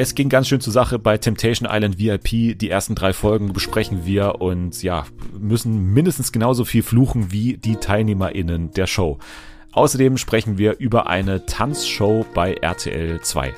Es 0.00 0.14
ging 0.14 0.28
ganz 0.28 0.46
schön 0.46 0.60
zur 0.60 0.72
Sache 0.72 1.00
bei 1.00 1.18
Temptation 1.18 1.68
Island 1.68 1.98
VIP. 1.98 2.56
Die 2.56 2.70
ersten 2.70 2.94
drei 2.94 3.12
Folgen 3.12 3.52
besprechen 3.52 4.06
wir 4.06 4.40
und 4.40 4.80
ja, 4.84 5.04
müssen 5.36 5.92
mindestens 5.92 6.30
genauso 6.30 6.64
viel 6.64 6.84
fluchen 6.84 7.32
wie 7.32 7.56
die 7.56 7.74
TeilnehmerInnen 7.74 8.70
der 8.70 8.86
Show. 8.86 9.18
Außerdem 9.72 10.16
sprechen 10.16 10.56
wir 10.56 10.78
über 10.78 11.08
eine 11.08 11.46
Tanzshow 11.46 12.24
bei 12.32 12.54
RTL 12.54 13.20
2. 13.20 13.52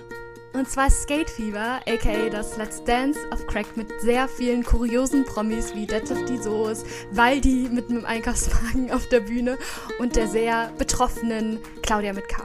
Und 0.54 0.66
zwar 0.66 0.88
Skate 0.88 1.28
Fever, 1.28 1.80
aka 1.86 2.30
das 2.30 2.56
Let's 2.56 2.82
Dance 2.84 3.20
of 3.34 3.46
Crack 3.46 3.76
mit 3.76 3.88
sehr 4.00 4.26
vielen 4.26 4.64
kuriosen 4.64 5.26
Promis 5.26 5.74
wie 5.74 5.84
Detlef 5.84 6.24
die 6.24 6.38
Soos, 6.38 6.86
Waldi 7.12 7.68
mit 7.70 7.90
einem 7.90 8.06
Einkaufswagen 8.06 8.90
auf 8.92 9.06
der 9.10 9.20
Bühne 9.20 9.58
und 9.98 10.16
der 10.16 10.26
sehr 10.26 10.72
betroffenen 10.78 11.58
Claudia 11.82 12.14
mit 12.14 12.30
K. 12.30 12.44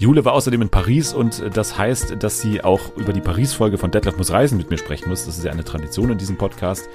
Jule 0.00 0.24
war 0.24 0.32
außerdem 0.34 0.62
in 0.62 0.68
Paris 0.68 1.12
und 1.12 1.42
das 1.54 1.76
heißt, 1.76 2.22
dass 2.22 2.40
sie 2.40 2.62
auch 2.62 2.96
über 2.96 3.12
die 3.12 3.20
Paris-Folge 3.20 3.78
von 3.78 3.90
Detlef 3.90 4.16
muss 4.16 4.30
reisen 4.30 4.56
mit 4.56 4.70
mir 4.70 4.78
sprechen 4.78 5.08
muss. 5.08 5.26
Das 5.26 5.36
ist 5.36 5.44
ja 5.44 5.50
eine 5.50 5.64
Tradition 5.64 6.10
in 6.10 6.18
diesem 6.18 6.36
Podcast. 6.36 6.88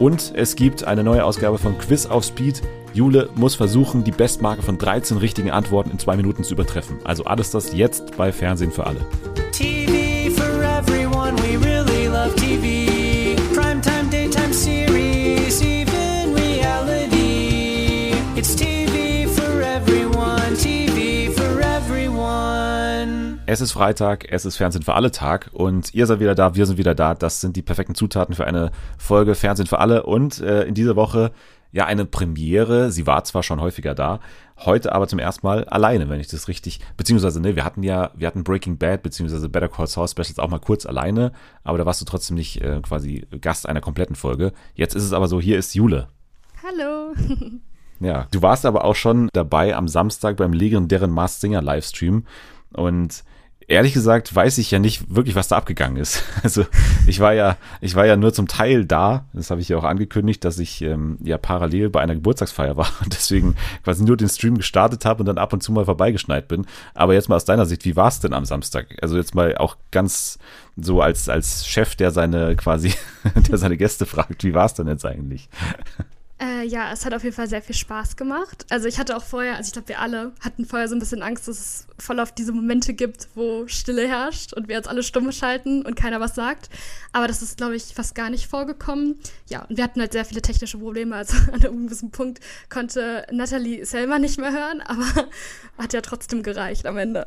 Und 0.00 0.32
es 0.34 0.56
gibt 0.56 0.82
eine 0.82 1.04
neue 1.04 1.24
Ausgabe 1.24 1.58
von 1.58 1.78
Quiz 1.78 2.06
auf 2.06 2.24
Speed. 2.24 2.62
Jule 2.92 3.28
muss 3.36 3.54
versuchen, 3.54 4.02
die 4.02 4.10
Bestmarke 4.10 4.62
von 4.62 4.76
13 4.76 5.18
richtigen 5.18 5.52
Antworten 5.52 5.92
in 5.92 6.00
zwei 6.00 6.16
Minuten 6.16 6.42
zu 6.42 6.54
übertreffen. 6.54 6.96
Also 7.04 7.22
alles 7.26 7.52
das 7.52 7.72
jetzt 7.74 8.16
bei 8.16 8.32
Fernsehen 8.32 8.72
für 8.72 8.88
alle. 8.88 9.06
TV 9.52 10.34
for 10.34 10.60
everyone, 10.60 11.36
we 11.38 11.64
really 11.64 12.08
love 12.08 12.34
TV. 12.34 12.87
Es 23.50 23.62
ist 23.62 23.72
Freitag, 23.72 24.30
es 24.30 24.44
ist 24.44 24.58
Fernsehen 24.58 24.82
für 24.82 24.92
alle 24.92 25.10
Tag 25.10 25.48
und 25.54 25.94
ihr 25.94 26.04
seid 26.04 26.20
wieder 26.20 26.34
da, 26.34 26.54
wir 26.54 26.66
sind 26.66 26.76
wieder 26.76 26.94
da. 26.94 27.14
Das 27.14 27.40
sind 27.40 27.56
die 27.56 27.62
perfekten 27.62 27.94
Zutaten 27.94 28.34
für 28.34 28.46
eine 28.46 28.72
Folge 28.98 29.34
Fernsehen 29.34 29.66
für 29.66 29.78
alle 29.78 30.02
und 30.02 30.38
äh, 30.40 30.64
in 30.64 30.74
dieser 30.74 30.96
Woche 30.96 31.32
ja 31.72 31.86
eine 31.86 32.04
Premiere. 32.04 32.92
Sie 32.92 33.06
war 33.06 33.24
zwar 33.24 33.42
schon 33.42 33.58
häufiger 33.58 33.94
da, 33.94 34.20
heute 34.58 34.92
aber 34.92 35.08
zum 35.08 35.18
ersten 35.18 35.46
Mal 35.46 35.64
alleine, 35.64 36.10
wenn 36.10 36.20
ich 36.20 36.26
das 36.26 36.46
richtig, 36.46 36.80
beziehungsweise 36.98 37.40
ne, 37.40 37.56
wir 37.56 37.64
hatten 37.64 37.82
ja, 37.82 38.10
wir 38.14 38.26
hatten 38.26 38.44
Breaking 38.44 38.76
Bad 38.76 39.02
beziehungsweise 39.02 39.48
Better 39.48 39.70
Call 39.70 39.86
Saul 39.86 40.08
Specials 40.08 40.38
auch 40.38 40.50
mal 40.50 40.60
kurz 40.60 40.84
alleine, 40.84 41.32
aber 41.64 41.78
da 41.78 41.86
warst 41.86 42.02
du 42.02 42.04
trotzdem 42.04 42.36
nicht 42.36 42.60
äh, 42.60 42.82
quasi 42.82 43.26
Gast 43.40 43.66
einer 43.66 43.80
kompletten 43.80 44.14
Folge. 44.14 44.52
Jetzt 44.74 44.94
ist 44.94 45.04
es 45.04 45.14
aber 45.14 45.26
so, 45.26 45.40
hier 45.40 45.58
ist 45.58 45.74
Jule. 45.74 46.08
Hallo. 46.62 47.14
ja, 48.00 48.26
du 48.30 48.42
warst 48.42 48.66
aber 48.66 48.84
auch 48.84 48.94
schon 48.94 49.30
dabei 49.32 49.74
am 49.74 49.88
Samstag 49.88 50.36
beim 50.36 50.52
legendären 50.52 51.10
Mars 51.10 51.40
Singer 51.40 51.62
Livestream 51.62 52.26
und 52.74 53.24
ehrlich 53.68 53.92
gesagt 53.92 54.34
weiß 54.34 54.58
ich 54.58 54.70
ja 54.70 54.78
nicht 54.78 55.14
wirklich, 55.14 55.36
was 55.36 55.48
da 55.48 55.56
abgegangen 55.56 55.98
ist. 55.98 56.24
Also 56.42 56.64
ich 57.06 57.20
war 57.20 57.34
ja, 57.34 57.56
ich 57.80 57.94
war 57.94 58.06
ja 58.06 58.16
nur 58.16 58.32
zum 58.32 58.48
Teil 58.48 58.86
da. 58.86 59.26
Das 59.34 59.50
habe 59.50 59.60
ich 59.60 59.68
ja 59.68 59.76
auch 59.76 59.84
angekündigt, 59.84 60.44
dass 60.44 60.58
ich 60.58 60.80
ähm, 60.80 61.18
ja 61.22 61.36
parallel 61.36 61.90
bei 61.90 62.00
einer 62.00 62.14
Geburtstagsfeier 62.14 62.76
war 62.76 62.88
und 63.04 63.12
deswegen 63.12 63.54
quasi 63.84 64.04
nur 64.04 64.16
den 64.16 64.28
Stream 64.28 64.56
gestartet 64.56 65.04
habe 65.04 65.20
und 65.20 65.26
dann 65.26 65.36
ab 65.36 65.52
und 65.52 65.62
zu 65.62 65.72
mal 65.72 65.84
vorbeigeschneit 65.84 66.48
bin. 66.48 66.66
Aber 66.94 67.12
jetzt 67.12 67.28
mal 67.28 67.36
aus 67.36 67.44
deiner 67.44 67.66
Sicht, 67.66 67.84
wie 67.84 67.96
war 67.96 68.08
es 68.08 68.20
denn 68.20 68.32
am 68.32 68.46
Samstag? 68.46 68.96
Also 69.02 69.16
jetzt 69.16 69.34
mal 69.34 69.56
auch 69.58 69.76
ganz 69.90 70.38
so 70.76 71.02
als 71.02 71.28
als 71.28 71.66
Chef, 71.66 71.96
der 71.96 72.12
seine 72.12 72.56
quasi, 72.56 72.94
der 73.50 73.58
seine 73.58 73.76
Gäste 73.76 74.06
fragt, 74.06 74.42
wie 74.44 74.54
war 74.54 74.66
es 74.66 74.74
denn 74.74 74.88
jetzt 74.88 75.04
eigentlich? 75.04 75.50
Äh, 76.40 76.64
ja, 76.66 76.92
es 76.92 77.04
hat 77.04 77.14
auf 77.14 77.24
jeden 77.24 77.34
Fall 77.34 77.48
sehr 77.48 77.62
viel 77.62 77.74
Spaß 77.74 78.14
gemacht. 78.16 78.64
Also 78.70 78.86
ich 78.86 78.98
hatte 78.98 79.16
auch 79.16 79.24
vorher, 79.24 79.56
also 79.56 79.68
ich 79.68 79.72
glaube, 79.72 79.88
wir 79.88 79.98
alle 79.98 80.32
hatten 80.40 80.64
vorher 80.66 80.86
so 80.86 80.94
ein 80.94 81.00
bisschen 81.00 81.20
Angst, 81.20 81.48
dass 81.48 81.58
es 81.58 81.86
voll 81.98 82.20
auf 82.20 82.30
diese 82.30 82.52
Momente 82.52 82.94
gibt, 82.94 83.28
wo 83.34 83.66
Stille 83.66 84.06
herrscht 84.06 84.52
und 84.52 84.68
wir 84.68 84.76
jetzt 84.76 84.88
alle 84.88 85.02
stumme 85.02 85.32
schalten 85.32 85.84
und 85.84 85.96
keiner 85.96 86.20
was 86.20 86.36
sagt. 86.36 86.70
Aber 87.12 87.26
das 87.26 87.42
ist, 87.42 87.56
glaube 87.56 87.74
ich, 87.74 87.86
fast 87.94 88.14
gar 88.14 88.30
nicht 88.30 88.46
vorgekommen. 88.46 89.18
Ja, 89.48 89.64
und 89.64 89.76
wir 89.76 89.82
hatten 89.82 90.00
halt 90.00 90.12
sehr 90.12 90.24
viele 90.24 90.40
technische 90.40 90.78
Probleme. 90.78 91.16
Also 91.16 91.36
an 91.52 91.64
einem 91.64 91.86
gewissen 91.86 92.12
Punkt 92.12 92.38
konnte 92.68 93.26
Natalie 93.32 93.84
Selma 93.84 94.20
nicht 94.20 94.38
mehr 94.38 94.52
hören, 94.52 94.80
aber 94.80 95.06
hat 95.78 95.92
ja 95.92 96.02
trotzdem 96.02 96.44
gereicht 96.44 96.86
am 96.86 96.98
Ende. 96.98 97.26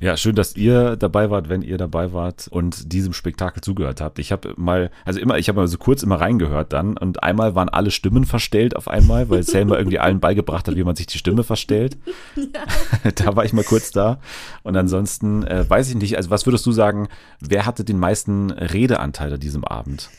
Ja, 0.00 0.16
schön, 0.16 0.36
dass 0.36 0.56
ihr 0.56 0.94
dabei 0.96 1.28
wart, 1.28 1.48
wenn 1.48 1.62
ihr 1.62 1.76
dabei 1.76 2.12
wart 2.12 2.46
und 2.48 2.92
diesem 2.92 3.12
Spektakel 3.12 3.62
zugehört 3.62 4.00
habt. 4.00 4.20
Ich 4.20 4.30
habe 4.30 4.54
mal, 4.56 4.90
also 5.04 5.18
immer, 5.18 5.38
ich 5.38 5.48
habe 5.48 5.58
mal 5.58 5.66
so 5.66 5.76
kurz 5.76 6.04
immer 6.04 6.20
reingehört 6.20 6.72
dann 6.72 6.96
und 6.96 7.24
einmal 7.24 7.56
waren 7.56 7.68
alle 7.68 7.90
Stimmen 7.90 8.24
verstellt 8.24 8.76
auf 8.76 8.86
einmal, 8.86 9.28
weil 9.28 9.42
Selma 9.42 9.76
irgendwie 9.76 9.98
allen 9.98 10.20
beigebracht 10.20 10.68
hat, 10.68 10.76
wie 10.76 10.84
man 10.84 10.94
sich 10.94 11.08
die 11.08 11.18
Stimme 11.18 11.42
verstellt. 11.42 11.96
Ja. 12.36 13.10
da 13.14 13.34
war 13.34 13.44
ich 13.44 13.52
mal 13.52 13.64
kurz 13.64 13.90
da. 13.90 14.20
Und 14.62 14.76
ansonsten 14.76 15.42
äh, 15.42 15.68
weiß 15.68 15.88
ich 15.90 15.96
nicht, 15.96 16.16
also 16.16 16.30
was 16.30 16.46
würdest 16.46 16.64
du 16.66 16.72
sagen, 16.72 17.08
wer 17.40 17.66
hatte 17.66 17.82
den 17.82 17.98
meisten 17.98 18.50
Redeanteil 18.52 19.32
an 19.32 19.40
diesem 19.40 19.64
Abend? 19.64 20.10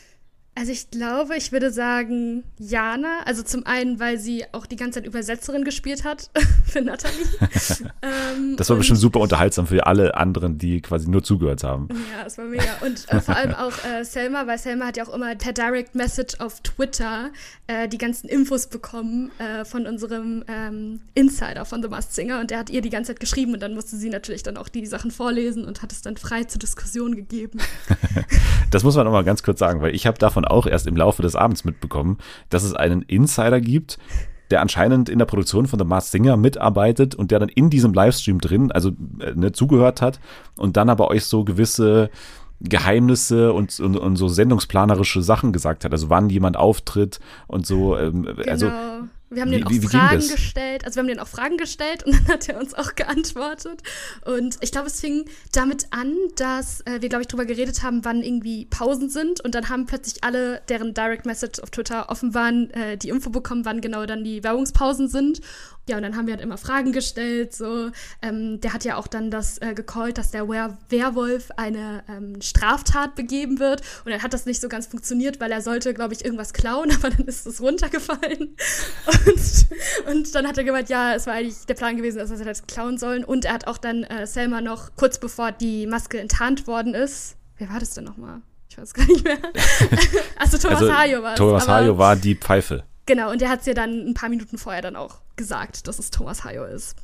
Also 0.56 0.72
ich 0.72 0.90
glaube, 0.90 1.36
ich 1.36 1.52
würde 1.52 1.70
sagen 1.70 2.44
Jana. 2.58 3.20
Also 3.24 3.42
zum 3.42 3.64
einen, 3.66 4.00
weil 4.00 4.18
sie 4.18 4.44
auch 4.52 4.66
die 4.66 4.76
ganze 4.76 4.98
Zeit 4.98 5.06
Übersetzerin 5.06 5.64
gespielt 5.64 6.04
hat 6.04 6.30
für 6.66 6.82
Nathalie. 6.82 7.24
ähm, 8.02 8.56
das 8.56 8.68
war 8.68 8.76
bestimmt 8.76 8.98
super 8.98 9.20
unterhaltsam 9.20 9.66
für 9.66 9.86
alle 9.86 10.14
anderen, 10.16 10.58
die 10.58 10.80
quasi 10.82 11.08
nur 11.08 11.22
zugehört 11.22 11.62
haben. 11.62 11.88
Ja, 11.90 12.24
das 12.24 12.36
war 12.36 12.44
mega. 12.46 12.76
Und 12.84 13.08
äh, 13.08 13.20
vor 13.20 13.36
allem 13.36 13.54
auch 13.54 13.72
äh, 13.84 14.04
Selma, 14.04 14.46
weil 14.46 14.58
Selma 14.58 14.86
hat 14.86 14.96
ja 14.96 15.06
auch 15.06 15.14
immer 15.14 15.34
per 15.36 15.52
Direct 15.52 15.94
Message 15.94 16.40
auf 16.40 16.60
Twitter 16.60 17.30
äh, 17.68 17.88
die 17.88 17.98
ganzen 17.98 18.28
Infos 18.28 18.66
bekommen 18.66 19.30
äh, 19.38 19.64
von 19.64 19.86
unserem 19.86 20.44
ähm, 20.48 21.00
Insider 21.14 21.64
von 21.64 21.82
The 21.82 21.88
Masked 21.88 22.12
Singer 22.12 22.40
und 22.40 22.50
der 22.50 22.58
hat 22.58 22.70
ihr 22.70 22.82
die 22.82 22.90
ganze 22.90 23.12
Zeit 23.12 23.20
geschrieben 23.20 23.54
und 23.54 23.60
dann 23.62 23.74
musste 23.74 23.96
sie 23.96 24.10
natürlich 24.10 24.42
dann 24.42 24.56
auch 24.56 24.68
die 24.68 24.84
Sachen 24.84 25.10
vorlesen 25.10 25.64
und 25.64 25.80
hat 25.80 25.92
es 25.92 26.02
dann 26.02 26.16
frei 26.16 26.44
zur 26.44 26.58
Diskussion 26.58 27.14
gegeben. 27.14 27.60
das 28.70 28.82
muss 28.82 28.96
man 28.96 29.04
nochmal 29.06 29.24
ganz 29.24 29.42
kurz 29.42 29.60
sagen, 29.60 29.80
weil 29.80 29.94
ich 29.94 30.06
habe 30.06 30.18
davon 30.18 30.39
auch 30.44 30.66
erst 30.66 30.86
im 30.86 30.96
Laufe 30.96 31.22
des 31.22 31.36
Abends 31.36 31.64
mitbekommen, 31.64 32.18
dass 32.48 32.62
es 32.62 32.74
einen 32.74 33.02
Insider 33.02 33.60
gibt, 33.60 33.98
der 34.50 34.60
anscheinend 34.60 35.08
in 35.08 35.18
der 35.18 35.26
Produktion 35.26 35.66
von 35.66 35.78
The 35.78 35.84
Mars 35.84 36.10
Singer 36.10 36.36
mitarbeitet 36.36 37.14
und 37.14 37.30
der 37.30 37.38
dann 37.38 37.48
in 37.48 37.70
diesem 37.70 37.92
Livestream 37.92 38.40
drin, 38.40 38.72
also 38.72 38.90
äh, 39.20 39.32
ne, 39.34 39.52
zugehört 39.52 40.02
hat 40.02 40.20
und 40.56 40.76
dann 40.76 40.88
aber 40.88 41.08
euch 41.08 41.24
so 41.24 41.44
gewisse 41.44 42.10
Geheimnisse 42.60 43.52
und, 43.52 43.78
und, 43.80 43.96
und 43.96 44.16
so 44.16 44.28
sendungsplanerische 44.28 45.22
Sachen 45.22 45.52
gesagt 45.52 45.84
hat. 45.84 45.92
Also 45.92 46.10
wann 46.10 46.28
jemand 46.28 46.56
auftritt 46.56 47.20
und 47.46 47.66
so. 47.66 47.96
Ähm, 47.96 48.26
also 48.46 48.66
genau. 48.66 48.76
Also 48.76 49.10
wir 49.30 49.42
haben 49.42 49.50
wie, 49.50 49.54
denen 49.54 49.66
auch 49.66 49.70
wie, 49.70 49.82
wie 49.82 49.86
Fragen 49.86 50.28
gestellt, 50.28 50.84
also 50.84 50.96
wir 50.96 51.00
haben 51.02 51.08
denen 51.08 51.20
auch 51.20 51.28
Fragen 51.28 51.56
gestellt 51.56 52.04
und 52.04 52.12
dann 52.26 52.28
hat 52.28 52.48
er 52.48 52.58
uns 52.58 52.74
auch 52.74 52.94
geantwortet. 52.96 53.82
Und 54.24 54.58
ich 54.60 54.72
glaube, 54.72 54.88
es 54.88 55.00
fing 55.00 55.24
damit 55.52 55.86
an, 55.90 56.16
dass 56.36 56.80
äh, 56.82 57.00
wir, 57.00 57.08
glaube 57.08 57.22
ich, 57.22 57.28
darüber 57.28 57.46
geredet 57.46 57.82
haben, 57.82 58.04
wann 58.04 58.22
irgendwie 58.22 58.66
Pausen 58.66 59.08
sind. 59.08 59.40
Und 59.40 59.54
dann 59.54 59.68
haben 59.68 59.86
plötzlich 59.86 60.24
alle, 60.24 60.62
deren 60.68 60.94
Direct 60.94 61.26
Message 61.26 61.60
auf 61.60 61.70
Twitter 61.70 62.10
offen 62.10 62.34
waren, 62.34 62.70
äh, 62.70 62.96
die 62.96 63.08
Info 63.08 63.30
bekommen, 63.30 63.64
wann 63.64 63.80
genau 63.80 64.04
dann 64.04 64.24
die 64.24 64.42
Werbungspausen 64.42 65.08
sind. 65.08 65.40
Ja, 65.90 65.96
und 65.96 66.04
dann 66.04 66.16
haben 66.16 66.28
wir 66.28 66.34
halt 66.34 66.42
immer 66.42 66.56
Fragen 66.56 66.92
gestellt. 66.92 67.52
So, 67.52 67.90
ähm, 68.22 68.60
der 68.60 68.72
hat 68.72 68.84
ja 68.84 68.94
auch 68.94 69.08
dann 69.08 69.32
das 69.32 69.58
äh, 69.58 69.74
gecallt, 69.74 70.18
dass 70.18 70.30
der 70.30 70.48
Were 70.48 70.78
Werwolf 70.88 71.50
eine 71.56 72.04
ähm, 72.08 72.40
Straftat 72.40 73.16
begeben 73.16 73.58
wird. 73.58 73.80
Und 74.04 74.12
dann 74.12 74.22
hat 74.22 74.32
das 74.32 74.46
nicht 74.46 74.60
so 74.60 74.68
ganz 74.68 74.86
funktioniert, 74.86 75.40
weil 75.40 75.50
er 75.50 75.62
sollte, 75.62 75.92
glaube 75.92 76.14
ich, 76.14 76.24
irgendwas 76.24 76.52
klauen, 76.52 76.92
aber 76.94 77.10
dann 77.10 77.26
ist 77.26 77.44
es 77.44 77.60
runtergefallen. 77.60 78.56
Und, 79.26 79.66
und 80.08 80.32
dann 80.32 80.46
hat 80.46 80.58
er 80.58 80.62
gemeint, 80.62 80.90
ja, 80.90 81.12
es 81.16 81.26
war 81.26 81.34
eigentlich 81.34 81.66
der 81.66 81.74
Plan 81.74 81.96
gewesen, 81.96 82.18
dass 82.18 82.30
er 82.30 82.44
das 82.44 82.68
klauen 82.68 82.96
sollen. 82.96 83.24
Und 83.24 83.44
er 83.44 83.54
hat 83.54 83.66
auch 83.66 83.78
dann 83.78 84.04
äh, 84.04 84.28
Selma 84.28 84.60
noch 84.60 84.94
kurz 84.94 85.18
bevor 85.18 85.50
die 85.50 85.88
Maske 85.88 86.20
enttarnt 86.20 86.68
worden 86.68 86.94
ist. 86.94 87.34
Wer 87.58 87.68
war 87.68 87.80
das 87.80 87.94
denn 87.94 88.04
nochmal? 88.04 88.42
Ich 88.68 88.78
weiß 88.78 88.94
gar 88.94 89.06
nicht 89.06 89.24
mehr. 89.24 89.38
also 90.36 90.56
Thomas 90.56 90.82
also, 90.82 90.94
Hayo 90.96 91.20
war 91.24 91.32
es. 91.32 91.38
Thomas 91.38 91.66
Hayo 91.66 91.98
war 91.98 92.14
die 92.14 92.36
Pfeife. 92.36 92.84
Genau, 93.10 93.32
und 93.32 93.40
der 93.40 93.48
hat 93.48 93.58
es 93.58 93.66
ja 93.66 93.74
dann 93.74 94.06
ein 94.06 94.14
paar 94.14 94.28
Minuten 94.28 94.56
vorher 94.56 94.82
dann 94.82 94.94
auch 94.94 95.16
gesagt, 95.34 95.88
dass 95.88 95.98
es 95.98 96.12
Thomas 96.12 96.44
Hayo 96.44 96.64
ist. 96.64 96.94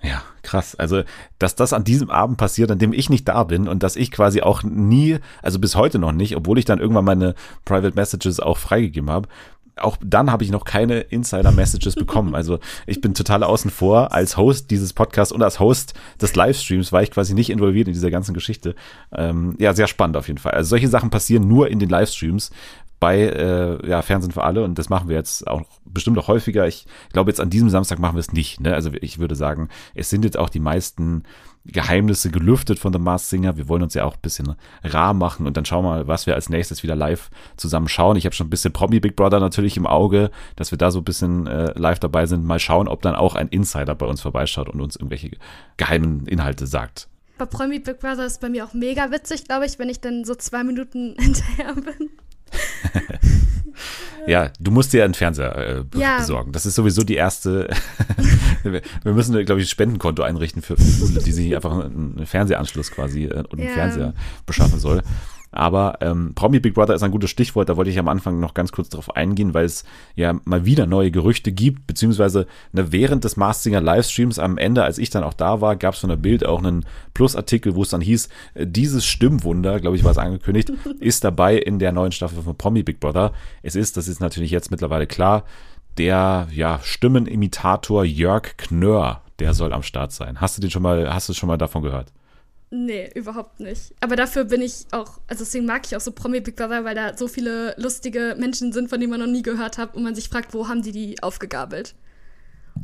Ja, 0.00 0.22
krass. 0.40 0.74
Also, 0.74 1.02
dass 1.38 1.54
das 1.54 1.74
an 1.74 1.84
diesem 1.84 2.08
Abend 2.08 2.38
passiert, 2.38 2.70
an 2.70 2.78
dem 2.78 2.94
ich 2.94 3.10
nicht 3.10 3.28
da 3.28 3.44
bin 3.44 3.68
und 3.68 3.82
dass 3.82 3.94
ich 3.94 4.10
quasi 4.10 4.40
auch 4.40 4.62
nie, 4.62 5.18
also 5.42 5.58
bis 5.58 5.76
heute 5.76 5.98
noch 5.98 6.12
nicht, 6.12 6.34
obwohl 6.34 6.58
ich 6.58 6.64
dann 6.64 6.78
irgendwann 6.78 7.04
meine 7.04 7.34
Private 7.66 7.94
Messages 7.94 8.40
auch 8.40 8.56
freigegeben 8.56 9.10
habe, 9.10 9.28
auch 9.76 9.98
dann 10.02 10.32
habe 10.32 10.44
ich 10.44 10.50
noch 10.50 10.64
keine 10.64 11.00
Insider-Messages 11.00 11.94
bekommen. 11.94 12.34
Also 12.34 12.58
ich 12.86 13.02
bin 13.02 13.12
total 13.12 13.42
außen 13.42 13.70
vor. 13.70 14.14
Als 14.14 14.38
Host 14.38 14.70
dieses 14.70 14.94
Podcasts 14.94 15.30
und 15.30 15.42
als 15.42 15.60
Host 15.60 15.92
des 16.22 16.34
Livestreams 16.34 16.90
war 16.90 17.02
ich 17.02 17.10
quasi 17.10 17.34
nicht 17.34 17.50
involviert 17.50 17.86
in 17.86 17.92
dieser 17.92 18.10
ganzen 18.10 18.32
Geschichte. 18.32 18.74
Ähm, 19.12 19.56
ja, 19.58 19.74
sehr 19.74 19.88
spannend 19.88 20.16
auf 20.16 20.28
jeden 20.28 20.38
Fall. 20.38 20.52
Also 20.52 20.70
solche 20.70 20.88
Sachen 20.88 21.10
passieren 21.10 21.46
nur 21.48 21.68
in 21.68 21.80
den 21.80 21.90
Livestreams 21.90 22.50
bei 23.00 23.18
äh, 23.18 23.88
ja, 23.88 24.02
Fernsehen 24.02 24.30
für 24.30 24.44
alle 24.44 24.62
und 24.62 24.78
das 24.78 24.90
machen 24.90 25.08
wir 25.08 25.16
jetzt 25.16 25.48
auch 25.48 25.62
bestimmt 25.84 26.18
auch 26.18 26.28
häufiger. 26.28 26.68
Ich 26.68 26.86
glaube, 27.12 27.30
jetzt 27.30 27.40
an 27.40 27.50
diesem 27.50 27.70
Samstag 27.70 27.98
machen 27.98 28.14
wir 28.14 28.20
es 28.20 28.32
nicht. 28.32 28.60
Ne? 28.60 28.74
Also 28.74 28.90
ich 29.00 29.18
würde 29.18 29.34
sagen, 29.34 29.68
es 29.94 30.10
sind 30.10 30.24
jetzt 30.24 30.38
auch 30.38 30.50
die 30.50 30.60
meisten 30.60 31.24
Geheimnisse 31.64 32.30
gelüftet 32.30 32.78
von 32.78 32.92
The 32.92 32.98
Mars 32.98 33.30
Singer. 33.30 33.56
Wir 33.56 33.68
wollen 33.68 33.82
uns 33.82 33.94
ja 33.94 34.04
auch 34.04 34.14
ein 34.14 34.20
bisschen 34.22 34.54
rar 34.82 35.14
machen 35.14 35.46
und 35.46 35.56
dann 35.56 35.64
schauen 35.64 35.84
wir 35.84 35.90
mal, 35.90 36.08
was 36.08 36.26
wir 36.26 36.34
als 36.34 36.48
nächstes 36.48 36.82
wieder 36.82 36.94
live 36.94 37.30
zusammen 37.56 37.88
schauen. 37.88 38.16
Ich 38.16 38.26
habe 38.26 38.34
schon 38.34 38.46
ein 38.46 38.50
bisschen 38.50 38.72
Promi 38.72 39.00
Big 39.00 39.16
Brother 39.16 39.40
natürlich 39.40 39.76
im 39.76 39.86
Auge, 39.86 40.30
dass 40.56 40.70
wir 40.70 40.78
da 40.78 40.90
so 40.90 41.00
ein 41.00 41.04
bisschen 41.04 41.46
äh, 41.46 41.72
live 41.78 42.00
dabei 42.00 42.26
sind. 42.26 42.44
Mal 42.44 42.58
schauen, 42.58 42.86
ob 42.86 43.02
dann 43.02 43.14
auch 43.14 43.34
ein 43.34 43.48
Insider 43.48 43.94
bei 43.94 44.06
uns 44.06 44.20
vorbeischaut 44.20 44.68
und 44.68 44.80
uns 44.80 44.96
irgendwelche 44.96 45.30
geheimen 45.76 46.26
Inhalte 46.26 46.66
sagt. 46.66 47.08
Bei 47.38 47.46
Promi 47.46 47.78
Big 47.78 48.00
Brother 48.00 48.26
ist 48.26 48.42
bei 48.42 48.50
mir 48.50 48.66
auch 48.66 48.74
mega 48.74 49.10
witzig, 49.10 49.44
glaube 49.44 49.64
ich, 49.64 49.78
wenn 49.78 49.88
ich 49.88 50.00
dann 50.00 50.24
so 50.24 50.34
zwei 50.34 50.62
Minuten 50.62 51.14
hinterher 51.18 51.74
bin. 51.74 52.10
Ja, 54.26 54.50
du 54.58 54.70
musst 54.70 54.92
dir 54.92 55.04
einen 55.04 55.14
Fernseher 55.14 55.56
äh, 55.56 55.84
ja. 55.98 56.18
besorgen. 56.18 56.52
Das 56.52 56.66
ist 56.66 56.74
sowieso 56.74 57.02
die 57.02 57.14
erste. 57.14 57.68
wir 58.62 59.12
müssen, 59.12 59.32
glaube 59.44 59.60
ich, 59.60 59.66
ein 59.66 59.70
Spendenkonto 59.70 60.22
einrichten 60.22 60.62
für, 60.62 60.76
für 60.76 61.20
die 61.20 61.32
sich 61.32 61.54
einfach 61.54 61.72
einen 61.72 62.26
Fernsehanschluss 62.26 62.90
quasi 62.90 63.24
äh, 63.24 63.44
und 63.50 63.58
einen 63.58 63.68
ja. 63.68 63.74
Fernseher 63.74 64.14
beschaffen 64.46 64.78
soll. 64.78 65.02
Aber 65.52 65.98
ähm, 66.00 66.32
Promi 66.34 66.60
Big 66.60 66.74
Brother 66.74 66.94
ist 66.94 67.02
ein 67.02 67.10
gutes 67.10 67.30
Stichwort, 67.30 67.68
da 67.68 67.76
wollte 67.76 67.90
ich 67.90 67.98
am 67.98 68.08
Anfang 68.08 68.38
noch 68.38 68.54
ganz 68.54 68.70
kurz 68.70 68.88
darauf 68.88 69.16
eingehen, 69.16 69.52
weil 69.52 69.64
es 69.64 69.84
ja 70.14 70.38
mal 70.44 70.64
wieder 70.64 70.86
neue 70.86 71.10
Gerüchte 71.10 71.50
gibt, 71.50 71.86
beziehungsweise 71.86 72.46
ne, 72.72 72.92
während 72.92 73.24
des 73.24 73.36
Mastinger 73.36 73.80
Livestreams 73.80 74.38
am 74.38 74.58
Ende, 74.58 74.84
als 74.84 74.98
ich 74.98 75.10
dann 75.10 75.24
auch 75.24 75.34
da 75.34 75.60
war, 75.60 75.76
gab 75.76 75.94
es 75.94 76.00
von 76.00 76.10
der 76.10 76.16
Bild 76.16 76.46
auch 76.46 76.58
einen 76.60 76.84
Plusartikel, 77.14 77.74
wo 77.74 77.82
es 77.82 77.90
dann 77.90 78.00
hieß, 78.00 78.28
äh, 78.54 78.66
dieses 78.66 79.04
Stimmwunder, 79.06 79.80
glaube 79.80 79.96
ich, 79.96 80.04
war 80.04 80.12
es 80.12 80.18
angekündigt, 80.18 80.72
ist 81.00 81.24
dabei 81.24 81.56
in 81.56 81.78
der 81.78 81.92
neuen 81.92 82.12
Staffel 82.12 82.42
von 82.42 82.56
Promi 82.56 82.82
Big 82.82 83.00
Brother. 83.00 83.32
Es 83.62 83.74
ist, 83.74 83.96
das 83.96 84.06
ist 84.06 84.20
natürlich 84.20 84.52
jetzt 84.52 84.70
mittlerweile 84.70 85.06
klar, 85.06 85.44
der 85.98 86.46
ja, 86.52 86.78
Stimmenimitator 86.82 88.04
Jörg 88.04 88.56
Knörr, 88.56 89.22
der 89.40 89.54
soll 89.54 89.72
am 89.72 89.82
Start 89.82 90.12
sein. 90.12 90.40
Hast 90.40 90.56
du 90.56 90.60
den 90.60 90.70
schon 90.70 90.82
mal, 90.82 91.12
hast 91.12 91.28
du 91.28 91.34
schon 91.34 91.48
mal 91.48 91.58
davon 91.58 91.82
gehört? 91.82 92.12
Nee, 92.72 93.10
überhaupt 93.14 93.58
nicht. 93.58 93.92
Aber 94.00 94.14
dafür 94.14 94.44
bin 94.44 94.62
ich 94.62 94.86
auch, 94.92 95.20
also 95.26 95.44
deswegen 95.44 95.66
mag 95.66 95.86
ich 95.86 95.96
auch 95.96 96.00
so 96.00 96.12
Promi 96.12 96.40
Big 96.40 96.54
Brother, 96.54 96.84
weil 96.84 96.94
da 96.94 97.16
so 97.16 97.26
viele 97.26 97.74
lustige 97.76 98.36
Menschen 98.38 98.72
sind, 98.72 98.88
von 98.88 99.00
denen 99.00 99.10
man 99.10 99.20
noch 99.20 99.26
nie 99.26 99.42
gehört 99.42 99.76
hat 99.76 99.96
und 99.96 100.04
man 100.04 100.14
sich 100.14 100.28
fragt, 100.28 100.54
wo 100.54 100.68
haben 100.68 100.82
die 100.82 100.92
die 100.92 101.22
aufgegabelt? 101.22 101.96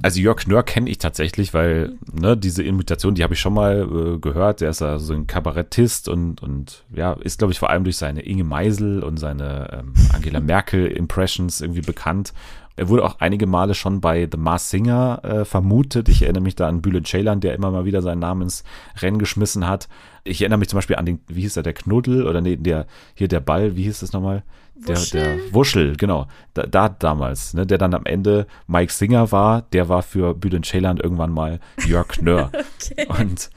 Also 0.03 0.21
Jörg 0.21 0.38
Knörr 0.38 0.62
kenne 0.62 0.91
ich 0.91 0.99
tatsächlich, 0.99 1.55
weil 1.55 1.97
mhm. 2.12 2.21
ne, 2.21 2.37
diese 2.37 2.62
Imitation, 2.62 3.15
die 3.15 3.23
habe 3.23 3.35
ich 3.35 3.41
schon 3.41 3.55
mal 3.55 3.88
äh, 4.17 4.19
gehört. 4.19 4.61
Der 4.61 4.71
ist 4.71 4.81
ja 4.81 4.99
so 4.99 5.15
ein 5.15 5.29
Kabarettist 5.29 6.09
und, 6.09 6.43
und 6.43 6.85
ja, 6.93 7.12
ist, 7.15 7.38
glaube 7.38 7.53
ich, 7.53 7.59
vor 7.59 7.71
allem 7.71 7.85
durch 7.85 7.97
seine 7.97 8.23
Inge 8.23 8.44
Meisel 8.44 9.03
und 9.03 9.19
seine 9.19 9.71
ähm, 9.73 9.94
Angela 10.12 10.41
Merkel-Impressions 10.41 11.61
irgendwie 11.61 11.81
bekannt. 11.81 12.35
Er 12.76 12.88
wurde 12.88 13.05
auch 13.05 13.17
einige 13.20 13.46
Male 13.46 13.75
schon 13.75 14.02
bei 14.02 14.28
The 14.31 14.37
Mars 14.37 14.70
Singer 14.70 15.20
äh, 15.25 15.44
vermutet. 15.46 16.11
Ich 16.11 16.23
erinnere 16.23 16.43
mich 16.43 16.56
da 16.56 16.69
an 16.69 16.82
Bülent 16.82 17.06
Ceylan, 17.06 17.40
der 17.40 17.55
immer 17.55 17.70
mal 17.70 17.87
wieder 17.87 18.02
seinen 18.02 18.19
Namen 18.19 18.43
ins 18.43 18.64
Rennen 19.00 19.19
geschmissen 19.19 19.67
hat. 19.67 19.88
Ich 20.25 20.43
erinnere 20.43 20.58
mich 20.58 20.69
zum 20.69 20.76
Beispiel 20.76 20.96
an 20.96 21.06
den, 21.06 21.20
wie 21.26 21.40
hieß 21.43 21.56
er, 21.56 21.62
der 21.62 21.73
Knuddel 21.73 22.26
oder 22.26 22.43
nee, 22.43 22.56
der, 22.56 22.87
hier 23.14 23.28
der 23.28 23.40
Ball, 23.40 23.76
wie 23.76 23.84
hieß 23.84 24.00
das 24.00 24.12
nochmal? 24.12 24.43
Der, 24.75 24.96
Wuschel. 24.96 25.20
der 25.20 25.55
Wuschel, 25.55 25.96
genau. 25.96 26.26
Da, 26.52 26.67
da 26.67 26.90
damals, 26.90 27.55
ne, 27.55 27.67
der 27.67 27.78
dann 27.78 27.94
am 27.94 28.05
Ende 28.05 28.46
Mike 28.67 28.93
Singer 28.93 29.32
war, 29.32 29.62
der 29.62 29.88
war 29.88 30.02
für 30.02 30.34
Bülent 30.34 30.67
Ceylan 30.67 30.99
irgendwann 30.99 31.32
mal 31.32 31.61
Jörg 31.87 32.08
Knörr. 32.08 32.52
okay. 32.78 33.06
Und 33.08 33.50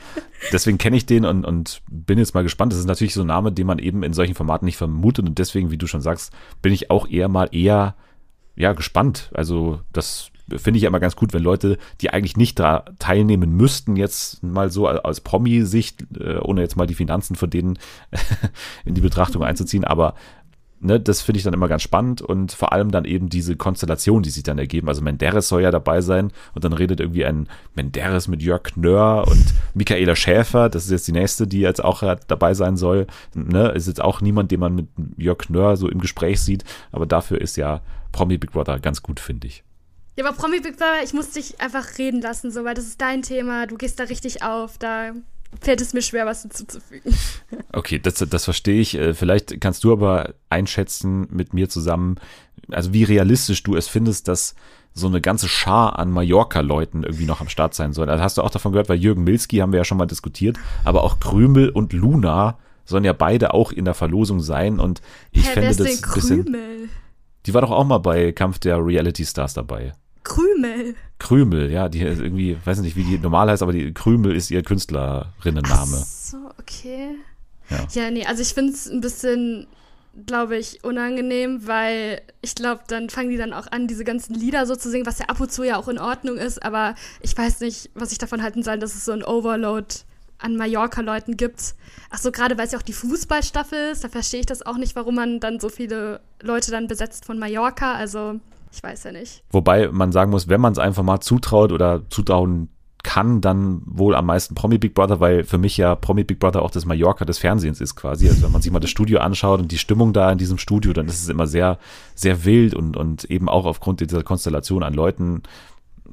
deswegen 0.53 0.77
kenne 0.77 0.95
ich 0.95 1.05
den 1.05 1.25
und, 1.25 1.43
und 1.43 1.81
bin 1.91 2.19
jetzt 2.19 2.35
mal 2.35 2.43
gespannt. 2.43 2.71
Das 2.71 2.79
ist 2.79 2.85
natürlich 2.85 3.13
so 3.13 3.21
ein 3.21 3.27
Name, 3.27 3.51
den 3.51 3.67
man 3.67 3.79
eben 3.79 4.03
in 4.03 4.13
solchen 4.13 4.35
Formaten 4.35 4.65
nicht 4.65 4.77
vermutet 4.77 5.27
und 5.27 5.37
deswegen, 5.37 5.71
wie 5.71 5.77
du 5.77 5.87
schon 5.87 5.99
sagst, 5.99 6.31
bin 6.61 6.71
ich 6.71 6.89
auch 6.89 7.05
eher 7.09 7.27
mal 7.27 7.49
eher 7.51 7.95
ja, 8.59 8.73
gespannt. 8.73 9.31
Also 9.33 9.79
das 9.93 10.31
finde 10.57 10.77
ich 10.77 10.83
ja 10.83 10.89
immer 10.89 10.99
ganz 10.99 11.15
gut, 11.15 11.33
wenn 11.33 11.41
Leute, 11.41 11.77
die 12.01 12.09
eigentlich 12.09 12.35
nicht 12.35 12.59
da 12.59 12.83
teilnehmen 12.99 13.55
müssten, 13.55 13.95
jetzt 13.95 14.43
mal 14.43 14.69
so 14.69 14.85
als 14.85 15.21
Promi-Sicht, 15.21 16.05
äh, 16.19 16.37
ohne 16.37 16.61
jetzt 16.61 16.75
mal 16.75 16.85
die 16.87 16.95
Finanzen 16.95 17.35
von 17.35 17.49
denen 17.49 17.79
in 18.85 18.95
die 18.95 19.01
Betrachtung 19.01 19.43
einzuziehen, 19.43 19.85
aber 19.85 20.15
ne, 20.81 20.99
das 20.99 21.21
finde 21.21 21.37
ich 21.37 21.43
dann 21.43 21.53
immer 21.53 21.69
ganz 21.69 21.83
spannend 21.83 22.21
und 22.21 22.51
vor 22.51 22.73
allem 22.73 22.91
dann 22.91 23.05
eben 23.05 23.29
diese 23.29 23.55
Konstellation, 23.55 24.23
die 24.23 24.29
sich 24.29 24.43
dann 24.43 24.57
ergeben. 24.57 24.89
Also 24.89 25.01
Menderes 25.01 25.47
soll 25.47 25.61
ja 25.61 25.71
dabei 25.71 26.01
sein 26.01 26.31
und 26.53 26.65
dann 26.65 26.73
redet 26.73 26.99
irgendwie 26.99 27.25
ein 27.25 27.47
Menderes 27.75 28.27
mit 28.27 28.41
Jörg 28.41 28.63
Knörr 28.63 29.25
und 29.25 29.53
Michaela 29.73 30.17
Schäfer, 30.17 30.67
das 30.69 30.85
ist 30.85 30.91
jetzt 30.91 31.07
die 31.07 31.13
nächste, 31.13 31.47
die 31.47 31.61
jetzt 31.61 31.83
auch 31.83 32.03
dabei 32.27 32.53
sein 32.53 32.75
soll. 32.75 33.07
Ne, 33.33 33.69
ist 33.69 33.87
jetzt 33.87 34.01
auch 34.01 34.19
niemand, 34.19 34.51
den 34.51 34.59
man 34.59 34.75
mit 34.75 34.87
Jörg 35.17 35.37
Knörr 35.37 35.77
so 35.77 35.87
im 35.87 35.99
Gespräch 35.99 36.41
sieht, 36.41 36.65
aber 36.91 37.05
dafür 37.05 37.39
ist 37.39 37.55
ja 37.55 37.81
Promi 38.11 38.37
Big 38.37 38.51
Brother 38.51 38.79
ganz 38.79 39.01
gut, 39.03 39.19
finde 39.19 39.47
ich. 39.47 39.63
Ja, 40.15 40.25
aber 40.25 40.35
Promi 40.35 40.59
Big 40.59 40.77
Brother, 40.77 41.03
ich 41.03 41.13
muss 41.13 41.31
dich 41.31 41.61
einfach 41.61 41.97
reden 41.97 42.21
lassen, 42.21 42.51
so, 42.51 42.63
weil 42.65 42.73
das 42.73 42.85
ist 42.85 42.99
dein 43.01 43.21
Thema, 43.21 43.67
du 43.67 43.77
gehst 43.77 43.99
da 43.99 44.03
richtig 44.03 44.43
auf, 44.43 44.77
da 44.77 45.11
fällt 45.61 45.81
es 45.81 45.93
mir 45.93 46.01
schwer, 46.01 46.25
was 46.25 46.41
hinzuzufügen. 46.43 47.13
Okay, 47.71 47.99
das, 47.99 48.15
das 48.15 48.45
verstehe 48.45 48.81
ich. 48.81 48.95
Äh, 48.95 49.13
vielleicht 49.13 49.61
kannst 49.61 49.83
du 49.83 49.91
aber 49.91 50.33
einschätzen 50.49 51.27
mit 51.29 51.53
mir 51.53 51.69
zusammen, 51.69 52.15
also 52.71 52.93
wie 52.93 53.03
realistisch 53.03 53.61
du 53.61 53.75
es 53.75 53.87
findest, 53.87 54.27
dass 54.27 54.55
so 54.93 55.07
eine 55.07 55.21
ganze 55.21 55.47
Schar 55.47 55.99
an 55.99 56.11
Mallorca-Leuten 56.11 57.03
irgendwie 57.03 57.25
noch 57.25 57.41
am 57.41 57.49
Start 57.49 57.75
sein 57.75 57.93
soll. 57.93 58.09
Also 58.09 58.23
hast 58.23 58.37
du 58.37 58.41
auch 58.41 58.49
davon 58.49 58.71
gehört, 58.71 58.89
weil 58.89 58.97
Jürgen 58.97 59.23
Milski 59.23 59.57
haben 59.57 59.71
wir 59.71 59.77
ja 59.77 59.85
schon 59.85 59.99
mal 59.99 60.07
diskutiert, 60.07 60.57
aber 60.83 61.03
auch 61.03 61.19
Krümel 61.19 61.69
und 61.69 61.93
Luna 61.93 62.57
sollen 62.85 63.03
ja 63.03 63.13
beide 63.13 63.53
auch 63.53 63.71
in 63.71 63.85
der 63.85 63.93
Verlosung 63.93 64.39
sein 64.39 64.79
und 64.79 65.01
ich 65.31 65.47
Hä, 65.47 65.53
fände 65.53 65.75
das 65.75 65.79
ein 65.79 66.13
bisschen. 66.13 66.89
Die 67.45 67.53
war 67.53 67.61
doch 67.61 67.71
auch 67.71 67.85
mal 67.85 67.99
bei 67.99 68.31
Kampf 68.31 68.59
der 68.59 68.83
Reality 68.85 69.25
Stars 69.25 69.53
dabei. 69.53 69.93
Krümel. 70.23 70.95
Krümel, 71.17 71.71
ja, 71.71 71.89
die 71.89 72.01
irgendwie, 72.01 72.57
weiß 72.63 72.79
nicht, 72.81 72.95
wie 72.95 73.03
die 73.03 73.17
normal 73.17 73.49
heißt, 73.49 73.63
aber 73.63 73.73
die 73.73 73.93
Krümel 73.93 74.35
ist 74.35 74.51
ihr 74.51 74.63
Künstlerinnenname. 74.63 75.97
Ach 75.99 76.05
so, 76.05 76.37
okay. 76.59 77.15
Ja, 77.69 77.87
ja 77.91 78.11
nee, 78.11 78.25
also 78.25 78.41
ich 78.41 78.53
finde 78.53 78.73
es 78.73 78.89
ein 78.89 79.01
bisschen, 79.01 79.67
glaube 80.25 80.57
ich, 80.57 80.83
unangenehm, 80.83 81.67
weil 81.67 82.21
ich 82.41 82.55
glaube, 82.55 82.81
dann 82.87 83.09
fangen 83.09 83.29
die 83.29 83.37
dann 83.37 83.53
auch 83.53 83.67
an, 83.71 83.87
diese 83.87 84.03
ganzen 84.03 84.35
Lieder 84.35 84.65
so 84.65 84.75
zu 84.75 84.89
singen, 84.89 85.05
was 85.05 85.19
ja 85.19 85.25
ab 85.25 85.39
und 85.39 85.51
zu 85.51 85.63
ja 85.63 85.77
auch 85.77 85.87
in 85.87 85.99
Ordnung 85.99 86.37
ist, 86.37 86.63
aber 86.63 86.95
ich 87.21 87.37
weiß 87.37 87.61
nicht, 87.61 87.89
was 87.95 88.11
ich 88.11 88.17
davon 88.17 88.43
halten 88.43 88.63
soll, 88.63 88.79
dass 88.79 88.95
es 88.95 89.05
so 89.05 89.11
ein 89.11 89.23
Overload 89.23 89.87
an 90.39 90.55
Mallorca-Leuten 90.55 91.37
gibt. 91.37 91.75
Ach 92.09 92.17
so, 92.17 92.31
gerade 92.31 92.57
weil 92.57 92.65
es 92.65 92.71
ja 92.71 92.79
auch 92.79 92.83
die 92.83 92.93
Fußballstaffel 92.93 93.91
ist, 93.91 94.03
da 94.03 94.09
verstehe 94.09 94.39
ich 94.41 94.45
das 94.45 94.65
auch 94.65 94.77
nicht, 94.77 94.95
warum 94.95 95.15
man 95.15 95.39
dann 95.39 95.59
so 95.59 95.69
viele 95.69 96.21
Leute 96.41 96.71
dann 96.71 96.87
besetzt 96.87 97.25
von 97.25 97.37
Mallorca. 97.37 97.93
Also 97.93 98.39
ich 98.71 98.81
weiß 98.81 99.03
ja 99.03 99.11
nicht. 99.11 99.43
Wobei 99.51 99.89
man 99.89 100.11
sagen 100.11 100.31
muss, 100.31 100.47
wenn 100.47 100.61
man 100.61 100.73
es 100.73 100.79
einfach 100.79 101.03
mal 101.03 101.19
zutraut 101.19 101.71
oder 101.71 102.03
zutrauen 102.09 102.69
kann, 103.03 103.39
dann 103.39 103.81
wohl 103.85 104.13
am 104.13 104.25
meisten 104.25 104.55
Promi 104.55 104.77
Big 104.77 104.93
Brother, 104.93 105.19
weil 105.19 105.43
für 105.43 105.57
mich 105.57 105.77
ja 105.77 105.95
Promi 105.95 106.23
Big 106.23 106.39
Brother 106.39 106.61
auch 106.61 106.71
das 106.71 106.85
Mallorca 106.85 107.25
des 107.25 107.39
Fernsehens 107.39 107.79
ist 107.79 107.95
quasi. 107.95 108.27
Also 108.27 108.43
wenn 108.43 108.51
man 108.51 108.61
sich 108.61 108.71
mal 108.71 108.79
das 108.79 108.89
Studio 108.89 109.19
anschaut 109.19 109.61
und 109.61 109.71
die 109.71 109.77
Stimmung 109.77 110.11
da 110.11 110.31
in 110.31 110.37
diesem 110.37 110.57
Studio, 110.57 110.91
dann 110.91 111.07
ist 111.07 111.21
es 111.21 111.29
immer 111.29 111.47
sehr, 111.47 111.79
sehr 112.13 112.43
wild 112.43 112.73
und, 112.73 112.97
und 112.97 113.23
eben 113.25 113.47
auch 113.47 113.65
aufgrund 113.65 114.01
dieser 114.01 114.23
Konstellation 114.23 114.83
an 114.83 114.93
Leuten, 114.93 115.43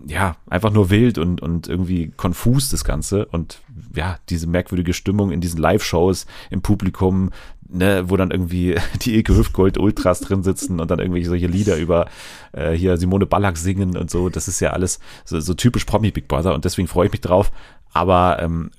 ja, 0.07 0.37
einfach 0.49 0.71
nur 0.71 0.91
wild 0.91 1.19
und, 1.19 1.41
und 1.41 1.69
irgendwie 1.69 2.13
konfus 2.17 2.71
das 2.71 2.85
Ganze 2.85 3.27
und 3.27 3.61
ja, 3.95 4.19
diese 4.29 4.47
merkwürdige 4.47 4.93
Stimmung 4.93 5.31
in 5.31 5.41
diesen 5.41 5.61
Live-Shows 5.61 6.27
im 6.51 6.63
Publikum, 6.63 7.31
ne, 7.69 8.05
wo 8.09 8.17
dann 8.17 8.31
irgendwie 8.31 8.77
die 9.03 9.15
Ilke 9.15 9.37
Hüftgold 9.37 9.79
Ultras 9.79 10.21
drin 10.21 10.43
sitzen 10.43 10.81
und 10.81 10.91
dann 10.91 10.99
irgendwelche 10.99 11.29
solche 11.29 11.47
Lieder 11.47 11.77
über 11.77 12.09
äh, 12.53 12.73
hier 12.73 12.97
Simone 12.97 13.27
Ballack 13.27 13.57
singen 13.57 13.97
und 13.97 14.11
so. 14.11 14.29
Das 14.29 14.49
ist 14.49 14.61
ja 14.61 14.71
alles 14.71 15.01
so, 15.25 15.41
so 15.41 15.55
typisch 15.55 15.85
Promi 15.85 16.11
Big 16.11 16.29
Brother 16.29 16.55
und 16.55 16.65
deswegen 16.65 16.89
freue 16.89 17.07
ich 17.07 17.13
mich 17.13 17.21
drauf. 17.21 17.51
Aber 17.93 18.41
ähm, 18.41 18.71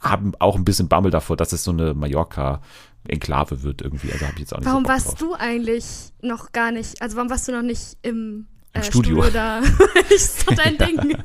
haben 0.00 0.32
auch 0.38 0.56
ein 0.56 0.64
bisschen 0.64 0.88
Bammel 0.88 1.10
davor, 1.10 1.36
dass 1.36 1.52
es 1.52 1.64
so 1.64 1.70
eine 1.70 1.94
Mallorca 1.94 2.60
Enklave 3.06 3.62
wird 3.62 3.82
irgendwie. 3.82 4.12
Also 4.12 4.24
habe 4.24 4.34
ich 4.34 4.40
jetzt 4.40 4.54
auch 4.54 4.58
nicht 4.58 4.66
Warum 4.66 4.84
so 4.84 4.88
warst 4.88 5.06
drauf. 5.06 5.18
du 5.18 5.34
eigentlich 5.34 6.12
noch 6.22 6.52
gar 6.52 6.72
nicht, 6.72 7.00
also 7.02 7.16
warum 7.16 7.30
warst 7.30 7.48
du 7.48 7.52
noch 7.52 7.62
nicht 7.62 7.96
im 8.02 8.46
im 8.74 8.80
äh, 8.80 8.84
Studio. 8.84 9.22
Studio 9.22 9.30
da. 9.30 9.60
ist 10.14 10.48
doch 10.48 10.54
dein 10.54 10.78
Ding. 10.78 11.16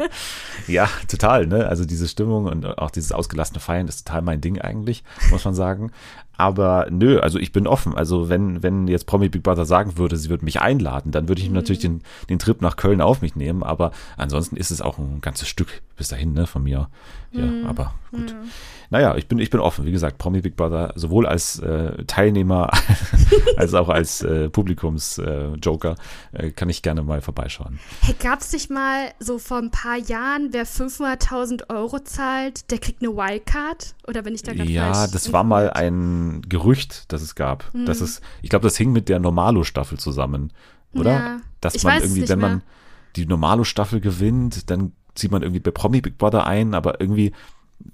ja, 0.68 0.90
total, 1.08 1.48
ne? 1.48 1.68
Also 1.68 1.86
diese 1.86 2.08
Stimmung 2.08 2.46
und 2.46 2.66
auch 2.66 2.92
dieses 2.92 3.12
ausgelassene 3.12 3.60
Feiern 3.60 3.88
ist 3.88 4.08
total 4.08 4.22
mein 4.22 4.42
Ding 4.42 4.60
eigentlich, 4.60 5.04
muss 5.32 5.46
man 5.46 5.54
sagen. 5.54 5.92
Aber 6.40 6.88
nö, 6.90 7.20
also 7.20 7.38
ich 7.38 7.52
bin 7.52 7.68
offen. 7.68 7.96
Also 7.96 8.30
wenn, 8.30 8.64
wenn 8.64 8.88
jetzt 8.88 9.06
Promi 9.06 9.28
Big 9.28 9.44
Brother 9.44 9.66
sagen 9.66 9.98
würde, 9.98 10.16
sie 10.16 10.30
würde 10.30 10.46
mich 10.46 10.62
einladen, 10.62 11.12
dann 11.12 11.28
würde 11.28 11.42
ich 11.42 11.50
mhm. 11.50 11.56
natürlich 11.56 11.80
den, 11.80 12.02
den 12.30 12.40
Trip 12.40 12.62
nach 12.62 12.78
Köln 12.78 13.02
auf 13.02 13.22
mich 13.22 13.36
nehmen. 13.36 13.62
Aber 13.62 13.92
ansonsten 14.16 14.56
ist 14.56 14.72
es 14.72 14.82
auch 14.82 14.98
ein 14.98 15.20
ganzes 15.20 15.50
Stück 15.50 15.82
bis 15.98 16.08
dahin, 16.08 16.32
ne, 16.32 16.48
von 16.48 16.64
mir. 16.64 16.88
Ja, 17.34 17.46
mhm. 17.46 17.66
aber 17.66 17.94
gut. 18.12 18.34
Mhm 18.34 18.50
naja, 18.92 19.16
ich 19.16 19.28
bin, 19.28 19.38
ich 19.38 19.50
bin 19.50 19.60
offen. 19.60 19.86
Wie 19.86 19.92
gesagt, 19.92 20.18
Promi 20.18 20.42
Big 20.42 20.56
Brother, 20.56 20.94
sowohl 20.96 21.28
als 21.28 21.60
äh, 21.60 22.04
Teilnehmer 22.06 22.72
als 23.58 23.74
auch 23.76 23.90
als 23.90 24.22
äh, 24.24 24.50
Publikums-Joker, 24.50 25.96
äh, 26.32 26.50
kann 26.52 26.70
ich 26.70 26.82
gerne 26.82 27.04
mal 27.04 27.22
vorbeischauen. 27.22 27.80
Hey, 28.02 28.16
gab 28.20 28.42
es 28.42 28.52
nicht 28.52 28.72
mal 28.72 29.12
so 29.20 29.38
vor 29.38 29.58
ein 29.58 29.70
paar 29.70 29.98
Jahren, 29.98 30.50
wer 30.52 30.66
500.000 30.66 31.70
Euro 31.70 32.00
zahlt, 32.00 32.72
der 32.72 32.80
kriegt 32.80 33.04
eine 33.04 33.16
Wildcard? 33.16 33.94
Oder 34.08 34.26
wenn 34.26 34.34
ich 34.34 34.42
da 34.42 34.54
gerade 34.54 34.70
Ja, 34.72 35.06
das 35.08 35.32
war 35.32 35.44
mal 35.44 35.70
ein 35.70 36.29
Gerücht, 36.48 37.12
das 37.12 37.22
es 37.22 37.36
gab. 37.36 37.74
Mhm. 37.74 37.86
Das 37.86 38.02
ist, 38.02 38.22
ich 38.42 38.50
glaube, 38.50 38.64
das 38.64 38.78
hing 38.78 38.92
mit 38.92 39.10
der 39.10 39.20
Normalo-Staffel 39.20 39.98
zusammen, 39.98 40.52
oder? 40.94 41.12
Ja, 41.12 41.38
Dass 41.62 41.84
man 41.84 42.02
irgendwie, 42.02 42.28
wenn 42.28 42.40
mehr. 42.40 42.50
man 42.50 42.62
die 43.16 43.26
Normalo-Staffel 43.26 44.00
gewinnt, 44.00 44.70
dann 44.70 44.94
zieht 45.16 45.32
man 45.32 45.42
irgendwie 45.42 45.60
bei 45.60 45.72
Promi 45.72 46.02
Big 46.02 46.18
Brother 46.18 46.46
ein, 46.46 46.74
aber 46.74 47.02
irgendwie 47.02 47.34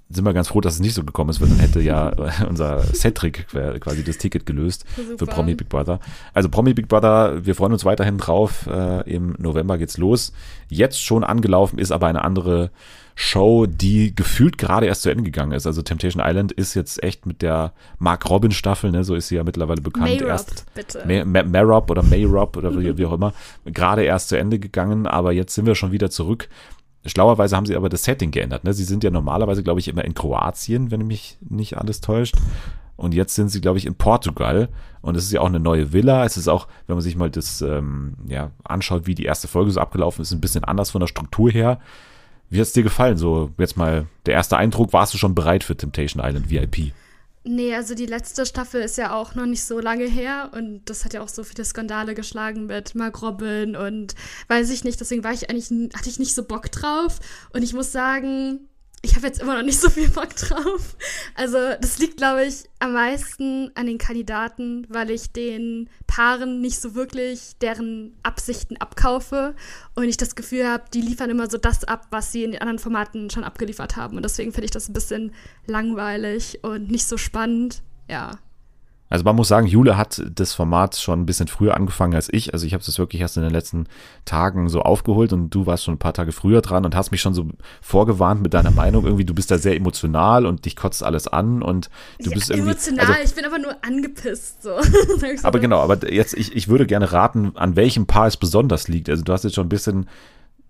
sind 0.09 0.25
wir 0.25 0.33
ganz 0.33 0.47
froh, 0.47 0.61
dass 0.61 0.75
es 0.75 0.79
nicht 0.79 0.93
so 0.93 1.03
gekommen 1.03 1.29
ist, 1.29 1.41
weil 1.41 1.49
dann 1.49 1.59
hätte 1.59 1.81
ja 1.81 2.09
unser 2.49 2.81
Cedric 2.93 3.47
quasi 3.79 4.03
das 4.03 4.17
Ticket 4.17 4.45
gelöst 4.45 4.85
Super. 4.95 5.17
für 5.17 5.25
Promi 5.25 5.55
Big 5.55 5.69
Brother. 5.69 5.99
Also 6.33 6.49
Promi 6.49 6.73
Big 6.73 6.87
Brother, 6.87 7.45
wir 7.45 7.55
freuen 7.55 7.73
uns 7.73 7.85
weiterhin 7.85 8.17
drauf. 8.17 8.67
Äh, 8.67 9.09
Im 9.11 9.35
November 9.37 9.77
geht's 9.77 9.97
los. 9.97 10.33
Jetzt 10.69 11.01
schon 11.01 11.23
angelaufen 11.23 11.79
ist 11.79 11.91
aber 11.91 12.07
eine 12.07 12.23
andere 12.23 12.71
Show, 13.17 13.65
die 13.65 14.13
gefühlt 14.13 14.57
gerade 14.57 14.87
erst 14.87 15.03
zu 15.03 15.09
Ende 15.09 15.23
gegangen 15.23 15.53
ist. 15.53 15.65
Also 15.65 15.81
Temptation 15.81 16.21
Island 16.25 16.51
ist 16.51 16.73
jetzt 16.73 17.01
echt 17.01 17.25
mit 17.25 17.41
der 17.41 17.71
Mark 17.97 18.29
Robin 18.29 18.51
Staffel, 18.51 18.91
ne, 18.91 19.05
so 19.05 19.15
ist 19.15 19.29
sie 19.29 19.35
ja 19.35 19.43
mittlerweile 19.45 19.81
bekannt. 19.81 20.07
Mayrob, 20.07 20.27
erst 20.27 20.65
bitte. 20.73 21.03
Mayrob 21.05 21.89
oder 21.89 22.03
Mayrob 22.03 22.57
oder 22.57 22.77
wie, 22.77 22.97
wie 22.97 23.05
auch 23.05 23.13
immer, 23.13 23.33
gerade 23.63 24.03
erst 24.03 24.29
zu 24.29 24.37
Ende 24.37 24.59
gegangen, 24.59 25.07
aber 25.07 25.31
jetzt 25.31 25.55
sind 25.55 25.65
wir 25.65 25.75
schon 25.75 25.93
wieder 25.93 26.09
zurück. 26.09 26.49
Schlauerweise 27.05 27.55
haben 27.55 27.65
sie 27.65 27.75
aber 27.75 27.87
das 27.87 28.03
Setting 28.03 28.31
geändert. 28.31 28.63
Ne? 28.63 28.73
Sie 28.73 28.83
sind 28.83 29.03
ja 29.03 29.11
normalerweise, 29.11 29.63
glaube 29.63 29.79
ich, 29.79 29.87
immer 29.87 30.03
in 30.03 30.13
Kroatien, 30.13 30.91
wenn 30.91 31.05
mich 31.07 31.37
nicht 31.39 31.77
alles 31.77 32.01
täuscht. 32.01 32.35
Und 32.97 33.13
jetzt 33.13 33.35
sind 33.35 33.49
sie, 33.49 33.61
glaube 33.61 33.77
ich, 33.77 33.85
in 33.85 33.95
Portugal. 33.95 34.69
Und 35.01 35.15
es 35.15 35.25
ist 35.25 35.31
ja 35.31 35.41
auch 35.41 35.47
eine 35.47 35.59
neue 35.59 35.93
Villa. 35.93 36.25
Es 36.25 36.35
ist 36.35 36.47
auch, 36.47 36.67
wenn 36.87 36.95
man 36.95 37.03
sich 37.03 37.15
mal 37.15 37.29
das 37.29 37.61
ähm, 37.61 38.15
ja, 38.27 38.51
anschaut, 38.63 39.05
wie 39.05 39.13
die 39.13 39.25
erste 39.25 39.47
Folge 39.47 39.71
so 39.71 39.79
abgelaufen 39.81 40.23
ist, 40.23 40.31
ein 40.31 40.41
bisschen 40.41 40.63
anders 40.63 40.89
von 40.89 41.01
der 41.01 41.07
Struktur 41.07 41.51
her. 41.51 41.79
Wie 42.49 42.59
hat 42.59 42.67
es 42.67 42.73
dir 42.73 42.83
gefallen? 42.83 43.17
So, 43.17 43.51
jetzt 43.57 43.77
mal 43.77 44.07
der 44.25 44.33
erste 44.35 44.57
Eindruck, 44.57 44.93
warst 44.93 45.13
du 45.13 45.17
schon 45.17 45.35
bereit 45.35 45.63
für 45.63 45.75
Temptation 45.75 46.23
Island 46.23 46.49
VIP? 46.49 46.93
Nee, 47.47 47.75
also 47.75 47.93
die 47.93 48.07
letzte 48.07 48.43
Staffel 48.45 48.81
ist 48.81 48.97
ja 48.97 49.13
auch 49.13 49.35
noch 49.35 49.45
nicht 49.45 49.63
so 49.63 49.79
lange 49.79 50.05
her 50.05 50.49
und 50.55 50.81
das 50.85 51.05
hat 51.05 51.13
ja 51.13 51.21
auch 51.21 51.27
so 51.27 51.43
viele 51.43 51.63
Skandale 51.63 52.15
geschlagen 52.15 52.65
mit 52.65 52.95
Mark 52.95 53.21
Robin 53.21 53.75
und 53.75 54.15
weiß 54.47 54.71
ich 54.71 54.83
nicht, 54.83 54.99
deswegen 54.99 55.23
war 55.23 55.31
ich 55.31 55.47
eigentlich, 55.47 55.69
hatte 55.95 56.09
ich 56.09 56.17
nicht 56.17 56.33
so 56.33 56.43
Bock 56.43 56.71
drauf 56.71 57.19
und 57.53 57.61
ich 57.61 57.73
muss 57.73 57.91
sagen, 57.91 58.61
ich 59.05 59.15
habe 59.15 59.27
jetzt 59.27 59.39
immer 59.39 59.55
noch 59.55 59.63
nicht 59.63 59.79
so 59.79 59.89
viel 59.89 60.09
Bock 60.09 60.35
drauf. 60.35 60.95
Also 61.35 61.57
das 61.79 61.99
liegt, 61.99 62.17
glaube 62.17 62.45
ich, 62.45 62.65
am 62.79 62.93
meisten 62.93 63.71
an 63.75 63.85
den 63.85 63.97
Kandidaten, 63.97 64.85
weil 64.89 65.11
ich 65.11 65.31
den 65.31 65.89
Paaren 66.07 66.59
nicht 66.59 66.81
so 66.81 66.95
wirklich 66.95 67.57
deren 67.61 68.17
Absichten 68.23 68.77
abkaufe 68.77 69.55
und 69.93 70.05
ich 70.05 70.17
das 70.17 70.35
Gefühl 70.35 70.67
habe, 70.67 70.85
die 70.93 71.01
liefern 71.01 71.29
immer 71.29 71.49
so 71.49 71.57
das 71.57 71.83
ab, 71.83 72.07
was 72.09 72.31
sie 72.31 72.43
in 72.43 72.51
den 72.51 72.61
anderen 72.61 72.79
Formaten 72.79 73.29
schon 73.29 73.43
abgeliefert 73.43 73.95
haben. 73.95 74.17
Und 74.17 74.23
deswegen 74.23 74.51
finde 74.51 74.65
ich 74.65 74.71
das 74.71 74.89
ein 74.89 74.93
bisschen 74.93 75.33
langweilig 75.67 76.59
und 76.63 76.89
nicht 76.89 77.05
so 77.05 77.17
spannend. 77.17 77.83
Ja. 78.09 78.39
Also 79.15 79.23
man 79.23 79.37
muss 79.37 79.47
sagen, 79.47 79.65
Jule 79.65 79.95
hat 79.95 80.21
das 80.29 80.53
Format 80.53 80.97
schon 80.97 81.21
ein 81.21 81.25
bisschen 81.25 81.47
früher 81.47 81.77
angefangen 81.77 82.15
als 82.15 82.27
ich. 82.29 82.51
Also 82.51 82.67
ich 82.67 82.73
habe 82.73 82.83
es 82.85 82.99
wirklich 82.99 83.21
erst 83.21 83.37
in 83.37 83.43
den 83.43 83.51
letzten 83.53 83.87
Tagen 84.25 84.67
so 84.67 84.81
aufgeholt 84.81 85.31
und 85.31 85.51
du 85.51 85.65
warst 85.65 85.85
schon 85.85 85.93
ein 85.93 85.99
paar 85.99 86.13
Tage 86.13 86.33
früher 86.33 86.59
dran 86.59 86.83
und 86.83 86.97
hast 86.97 87.11
mich 87.11 87.21
schon 87.21 87.33
so 87.33 87.47
vorgewarnt 87.81 88.41
mit 88.41 88.53
deiner 88.53 88.71
Meinung. 88.71 89.05
Irgendwie, 89.05 89.23
du 89.23 89.33
bist 89.33 89.51
da 89.51 89.57
sehr 89.57 89.77
emotional 89.77 90.45
und 90.45 90.65
dich 90.65 90.75
kotzt 90.75 91.01
alles 91.01 91.29
an 91.29 91.61
und 91.61 91.89
du 92.19 92.29
ja, 92.29 92.35
bist 92.35 92.49
irgendwie. 92.49 92.71
Emotional, 92.71 93.05
also, 93.05 93.19
ich 93.23 93.35
bin 93.35 93.45
aber 93.45 93.57
nur 93.57 93.77
angepisst. 93.81 94.57
So. 94.65 94.79
aber 95.43 95.59
genau, 95.59 95.79
aber 95.79 96.11
jetzt, 96.11 96.33
ich, 96.33 96.55
ich 96.55 96.67
würde 96.67 96.85
gerne 96.85 97.11
raten, 97.11 97.51
an 97.55 97.75
welchem 97.75 98.07
Paar 98.07 98.27
es 98.27 98.35
besonders 98.35 98.87
liegt. 98.89 99.09
Also 99.09 99.23
du 99.23 99.31
hast 99.31 99.43
jetzt 99.43 99.55
schon 99.55 99.67
ein 99.67 99.69
bisschen 99.69 100.07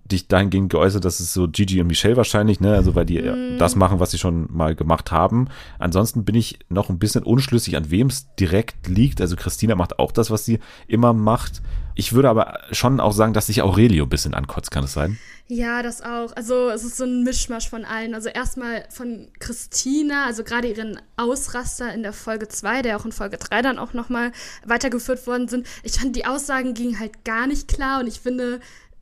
dich 0.05 0.27
dahingehend 0.27 0.71
geäußert, 0.71 1.03
dass 1.03 1.19
es 1.19 1.33
so 1.33 1.47
Gigi 1.47 1.81
und 1.81 1.87
Michelle 1.87 2.15
wahrscheinlich, 2.15 2.59
ne, 2.59 2.75
also 2.75 2.93
weil 2.93 3.05
die 3.05 3.19
mm. 3.19 3.57
das 3.57 3.75
machen, 3.75 3.99
was 3.99 4.11
sie 4.11 4.19
schon 4.19 4.47
mal 4.51 4.75
gemacht 4.75 5.11
haben. 5.11 5.47
Ansonsten 5.79 6.23
bin 6.23 6.35
ich 6.35 6.59
noch 6.69 6.89
ein 6.89 6.99
bisschen 6.99 7.23
unschlüssig, 7.23 7.75
an 7.75 7.89
wem 7.89 8.07
es 8.07 8.27
direkt 8.35 8.87
liegt. 8.87 9.19
Also 9.19 9.35
Christina 9.35 9.75
macht 9.75 9.97
auch 9.97 10.11
das, 10.11 10.29
was 10.29 10.45
sie 10.45 10.59
immer 10.87 11.13
macht. 11.13 11.61
Ich 11.95 12.13
würde 12.13 12.29
aber 12.29 12.59
schon 12.71 12.99
auch 12.99 13.13
sagen, 13.13 13.33
dass 13.33 13.47
sich 13.47 13.61
Aurelio 13.61 14.03
ein 14.03 14.09
bisschen 14.09 14.33
ankotzt, 14.33 14.69
kann 14.69 14.83
es 14.83 14.93
sein? 14.93 15.17
Ja, 15.47 15.81
das 15.83 16.01
auch. 16.01 16.35
Also 16.35 16.69
es 16.69 16.83
ist 16.83 16.97
so 16.97 17.05
ein 17.05 17.23
Mischmasch 17.23 17.69
von 17.69 17.85
allen. 17.85 18.15
Also 18.15 18.29
erstmal 18.29 18.85
von 18.89 19.29
Christina, 19.39 20.25
also 20.25 20.43
gerade 20.43 20.67
ihren 20.67 20.99
Ausraster 21.17 21.93
in 21.93 22.03
der 22.03 22.13
Folge 22.13 22.47
2, 22.47 22.81
der 22.81 22.97
auch 22.97 23.05
in 23.05 23.11
Folge 23.11 23.37
3 23.37 23.61
dann 23.61 23.79
auch 23.79 23.93
nochmal 23.93 24.31
weitergeführt 24.65 25.25
worden 25.25 25.47
sind. 25.47 25.67
Ich 25.83 25.99
fand, 25.99 26.15
die 26.15 26.25
Aussagen 26.25 26.73
gingen 26.73 26.99
halt 26.99 27.23
gar 27.23 27.47
nicht 27.47 27.67
klar 27.67 28.01
und 28.01 28.07
ich 28.07 28.19
finde, 28.19 28.59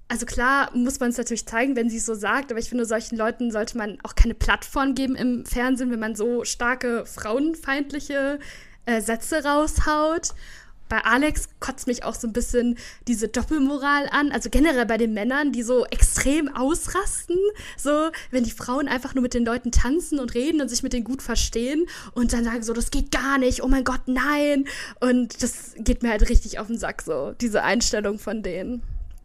also 0.07 0.25
klar 0.25 0.69
muss 0.75 0.99
man 0.99 1.09
es 1.09 1.17
natürlich 1.17 1.45
zeigen, 1.45 1.75
wenn 1.75 1.89
sie 1.89 1.97
es 1.97 2.05
so 2.05 2.13
sagt, 2.13 2.51
aber 2.51 2.59
ich 2.59 2.69
finde, 2.69 2.85
solchen 2.85 3.17
Leuten 3.17 3.51
sollte 3.51 3.77
man 3.77 3.97
auch 4.03 4.15
keine 4.15 4.35
Plattform 4.35 4.95
geben 4.95 5.15
im 5.15 5.45
Fernsehen, 5.45 5.91
wenn 5.91 5.99
man 5.99 6.15
so 6.15 6.43
starke 6.45 7.05
frauenfeindliche 7.05 8.39
äh, 8.85 9.01
Sätze 9.01 9.43
raushaut. 9.43 10.29
Bei 10.89 10.99
Alex 11.05 11.49
kotzt 11.59 11.87
mich 11.87 12.03
auch 12.03 12.13
so 12.13 12.27
ein 12.27 12.33
bisschen 12.33 12.77
diese 13.07 13.27
Doppelmoral 13.27 14.07
an, 14.11 14.31
also 14.31 14.51
generell 14.51 14.85
bei 14.85 14.97
den 14.97 15.13
Männern, 15.13 15.51
die 15.51 15.63
so 15.63 15.85
extrem 15.85 16.53
ausrasten, 16.55 17.37
so 17.77 18.11
wenn 18.29 18.43
die 18.43 18.51
Frauen 18.51 18.87
einfach 18.87 19.15
nur 19.15 19.23
mit 19.23 19.33
den 19.33 19.45
Leuten 19.45 19.71
tanzen 19.71 20.19
und 20.19 20.35
reden 20.35 20.61
und 20.61 20.69
sich 20.69 20.83
mit 20.83 20.93
denen 20.93 21.05
gut 21.05 21.23
verstehen 21.23 21.87
und 22.13 22.33
dann 22.33 22.43
sagen 22.43 22.61
so, 22.61 22.73
das 22.73 22.91
geht 22.91 23.09
gar 23.11 23.39
nicht, 23.39 23.63
oh 23.63 23.67
mein 23.67 23.85
Gott, 23.85 24.01
nein. 24.05 24.65
Und 24.99 25.41
das 25.41 25.73
geht 25.77 26.03
mir 26.03 26.11
halt 26.11 26.29
richtig 26.29 26.59
auf 26.59 26.67
den 26.67 26.77
Sack 26.77 27.01
so, 27.01 27.33
diese 27.41 27.63
Einstellung 27.63 28.19
von 28.19 28.43
denen. 28.43 28.83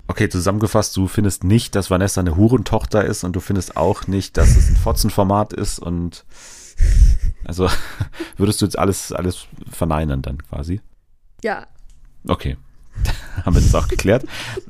Okay, 0.09 0.31
zusammengefasst, 0.31 0.97
du 0.97 1.07
findest 1.07 1.45
nicht, 1.45 1.75
dass 1.75 1.91
Vanessa 1.91 2.21
eine 2.21 2.37
Hurentochter 2.37 3.05
ist 3.05 3.25
und 3.25 3.37
du 3.37 3.41
findest 3.41 3.77
auch 3.77 4.07
nicht, 4.07 4.39
dass 4.39 4.57
es 4.57 4.71
ein 4.71 4.77
Fotzenformat 4.77 5.53
ist 5.53 5.79
und 5.79 6.25
also 7.45 7.69
würdest 8.39 8.61
du 8.61 8.65
jetzt 8.65 8.79
alles, 8.79 9.13
alles 9.13 9.47
verneinen 9.71 10.23
dann 10.23 10.39
quasi? 10.39 10.81
Ja. 11.43 11.67
Okay. 12.27 12.57
Haben 13.45 13.55
wir 13.55 13.63
das 13.63 13.75
auch 13.75 13.87
geklärt. 13.87 14.25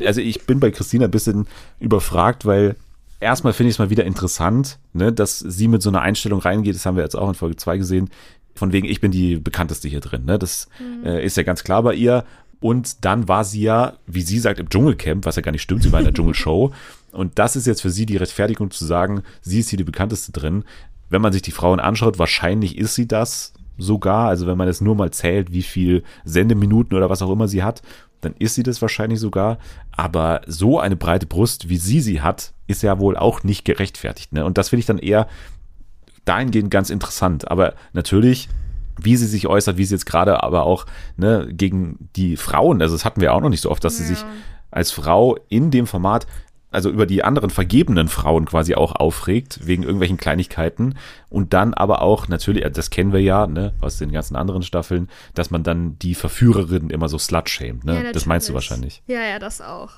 Also 0.05 0.21
ich 0.21 0.45
bin 0.45 0.59
bei 0.59 0.73
Christina 0.73 1.05
ein 1.05 1.11
bisschen 1.13 1.47
überfragt, 1.79 2.45
weil 2.45 2.75
erstmal 3.21 3.53
finde 3.53 3.69
ich 3.69 3.77
es 3.77 3.79
mal 3.79 3.91
wieder 3.91 4.05
interessant, 4.05 4.79
ne, 4.93 5.13
dass 5.13 5.39
sie 5.39 5.69
mit 5.69 5.83
so 5.83 5.89
einer 5.89 6.03
Einstellung 6.03 6.41
reingeht, 6.41 6.75
das 6.75 6.85
haben 6.85 6.97
wir 6.97 7.05
jetzt 7.05 7.17
auch 7.17 7.29
in 7.29 7.35
Folge 7.35 7.57
2 7.57 7.79
gesehen, 7.79 8.11
von 8.55 8.73
wegen, 8.73 8.89
ich 8.89 9.01
bin 9.01 9.13
die 9.13 9.37
bekannteste 9.37 9.89
hier 9.89 10.01
drin. 10.01 10.25
Ne? 10.25 10.39
Das 10.39 10.69
mhm. 10.81 11.07
äh, 11.07 11.25
ist 11.25 11.37
ja 11.37 11.45
ganz 11.45 11.63
klar 11.63 11.83
bei 11.85 11.95
ihr. 11.95 12.25
Und 12.61 13.05
dann 13.05 13.29
war 13.29 13.45
sie 13.45 13.63
ja, 13.63 13.95
wie 14.07 14.23
sie 14.23 14.39
sagt, 14.39 14.59
im 14.59 14.69
Dschungelcamp, 14.69 15.25
was 15.25 15.37
ja 15.37 15.43
gar 15.43 15.53
nicht 15.53 15.63
stimmt, 15.63 15.83
sie 15.83 15.93
war 15.93 16.01
in 16.01 16.07
der 16.07 16.15
Dschungelshow. 16.15 16.73
Und 17.13 17.39
das 17.39 17.57
ist 17.57 17.67
jetzt 17.67 17.83
für 17.83 17.91
sie 17.91 18.07
die 18.07 18.17
Rechtfertigung 18.17 18.71
zu 18.71 18.85
sagen, 18.85 19.23
sie 19.41 19.61
ist 19.61 19.71
hier 19.71 19.77
die 19.77 19.85
bekannteste 19.85 20.33
drin. 20.33 20.65
Wenn 21.09 21.23
man 21.23 21.33
sich 21.33 21.43
die 21.43 21.53
Frauen 21.53 21.81
anschaut, 21.81 22.19
wahrscheinlich 22.19 22.77
ist 22.77 22.95
sie 22.95 23.09
das 23.09 23.55
sogar. 23.79 24.29
Also 24.29 24.47
wenn 24.47 24.59
man 24.59 24.67
jetzt 24.67 24.83
nur 24.83 24.95
mal 24.95 25.11
zählt, 25.11 25.53
wie 25.53 25.63
viel 25.63 26.03
Sendeminuten 26.25 26.97
oder 26.97 27.09
was 27.09 27.23
auch 27.23 27.31
immer 27.31 27.49
sie 27.49 27.63
hat, 27.63 27.83
dann 28.21 28.35
ist 28.39 28.57
sie 28.57 28.63
das 28.63 28.83
wahrscheinlich 28.83 29.21
sogar. 29.21 29.59
Aber 29.93 30.43
so 30.47 30.81
eine 30.81 30.97
breite 30.97 31.27
Brust, 31.27 31.69
wie 31.69 31.77
sie 31.79 32.01
sie 32.01 32.21
hat, 32.21 32.53
ist 32.67 32.83
ja 32.83 32.99
wohl 32.99 33.17
auch 33.17 33.45
nicht 33.45 33.65
gerechtfertigt. 33.65 34.33
Ne? 34.33 34.45
Und 34.45 34.59
das 34.59 34.71
finde 34.71 34.81
ich 34.81 34.87
dann 34.87 34.99
eher 34.99 35.29
dahingehend 36.25 36.71
ganz 36.71 36.91
interessant. 36.91 37.51
Aber 37.51 37.75
natürlich 37.93 38.49
wie 39.01 39.17
sie 39.17 39.27
sich 39.27 39.47
äußert, 39.47 39.77
wie 39.77 39.85
sie 39.85 39.95
jetzt 39.95 40.07
gerade 40.07 40.43
aber 40.43 40.65
auch 40.65 40.87
ne, 41.17 41.49
gegen 41.51 42.09
die 42.17 42.37
Frauen, 42.37 42.83
also 42.83 42.95
das 42.95 43.05
hatten 43.05 43.21
wir 43.21 43.35
auch 43.35 43.41
noch 43.41 43.51
nicht 43.51 43.63
so 43.63 43.71
oft, 43.71 43.85
dass 43.85 43.99
ja. 43.99 44.05
sie 44.05 44.15
sich 44.15 44.25
als 44.71 44.91
Frau 44.91 45.37
in 45.49 45.71
dem 45.71 45.87
Format 45.87 46.27
also 46.71 46.91
über 46.91 47.07
die 47.07 47.25
anderen 47.25 47.51
vergebenen 47.51 48.09
Frauen 48.09 48.45
quasi 48.45 48.75
auch 48.75 48.93
aufregt, 48.93 49.61
wegen 49.67 49.83
irgendwelchen 49.85 50.19
Kleinigkeiten. 50.19 50.97
Und 51.31 51.55
dann 51.55 51.73
aber 51.73 52.03
auch, 52.03 52.29
natürlich, 52.29 52.71
das 52.73 52.91
kennen 52.91 53.13
wir 53.13 53.23
ja, 53.23 53.47
ne, 53.47 53.73
aus 53.81 53.97
den 53.97 54.13
ganzen 54.13 54.37
anderen 54.37 54.63
Staffeln, 54.63 55.09
dass 55.35 55.51
man 55.51 55.63
dann 55.63 55.99
die 55.99 56.15
Verführerin 56.15 56.91
immer 56.91 57.09
so 57.09 57.19
slut-shamed, 57.19 57.85
ne? 57.85 58.05
Ja, 58.05 58.13
das 58.13 58.27
meinst 58.27 58.49
du 58.49 58.55
wahrscheinlich. 58.55 59.03
Ja, 59.07 59.21
ja, 59.21 59.39
das 59.39 59.63
auch 59.63 59.93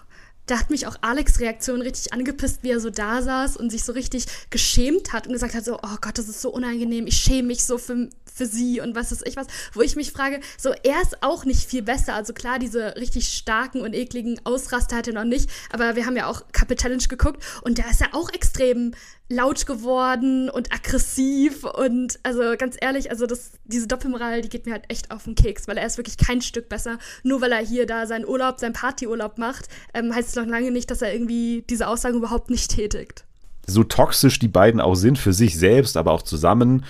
da 0.50 0.58
hat 0.58 0.70
mich 0.70 0.86
auch 0.86 0.96
Alex 1.00 1.38
Reaktion 1.38 1.80
richtig 1.80 2.12
angepisst, 2.12 2.62
wie 2.62 2.70
er 2.70 2.80
so 2.80 2.90
da 2.90 3.22
saß 3.22 3.56
und 3.56 3.70
sich 3.70 3.84
so 3.84 3.92
richtig 3.92 4.26
geschämt 4.50 5.12
hat 5.12 5.26
und 5.26 5.32
gesagt 5.32 5.54
hat 5.54 5.64
so, 5.64 5.76
oh 5.76 5.96
Gott, 6.00 6.18
das 6.18 6.28
ist 6.28 6.40
so 6.40 6.50
unangenehm, 6.50 7.06
ich 7.06 7.16
schäme 7.16 7.48
mich 7.48 7.64
so 7.64 7.78
für, 7.78 8.08
für 8.24 8.46
sie 8.46 8.80
und 8.80 8.96
was 8.96 9.12
ist 9.12 9.26
ich 9.26 9.36
was, 9.36 9.46
wo 9.74 9.80
ich 9.80 9.94
mich 9.94 10.10
frage, 10.10 10.40
so 10.58 10.72
er 10.82 11.00
ist 11.02 11.22
auch 11.22 11.44
nicht 11.44 11.68
viel 11.68 11.82
besser, 11.82 12.14
also 12.14 12.32
klar, 12.32 12.58
diese 12.58 12.96
richtig 12.96 13.28
starken 13.28 13.80
und 13.82 13.94
ekligen 13.94 14.40
Ausraster 14.44 14.96
hat 14.96 15.06
er 15.06 15.14
noch 15.14 15.24
nicht, 15.24 15.48
aber 15.70 15.94
wir 15.94 16.04
haben 16.04 16.16
ja 16.16 16.26
auch 16.26 16.42
Couple 16.52 16.76
Challenge 16.76 17.04
geguckt 17.08 17.44
und 17.62 17.78
da 17.78 17.88
ist 17.88 18.00
er 18.00 18.14
auch 18.14 18.30
extrem 18.30 18.92
laut 19.30 19.64
geworden 19.64 20.50
und 20.50 20.72
aggressiv 20.74 21.64
und 21.64 22.18
also 22.24 22.42
ganz 22.58 22.76
ehrlich, 22.80 23.10
also 23.10 23.26
das, 23.26 23.52
diese 23.64 23.86
Doppelmoral, 23.86 24.42
die 24.42 24.48
geht 24.48 24.66
mir 24.66 24.72
halt 24.72 24.84
echt 24.88 25.12
auf 25.12 25.24
den 25.24 25.36
Keks, 25.36 25.68
weil 25.68 25.78
er 25.78 25.86
ist 25.86 25.98
wirklich 25.98 26.18
kein 26.18 26.42
Stück 26.42 26.68
besser. 26.68 26.98
Nur 27.22 27.40
weil 27.40 27.52
er 27.52 27.64
hier 27.64 27.86
da 27.86 28.06
seinen 28.06 28.26
Urlaub, 28.26 28.58
seinen 28.58 28.72
Partyurlaub 28.72 29.38
macht, 29.38 29.68
ähm, 29.94 30.12
heißt 30.14 30.30
es 30.30 30.34
noch 30.34 30.46
lange 30.46 30.72
nicht, 30.72 30.90
dass 30.90 31.00
er 31.00 31.12
irgendwie 31.12 31.64
diese 31.70 31.86
Aussagen 31.86 32.16
überhaupt 32.16 32.50
nicht 32.50 32.72
tätigt. 32.72 33.24
So 33.66 33.84
toxisch 33.84 34.40
die 34.40 34.48
beiden 34.48 34.80
auch 34.80 34.96
sind 34.96 35.16
für 35.16 35.32
sich 35.32 35.56
selbst, 35.56 35.96
aber 35.96 36.10
auch 36.10 36.22
zusammen, 36.22 36.84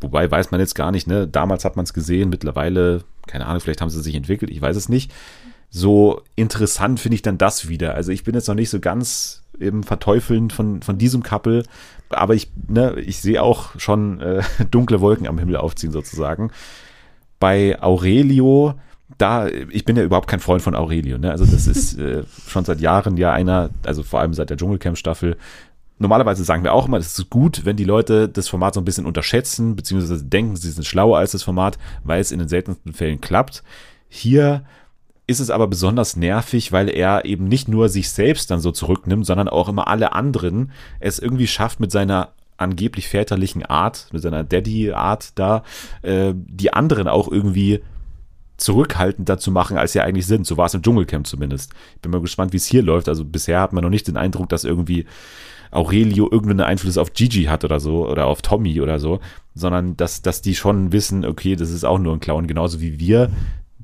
wobei 0.00 0.28
weiß 0.28 0.50
man 0.50 0.58
jetzt 0.58 0.74
gar 0.74 0.90
nicht, 0.90 1.06
ne? 1.06 1.28
Damals 1.28 1.64
hat 1.64 1.76
man 1.76 1.84
es 1.84 1.94
gesehen, 1.94 2.30
mittlerweile, 2.30 3.04
keine 3.28 3.46
Ahnung, 3.46 3.60
vielleicht 3.60 3.80
haben 3.80 3.90
sie 3.90 4.02
sich 4.02 4.16
entwickelt, 4.16 4.50
ich 4.50 4.60
weiß 4.60 4.76
es 4.76 4.88
nicht. 4.88 5.12
So 5.70 6.22
interessant 6.36 7.00
finde 7.00 7.16
ich 7.16 7.22
dann 7.22 7.38
das 7.38 7.68
wieder. 7.68 7.94
Also 7.94 8.12
ich 8.12 8.24
bin 8.24 8.34
jetzt 8.34 8.48
noch 8.48 8.54
nicht 8.54 8.70
so 8.70 8.80
ganz 8.80 9.42
eben 9.60 9.82
verteufeln 9.82 10.50
von, 10.50 10.82
von 10.82 10.98
diesem 10.98 11.22
Couple. 11.22 11.64
Aber 12.10 12.34
ich, 12.34 12.50
ne, 12.68 12.98
ich 13.00 13.20
sehe 13.20 13.42
auch 13.42 13.78
schon 13.78 14.20
äh, 14.20 14.42
dunkle 14.70 15.00
Wolken 15.00 15.26
am 15.26 15.38
Himmel 15.38 15.56
aufziehen 15.56 15.92
sozusagen. 15.92 16.50
Bei 17.38 17.80
Aurelio, 17.82 18.74
da, 19.18 19.46
ich 19.48 19.84
bin 19.84 19.96
ja 19.96 20.02
überhaupt 20.02 20.28
kein 20.28 20.40
Freund 20.40 20.62
von 20.62 20.74
Aurelio. 20.74 21.18
Ne? 21.18 21.30
Also 21.30 21.44
das 21.44 21.66
ist 21.66 21.98
äh, 21.98 22.24
schon 22.46 22.64
seit 22.64 22.80
Jahren 22.80 23.16
ja 23.16 23.32
einer, 23.32 23.70
also 23.84 24.02
vor 24.02 24.20
allem 24.20 24.34
seit 24.34 24.50
der 24.50 24.56
Dschungelcamp-Staffel. 24.56 25.36
Normalerweise 25.98 26.44
sagen 26.44 26.62
wir 26.62 26.74
auch 26.74 26.86
immer, 26.86 26.98
es 26.98 27.18
ist 27.18 27.30
gut, 27.30 27.64
wenn 27.64 27.76
die 27.76 27.84
Leute 27.84 28.28
das 28.28 28.48
Format 28.48 28.74
so 28.74 28.80
ein 28.80 28.84
bisschen 28.84 29.06
unterschätzen, 29.06 29.76
beziehungsweise 29.76 30.22
denken, 30.22 30.54
sie 30.56 30.70
sind 30.70 30.84
schlauer 30.84 31.18
als 31.18 31.32
das 31.32 31.42
Format, 31.42 31.78
weil 32.04 32.20
es 32.20 32.32
in 32.32 32.38
den 32.38 32.48
seltensten 32.48 32.92
Fällen 32.92 33.20
klappt. 33.22 33.62
Hier 34.08 34.64
ist 35.26 35.40
es 35.40 35.50
aber 35.50 35.66
besonders 35.66 36.16
nervig, 36.16 36.72
weil 36.72 36.88
er 36.88 37.24
eben 37.24 37.48
nicht 37.48 37.68
nur 37.68 37.88
sich 37.88 38.10
selbst 38.10 38.50
dann 38.50 38.60
so 38.60 38.70
zurücknimmt, 38.70 39.26
sondern 39.26 39.48
auch 39.48 39.68
immer 39.68 39.88
alle 39.88 40.12
anderen 40.12 40.70
es 41.00 41.18
irgendwie 41.18 41.48
schafft 41.48 41.80
mit 41.80 41.90
seiner 41.90 42.32
angeblich 42.58 43.08
väterlichen 43.08 43.64
Art, 43.64 44.08
mit 44.12 44.22
seiner 44.22 44.44
Daddy-Art 44.44 45.38
da, 45.38 45.62
äh, 46.02 46.32
die 46.34 46.72
anderen 46.72 47.08
auch 47.08 47.30
irgendwie 47.30 47.82
zurückhaltender 48.56 49.36
zu 49.38 49.50
machen, 49.50 49.76
als 49.76 49.92
sie 49.92 50.00
eigentlich 50.00 50.26
sind. 50.26 50.46
So 50.46 50.56
war 50.56 50.66
es 50.66 50.74
im 50.74 50.82
Dschungelcamp 50.82 51.26
zumindest. 51.26 51.72
Ich 51.96 52.00
bin 52.00 52.10
mal 52.10 52.22
gespannt, 52.22 52.52
wie 52.52 52.56
es 52.56 52.64
hier 52.64 52.82
läuft. 52.82 53.08
Also 53.08 53.24
bisher 53.24 53.60
hat 53.60 53.72
man 53.72 53.84
noch 53.84 53.90
nicht 53.90 54.08
den 54.08 54.16
Eindruck, 54.16 54.48
dass 54.48 54.64
irgendwie 54.64 55.04
Aurelio 55.70 56.28
irgendeinen 56.30 56.60
Einfluss 56.60 56.96
auf 56.96 57.12
Gigi 57.12 57.44
hat 57.44 57.64
oder 57.64 57.80
so 57.80 58.08
oder 58.08 58.26
auf 58.26 58.40
Tommy 58.40 58.80
oder 58.80 58.98
so, 58.98 59.20
sondern 59.54 59.96
dass, 59.96 60.22
dass 60.22 60.40
die 60.40 60.54
schon 60.54 60.92
wissen, 60.92 61.26
okay, 61.26 61.56
das 61.56 61.70
ist 61.70 61.84
auch 61.84 61.98
nur 61.98 62.14
ein 62.14 62.20
Clown, 62.20 62.46
genauso 62.46 62.80
wie 62.80 62.98
wir. 62.98 63.30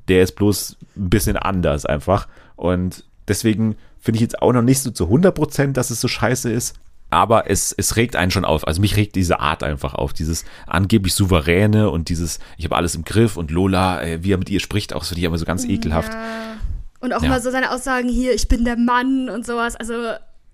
Der 0.07 0.23
ist 0.23 0.33
bloß 0.35 0.77
ein 0.97 1.09
bisschen 1.09 1.37
anders 1.37 1.85
einfach. 1.85 2.27
Und 2.55 3.05
deswegen 3.27 3.75
finde 3.99 4.17
ich 4.17 4.21
jetzt 4.21 4.41
auch 4.41 4.51
noch 4.51 4.61
nicht 4.61 4.81
so 4.81 4.91
zu 4.91 5.05
100 5.05 5.33
Prozent, 5.33 5.77
dass 5.77 5.89
es 5.89 6.01
so 6.01 6.07
scheiße 6.07 6.51
ist. 6.51 6.75
Aber 7.09 7.49
es, 7.49 7.73
es 7.77 7.95
regt 7.95 8.15
einen 8.15 8.31
schon 8.31 8.43
auf. 8.43 8.67
Also 8.67 8.81
mich 8.81 8.97
regt 8.97 9.15
diese 9.15 9.39
Art 9.39 9.61
einfach 9.61 9.93
auf. 9.93 10.13
Dieses 10.13 10.45
angeblich 10.65 11.13
souveräne 11.13 11.89
und 11.91 12.09
dieses, 12.09 12.39
ich 12.57 12.65
habe 12.65 12.75
alles 12.75 12.95
im 12.95 13.03
Griff 13.05 13.37
und 13.37 13.51
Lola, 13.51 14.01
äh, 14.01 14.23
wie 14.23 14.33
er 14.33 14.37
mit 14.37 14.49
ihr 14.49 14.59
spricht, 14.59 14.93
auch 14.93 15.05
finde 15.05 15.19
ich 15.19 15.25
immer 15.25 15.37
so 15.37 15.45
ganz 15.45 15.63
ekelhaft. 15.63 16.11
Ja. 16.11 16.57
Und 16.99 17.13
auch 17.13 17.21
ja. 17.21 17.29
mal 17.29 17.41
so 17.41 17.51
seine 17.51 17.71
Aussagen 17.71 18.09
hier, 18.09 18.33
ich 18.33 18.47
bin 18.47 18.65
der 18.65 18.77
Mann 18.77 19.29
und 19.29 19.45
sowas. 19.45 19.75
Also, 19.75 19.93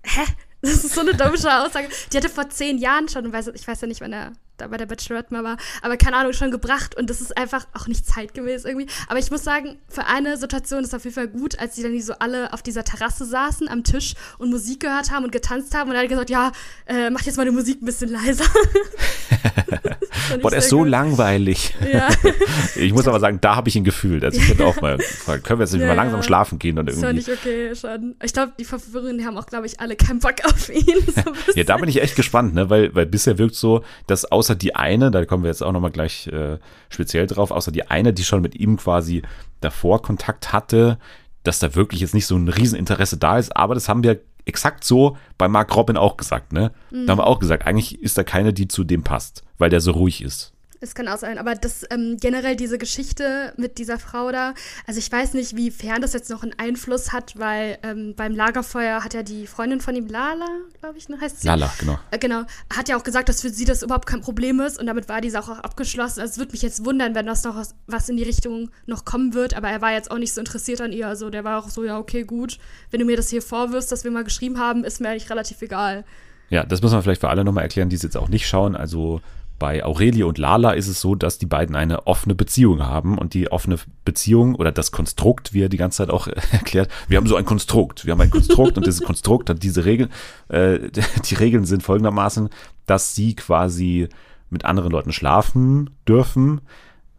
hä? 0.03 0.21
Das 0.61 0.83
ist 0.83 0.93
so 0.93 1.01
eine 1.01 1.13
dumme 1.13 1.31
Aussage. 1.65 1.87
Die 2.11 2.17
hatte 2.17 2.27
vor 2.27 2.49
zehn 2.49 2.77
Jahren 2.77 3.07
schon, 3.07 3.25
ich 3.25 3.67
weiß 3.67 3.81
ja 3.81 3.87
nicht, 3.87 4.01
wann 4.01 4.11
er 4.11 4.33
da 4.61 4.67
bei 4.67 4.77
der 4.77 4.85
Bachelorette 4.85 5.33
mal 5.33 5.43
war, 5.43 5.57
aber 5.81 5.97
keine 5.97 6.17
Ahnung, 6.17 6.33
schon 6.33 6.51
gebracht 6.51 6.95
und 6.95 7.09
das 7.09 7.21
ist 7.21 7.37
einfach 7.37 7.67
auch 7.73 7.87
nicht 7.87 8.05
zeitgemäß 8.05 8.65
irgendwie. 8.65 8.87
Aber 9.07 9.19
ich 9.19 9.31
muss 9.31 9.43
sagen, 9.43 9.77
für 9.87 10.05
eine 10.05 10.37
Situation 10.37 10.83
ist 10.83 10.93
auf 10.93 11.03
jeden 11.03 11.15
Fall 11.15 11.27
gut, 11.27 11.59
als 11.59 11.75
die 11.75 11.83
dann 11.83 11.99
so 12.01 12.13
alle 12.19 12.53
auf 12.53 12.61
dieser 12.61 12.83
Terrasse 12.83 13.25
saßen 13.25 13.67
am 13.67 13.83
Tisch 13.83 14.13
und 14.37 14.49
Musik 14.49 14.81
gehört 14.81 15.11
haben 15.11 15.25
und 15.25 15.31
getanzt 15.31 15.75
haben 15.75 15.89
und 15.89 15.95
er 15.95 16.03
hat 16.03 16.09
gesagt, 16.09 16.29
ja, 16.29 16.51
äh, 16.85 17.09
mach 17.09 17.21
jetzt 17.21 17.37
mal 17.37 17.45
die 17.45 17.51
Musik 17.51 17.81
ein 17.81 17.85
bisschen 17.85 18.09
leiser. 18.09 18.45
Boah, 20.41 20.49
der 20.49 20.59
ist 20.59 20.69
so 20.69 20.79
gut. 20.79 20.89
langweilig. 20.89 21.73
Ja. 21.91 22.09
ich 22.75 22.93
muss 22.93 23.07
aber 23.07 23.19
sagen, 23.19 23.39
da 23.41 23.55
habe 23.55 23.69
ich 23.69 23.75
ihn 23.75 23.83
gefühlt. 23.83 24.23
Also 24.23 24.39
ich 24.39 24.47
könnte 24.47 24.65
auch 24.65 24.79
mal 24.81 24.99
fragen, 24.99 25.43
können 25.43 25.59
wir 25.59 25.63
jetzt 25.63 25.73
nicht 25.73 25.81
ja, 25.81 25.87
mal 25.87 25.95
langsam 25.95 26.23
schlafen 26.23 26.59
gehen 26.59 26.77
und 26.77 26.87
irgendwie. 26.87 27.05
War 27.05 27.13
nicht 27.13 27.29
okay 27.29 27.75
schon. 27.75 28.15
Ich 28.23 28.33
glaube, 28.33 28.53
die 28.59 28.65
Verführerinnen 28.65 29.25
haben 29.25 29.37
auch, 29.37 29.45
glaube 29.45 29.65
ich, 29.65 29.79
alle 29.79 29.95
keinen 29.95 30.19
Bock 30.19 30.35
auf 30.45 30.69
ihn. 30.69 30.85
So 31.07 31.53
ja, 31.55 31.63
da 31.63 31.77
bin 31.77 31.89
ich 31.89 32.01
echt 32.01 32.15
gespannt, 32.15 32.53
ne? 32.53 32.69
weil, 32.69 32.93
weil 32.93 33.05
bisher 33.05 33.37
wirkt 33.37 33.55
so, 33.55 33.83
dass 34.07 34.25
außer 34.25 34.48
außer 34.49 34.55
die 34.55 34.75
eine, 34.75 35.11
da 35.11 35.25
kommen 35.25 35.43
wir 35.43 35.49
jetzt 35.49 35.61
auch 35.61 35.71
nochmal 35.71 35.91
gleich 35.91 36.27
äh, 36.27 36.57
speziell 36.89 37.27
drauf, 37.27 37.51
außer 37.51 37.71
die 37.71 37.87
eine, 37.87 38.13
die 38.13 38.23
schon 38.23 38.41
mit 38.41 38.55
ihm 38.55 38.77
quasi 38.77 39.21
davor 39.61 40.01
Kontakt 40.01 40.51
hatte, 40.51 40.97
dass 41.43 41.59
da 41.59 41.75
wirklich 41.75 42.01
jetzt 42.01 42.15
nicht 42.15 42.25
so 42.25 42.35
ein 42.35 42.47
Rieseninteresse 42.47 43.17
da 43.17 43.37
ist, 43.37 43.55
aber 43.55 43.75
das 43.75 43.87
haben 43.87 44.03
wir 44.03 44.19
exakt 44.45 44.83
so 44.83 45.17
bei 45.37 45.47
Mark 45.47 45.75
Robin 45.75 45.97
auch 45.97 46.17
gesagt, 46.17 46.51
ne? 46.51 46.71
Mhm. 46.89 47.05
Da 47.05 47.11
haben 47.11 47.19
wir 47.19 47.27
auch 47.27 47.39
gesagt, 47.39 47.67
eigentlich 47.67 48.01
ist 48.01 48.17
da 48.17 48.23
keine, 48.23 48.53
die 48.53 48.67
zu 48.67 48.83
dem 48.83 49.03
passt, 49.03 49.43
weil 49.59 49.69
der 49.69 49.81
so 49.81 49.91
ruhig 49.91 50.23
ist. 50.23 50.53
Es 50.81 50.95
kann 50.95 51.09
auch 51.09 51.17
sein, 51.17 51.37
aber 51.37 51.55
das 51.55 51.85
ähm, 51.89 52.15
generell 52.21 52.55
diese 52.55 52.77
Geschichte 52.77 53.51
mit 53.57 53.77
dieser 53.79 53.99
Frau 53.99 54.31
da, 54.31 54.53
also 54.87 54.97
ich 54.97 55.11
weiß 55.11 55.33
nicht, 55.33 55.57
wie 55.57 55.71
fern 55.71 56.01
das 56.01 56.13
jetzt 56.13 56.29
noch 56.29 56.41
einen 56.41 56.53
Einfluss 56.57 57.11
hat, 57.11 57.37
weil 57.37 57.77
ähm, 57.83 58.13
beim 58.15 58.33
Lagerfeuer 58.33 59.03
hat 59.03 59.13
ja 59.13 59.21
die 59.21 59.45
Freundin 59.45 59.81
von 59.81 59.93
ihm, 59.95 60.07
Lala, 60.07 60.47
glaube 60.79 60.97
ich, 60.97 61.09
ne, 61.09 61.19
heißt 61.19 61.41
sie? 61.41 61.47
Lala, 61.47 61.69
genau. 61.79 61.99
Äh, 62.11 62.17
genau, 62.17 62.43
hat 62.73 62.87
ja 62.87 62.97
auch 62.97 63.03
gesagt, 63.03 63.27
dass 63.27 63.41
für 63.41 63.49
sie 63.49 63.65
das 63.65 63.83
überhaupt 63.83 64.05
kein 64.07 64.21
Problem 64.21 64.61
ist 64.61 64.79
und 64.79 64.85
damit 64.85 65.09
war 65.09 65.19
die 65.19 65.29
Sache 65.29 65.51
auch 65.51 65.59
abgeschlossen. 65.59 66.21
Also 66.21 66.31
es 66.31 66.37
würde 66.37 66.53
mich 66.53 66.61
jetzt 66.61 66.85
wundern, 66.85 67.13
wenn 67.13 67.25
das 67.25 67.43
noch 67.43 67.57
was, 67.57 67.75
was 67.87 68.07
in 68.07 68.15
die 68.15 68.23
Richtung 68.23 68.71
noch 68.85 69.03
kommen 69.03 69.33
wird, 69.33 69.55
aber 69.55 69.69
er 69.69 69.81
war 69.81 69.91
jetzt 69.91 70.09
auch 70.09 70.17
nicht 70.17 70.33
so 70.33 70.39
interessiert 70.39 70.79
an 70.79 70.93
ihr, 70.93 71.09
also 71.09 71.29
der 71.29 71.43
war 71.43 71.59
auch 71.59 71.69
so, 71.69 71.83
ja, 71.83 71.97
okay, 71.97 72.23
gut, 72.23 72.57
wenn 72.89 73.01
du 73.01 73.05
mir 73.05 73.17
das 73.17 73.27
hier 73.27 73.41
vorwirfst, 73.41 73.91
dass 73.91 74.05
wir 74.05 74.11
mal 74.11 74.23
geschrieben 74.23 74.57
haben, 74.59 74.85
ist 74.85 75.01
mir 75.01 75.09
eigentlich 75.09 75.29
relativ 75.29 75.61
egal. 75.61 76.05
Ja, 76.49 76.63
das 76.63 76.81
muss 76.81 76.91
man 76.91 77.03
vielleicht 77.03 77.21
für 77.21 77.29
alle 77.29 77.43
nochmal 77.43 77.63
erklären, 77.63 77.89
die 77.89 77.95
es 77.95 78.01
jetzt 78.01 78.17
auch 78.17 78.29
nicht 78.29 78.47
schauen. 78.47 78.75
Also 78.75 79.21
bei 79.59 79.83
Aurelie 79.83 80.25
und 80.25 80.37
Lala 80.37 80.71
ist 80.71 80.87
es 80.87 81.01
so, 81.01 81.13
dass 81.15 81.37
die 81.37 81.45
beiden 81.45 81.75
eine 81.75 82.07
offene 82.07 82.33
Beziehung 82.33 82.81
haben 82.81 83.17
und 83.17 83.33
die 83.33 83.51
offene 83.51 83.75
Beziehung 84.05 84.55
oder 84.55 84.71
das 84.71 84.91
Konstrukt, 84.91 85.53
wie 85.53 85.61
er 85.61 85.69
die 85.69 85.77
ganze 85.77 85.97
Zeit 85.97 86.09
auch 86.09 86.27
erklärt, 86.51 86.89
wir 87.07 87.17
haben 87.17 87.27
so 87.27 87.35
ein 87.35 87.45
Konstrukt, 87.45 88.05
wir 88.05 88.13
haben 88.13 88.21
ein 88.21 88.31
Konstrukt 88.31 88.77
und 88.77 88.87
dieses 88.87 89.03
Konstrukt 89.03 89.49
hat 89.49 89.61
diese 89.61 89.85
Regeln. 89.85 90.09
Äh, 90.47 90.89
die 91.29 91.35
Regeln 91.35 91.65
sind 91.65 91.83
folgendermaßen, 91.83 92.49
dass 92.85 93.13
sie 93.13 93.35
quasi 93.35 94.07
mit 94.49 94.65
anderen 94.65 94.91
Leuten 94.91 95.11
schlafen 95.11 95.91
dürfen, 96.07 96.61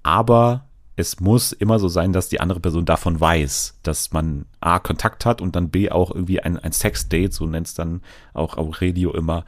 aber 0.02 0.64
es 0.96 1.18
muss 1.20 1.52
immer 1.52 1.78
so 1.78 1.88
sein, 1.88 2.12
dass 2.12 2.28
die 2.28 2.40
andere 2.40 2.60
Person 2.60 2.84
davon 2.84 3.20
weiß, 3.20 3.78
dass 3.82 4.12
man 4.12 4.46
A, 4.60 4.78
Kontakt 4.78 5.24
hat 5.24 5.40
und 5.40 5.56
dann 5.56 5.70
B, 5.70 5.90
auch 5.90 6.10
irgendwie 6.10 6.40
ein, 6.40 6.58
ein 6.58 6.72
Sex-Date, 6.72 7.32
so 7.32 7.46
nennt 7.46 7.68
es 7.68 7.74
dann 7.74 8.02
auch 8.34 8.56
Aurelio 8.56 9.12
immer, 9.12 9.44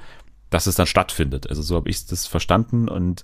dass 0.53 0.67
es 0.67 0.75
dann 0.77 0.87
stattfindet. 0.87 1.49
Also 1.49 1.63
so 1.63 1.77
habe 1.77 1.89
ich 1.89 2.07
das 2.07 2.27
verstanden 2.27 2.89
und 2.89 3.23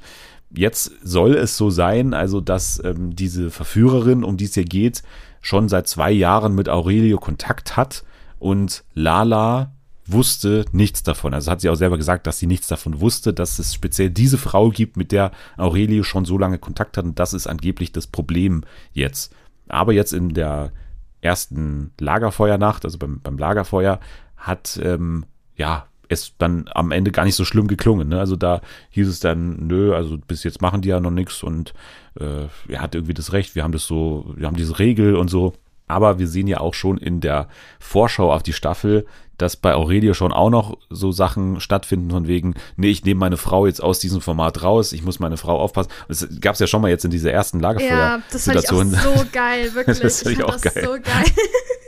jetzt 0.51 0.93
soll 1.03 1.35
es 1.35 1.57
so 1.57 1.69
sein, 1.71 2.15
also 2.15 2.41
dass 2.41 2.83
ähm, 2.83 3.15
diese 3.15 3.51
Verführerin, 3.51 4.25
um 4.25 4.37
die 4.37 4.47
es 4.47 4.55
hier 4.55 4.65
geht, 4.65 5.03
schon 5.43 5.69
seit 5.69 5.87
zwei 5.87 6.11
Jahren 6.11 6.55
mit 6.55 6.69
Aurelio 6.69 7.19
Kontakt 7.19 7.77
hat 7.77 8.03
und 8.39 8.83
Lala 8.95 9.73
wusste 10.07 10.65
nichts 10.73 11.03
davon. 11.03 11.35
Also 11.35 11.51
hat 11.51 11.61
sie 11.61 11.69
auch 11.69 11.75
selber 11.75 11.99
gesagt, 11.99 12.27
dass 12.27 12.39
sie 12.39 12.47
nichts 12.47 12.67
davon 12.67 13.01
wusste, 13.01 13.35
dass 13.35 13.59
es 13.59 13.75
speziell 13.75 14.09
diese 14.09 14.39
Frau 14.39 14.71
gibt, 14.71 14.97
mit 14.97 15.13
der 15.13 15.33
Aurelio 15.59 16.05
schon 16.05 16.25
so 16.25 16.39
lange 16.39 16.59
Kontakt 16.59 16.97
hat 16.97 17.05
und 17.05 17.19
das 17.19 17.35
ist 17.35 17.47
angeblich 17.47 17.93
das 17.93 18.07
Problem 18.07 18.65
jetzt. 18.95 19.35
Aber 19.69 19.93
jetzt 19.93 20.15
in 20.15 20.33
der 20.33 20.73
ersten 21.21 21.93
Lagerfeuernacht, 22.01 22.87
also 22.87 22.97
beim, 22.97 23.21
beim 23.21 23.37
Lagerfeuer, 23.37 24.01
hat 24.39 24.81
ähm, 24.83 25.27
ja 25.57 25.88
es 26.09 26.33
dann 26.39 26.69
am 26.75 26.91
Ende 26.91 27.13
gar 27.13 27.25
nicht 27.25 27.35
so 27.35 27.45
schlimm 27.45 27.67
geklungen. 27.67 28.09
Ne? 28.09 28.19
Also 28.19 28.37
da 28.37 28.61
hieß 28.91 29.09
es 29.09 29.21
dann, 29.21 29.67
nö, 29.67 29.95
also 29.95 30.19
bis 30.19 30.45
jetzt 30.45 30.63
machen 30.63 30.83
die 30.83 30.89
ja 30.89 31.01
noch 31.01 31.11
nichts 31.11 31.43
und 31.43 31.75
äh, 32.19 32.47
er 32.69 32.81
hat 32.81 32.95
irgendwie 32.95 33.15
das 33.15 33.33
Recht, 33.33 33.55
wir 33.55 33.63
haben 33.63 33.73
das 33.73 33.87
so, 33.87 34.33
wir 34.37 34.47
haben 34.47 34.57
diese 34.57 34.79
Regel 34.79 35.17
und 35.17 35.29
so. 35.29 35.55
Aber 35.91 36.19
wir 36.19 36.29
sehen 36.29 36.47
ja 36.47 36.61
auch 36.61 36.75
schon 36.75 36.99
in 36.99 37.21
der 37.21 37.49
Vorschau 37.81 38.31
auf 38.33 38.43
die 38.43 38.53
Staffel, 38.53 39.07
dass 39.39 39.57
bei 39.57 39.75
Aurelio 39.75 40.13
schon 40.13 40.33
auch 40.33 40.51
noch 40.51 40.77
so 40.91 41.13
Sachen 41.13 41.61
stattfinden 41.61 42.11
von 42.11 42.27
wegen, 42.27 42.55
nee, 42.77 42.91
ich 42.91 43.05
nehme 43.05 43.21
meine 43.21 43.37
Frau 43.37 43.67
jetzt 43.67 43.83
aus 43.83 43.99
diesem 43.99 44.21
Format 44.21 44.63
raus, 44.63 44.93
ich 44.93 45.03
muss 45.03 45.21
meine 45.21 45.37
Frau 45.39 45.59
aufpassen. 45.59 45.91
Das 46.09 46.29
gab 46.41 46.55
es 46.55 46.61
ja 46.61 46.67
schon 46.67 46.83
mal 46.83 46.91
jetzt 46.91 47.05
in 47.05 47.11
dieser 47.11 47.33
ersten 47.33 47.61
Lagerfeuer-Situation. 47.61 48.93
Ja, 48.93 48.93
das 48.93 49.01
fand 49.01 49.07
ich 49.07 49.09
auch 49.09 49.17
so 49.17 49.27
geil, 49.33 49.71
wirklich. 49.75 50.01
das 50.01 50.23
ich, 50.23 50.33
ich 50.33 50.37
fand 50.39 50.49
auch 50.49 50.61
das 50.61 50.75
geil. 50.75 50.85
so 50.85 50.91
geil. 50.91 51.25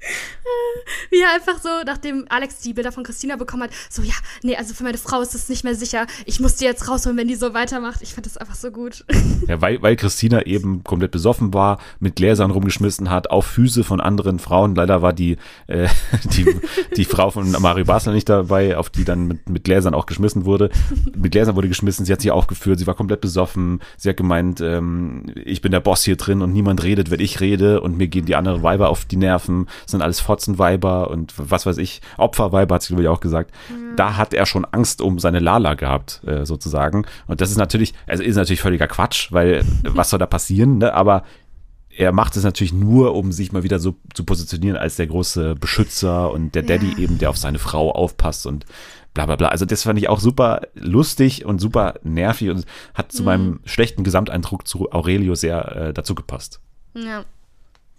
Wie 1.10 1.20
er 1.20 1.34
einfach 1.34 1.60
so, 1.60 1.68
nachdem 1.84 2.26
Alex 2.28 2.58
die 2.60 2.74
Bilder 2.74 2.92
von 2.92 3.04
Christina 3.04 3.36
bekommen 3.36 3.64
hat, 3.64 3.70
so, 3.90 4.02
ja, 4.02 4.14
nee, 4.42 4.56
also 4.56 4.74
für 4.74 4.84
meine 4.84 4.98
Frau 4.98 5.20
ist 5.20 5.34
das 5.34 5.48
nicht 5.48 5.64
mehr 5.64 5.74
sicher. 5.74 6.06
Ich 6.26 6.40
muss 6.40 6.56
die 6.56 6.64
jetzt 6.64 6.88
rausholen, 6.88 7.18
wenn 7.18 7.28
die 7.28 7.34
so 7.34 7.54
weitermacht. 7.54 8.02
Ich 8.02 8.14
fand 8.14 8.26
das 8.26 8.36
einfach 8.36 8.54
so 8.54 8.70
gut. 8.70 9.04
Ja, 9.46 9.60
weil, 9.60 9.80
weil 9.82 9.96
Christina 9.96 10.46
eben 10.46 10.84
komplett 10.84 11.10
besoffen 11.10 11.54
war, 11.54 11.78
mit 12.00 12.16
Gläsern 12.16 12.50
rumgeschmissen 12.50 13.10
hat, 13.10 13.30
auf 13.30 13.46
Füße 13.46 13.84
von 13.84 14.00
anderen 14.00 14.38
Frauen. 14.38 14.74
Leider 14.74 15.02
war 15.02 15.12
die, 15.12 15.36
äh, 15.66 15.88
die, 16.36 16.46
die 16.96 17.04
Frau 17.04 17.30
von 17.30 17.50
Mario 17.50 17.84
Basler 17.84 18.12
nicht 18.12 18.28
dabei, 18.28 18.76
auf 18.76 18.90
die 18.90 19.04
dann 19.04 19.26
mit, 19.26 19.48
mit 19.48 19.64
Gläsern 19.64 19.94
auch 19.94 20.06
geschmissen 20.06 20.44
wurde. 20.44 20.70
Mit 21.16 21.32
Gläsern 21.32 21.56
wurde 21.56 21.68
geschmissen, 21.68 22.04
sie 22.04 22.12
hat 22.12 22.20
sich 22.20 22.30
aufgeführt, 22.30 22.78
sie 22.78 22.86
war 22.86 22.94
komplett 22.94 23.20
besoffen. 23.20 23.80
Sie 23.96 24.08
hat 24.08 24.16
gemeint, 24.16 24.60
ähm, 24.60 25.26
ich 25.44 25.60
bin 25.60 25.72
der 25.72 25.80
Boss 25.80 26.04
hier 26.04 26.16
drin 26.16 26.42
und 26.42 26.52
niemand 26.52 26.82
redet, 26.82 27.10
wenn 27.10 27.20
ich 27.20 27.40
rede 27.40 27.80
und 27.80 27.96
mir 27.96 28.08
gehen 28.08 28.26
die 28.26 28.36
anderen 28.36 28.62
Weiber 28.62 28.88
auf 28.88 29.04
die 29.04 29.16
Nerven. 29.16 29.66
Sind 29.88 30.02
alles 30.02 30.20
Fotzenweiber 30.20 31.10
und 31.10 31.32
was 31.36 31.64
weiß 31.66 31.78
ich, 31.78 32.00
Opferweiber 32.16 32.74
hat 32.74 32.82
sie 32.82 32.88
glaube 32.88 33.02
ich 33.02 33.08
auch 33.08 33.20
gesagt. 33.20 33.52
Mhm. 33.70 33.96
Da 33.96 34.16
hat 34.16 34.34
er 34.34 34.46
schon 34.46 34.64
Angst 34.64 35.00
um 35.00 35.18
seine 35.18 35.38
Lala 35.38 35.74
gehabt, 35.74 36.22
äh, 36.26 36.44
sozusagen. 36.44 37.06
Und 37.26 37.40
das 37.40 37.50
ist 37.50 37.56
natürlich, 37.56 37.94
also 38.06 38.22
ist 38.22 38.36
natürlich 38.36 38.60
völliger 38.60 38.86
Quatsch, 38.86 39.32
weil 39.32 39.64
was 39.82 40.10
soll 40.10 40.18
da 40.18 40.26
passieren, 40.26 40.78
ne? 40.78 40.94
Aber 40.94 41.22
er 41.98 42.12
macht 42.12 42.36
es 42.36 42.44
natürlich 42.44 42.72
nur, 42.72 43.16
um 43.16 43.32
sich 43.32 43.50
mal 43.50 43.64
wieder 43.64 43.80
so 43.80 43.96
zu 44.14 44.24
positionieren 44.24 44.76
als 44.76 44.94
der 44.94 45.08
große 45.08 45.56
Beschützer 45.56 46.30
und 46.30 46.54
der 46.54 46.62
Daddy 46.62 46.92
ja. 46.92 46.98
eben, 46.98 47.18
der 47.18 47.28
auf 47.28 47.36
seine 47.36 47.58
Frau 47.58 47.90
aufpasst 47.90 48.46
und 48.46 48.66
bla 49.14 49.26
bla 49.26 49.34
bla. 49.34 49.48
Also 49.48 49.64
das 49.64 49.82
fand 49.82 49.98
ich 49.98 50.08
auch 50.08 50.20
super 50.20 50.62
lustig 50.74 51.44
und 51.44 51.58
super 51.58 51.94
nervig 52.04 52.50
und 52.50 52.64
hat 52.94 53.10
zu 53.10 53.22
mhm. 53.22 53.26
meinem 53.26 53.60
schlechten 53.64 54.04
Gesamteindruck 54.04 54.68
zu 54.68 54.92
Aurelio 54.92 55.34
sehr 55.34 55.76
äh, 55.76 55.92
dazu 55.92 56.14
gepasst. 56.14 56.60
Ja. 56.94 57.24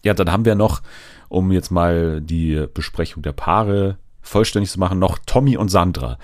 Ja, 0.04 0.14
dann 0.14 0.32
haben 0.32 0.46
wir 0.46 0.56
noch 0.56 0.82
um 1.30 1.52
jetzt 1.52 1.72
mal 1.72 2.22
die 2.22 2.66
Besprechung 2.74 3.24
der 3.24 3.32
Paare 3.32 3.98
vollständig 4.22 4.72
zu 4.72 4.80
machen, 4.80 5.00
noch 5.00 5.18
Tommy 5.26 5.58
und 5.58 5.70
Sandra. 5.70 6.18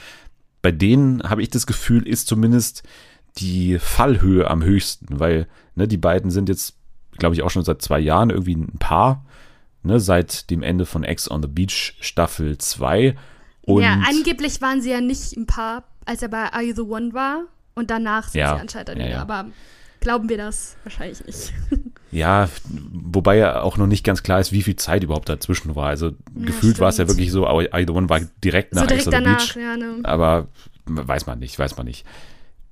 Bei 0.61 0.71
denen 0.71 1.23
habe 1.23 1.41
ich 1.41 1.49
das 1.49 1.67
Gefühl, 1.67 2.07
ist 2.07 2.27
zumindest 2.27 2.83
die 3.37 3.79
Fallhöhe 3.79 4.49
am 4.49 4.63
höchsten, 4.63 5.19
weil 5.19 5.47
ne, 5.75 5.87
die 5.87 5.97
beiden 5.97 6.31
sind 6.31 6.49
jetzt, 6.49 6.75
glaube 7.17 7.35
ich, 7.35 7.43
auch 7.43 7.49
schon 7.49 7.63
seit 7.63 7.81
zwei 7.81 7.99
Jahren 7.99 8.29
irgendwie 8.29 8.55
ein 8.55 8.79
Paar, 8.79 9.25
ne, 9.83 9.99
seit 9.99 10.49
dem 10.49 10.63
Ende 10.63 10.85
von 10.85 11.03
Ex 11.03 11.29
on 11.29 11.41
the 11.41 11.47
Beach 11.47 11.95
Staffel 11.99 12.57
2. 12.57 13.15
Und 13.61 13.83
ja, 13.83 13.99
angeblich 14.07 14.61
waren 14.61 14.81
sie 14.81 14.91
ja 14.91 15.01
nicht 15.01 15.35
ein 15.37 15.45
Paar, 15.45 15.83
als 16.05 16.21
er 16.21 16.29
bei 16.29 16.51
Are 16.53 16.63
You 16.63 16.75
the 16.75 16.81
One 16.81 17.13
war 17.13 17.43
und 17.75 17.89
danach 17.89 18.29
sind 18.29 18.41
ja, 18.41 18.55
sie 18.55 18.61
anscheinend 18.61 18.99
ja, 18.99 19.07
ja. 19.07 19.21
aber 19.21 19.47
glauben 20.05 20.29
wir 20.29 20.37
das 20.37 20.77
wahrscheinlich 20.83 21.25
nicht. 21.25 21.53
Ja, 22.11 22.47
wobei 22.69 23.35
ja 23.35 23.61
auch 23.61 23.75
noch 23.75 23.87
nicht 23.87 24.05
ganz 24.05 24.23
klar 24.23 24.39
ist, 24.39 24.53
wie 24.53 24.61
viel 24.61 24.77
Zeit 24.77 25.03
überhaupt 25.03 25.27
dazwischen 25.27 25.75
war. 25.75 25.87
Also 25.87 26.11
ja, 26.11 26.45
gefühlt 26.45 26.79
war 26.79 26.87
es 26.87 26.97
ja 26.97 27.09
wirklich 27.09 27.29
so, 27.29 27.45
I 27.59 27.83
the 27.85 27.91
One 27.91 28.07
war 28.07 28.21
direkt 28.41 28.73
nach 28.73 28.83
so 28.83 28.87
direkt 28.87 29.11
danach, 29.11 29.37
Beach. 29.37 29.57
Ja, 29.57 29.75
ne. 29.75 29.99
Aber 30.03 30.47
weiß 30.85 31.25
man 31.25 31.39
nicht, 31.39 31.59
weiß 31.59 31.75
man 31.75 31.87
nicht. 31.87 32.05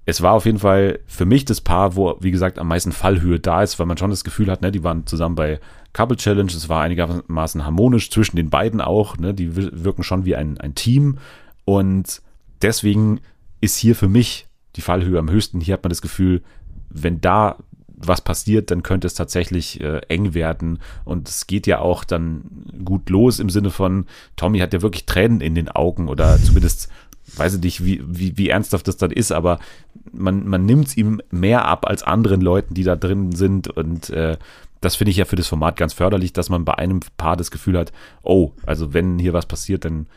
Es 0.06 0.22
war 0.22 0.32
auf 0.32 0.46
jeden 0.46 0.60
Fall 0.60 1.00
für 1.08 1.26
mich 1.26 1.43
das 1.43 1.60
Paar, 1.60 1.98
wo, 1.98 2.15
wie 2.22 2.32
gesagt, 2.32 2.58
am 2.58 2.69
meisten 2.69 2.93
Fallhöhe 2.93 3.38
da 3.38 3.63
ist, 3.63 3.80
weil 3.80 3.86
man 3.86 3.98
schon 3.98 4.12
das 4.12 4.24
Gefühl 4.24 4.50
hat, 4.50 4.62
ne, 4.62 4.72
die 4.72 4.84
waren 4.86 5.08
zusammen 5.08 5.36
bei 5.36 5.60
Couple 5.91 6.15
Challenge, 6.15 6.52
es 6.52 6.69
war 6.69 6.82
einigermaßen 6.82 7.65
harmonisch 7.65 8.12
zwischen 8.12 8.38
den 8.38 8.50
beiden 8.50 8.80
auch, 8.80 9.17
ne, 9.17 9.34
die 9.34 9.56
wirken 9.56 10.04
schon 10.04 10.24
wie 10.24 10.38
ein, 10.38 10.58
ein 10.58 10.76
Team 10.76 11.17
und 11.65 12.22
deswegen 12.62 13.19
ist 13.60 13.76
hier 13.76 13.96
für 13.96 14.08
mich 14.08 14.48
die 14.76 14.82
Fallhöhe 14.82 15.19
am 15.19 15.30
höchsten. 15.30 15.60
Hier 15.60 15.74
hat 15.74 15.84
man 15.84 15.89
das 15.89 16.02
Gefühl, 16.02 16.41
wenn 16.93 17.21
da 17.21 17.58
was 18.08 18.21
passiert, 18.21 18.71
dann 18.71 18.84
könnte 18.84 19.08
es 19.08 19.13
tatsächlich 19.13 19.82
äh, 19.82 20.01
eng 20.10 20.34
werden. 20.34 20.79
Und 21.06 21.29
es 21.29 21.47
geht 21.47 21.67
ja 21.67 21.79
auch 21.79 22.03
dann 22.03 22.43
gut 22.84 23.10
los 23.10 23.39
im 23.39 23.49
Sinne 23.49 23.69
von, 23.69 24.06
Tommy 24.36 24.60
hat 24.60 24.73
ja 24.73 24.82
wirklich 24.82 25.06
Tränen 25.06 25.41
in 25.41 25.56
den 25.56 25.69
Augen 25.69 26.10
oder 26.10 26.38
zumindest 26.43 26.89
weiß 27.36 27.56
ich 27.56 27.62
nicht, 27.62 27.86
wie, 27.86 28.01
wie, 28.06 28.38
wie 28.38 28.49
ernsthaft 28.49 28.88
das 28.88 28.97
dann 28.97 29.12
ist, 29.12 29.32
aber 29.32 29.60
man, 30.12 30.47
man 30.47 30.65
nimmt 30.65 30.88
es 30.88 30.97
ihm 30.97 31.21
mehr 31.32 31.65
ab 31.65 31.88
als 31.88 32.03
anderen 32.03 32.41
Leuten, 32.41 32.73
die 32.73 32.84
da 32.84 32.95
drin 32.95 33.32
sind. 33.32 33.69
Und 33.69 34.10
äh, 34.10 34.38
das 34.82 34.97
finde 34.97 35.12
ich 35.12 35.17
ja 35.17 35.25
für 35.25 35.36
das 35.36 35.47
Format 35.47 35.77
ganz 35.77 35.93
förderlich, 35.93 36.34
dass 36.34 36.49
man 36.49 36.65
bei 36.65 36.77
einem 36.77 36.99
Paar 37.17 37.38
das 37.38 37.49
Gefühl 37.49 37.77
hat, 37.77 37.91
oh, 38.21 38.51
also 38.65 38.93
wenn 38.93 39.19
hier 39.19 39.34
was 39.34 39.45
passiert, 39.45 39.86
dann 39.86 40.08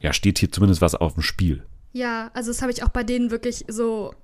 ja, 0.00 0.12
steht 0.12 0.38
hier 0.38 0.50
zumindest 0.50 0.80
was 0.80 0.94
auf 0.94 1.14
dem 1.14 1.22
Spiel. 1.22 1.62
Ja, 1.92 2.30
also 2.34 2.50
das 2.50 2.62
habe 2.62 2.72
ich 2.72 2.82
auch 2.82 2.88
bei 2.88 3.04
denen 3.04 3.30
wirklich 3.30 3.64
so 3.68 4.14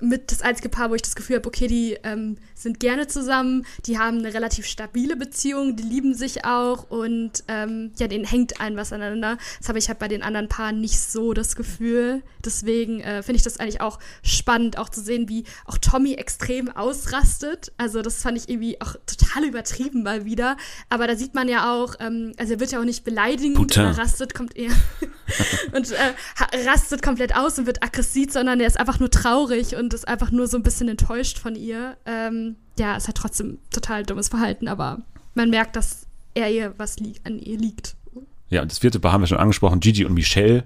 mit 0.00 0.30
das 0.30 0.42
einzige 0.42 0.68
Paar, 0.68 0.90
wo 0.90 0.94
ich 0.94 1.02
das 1.02 1.16
Gefühl 1.16 1.36
habe, 1.36 1.48
okay, 1.48 1.66
die 1.66 1.98
ähm, 2.04 2.36
sind 2.54 2.78
gerne 2.78 3.08
zusammen, 3.08 3.66
die 3.86 3.98
haben 3.98 4.18
eine 4.18 4.32
relativ 4.32 4.66
stabile 4.66 5.16
Beziehung, 5.16 5.76
die 5.76 5.82
lieben 5.82 6.14
sich 6.14 6.44
auch 6.44 6.88
und 6.90 7.44
ähm, 7.48 7.92
ja, 7.96 8.06
denen 8.06 8.24
hängt 8.24 8.60
ein 8.60 8.76
was 8.76 8.92
aneinander. 8.92 9.38
Das 9.58 9.68
habe 9.68 9.78
ich 9.78 9.88
halt 9.88 9.98
bei 9.98 10.08
den 10.08 10.22
anderen 10.22 10.48
Paaren 10.48 10.80
nicht 10.80 11.00
so 11.00 11.32
das 11.32 11.56
Gefühl. 11.56 12.22
Deswegen 12.44 13.00
äh, 13.00 13.22
finde 13.22 13.36
ich 13.36 13.42
das 13.42 13.58
eigentlich 13.58 13.80
auch 13.80 13.98
spannend, 14.22 14.78
auch 14.78 14.88
zu 14.88 15.00
sehen, 15.00 15.28
wie 15.28 15.44
auch 15.64 15.78
Tommy 15.78 16.14
extrem 16.14 16.68
ausrastet. 16.70 17.72
Also 17.76 18.02
das 18.02 18.22
fand 18.22 18.38
ich 18.38 18.48
irgendwie 18.48 18.80
auch 18.80 18.94
total 19.06 19.44
übertrieben 19.44 20.02
mal 20.04 20.24
wieder. 20.24 20.56
Aber 20.88 21.06
da 21.06 21.16
sieht 21.16 21.34
man 21.34 21.48
ja 21.48 21.72
auch, 21.74 21.96
ähm, 21.98 22.32
also 22.38 22.54
er 22.54 22.60
wird 22.60 22.70
ja 22.70 22.80
auch 22.80 22.84
nicht 22.84 23.04
beleidigend 23.04 23.58
oder 23.58 23.98
rastet, 23.98 24.34
kommt 24.34 24.56
eher 24.56 24.70
und 25.72 25.90
äh, 25.90 26.66
rastet 26.68 27.02
komplett 27.02 27.34
aus 27.34 27.58
und 27.58 27.66
wird 27.66 27.82
aggressiv, 27.82 28.32
sondern 28.32 28.60
er 28.60 28.68
ist 28.68 28.78
einfach 28.78 29.00
nur 29.00 29.10
traurig 29.10 29.74
und 29.74 29.87
ist 29.94 30.08
einfach 30.08 30.30
nur 30.30 30.46
so 30.46 30.56
ein 30.56 30.62
bisschen 30.62 30.88
enttäuscht 30.88 31.38
von 31.38 31.54
ihr. 31.54 31.96
Ähm, 32.06 32.56
ja, 32.78 32.96
ist 32.96 33.06
halt 33.06 33.16
trotzdem 33.16 33.58
total 33.70 34.04
dummes 34.04 34.28
Verhalten, 34.28 34.68
aber 34.68 35.02
man 35.34 35.50
merkt, 35.50 35.76
dass 35.76 36.06
er 36.34 36.50
ihr 36.50 36.74
was 36.78 36.96
an 37.24 37.38
ihr 37.38 37.58
liegt. 37.58 37.96
Ja, 38.50 38.62
und 38.62 38.70
das 38.70 38.78
vierte 38.78 39.00
Paar 39.00 39.12
haben 39.12 39.22
wir 39.22 39.26
schon 39.26 39.38
angesprochen, 39.38 39.80
Gigi 39.80 40.04
und 40.04 40.14
Michelle 40.14 40.64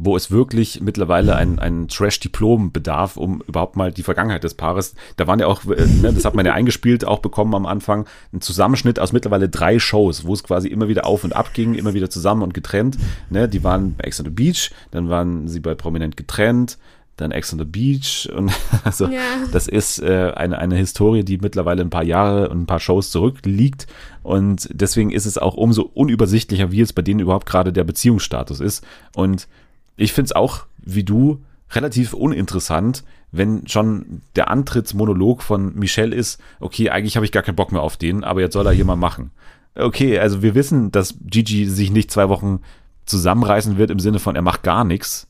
wo 0.00 0.16
es 0.16 0.30
wirklich 0.30 0.80
mittlerweile 0.80 1.34
ein, 1.36 1.58
ein 1.58 1.88
Trash-Diplom 1.88 2.72
bedarf, 2.72 3.16
um 3.16 3.42
überhaupt 3.46 3.76
mal 3.76 3.90
die 3.90 4.02
Vergangenheit 4.02 4.44
des 4.44 4.54
Paares. 4.54 4.94
Da 5.16 5.26
waren 5.26 5.40
ja 5.40 5.46
auch, 5.46 5.64
äh, 5.64 5.86
ne, 5.86 6.12
das 6.12 6.24
hat 6.24 6.34
man 6.34 6.46
ja 6.46 6.52
eingespielt, 6.52 7.04
auch 7.04 7.18
bekommen 7.18 7.54
am 7.54 7.66
Anfang, 7.66 8.06
ein 8.32 8.40
Zusammenschnitt 8.40 9.00
aus 9.00 9.12
mittlerweile 9.12 9.48
drei 9.48 9.78
Shows, 9.78 10.24
wo 10.24 10.34
es 10.34 10.44
quasi 10.44 10.68
immer 10.68 10.88
wieder 10.88 11.06
auf 11.06 11.24
und 11.24 11.34
ab 11.34 11.52
ging, 11.52 11.74
immer 11.74 11.94
wieder 11.94 12.10
zusammen 12.10 12.42
und 12.42 12.54
getrennt. 12.54 12.96
Ne, 13.30 13.48
die 13.48 13.64
waren 13.64 13.94
bei 13.96 14.04
Ex 14.04 14.20
on 14.20 14.26
the 14.26 14.30
Beach, 14.30 14.70
dann 14.90 15.08
waren 15.08 15.48
sie 15.48 15.60
bei 15.60 15.74
Prominent 15.74 16.16
getrennt, 16.16 16.78
dann 17.20 17.30
Ex 17.30 17.52
on 17.52 17.58
the 17.58 17.64
Beach 17.64 18.28
und 18.34 18.52
also 18.84 19.06
ja. 19.06 19.20
das 19.52 19.68
ist 19.68 20.00
äh, 20.00 20.32
eine, 20.34 20.58
eine 20.58 20.76
Historie, 20.76 21.24
die 21.24 21.38
mittlerweile 21.38 21.82
ein 21.82 21.90
paar 21.90 22.04
Jahre 22.04 22.48
und 22.48 22.62
ein 22.62 22.66
paar 22.66 22.80
Shows 22.80 23.10
zurückliegt 23.10 23.86
und 24.22 24.68
deswegen 24.72 25.10
ist 25.10 25.26
es 25.26 25.38
auch 25.38 25.54
umso 25.54 25.82
unübersichtlicher, 25.82 26.72
wie 26.72 26.80
es 26.80 26.92
bei 26.92 27.02
denen 27.02 27.20
überhaupt 27.20 27.46
gerade 27.46 27.72
der 27.72 27.84
Beziehungsstatus 27.84 28.60
ist 28.60 28.84
und 29.14 29.48
ich 29.96 30.12
finde 30.12 30.26
es 30.26 30.32
auch, 30.32 30.66
wie 30.78 31.04
du, 31.04 31.42
relativ 31.70 32.14
uninteressant, 32.14 33.04
wenn 33.30 33.66
schon 33.66 34.22
der 34.36 34.50
Antrittsmonolog 34.50 35.42
von 35.42 35.74
Michelle 35.74 36.16
ist, 36.16 36.40
okay, 36.60 36.90
eigentlich 36.90 37.16
habe 37.16 37.26
ich 37.26 37.32
gar 37.32 37.42
keinen 37.42 37.56
Bock 37.56 37.72
mehr 37.72 37.82
auf 37.82 37.96
den, 37.96 38.24
aber 38.24 38.40
jetzt 38.40 38.54
soll 38.54 38.66
er 38.66 38.72
hier 38.72 38.86
mal 38.86 38.96
machen. 38.96 39.32
Okay, 39.74 40.18
also 40.18 40.42
wir 40.42 40.54
wissen, 40.54 40.90
dass 40.90 41.14
Gigi 41.20 41.66
sich 41.66 41.90
nicht 41.90 42.10
zwei 42.10 42.28
Wochen 42.28 42.60
zusammenreißen 43.04 43.78
wird 43.78 43.90
im 43.90 44.00
Sinne 44.00 44.18
von, 44.18 44.34
er 44.34 44.42
macht 44.42 44.62
gar 44.62 44.84
nichts. 44.84 45.27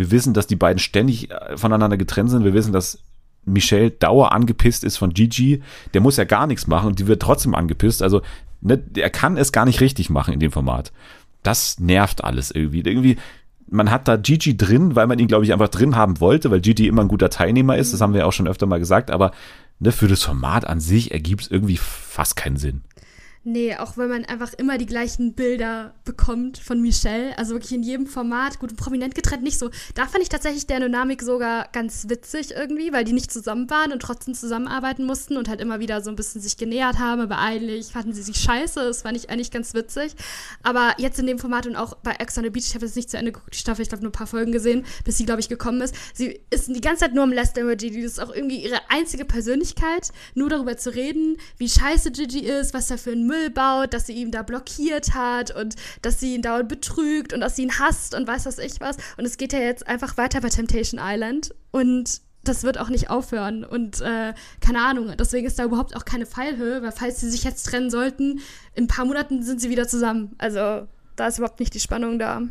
Wir 0.00 0.10
wissen, 0.10 0.32
dass 0.32 0.46
die 0.46 0.56
beiden 0.56 0.78
ständig 0.78 1.30
äh, 1.30 1.58
voneinander 1.58 1.98
getrennt 1.98 2.30
sind. 2.30 2.42
Wir 2.42 2.54
wissen, 2.54 2.72
dass 2.72 3.00
Michelle 3.44 3.90
dauer 3.90 4.32
angepisst 4.32 4.82
ist 4.82 4.96
von 4.96 5.12
Gigi. 5.12 5.62
Der 5.92 6.00
muss 6.00 6.16
ja 6.16 6.24
gar 6.24 6.46
nichts 6.46 6.66
machen 6.66 6.86
und 6.86 6.98
die 6.98 7.06
wird 7.06 7.20
trotzdem 7.20 7.54
angepisst. 7.54 8.02
Also, 8.02 8.22
ne, 8.62 8.82
er 8.96 9.10
kann 9.10 9.36
es 9.36 9.52
gar 9.52 9.66
nicht 9.66 9.82
richtig 9.82 10.08
machen 10.08 10.32
in 10.32 10.40
dem 10.40 10.52
Format. 10.52 10.90
Das 11.42 11.78
nervt 11.80 12.24
alles 12.24 12.50
irgendwie. 12.50 12.80
Irgendwie, 12.80 13.18
man 13.68 13.90
hat 13.90 14.08
da 14.08 14.16
Gigi 14.16 14.56
drin, 14.56 14.96
weil 14.96 15.06
man 15.06 15.18
ihn, 15.18 15.28
glaube 15.28 15.44
ich, 15.44 15.52
einfach 15.52 15.68
drin 15.68 15.96
haben 15.96 16.18
wollte, 16.18 16.50
weil 16.50 16.62
Gigi 16.62 16.86
immer 16.86 17.02
ein 17.02 17.08
guter 17.08 17.28
Teilnehmer 17.28 17.76
ist. 17.76 17.92
Das 17.92 18.00
haben 18.00 18.14
wir 18.14 18.26
auch 18.26 18.32
schon 18.32 18.48
öfter 18.48 18.64
mal 18.64 18.78
gesagt. 18.78 19.10
Aber 19.10 19.32
ne, 19.80 19.92
für 19.92 20.08
das 20.08 20.22
Format 20.22 20.66
an 20.66 20.80
sich 20.80 21.12
ergibt 21.12 21.42
es 21.42 21.50
irgendwie 21.50 21.76
fast 21.76 22.36
keinen 22.36 22.56
Sinn. 22.56 22.80
Nee, 23.42 23.74
auch 23.74 23.96
wenn 23.96 24.10
man 24.10 24.26
einfach 24.26 24.52
immer 24.52 24.76
die 24.76 24.84
gleichen 24.84 25.32
Bilder 25.32 25.94
bekommt 26.04 26.58
von 26.58 26.82
Michelle. 26.82 27.38
Also 27.38 27.54
wirklich 27.54 27.72
in 27.72 27.82
jedem 27.82 28.06
Format, 28.06 28.58
gut, 28.58 28.76
prominent 28.76 29.14
getrennt, 29.14 29.42
nicht 29.42 29.58
so. 29.58 29.70
Da 29.94 30.06
fand 30.06 30.22
ich 30.22 30.28
tatsächlich 30.28 30.66
der 30.66 30.78
Dynamik 30.78 31.22
sogar 31.22 31.66
ganz 31.72 32.10
witzig 32.10 32.50
irgendwie, 32.50 32.92
weil 32.92 33.04
die 33.04 33.14
nicht 33.14 33.32
zusammen 33.32 33.70
waren 33.70 33.92
und 33.92 34.02
trotzdem 34.02 34.34
zusammenarbeiten 34.34 35.06
mussten 35.06 35.38
und 35.38 35.48
halt 35.48 35.62
immer 35.62 35.80
wieder 35.80 36.02
so 36.02 36.10
ein 36.10 36.16
bisschen 36.16 36.42
sich 36.42 36.58
genähert 36.58 36.98
haben, 36.98 37.22
aber 37.22 37.38
eigentlich 37.38 37.92
fanden 37.92 38.12
sie 38.12 38.20
sich 38.20 38.36
scheiße. 38.36 38.78
Das 38.80 39.02
fand 39.02 39.16
ich 39.16 39.30
eigentlich 39.30 39.50
ganz 39.50 39.72
witzig. 39.72 40.16
Aber 40.62 40.92
jetzt 40.98 41.18
in 41.18 41.26
dem 41.26 41.38
Format 41.38 41.66
und 41.66 41.76
auch 41.76 41.94
bei 41.94 42.12
Ex 42.12 42.36
on 42.36 42.44
the 42.44 42.50
Beach, 42.50 42.66
ich 42.66 42.74
habe 42.74 42.84
jetzt 42.84 42.96
nicht 42.96 43.08
zu 43.08 43.16
Ende 43.16 43.32
geguckt, 43.32 43.54
die 43.54 43.58
Staffel, 43.58 43.80
ich 43.80 43.88
glaube 43.88 44.02
nur 44.02 44.10
ein 44.10 44.12
paar 44.12 44.26
Folgen 44.26 44.52
gesehen, 44.52 44.84
bis 45.04 45.16
sie, 45.16 45.24
glaube 45.24 45.40
ich, 45.40 45.48
gekommen 45.48 45.80
ist. 45.80 45.94
Sie 46.12 46.40
ist 46.50 46.68
die 46.68 46.82
ganze 46.82 47.04
Zeit 47.04 47.14
nur 47.14 47.24
am 47.24 47.32
Lästern 47.32 47.64
über. 47.64 47.74
Das 47.74 47.90
ist 47.90 48.20
auch 48.20 48.34
irgendwie 48.34 48.62
ihre 48.62 48.80
einzige 48.90 49.24
Persönlichkeit, 49.24 50.10
nur 50.34 50.50
darüber 50.50 50.76
zu 50.76 50.94
reden, 50.94 51.38
wie 51.56 51.70
scheiße 51.70 52.10
Gigi 52.10 52.40
ist, 52.40 52.74
was 52.74 52.90
er 52.90 52.98
für 52.98 53.12
ein 53.12 53.29
Müll 53.30 53.50
baut, 53.50 53.94
dass 53.94 54.06
sie 54.06 54.14
ihn 54.14 54.32
da 54.32 54.42
blockiert 54.42 55.14
hat 55.14 55.54
und 55.54 55.76
dass 56.02 56.18
sie 56.18 56.34
ihn 56.34 56.42
dauernd 56.42 56.68
betrügt 56.68 57.32
und 57.32 57.40
dass 57.40 57.56
sie 57.56 57.62
ihn 57.62 57.78
hasst 57.78 58.14
und 58.14 58.26
weiß 58.26 58.46
was 58.46 58.58
ich 58.58 58.80
was. 58.80 58.96
Und 59.16 59.24
es 59.24 59.36
geht 59.36 59.52
ja 59.52 59.60
jetzt 59.60 59.86
einfach 59.86 60.16
weiter 60.16 60.40
bei 60.40 60.48
Temptation 60.48 61.00
Island 61.02 61.54
und 61.70 62.20
das 62.42 62.64
wird 62.64 62.78
auch 62.78 62.88
nicht 62.88 63.10
aufhören. 63.10 63.64
Und 63.64 64.00
äh, 64.00 64.34
keine 64.60 64.82
Ahnung, 64.82 65.14
deswegen 65.18 65.46
ist 65.46 65.58
da 65.58 65.64
überhaupt 65.64 65.94
auch 65.94 66.04
keine 66.04 66.26
Fallhöhe, 66.26 66.82
weil 66.82 66.92
falls 66.92 67.20
sie 67.20 67.30
sich 67.30 67.44
jetzt 67.44 67.64
trennen 67.64 67.90
sollten, 67.90 68.40
in 68.74 68.84
ein 68.84 68.88
paar 68.88 69.04
Monaten 69.04 69.42
sind 69.42 69.60
sie 69.60 69.70
wieder 69.70 69.86
zusammen. 69.86 70.34
Also 70.38 70.86
da 71.16 71.26
ist 71.26 71.38
überhaupt 71.38 71.60
nicht 71.60 71.74
die 71.74 71.80
Spannung 71.80 72.18
da. 72.18 72.42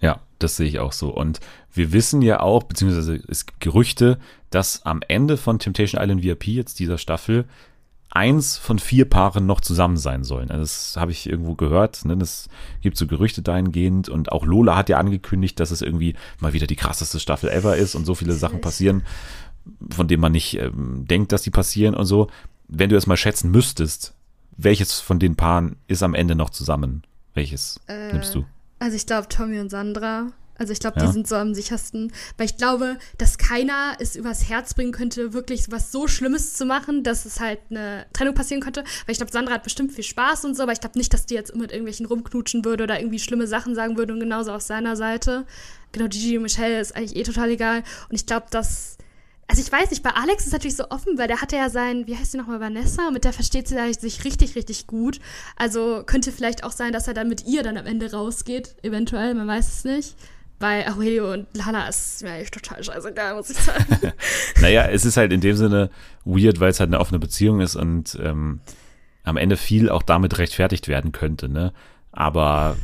Ja, 0.00 0.20
das 0.38 0.56
sehe 0.56 0.68
ich 0.68 0.78
auch 0.78 0.92
so. 0.92 1.14
Und 1.14 1.40
wir 1.72 1.92
wissen 1.92 2.20
ja 2.20 2.40
auch, 2.40 2.64
beziehungsweise 2.64 3.22
es 3.28 3.46
gibt 3.46 3.60
Gerüchte, 3.60 4.18
dass 4.50 4.82
am 4.84 5.00
Ende 5.08 5.36
von 5.36 5.58
Temptation 5.58 6.02
Island 6.02 6.22
VIP 6.22 6.48
jetzt 6.48 6.78
dieser 6.78 6.98
Staffel 6.98 7.46
eins 8.14 8.56
von 8.56 8.78
vier 8.78 9.04
Paaren 9.10 9.44
noch 9.44 9.60
zusammen 9.60 9.96
sein 9.96 10.22
sollen. 10.24 10.50
Also 10.50 10.62
das 10.62 10.96
habe 10.96 11.10
ich 11.10 11.28
irgendwo 11.28 11.54
gehört. 11.54 12.04
Ne? 12.04 12.16
Das 12.16 12.48
gibt 12.80 12.96
so 12.96 13.06
Gerüchte 13.06 13.42
dahingehend. 13.42 14.08
Und 14.08 14.30
auch 14.32 14.46
Lola 14.46 14.76
hat 14.76 14.88
ja 14.88 14.98
angekündigt, 14.98 15.58
dass 15.58 15.72
es 15.72 15.82
irgendwie 15.82 16.14
mal 16.38 16.52
wieder 16.52 16.68
die 16.68 16.76
krasseste 16.76 17.18
Staffel 17.18 17.50
ever 17.50 17.76
ist 17.76 17.96
und 17.96 18.06
so 18.06 18.14
viele 18.14 18.32
Sachen 18.32 18.60
passieren, 18.60 19.02
von 19.90 20.06
denen 20.06 20.20
man 20.20 20.32
nicht 20.32 20.56
ähm, 20.58 21.04
denkt, 21.06 21.32
dass 21.32 21.42
die 21.42 21.50
passieren 21.50 21.94
und 21.94 22.06
so. 22.06 22.28
Wenn 22.68 22.88
du 22.88 22.96
es 22.96 23.08
mal 23.08 23.16
schätzen 23.16 23.50
müsstest, 23.50 24.14
welches 24.56 25.00
von 25.00 25.18
den 25.18 25.34
Paaren 25.34 25.76
ist 25.88 26.04
am 26.04 26.14
Ende 26.14 26.36
noch 26.36 26.50
zusammen? 26.50 27.02
Welches 27.34 27.80
äh, 27.88 28.12
nimmst 28.12 28.34
du? 28.36 28.46
Also 28.78 28.96
ich 28.96 29.06
glaube 29.06 29.28
Tommy 29.28 29.58
und 29.58 29.70
Sandra. 29.70 30.28
Also 30.56 30.72
ich 30.72 30.80
glaube, 30.80 31.00
ja. 31.00 31.06
die 31.06 31.12
sind 31.12 31.26
so 31.26 31.34
am 31.36 31.54
sichersten, 31.54 32.12
weil 32.36 32.46
ich 32.46 32.56
glaube, 32.56 32.96
dass 33.18 33.38
keiner 33.38 33.96
es 33.98 34.14
übers 34.14 34.48
Herz 34.48 34.74
bringen 34.74 34.92
könnte, 34.92 35.32
wirklich 35.32 35.70
was 35.70 35.90
so 35.90 36.06
Schlimmes 36.06 36.54
zu 36.54 36.64
machen, 36.64 37.02
dass 37.02 37.24
es 37.24 37.40
halt 37.40 37.60
eine 37.70 38.06
Trennung 38.12 38.34
passieren 38.34 38.62
könnte. 38.62 38.82
Weil 38.82 39.12
ich 39.12 39.18
glaube, 39.18 39.32
Sandra 39.32 39.54
hat 39.54 39.64
bestimmt 39.64 39.92
viel 39.92 40.04
Spaß 40.04 40.44
und 40.44 40.56
so, 40.56 40.62
aber 40.62 40.72
ich 40.72 40.80
glaube 40.80 40.98
nicht, 40.98 41.12
dass 41.12 41.26
die 41.26 41.34
jetzt 41.34 41.54
mit 41.54 41.72
irgendwelchen 41.72 42.06
rumknutschen 42.06 42.64
würde 42.64 42.84
oder 42.84 43.00
irgendwie 43.00 43.18
schlimme 43.18 43.46
Sachen 43.46 43.74
sagen 43.74 43.96
würde 43.96 44.12
und 44.12 44.20
genauso 44.20 44.52
auf 44.52 44.62
seiner 44.62 44.96
Seite. 44.96 45.44
Genau, 45.92 46.08
Gigi 46.08 46.36
und 46.36 46.42
Michelle 46.42 46.80
ist 46.80 46.94
eigentlich 46.96 47.16
eh 47.16 47.22
total 47.22 47.50
egal. 47.50 47.82
Und 48.08 48.14
ich 48.14 48.26
glaube, 48.26 48.46
dass 48.50 48.98
also 49.46 49.60
ich 49.60 49.70
weiß 49.70 49.90
nicht, 49.90 50.02
bei 50.02 50.10
Alex 50.10 50.40
ist 50.42 50.46
es 50.48 50.52
natürlich 50.52 50.76
so 50.76 50.88
offen, 50.88 51.18
weil 51.18 51.28
der 51.28 51.42
hatte 51.42 51.56
ja 51.56 51.68
sein, 51.68 52.06
wie 52.06 52.16
heißt 52.16 52.32
sie 52.32 52.38
nochmal, 52.38 52.60
Vanessa, 52.60 53.10
mit 53.10 53.24
der 53.24 53.32
versteht 53.32 53.68
sie 53.68 53.76
sich 53.92 54.24
richtig, 54.24 54.56
richtig 54.56 54.86
gut. 54.86 55.20
Also 55.56 56.02
könnte 56.06 56.32
vielleicht 56.32 56.64
auch 56.64 56.72
sein, 56.72 56.92
dass 56.92 57.08
er 57.08 57.14
dann 57.14 57.28
mit 57.28 57.46
ihr 57.46 57.62
dann 57.62 57.76
am 57.76 57.84
Ende 57.84 58.10
rausgeht, 58.10 58.76
eventuell, 58.82 59.34
man 59.34 59.46
weiß 59.46 59.68
es 59.68 59.84
nicht. 59.84 60.16
Bei 60.58 60.88
Aurelio 60.88 61.32
und 61.32 61.46
Lana 61.52 61.88
ist 61.88 62.22
mir 62.22 62.32
eigentlich 62.32 62.50
total 62.50 62.82
scheißegal, 62.82 63.34
muss 63.34 63.50
ich 63.50 63.56
sagen. 63.58 64.12
naja, 64.60 64.84
es 64.86 65.04
ist 65.04 65.16
halt 65.16 65.32
in 65.32 65.40
dem 65.40 65.56
Sinne 65.56 65.90
weird, 66.24 66.60
weil 66.60 66.70
es 66.70 66.80
halt 66.80 66.88
eine 66.88 67.00
offene 67.00 67.18
Beziehung 67.18 67.60
ist 67.60 67.76
und 67.76 68.18
ähm, 68.22 68.60
am 69.24 69.36
Ende 69.36 69.56
viel 69.56 69.90
auch 69.90 70.02
damit 70.02 70.38
rechtfertigt 70.38 70.88
werden 70.88 71.12
könnte, 71.12 71.48
ne? 71.48 71.72
Aber 72.12 72.76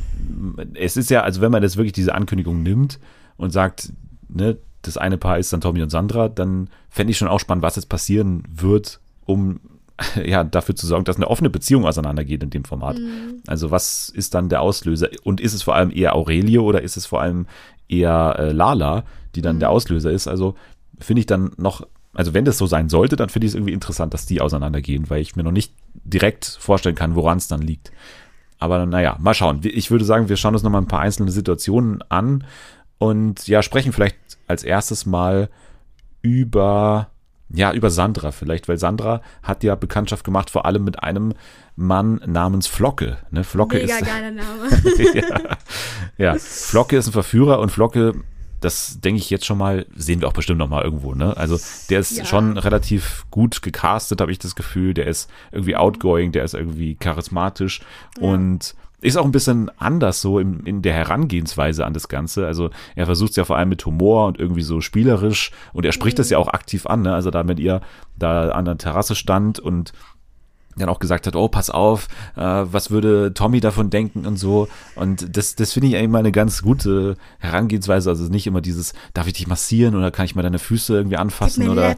es 0.73 0.97
ist 0.97 1.09
ja, 1.09 1.21
also 1.23 1.39
wenn 1.39 1.51
man 1.51 1.63
jetzt 1.63 1.77
wirklich 1.77 1.93
diese 1.93 2.13
Ankündigung 2.13 2.63
nimmt 2.63 2.99
und 3.37 3.51
sagt, 3.51 3.93
ne, 4.27 4.57
das 4.81 4.97
eine 4.97 5.17
Paar 5.17 5.39
ist 5.39 5.53
dann 5.53 5.61
Tommy 5.61 5.81
und 5.81 5.89
Sandra, 5.89 6.27
dann 6.27 6.69
fände 6.89 7.11
ich 7.11 7.17
schon 7.17 7.29
auch 7.29 7.39
spannend, 7.39 7.63
was 7.63 7.77
jetzt 7.77 7.87
passieren 7.87 8.43
wird, 8.49 8.99
um 9.25 9.61
ja, 10.25 10.43
dafür 10.43 10.75
zu 10.75 10.87
sorgen, 10.87 11.05
dass 11.05 11.15
eine 11.15 11.27
offene 11.27 11.49
Beziehung 11.49 11.85
auseinandergeht 11.85 12.43
in 12.43 12.49
dem 12.49 12.65
Format. 12.65 12.97
Mhm. 12.97 13.41
Also 13.47 13.71
was 13.71 14.09
ist 14.09 14.33
dann 14.33 14.49
der 14.49 14.61
Auslöser? 14.61 15.09
Und 15.23 15.41
ist 15.41 15.53
es 15.53 15.63
vor 15.63 15.75
allem 15.75 15.91
eher 15.91 16.15
Aurelio 16.15 16.63
oder 16.63 16.81
ist 16.81 16.97
es 16.97 17.05
vor 17.05 17.21
allem 17.21 17.47
eher 17.87 18.35
äh, 18.37 18.51
Lala, 18.51 19.03
die 19.35 19.41
dann 19.41 19.57
mhm. 19.57 19.61
der 19.61 19.69
Auslöser 19.69 20.11
ist? 20.11 20.27
Also 20.27 20.55
finde 20.99 21.21
ich 21.21 21.25
dann 21.25 21.51
noch, 21.57 21.87
also 22.13 22.33
wenn 22.33 22.45
das 22.45 22.57
so 22.57 22.65
sein 22.67 22.89
sollte, 22.89 23.15
dann 23.15 23.29
finde 23.29 23.47
ich 23.47 23.51
es 23.51 23.55
irgendwie 23.55 23.73
interessant, 23.73 24.13
dass 24.13 24.25
die 24.25 24.41
auseinandergehen, 24.41 25.09
weil 25.09 25.21
ich 25.21 25.35
mir 25.35 25.43
noch 25.43 25.51
nicht 25.51 25.73
direkt 25.93 26.45
vorstellen 26.45 26.95
kann, 26.95 27.15
woran 27.15 27.37
es 27.37 27.47
dann 27.47 27.61
liegt. 27.61 27.91
Aber 28.59 28.85
naja, 28.85 29.17
mal 29.19 29.33
schauen. 29.33 29.61
Ich 29.63 29.89
würde 29.89 30.05
sagen, 30.05 30.29
wir 30.29 30.37
schauen 30.37 30.53
uns 30.53 30.63
noch 30.63 30.69
mal 30.69 30.77
ein 30.77 30.87
paar 30.87 30.99
einzelne 30.99 31.31
Situationen 31.31 32.03
an 32.09 32.43
und 32.99 33.47
ja, 33.47 33.63
sprechen 33.63 33.91
vielleicht 33.91 34.17
als 34.47 34.63
erstes 34.63 35.07
mal 35.07 35.49
über 36.21 37.09
ja, 37.53 37.73
über 37.73 37.89
Sandra 37.89 38.31
vielleicht, 38.31 38.67
weil 38.67 38.77
Sandra 38.77 39.21
hat 39.43 39.63
ja 39.63 39.75
Bekanntschaft 39.75 40.23
gemacht, 40.23 40.49
vor 40.49 40.65
allem 40.65 40.83
mit 40.83 41.03
einem 41.03 41.33
Mann 41.75 42.21
namens 42.25 42.67
Flocke. 42.67 43.17
Ne? 43.31 43.43
Flocke 43.43 43.77
Mega 43.77 43.97
ist, 43.97 44.05
geiler 44.05 44.31
Name. 44.31 44.69
ja, 46.17 46.33
ja, 46.33 46.35
Flocke 46.37 46.97
ist 46.97 47.07
ein 47.07 47.13
Verführer 47.13 47.59
und 47.59 47.71
Flocke, 47.71 48.13
das 48.61 48.99
denke 49.01 49.19
ich 49.19 49.29
jetzt 49.29 49.45
schon 49.45 49.57
mal, 49.57 49.85
sehen 49.95 50.21
wir 50.21 50.27
auch 50.27 50.33
bestimmt 50.33 50.59
noch 50.59 50.69
mal 50.69 50.83
irgendwo. 50.83 51.15
Ne? 51.15 51.35
Also 51.35 51.59
der 51.89 51.99
ist 51.99 52.17
ja. 52.17 52.25
schon 52.25 52.57
relativ 52.57 53.25
gut 53.31 53.61
gecastet, 53.61 54.21
habe 54.21 54.31
ich 54.31 54.39
das 54.39 54.55
Gefühl. 54.55 54.93
Der 54.93 55.07
ist 55.07 55.29
irgendwie 55.51 55.75
outgoing, 55.75 56.31
der 56.31 56.43
ist 56.43 56.53
irgendwie 56.53 56.95
charismatisch 56.95 57.81
ja. 58.19 58.27
und 58.27 58.75
ist 59.01 59.17
auch 59.17 59.25
ein 59.25 59.31
bisschen 59.31 59.71
anders 59.77 60.21
so 60.21 60.39
in, 60.39 60.61
in 60.65 60.81
der 60.81 60.93
Herangehensweise 60.93 61.85
an 61.85 61.93
das 61.93 62.07
Ganze. 62.07 62.45
Also 62.45 62.69
er 62.95 63.05
versucht 63.05 63.31
es 63.31 63.35
ja 63.35 63.45
vor 63.45 63.57
allem 63.57 63.69
mit 63.69 63.85
Humor 63.85 64.27
und 64.27 64.39
irgendwie 64.39 64.61
so 64.61 64.79
spielerisch 64.79 65.51
und 65.73 65.85
er 65.85 65.91
spricht 65.91 66.17
mhm. 66.17 66.21
das 66.21 66.29
ja 66.29 66.37
auch 66.37 66.49
aktiv 66.49 66.85
an, 66.85 67.01
ne? 67.01 67.13
Also 67.13 67.31
da 67.31 67.43
mit 67.43 67.59
ihr 67.59 67.81
da 68.17 68.49
an 68.49 68.65
der 68.65 68.77
Terrasse 68.77 69.15
stand 69.15 69.59
und 69.59 69.93
dann 70.81 70.89
auch 70.89 70.99
gesagt 70.99 71.27
hat, 71.27 71.35
oh, 71.35 71.47
pass 71.47 71.69
auf, 71.69 72.07
äh, 72.35 72.41
was 72.41 72.91
würde 72.91 73.33
Tommy 73.33 73.59
davon 73.59 73.89
denken 73.89 74.25
und 74.25 74.37
so. 74.37 74.67
Und 74.95 75.37
das, 75.37 75.55
das 75.55 75.73
finde 75.73 75.87
ich 75.87 75.95
eigentlich 75.95 76.09
mal 76.09 76.19
eine 76.19 76.31
ganz 76.31 76.61
gute 76.61 77.17
Herangehensweise. 77.39 78.09
Also 78.09 78.25
nicht 78.25 78.47
immer 78.47 78.61
dieses, 78.61 78.93
darf 79.13 79.27
ich 79.27 79.33
dich 79.33 79.47
massieren 79.47 79.95
oder 79.95 80.11
kann 80.11 80.25
ich 80.25 80.35
mal 80.35 80.41
deine 80.41 80.59
Füße 80.59 80.93
irgendwie 80.93 81.17
anfassen 81.17 81.63
gib 81.63 81.71
oder 81.71 81.95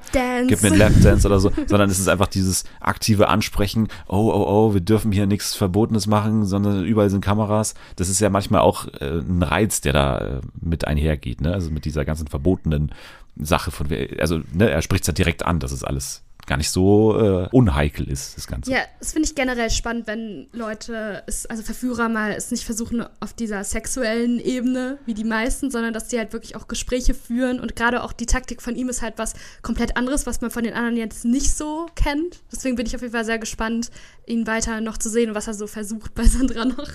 gib 0.48 0.62
mir 0.62 0.70
einen 0.70 0.78
Lapdance 0.78 1.28
oder 1.28 1.40
so, 1.40 1.52
sondern 1.68 1.90
es 1.90 2.00
ist 2.00 2.08
einfach 2.08 2.28
dieses 2.28 2.64
aktive 2.80 3.28
Ansprechen, 3.28 3.88
oh, 4.08 4.32
oh, 4.32 4.46
oh, 4.48 4.74
wir 4.74 4.82
dürfen 4.82 5.12
hier 5.12 5.26
nichts 5.26 5.56
Verbotenes 5.56 6.08
machen, 6.08 6.46
sondern 6.46 6.84
überall 6.86 7.10
sind 7.10 7.22
Kameras. 7.22 7.74
Das 7.96 8.10
ist 8.10 8.20
ja 8.20 8.30
manchmal 8.30 8.62
auch 8.62 8.88
äh, 9.00 9.20
ein 9.20 9.44
Reiz, 9.44 9.82
der 9.82 9.94
da 9.94 10.18
äh, 10.18 10.42
mit 10.60 10.86
einhergeht, 10.86 11.42
ne? 11.42 11.54
Also 11.54 11.72
mit 11.72 11.86
dieser 11.86 12.06
ganzen 12.06 12.28
verbotenen 12.28 12.92
Sache 13.36 13.72
von, 13.72 13.88
also 14.20 14.42
ne, 14.54 14.70
er 14.70 14.82
spricht 14.82 15.04
es 15.04 15.08
ja 15.08 15.14
direkt 15.14 15.46
an, 15.46 15.60
das 15.60 15.72
ist 15.72 15.84
alles 15.84 16.23
gar 16.46 16.58
nicht 16.58 16.70
so 16.70 17.20
äh, 17.20 17.48
unheikel 17.52 18.08
ist, 18.08 18.38
das 18.38 18.48
Ganze. 18.48 18.72
Ja, 18.72 18.80
das 19.00 19.14
finde 19.14 19.28
ich 19.28 19.36
generell 19.36 19.70
spannend, 19.70 20.08
wenn 20.08 20.48
Leute, 20.52 21.24
es, 21.28 21.46
also 21.46 21.64
Verführer 21.64 22.10
mal 22.10 22.32
es 22.32 22.52
nicht 22.52 22.64
versuchen 22.64 23.06
auf 23.20 23.34
dieser 23.34 23.64
sexuellen 23.64 24.40
Ebene 24.40 24.98
wie 25.06 25.14
die 25.14 25.24
meisten, 25.24 25.72
sondern 25.72 25.94
dass 25.94 26.10
sie 26.10 26.18
halt 26.18 26.34
wirklich 26.34 26.56
auch 26.56 26.68
Gespräche 26.68 27.14
führen 27.14 27.60
und 27.60 27.76
gerade 27.76 28.04
auch 28.04 28.14
die 28.14 28.26
Taktik 28.26 28.62
von 28.62 28.76
ihm 28.76 28.90
ist 28.90 29.02
halt 29.02 29.16
was 29.18 29.34
komplett 29.62 29.98
anderes, 29.98 30.26
was 30.26 30.42
man 30.42 30.52
von 30.52 30.64
den 30.64 30.74
anderen 30.74 30.98
jetzt 30.98 31.26
nicht 31.26 31.56
so 31.56 31.88
kennt. 31.96 32.42
Deswegen 32.52 32.76
bin 32.76 32.86
ich 32.86 32.96
auf 32.96 33.02
jeden 33.02 33.14
Fall 33.14 33.26
sehr 33.26 33.40
gespannt, 33.40 33.92
ihn 34.26 34.48
weiter 34.48 34.82
noch 34.82 34.98
zu 34.98 35.10
sehen 35.10 35.30
und 35.30 35.36
was 35.36 35.48
er 35.48 35.54
so 35.54 35.68
versucht 35.68 36.14
bei 36.16 36.24
Sandra 36.24 36.66
noch 36.66 36.90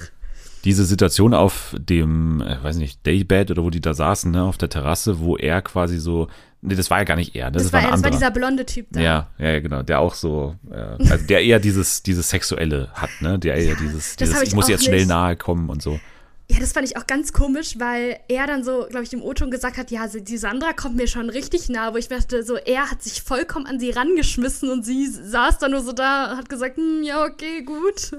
diese 0.64 0.84
Situation 0.84 1.34
auf 1.34 1.74
dem, 1.78 2.40
äh, 2.40 2.62
weiß 2.62 2.76
nicht, 2.76 3.06
Daybed 3.06 3.50
oder 3.50 3.64
wo 3.64 3.70
die 3.70 3.80
da 3.80 3.94
saßen, 3.94 4.30
ne, 4.30 4.42
auf 4.42 4.58
der 4.58 4.68
Terrasse, 4.68 5.20
wo 5.20 5.36
er 5.36 5.62
quasi 5.62 5.98
so, 5.98 6.28
nee, 6.62 6.74
das 6.74 6.90
war 6.90 6.98
ja 6.98 7.04
gar 7.04 7.16
nicht 7.16 7.34
er, 7.34 7.50
das, 7.50 7.64
das 7.64 7.72
war, 7.72 7.82
war, 7.82 7.90
das 7.92 8.02
war 8.02 8.10
dieser 8.10 8.30
blonde 8.30 8.66
Typ 8.66 8.86
da. 8.90 9.00
Ja, 9.00 9.28
ja, 9.38 9.60
genau, 9.60 9.82
der 9.82 10.00
auch 10.00 10.14
so, 10.14 10.56
äh, 10.70 11.10
also 11.10 11.26
der 11.26 11.42
eher 11.42 11.58
dieses, 11.58 12.02
dieses 12.02 12.28
Sexuelle 12.30 12.88
hat, 12.94 13.10
ne, 13.20 13.38
der 13.38 13.54
eher 13.56 13.76
dieses, 13.76 14.16
dieses 14.16 14.42
ich, 14.42 14.48
ich 14.48 14.54
muss 14.54 14.68
jetzt 14.68 14.84
schnell 14.84 15.06
nahe 15.06 15.36
kommen 15.36 15.68
und 15.70 15.82
so. 15.82 16.00
Ja, 16.50 16.58
das 16.60 16.72
fand 16.72 16.88
ich 16.88 16.96
auch 16.96 17.06
ganz 17.06 17.34
komisch, 17.34 17.74
weil 17.78 18.20
er 18.28 18.46
dann 18.46 18.64
so, 18.64 18.86
glaube 18.88 19.04
ich, 19.04 19.12
im 19.12 19.22
O-Ton 19.22 19.50
gesagt 19.50 19.76
hat, 19.76 19.90
ja, 19.90 20.06
die 20.08 20.38
Sandra 20.38 20.72
kommt 20.72 20.96
mir 20.96 21.06
schon 21.06 21.28
richtig 21.28 21.68
nah, 21.68 21.92
wo 21.92 21.98
ich 21.98 22.08
dachte, 22.08 22.42
so, 22.42 22.56
er 22.56 22.90
hat 22.90 23.02
sich 23.02 23.20
vollkommen 23.20 23.66
an 23.66 23.78
sie 23.78 23.90
rangeschmissen 23.90 24.70
und 24.70 24.82
sie 24.82 25.06
saß 25.06 25.58
dann 25.58 25.72
nur 25.72 25.82
so 25.82 25.92
da 25.92 26.32
und 26.32 26.38
hat 26.38 26.48
gesagt, 26.48 26.78
hm, 26.78 27.02
ja, 27.02 27.22
okay, 27.22 27.62
gut. 27.64 28.12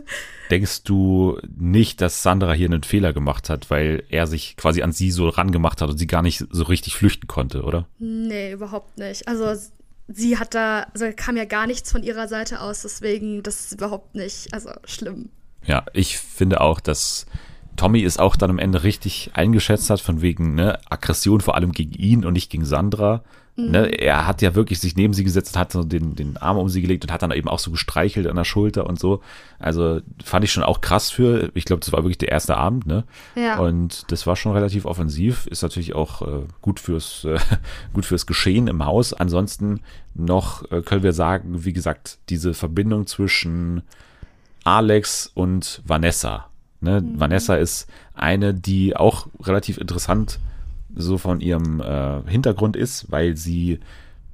Denkst 0.51 0.83
du 0.83 1.39
nicht, 1.57 2.01
dass 2.01 2.21
Sandra 2.21 2.53
hier 2.53 2.67
einen 2.67 2.83
Fehler 2.83 3.13
gemacht 3.13 3.49
hat, 3.49 3.71
weil 3.71 4.03
er 4.09 4.27
sich 4.27 4.55
quasi 4.57 4.83
an 4.83 4.91
sie 4.91 5.09
so 5.09 5.27
rangemacht 5.27 5.81
hat 5.81 5.89
und 5.89 5.97
sie 5.97 6.07
gar 6.07 6.21
nicht 6.21 6.45
so 6.51 6.63
richtig 6.63 6.95
flüchten 6.95 7.27
konnte, 7.27 7.63
oder? 7.63 7.87
Nee, 7.97 8.51
überhaupt 8.51 8.99
nicht. 8.99 9.27
Also 9.27 9.59
sie 10.07 10.37
hat 10.37 10.53
da, 10.53 10.85
also 10.93 11.07
kam 11.15 11.35
ja 11.35 11.45
gar 11.45 11.65
nichts 11.65 11.91
von 11.91 12.03
ihrer 12.03 12.27
Seite 12.27 12.61
aus, 12.61 12.83
deswegen 12.83 13.41
das 13.41 13.61
ist 13.61 13.71
überhaupt 13.73 14.13
nicht, 14.13 14.53
also 14.53 14.69
schlimm. 14.85 15.29
Ja, 15.65 15.85
ich 15.93 16.19
finde 16.19 16.61
auch, 16.61 16.79
dass 16.79 17.25
Tommy 17.79 18.03
es 18.03 18.17
auch 18.17 18.35
dann 18.35 18.49
am 18.49 18.59
Ende 18.59 18.83
richtig 18.83 19.31
eingeschätzt 19.35 19.89
hat, 19.89 20.01
von 20.01 20.21
wegen 20.21 20.53
ne, 20.53 20.77
Aggression 20.89 21.39
vor 21.39 21.55
allem 21.55 21.71
gegen 21.71 21.93
ihn 21.93 22.25
und 22.25 22.33
nicht 22.33 22.49
gegen 22.49 22.65
Sandra. 22.65 23.23
Mhm. 23.55 23.71
Ne, 23.71 23.85
er 23.85 24.27
hat 24.27 24.41
ja 24.41 24.53
wirklich 24.53 24.81
sich 24.81 24.97
neben 24.97 25.13
sie 25.13 25.23
gesetzt, 25.23 25.57
hat 25.57 25.71
so 25.71 25.85
den, 25.85 26.13
den 26.13 26.35
Arm 26.35 26.57
um 26.57 26.67
sie 26.67 26.81
gelegt 26.81 27.05
und 27.05 27.13
hat 27.13 27.21
dann 27.21 27.31
eben 27.31 27.47
auch 27.47 27.59
so 27.59 27.71
gestreichelt 27.71 28.27
an 28.27 28.35
der 28.35 28.43
Schulter 28.43 28.85
und 28.85 28.99
so. 28.99 29.21
Also 29.59 30.01
fand 30.21 30.43
ich 30.43 30.51
schon 30.51 30.63
auch 30.63 30.81
krass 30.81 31.09
für, 31.09 31.51
ich 31.53 31.63
glaube, 31.63 31.79
das 31.79 31.93
war 31.93 32.03
wirklich 32.03 32.17
der 32.17 32.27
erste 32.27 32.57
Abend, 32.57 32.85
ne? 32.85 33.05
Ja. 33.35 33.59
Und 33.59 34.11
das 34.11 34.27
war 34.27 34.35
schon 34.35 34.51
relativ 34.51 34.83
offensiv, 34.83 35.47
ist 35.47 35.61
natürlich 35.61 35.95
auch 35.95 36.21
äh, 36.21 36.41
gut 36.61 36.81
fürs, 36.81 37.23
äh, 37.23 37.39
gut 37.93 38.03
fürs 38.03 38.25
Geschehen 38.25 38.67
im 38.67 38.85
Haus. 38.85 39.13
Ansonsten 39.13 39.79
noch 40.15 40.69
äh, 40.69 40.81
können 40.81 41.03
wir 41.03 41.13
sagen, 41.13 41.63
wie 41.63 41.71
gesagt, 41.71 42.17
diese 42.27 42.53
Verbindung 42.53 43.07
zwischen 43.07 43.83
Alex 44.65 45.31
und 45.33 45.81
Vanessa 45.85 46.48
Ne? 46.81 47.01
Mhm. 47.01 47.19
Vanessa 47.19 47.55
ist 47.55 47.87
eine, 48.13 48.53
die 48.53 48.95
auch 48.95 49.27
relativ 49.41 49.77
interessant 49.77 50.39
so 50.95 51.17
von 51.17 51.39
ihrem 51.39 51.81
äh, 51.81 52.21
Hintergrund 52.27 52.75
ist, 52.75 53.11
weil 53.11 53.37
sie 53.37 53.79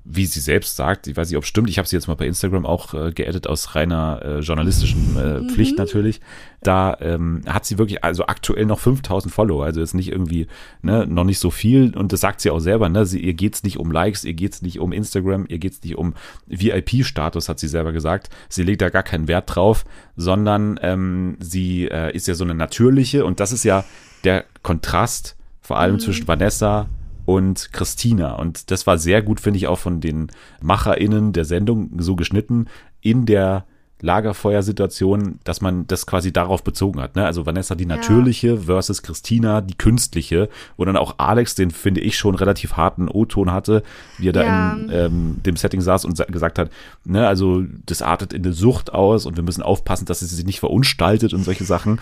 wie 0.08 0.28
sie 0.28 0.40
selbst 0.40 0.76
sagt, 0.76 1.08
ich 1.08 1.18
weiß 1.18 1.30
nicht, 1.30 1.38
ob 1.38 1.44
es 1.44 1.50
stimmt, 1.50 1.68
ich 1.68 1.80
habe 1.80 1.88
sie 1.88 1.96
jetzt 1.96 2.08
mal 2.08 2.14
bei 2.14 2.28
Instagram 2.28 2.64
auch 2.64 2.94
äh, 2.94 3.12
geedit 3.12 3.48
aus 3.48 3.74
reiner 3.74 4.22
äh, 4.24 4.40
journalistischen 4.40 5.18
äh, 5.18 5.40
mhm. 5.40 5.50
Pflicht 5.50 5.80
natürlich. 5.80 6.22
Da 6.62 6.96
ähm, 7.02 7.42
hat 7.48 7.66
sie 7.66 7.80
wirklich, 7.80 8.04
also 8.04 8.28
aktuell 8.28 8.68
noch 8.68 8.80
5000 8.80 9.34
Follower, 9.34 9.66
also 9.66 9.82
ist 9.82 9.96
nicht 9.96 10.12
irgendwie, 10.12 10.46
ne, 10.84 11.08
noch 11.08 11.24
nicht 11.24 11.40
so 11.40 11.50
viel 11.50 11.98
und 11.98 12.14
das 12.14 12.22
sagt 12.22 12.42
sie 12.42 12.52
auch 12.52 12.60
selber, 12.60 12.88
ne, 12.88 13.08
sie, 13.08 13.20
ihr 13.20 13.34
geht's 13.34 13.64
nicht 13.64 13.78
um 13.78 13.92
Likes, 13.92 14.24
ihr 14.24 14.36
geht's 14.36 14.62
nicht 14.62 14.80
um 14.80 14.94
Instagram, 14.94 15.46
ihr 15.48 15.58
geht's 15.58 15.82
nicht 15.82 15.98
um 15.98 16.14
VIP-Status, 16.46 17.50
hat 17.50 17.58
sie 17.58 17.68
selber 17.68 17.92
gesagt. 17.92 18.30
Sie 18.48 18.62
legt 18.62 18.82
da 18.84 18.90
gar 18.90 19.04
keinen 19.04 19.28
Wert 19.28 19.56
drauf, 19.56 19.86
sondern 20.16 20.80
ähm, 20.84 21.36
sie 21.40 21.88
äh, 21.88 22.16
ist 22.16 22.28
ja 22.28 22.36
so 22.36 22.44
eine 22.44 22.54
natürliche 22.54 23.26
und 23.26 23.40
das 23.40 23.52
ist 23.52 23.64
ja 23.64 23.84
der 24.24 24.46
Kontrast 24.62 25.36
vor 25.62 25.80
allem 25.80 25.96
mhm. 25.96 26.00
zwischen 26.00 26.28
Vanessa 26.28 26.88
und 27.26 27.72
Christina. 27.74 28.34
Und 28.36 28.72
das 28.72 28.88
war 28.88 28.98
sehr 28.98 29.22
gut, 29.22 29.40
finde 29.40 29.58
ich, 29.58 29.68
auch 29.68 29.80
von 29.80 30.02
den 30.02 30.28
MacherInnen 30.62 31.34
der 31.34 31.46
Sendung 31.46 31.92
so 31.98 32.16
geschnitten 32.16 32.68
in 33.02 33.26
der 33.26 33.66
Lagerfeuersituation, 34.02 35.40
dass 35.46 35.62
man 35.62 35.88
das 35.88 36.06
quasi 36.06 36.34
darauf 36.34 36.64
bezogen 36.64 37.02
hat. 37.02 37.16
Ne? 37.16 37.26
Also 37.26 37.46
Vanessa 37.46 37.76
die 37.76 37.86
natürliche 37.86 38.50
ja. 38.50 38.58
versus 38.58 39.02
Christina 39.02 39.62
die 39.62 39.76
künstliche, 39.76 40.50
wo 40.76 40.84
dann 40.86 40.98
auch 40.98 41.16
Alex 41.18 41.56
den, 41.56 41.72
finde 41.72 42.02
ich, 42.02 42.18
schon 42.18 42.36
relativ 42.36 42.74
harten 42.74 43.08
O-Ton 43.08 43.52
hatte, 43.52 43.84
wie 44.18 44.30
er 44.30 44.34
da 44.34 44.44
ja. 44.44 44.74
in 44.74 44.90
ähm, 44.92 45.36
dem 45.46 45.56
Setting 45.56 45.82
saß 45.82 46.04
und 46.06 46.22
gesagt 46.28 46.60
hat, 46.60 46.72
ne, 47.06 47.26
also 47.28 47.64
das 47.86 48.02
artet 48.02 48.34
in 48.34 48.44
eine 48.44 48.54
Sucht 48.54 48.94
aus 48.94 49.26
und 49.26 49.38
wir 49.38 49.44
müssen 49.44 49.64
aufpassen, 49.64 50.06
dass 50.06 50.22
es 50.22 50.30
sich 50.30 50.46
nicht 50.46 50.60
verunstaltet 50.60 51.34
und 51.34 51.44
solche 51.44 51.64
Sachen. 51.64 52.00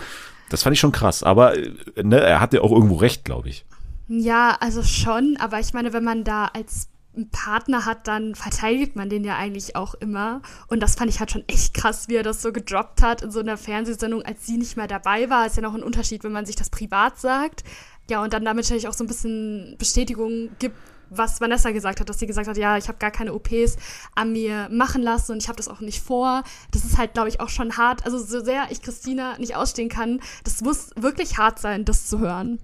Das 0.50 0.64
fand 0.64 0.74
ich 0.74 0.80
schon 0.80 0.92
krass, 0.92 1.22
aber 1.22 1.56
äh, 1.56 1.72
ne, 2.02 2.20
er 2.20 2.40
hatte 2.40 2.60
auch 2.62 2.72
irgendwo 2.72 2.96
recht, 2.96 3.24
glaube 3.24 3.48
ich. 3.48 3.64
Ja, 4.08 4.56
also 4.60 4.82
schon, 4.82 5.36
aber 5.38 5.60
ich 5.60 5.72
meine, 5.72 5.92
wenn 5.92 6.04
man 6.04 6.24
da 6.24 6.46
als 6.46 6.88
Partner 7.30 7.86
hat, 7.86 8.08
dann 8.08 8.34
verteidigt 8.34 8.96
man 8.96 9.08
den 9.08 9.24
ja 9.24 9.36
eigentlich 9.36 9.76
auch 9.76 9.94
immer. 9.94 10.42
Und 10.68 10.80
das 10.80 10.96
fand 10.96 11.10
ich 11.10 11.20
halt 11.20 11.30
schon 11.30 11.44
echt 11.46 11.74
krass, 11.74 12.08
wie 12.08 12.16
er 12.16 12.22
das 12.22 12.42
so 12.42 12.52
gedroppt 12.52 13.02
hat 13.02 13.22
in 13.22 13.30
so 13.30 13.40
einer 13.40 13.56
Fernsehsendung, 13.56 14.22
als 14.22 14.44
sie 14.46 14.56
nicht 14.56 14.76
mehr 14.76 14.88
dabei 14.88 15.30
war. 15.30 15.46
Ist 15.46 15.56
ja 15.56 15.62
noch 15.62 15.74
ein 15.74 15.82
Unterschied, 15.82 16.24
wenn 16.24 16.32
man 16.32 16.46
sich 16.46 16.56
das 16.56 16.70
privat 16.70 17.18
sagt. 17.18 17.64
Ja, 18.10 18.22
und 18.22 18.32
dann 18.32 18.44
damit 18.44 18.64
natürlich 18.64 18.88
auch 18.88 18.92
so 18.92 19.04
ein 19.04 19.06
bisschen 19.06 19.76
Bestätigung 19.78 20.50
gibt, 20.58 20.76
was 21.10 21.40
Vanessa 21.40 21.70
gesagt 21.70 22.00
hat, 22.00 22.08
dass 22.08 22.18
sie 22.18 22.26
gesagt 22.26 22.48
hat, 22.48 22.56
ja, 22.56 22.76
ich 22.76 22.88
habe 22.88 22.98
gar 22.98 23.10
keine 23.10 23.32
OPs 23.32 23.76
an 24.14 24.32
mir 24.32 24.68
machen 24.70 25.02
lassen 25.02 25.32
und 25.32 25.42
ich 25.42 25.48
habe 25.48 25.56
das 25.56 25.68
auch 25.68 25.80
nicht 25.80 26.02
vor. 26.02 26.42
Das 26.72 26.84
ist 26.84 26.98
halt, 26.98 27.14
glaube 27.14 27.28
ich, 27.28 27.40
auch 27.40 27.48
schon 27.48 27.76
hart. 27.76 28.04
Also 28.04 28.18
so 28.18 28.42
sehr 28.42 28.66
ich 28.70 28.82
Christina 28.82 29.38
nicht 29.38 29.54
ausstehen 29.54 29.88
kann, 29.88 30.20
das 30.42 30.60
muss 30.62 30.90
wirklich 30.96 31.38
hart 31.38 31.58
sein, 31.58 31.84
das 31.84 32.06
zu 32.06 32.18
hören. 32.18 32.58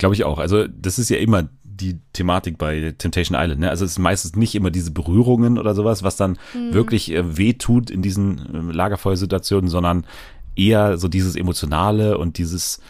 Glaube 0.00 0.14
ich 0.14 0.24
auch. 0.24 0.38
Also 0.38 0.66
das 0.66 0.98
ist 0.98 1.10
ja 1.10 1.18
immer 1.18 1.46
die 1.62 1.98
Thematik 2.14 2.56
bei 2.56 2.94
Temptation 2.96 3.38
Island. 3.38 3.60
Ne? 3.60 3.68
Also 3.68 3.84
es 3.84 3.92
ist 3.92 3.98
meistens 3.98 4.34
nicht 4.34 4.54
immer 4.54 4.70
diese 4.70 4.92
Berührungen 4.92 5.58
oder 5.58 5.74
sowas, 5.74 6.02
was 6.02 6.16
dann 6.16 6.38
mhm. 6.54 6.72
wirklich 6.72 7.12
äh, 7.12 7.36
wehtut 7.36 7.90
in 7.90 8.00
diesen 8.00 8.70
äh, 8.70 8.72
Lagerfeuersituationen, 8.72 9.68
sondern 9.68 10.06
eher 10.56 10.96
so 10.96 11.06
dieses 11.06 11.36
Emotionale 11.36 12.16
und 12.16 12.38
dieses, 12.38 12.80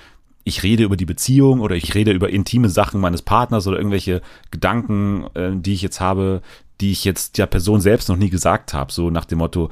ich 0.45 0.63
rede 0.63 0.85
über 0.85 0.97
die 0.97 1.05
Beziehung 1.05 1.59
oder 1.61 1.75
ich 1.75 1.97
rede 1.97 2.13
über 2.13 2.31
intime 2.31 2.69
Sachen 2.69 3.01
meines 3.01 3.23
Partners 3.23 3.67
oder 3.67 3.79
irgendwelche 3.79 4.23
Gedanken, 4.53 5.27
äh, 5.35 5.51
die 5.53 5.75
ich 5.75 5.83
jetzt 5.83 6.01
habe, 6.01 6.43
die 6.81 6.93
ich 6.93 7.05
jetzt 7.05 7.39
der 7.39 7.47
Person 7.47 7.81
selbst 7.81 8.09
noch 8.09 8.17
nie 8.17 8.31
gesagt 8.31 8.73
habe. 8.73 8.93
So 8.93 9.11
nach 9.11 9.25
dem 9.25 9.39
Motto, 9.39 9.71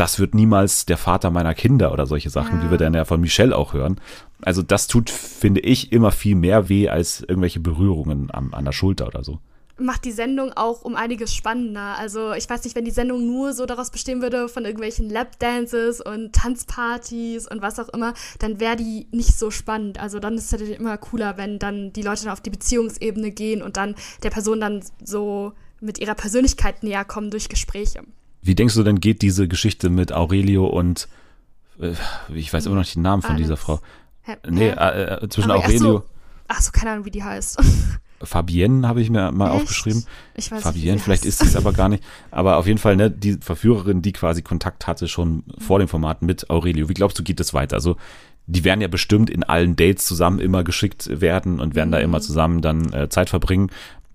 das 0.00 0.18
wird 0.18 0.34
niemals 0.34 0.86
der 0.86 0.96
Vater 0.96 1.30
meiner 1.30 1.54
Kinder 1.54 1.92
oder 1.92 2.06
solche 2.06 2.30
Sachen, 2.30 2.60
ja. 2.60 2.64
wie 2.64 2.70
wir 2.70 2.78
dann 2.78 2.94
ja 2.94 3.04
von 3.04 3.20
Michelle 3.20 3.54
auch 3.54 3.74
hören. 3.74 4.00
Also 4.40 4.62
das 4.62 4.86
tut, 4.86 5.10
finde 5.10 5.60
ich, 5.60 5.92
immer 5.92 6.10
viel 6.10 6.36
mehr 6.36 6.70
weh 6.70 6.88
als 6.88 7.20
irgendwelche 7.20 7.60
Berührungen 7.60 8.30
an, 8.30 8.54
an 8.54 8.64
der 8.64 8.72
Schulter 8.72 9.06
oder 9.06 9.22
so 9.22 9.38
macht 9.80 10.04
die 10.04 10.12
Sendung 10.12 10.52
auch 10.52 10.82
um 10.82 10.94
einiges 10.94 11.34
spannender. 11.34 11.96
Also 11.96 12.34
ich 12.34 12.50
weiß 12.50 12.64
nicht, 12.64 12.76
wenn 12.76 12.84
die 12.84 12.90
Sendung 12.90 13.26
nur 13.26 13.54
so 13.54 13.64
daraus 13.64 13.90
bestehen 13.90 14.20
würde 14.20 14.50
von 14.50 14.66
irgendwelchen 14.66 15.08
Lapdances 15.08 16.02
und 16.02 16.34
Tanzpartys 16.34 17.48
und 17.48 17.62
was 17.62 17.78
auch 17.78 17.88
immer, 17.88 18.12
dann 18.40 18.60
wäre 18.60 18.76
die 18.76 19.06
nicht 19.10 19.38
so 19.38 19.50
spannend. 19.50 19.98
Also 19.98 20.18
dann 20.18 20.34
ist 20.34 20.44
es 20.44 20.52
natürlich 20.52 20.78
immer 20.78 20.98
cooler, 20.98 21.38
wenn 21.38 21.58
dann 21.58 21.94
die 21.94 22.02
Leute 22.02 22.24
dann 22.24 22.32
auf 22.34 22.42
die 22.42 22.50
Beziehungsebene 22.50 23.30
gehen 23.30 23.62
und 23.62 23.78
dann 23.78 23.94
der 24.22 24.28
Person 24.28 24.60
dann 24.60 24.84
so 25.02 25.54
mit 25.80 25.98
ihrer 25.98 26.14
Persönlichkeit 26.14 26.82
näher 26.82 27.06
kommen 27.06 27.30
durch 27.30 27.48
Gespräche. 27.48 28.02
Wie 28.42 28.54
denkst 28.54 28.74
du 28.74 28.82
denn, 28.82 29.00
geht 29.00 29.22
diese 29.22 29.48
Geschichte 29.48 29.90
mit 29.90 30.12
Aurelio 30.12 30.66
und 30.66 31.08
äh, 31.80 31.92
ich 32.34 32.52
weiß 32.52 32.66
immer 32.66 32.76
noch 32.76 32.82
nicht 32.82 32.94
den 32.94 33.02
Namen 33.02 33.22
von 33.22 33.32
Alex. 33.32 33.46
dieser 33.46 33.56
Frau. 33.56 33.80
Hä? 34.22 34.36
Nee, 34.48 34.68
äh, 34.68 35.24
äh, 35.24 35.28
zwischen 35.28 35.50
Aber 35.50 35.64
Aurelio. 35.64 36.04
Ach 36.48 36.60
so, 36.60 36.70
keine 36.72 36.92
Ahnung, 36.92 37.04
wie 37.04 37.10
die 37.10 37.22
heißt. 37.22 37.58
Fabienne 38.22 38.86
habe 38.86 39.00
ich 39.00 39.08
mir 39.08 39.32
mal 39.32 39.46
Echt? 39.46 39.62
aufgeschrieben. 39.62 40.04
Ich 40.34 40.50
weiß 40.50 40.62
Fabienne, 40.62 40.94
nicht, 40.94 41.04
vielleicht 41.04 41.24
ist 41.24 41.38
sie 41.38 41.46
es 41.46 41.56
aber 41.56 41.72
gar 41.72 41.88
nicht. 41.88 42.04
Aber 42.30 42.58
auf 42.58 42.66
jeden 42.66 42.78
Fall, 42.78 42.96
ne, 42.96 43.10
die 43.10 43.38
Verführerin, 43.40 44.02
die 44.02 44.12
quasi 44.12 44.42
Kontakt 44.42 44.86
hatte 44.86 45.08
schon 45.08 45.44
vor 45.58 45.78
dem 45.78 45.88
Format 45.88 46.20
mit 46.20 46.50
Aurelio. 46.50 46.90
Wie 46.90 46.94
glaubst 46.94 47.18
du, 47.18 47.22
geht 47.22 47.40
das 47.40 47.54
weiter? 47.54 47.76
Also, 47.76 47.96
die 48.46 48.64
werden 48.64 48.80
ja 48.80 48.88
bestimmt 48.88 49.30
in 49.30 49.42
allen 49.42 49.74
Dates 49.74 50.04
zusammen 50.04 50.38
immer 50.38 50.64
geschickt 50.64 51.20
werden 51.20 51.60
und 51.60 51.74
werden 51.74 51.88
mhm. 51.90 51.92
da 51.92 51.98
immer 52.00 52.20
zusammen 52.20 52.60
dann 52.60 52.92
äh, 52.92 53.08
Zeit 53.08 53.30
verbringen. 53.30 53.70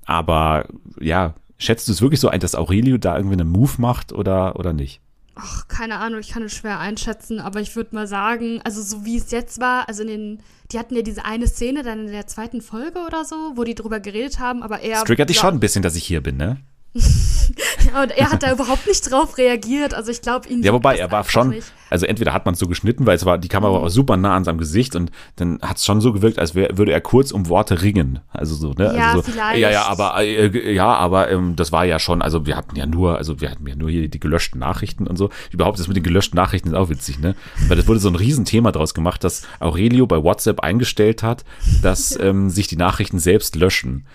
Aber 0.05 0.67
ja, 0.99 1.33
Schätzt 1.57 1.87
du 1.87 1.91
es 1.91 2.01
wirklich 2.01 2.19
so 2.19 2.27
ein, 2.27 2.39
dass 2.39 2.55
Aurelio 2.55 2.97
da 2.97 3.15
irgendwie 3.15 3.39
einen 3.39 3.49
Move 3.49 3.73
macht 3.77 4.11
oder, 4.11 4.57
oder 4.57 4.73
nicht? 4.73 5.01
Ach, 5.35 5.67
keine 5.67 5.97
Ahnung, 5.97 6.21
ich 6.21 6.29
kann 6.29 6.43
es 6.43 6.53
schwer 6.53 6.79
einschätzen, 6.79 7.39
aber 7.39 7.59
ich 7.59 7.75
würde 7.75 7.93
mal 7.93 8.07
sagen, 8.07 8.61
also 8.63 8.81
so 8.81 9.03
wie 9.03 9.17
es 9.17 9.31
jetzt 9.31 9.59
war, 9.59 9.89
also 9.89 10.01
in 10.03 10.07
den, 10.07 10.39
die 10.71 10.79
hatten 10.79 10.95
ja 10.95 11.01
diese 11.01 11.25
eine 11.25 11.47
Szene 11.47 11.83
dann 11.83 12.07
in 12.07 12.11
der 12.11 12.27
zweiten 12.27 12.61
Folge 12.61 12.99
oder 13.05 13.25
so, 13.25 13.53
wo 13.55 13.65
die 13.65 13.75
drüber 13.75 13.99
geredet 13.99 14.39
haben, 14.39 14.63
aber 14.63 14.79
er. 14.79 14.99
Es 14.99 15.03
triggert 15.03 15.29
dich 15.29 15.37
schon 15.37 15.55
ein 15.55 15.59
bisschen, 15.59 15.81
dass 15.81 15.95
ich 15.95 16.05
hier 16.05 16.23
bin, 16.23 16.37
ne? 16.37 16.57
Ja, 16.95 18.03
und 18.03 18.11
er 18.11 18.31
hat 18.31 18.41
da 18.41 18.53
überhaupt 18.53 18.87
nicht 18.87 19.11
drauf 19.11 19.37
reagiert. 19.37 19.93
Also 19.93 20.11
ich 20.11 20.21
glaube 20.21 20.47
ihn. 20.47 20.63
Ja, 20.63 20.71
wobei 20.71 20.97
er 20.97 21.11
war 21.11 21.25
schon, 21.25 21.49
nicht. 21.49 21.73
also 21.89 22.05
entweder 22.05 22.31
hat 22.31 22.45
man 22.45 22.53
es 22.53 22.59
so 22.59 22.67
geschnitten, 22.67 23.05
weil 23.05 23.17
es 23.17 23.25
war, 23.25 23.37
die 23.37 23.49
Kamera 23.49 23.77
mhm. 23.77 23.81
war 23.81 23.89
super 23.89 24.15
nah 24.15 24.35
an 24.35 24.45
seinem 24.45 24.59
Gesicht 24.59 24.95
und 24.95 25.11
dann 25.35 25.59
hat 25.61 25.75
es 25.75 25.85
schon 25.85 25.99
so 25.99 26.13
gewirkt, 26.13 26.39
als 26.39 26.55
wär, 26.55 26.77
würde 26.77 26.93
er 26.93 27.01
kurz 27.01 27.31
um 27.31 27.49
Worte 27.49 27.81
ringen. 27.81 28.19
Also 28.29 28.55
so, 28.55 28.71
ne? 28.71 28.95
Ja, 28.95 29.11
also 29.11 29.21
so, 29.21 29.31
vielleicht. 29.31 29.59
Ja, 29.59 29.69
ja, 29.69 29.87
aber 29.87 30.15
äh, 30.21 30.73
ja, 30.73 30.87
aber 30.87 31.29
ähm, 31.29 31.57
das 31.57 31.73
war 31.73 31.83
ja 31.83 31.99
schon, 31.99 32.21
also 32.21 32.45
wir 32.45 32.55
hatten 32.55 32.77
ja 32.77 32.85
nur, 32.85 33.17
also 33.17 33.41
wir 33.41 33.51
hatten 33.51 33.67
ja 33.67 33.75
nur 33.75 33.89
hier 33.89 34.07
die 34.07 34.19
gelöschten 34.19 34.59
Nachrichten 34.59 35.05
und 35.05 35.17
so. 35.17 35.29
Überhaupt 35.51 35.77
das 35.77 35.89
mit 35.89 35.97
den 35.97 36.03
gelöschten 36.03 36.37
Nachrichten 36.37 36.69
ist 36.69 36.75
auch 36.75 36.89
witzig, 36.89 37.19
ne? 37.19 37.35
Weil 37.67 37.75
das 37.75 37.87
wurde 37.87 37.99
so 37.99 38.07
ein 38.07 38.15
Riesenthema 38.15 38.71
draus 38.71 38.93
gemacht, 38.93 39.21
dass 39.25 39.43
Aurelio 39.59 40.07
bei 40.07 40.23
WhatsApp 40.23 40.61
eingestellt 40.61 41.23
hat, 41.23 41.43
dass 41.81 42.17
ähm, 42.21 42.49
sich 42.49 42.67
die 42.67 42.77
Nachrichten 42.77 43.19
selbst 43.19 43.57
löschen. 43.57 44.05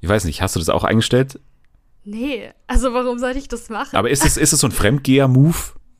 Ich 0.00 0.08
weiß 0.08 0.24
nicht, 0.24 0.42
hast 0.42 0.54
du 0.54 0.60
das 0.60 0.68
auch 0.68 0.84
eingestellt? 0.84 1.40
Nee, 2.10 2.54
also 2.66 2.94
warum 2.94 3.18
sollte 3.18 3.38
ich 3.38 3.48
das 3.48 3.68
machen? 3.68 3.94
Aber 3.94 4.08
ist 4.08 4.24
es, 4.24 4.38
ist 4.38 4.54
es 4.54 4.60
so 4.60 4.66
ein 4.66 4.72
Fremdgeher-Move? 4.72 5.56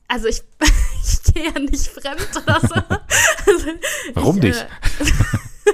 Also 0.07 0.27
ich, 0.27 0.41
ich 1.03 1.33
gehe 1.33 1.53
ja 1.53 1.59
nicht 1.59 1.85
fremd 1.85 2.29
oder 2.35 2.59
so. 2.59 2.73
Also 3.45 3.67
warum 4.15 4.37
ich, 4.37 4.43
nicht? 4.43 4.59
Äh, 4.59 5.67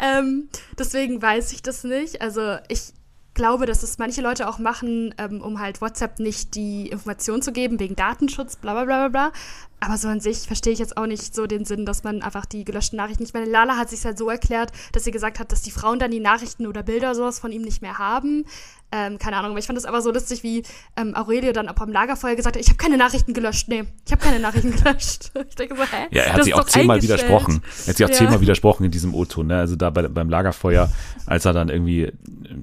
ähm, 0.18 0.50
deswegen 0.78 1.22
weiß 1.22 1.52
ich 1.52 1.62
das 1.62 1.82
nicht. 1.82 2.20
Also 2.20 2.58
ich 2.68 2.92
glaube, 3.32 3.64
dass 3.64 3.82
es 3.82 3.96
manche 3.96 4.20
Leute 4.20 4.46
auch 4.46 4.58
machen, 4.58 5.14
ähm, 5.16 5.40
um 5.40 5.60
halt 5.60 5.80
WhatsApp 5.80 6.18
nicht 6.18 6.54
die 6.54 6.88
Information 6.88 7.40
zu 7.40 7.52
geben, 7.52 7.80
wegen 7.80 7.96
Datenschutz, 7.96 8.56
bla 8.56 8.74
bla 8.74 8.84
bla 8.84 9.08
bla. 9.08 9.32
Aber 9.80 9.96
so 9.96 10.08
an 10.08 10.20
sich 10.20 10.40
verstehe 10.40 10.74
ich 10.74 10.78
jetzt 10.78 10.98
auch 10.98 11.06
nicht 11.06 11.34
so 11.34 11.46
den 11.46 11.64
Sinn, 11.64 11.86
dass 11.86 12.04
man 12.04 12.20
einfach 12.20 12.44
die 12.44 12.64
gelöschten 12.64 12.98
Nachrichten 12.98 13.22
nicht 13.22 13.32
mehr. 13.32 13.46
Lala 13.46 13.78
hat 13.78 13.88
sich 13.88 14.04
halt 14.04 14.18
so 14.18 14.28
erklärt, 14.28 14.72
dass 14.92 15.04
sie 15.04 15.10
gesagt 15.10 15.38
hat, 15.38 15.52
dass 15.52 15.62
die 15.62 15.70
Frauen 15.70 15.98
dann 15.98 16.10
die 16.10 16.20
Nachrichten 16.20 16.66
oder 16.66 16.82
Bilder 16.82 17.14
sowas 17.14 17.38
von 17.38 17.50
ihm 17.50 17.62
nicht 17.62 17.80
mehr 17.80 17.98
haben. 17.98 18.44
Ähm, 18.92 19.18
keine 19.18 19.36
Ahnung, 19.36 19.52
aber 19.52 19.60
ich 19.60 19.66
fand 19.66 19.76
das 19.76 19.84
aber 19.84 20.02
so 20.02 20.10
lustig, 20.10 20.42
wie 20.42 20.64
ähm, 20.96 21.14
Aurelio 21.14 21.52
dann 21.52 21.68
auch 21.68 21.76
am 21.76 21.92
Lagerfeuer 21.92 22.34
gesagt 22.34 22.56
hat, 22.56 22.60
ich 22.60 22.68
habe 22.68 22.76
keine 22.76 22.96
Nachrichten 22.98 23.32
gelöscht. 23.32 23.68
Nee, 23.68 23.84
ich 24.04 24.12
habe 24.12 24.22
keine 24.22 24.40
Nachrichten 24.40 24.72
gelöscht. 24.76 25.30
ich 25.48 25.54
denke 25.54 25.76
so, 25.76 25.82
hä? 25.84 26.08
Ja, 26.10 26.22
er 26.24 26.32
hat 26.34 26.44
sie 26.44 26.54
auch 26.54 26.64
zehnmal 26.64 27.00
widersprochen. 27.00 27.62
Er 27.86 27.90
hat 27.90 27.96
sie 27.96 28.04
auch 28.04 28.08
ja. 28.10 28.14
zehnmal 28.16 28.40
widersprochen 28.40 28.84
in 28.84 28.90
diesem 28.90 29.14
O-Ton, 29.14 29.46
ne? 29.46 29.58
Also 29.58 29.76
da 29.76 29.90
bei, 29.90 30.08
beim 30.08 30.28
Lagerfeuer, 30.28 30.90
als 31.24 31.44
er 31.44 31.52
dann 31.52 31.68
irgendwie 31.68 32.12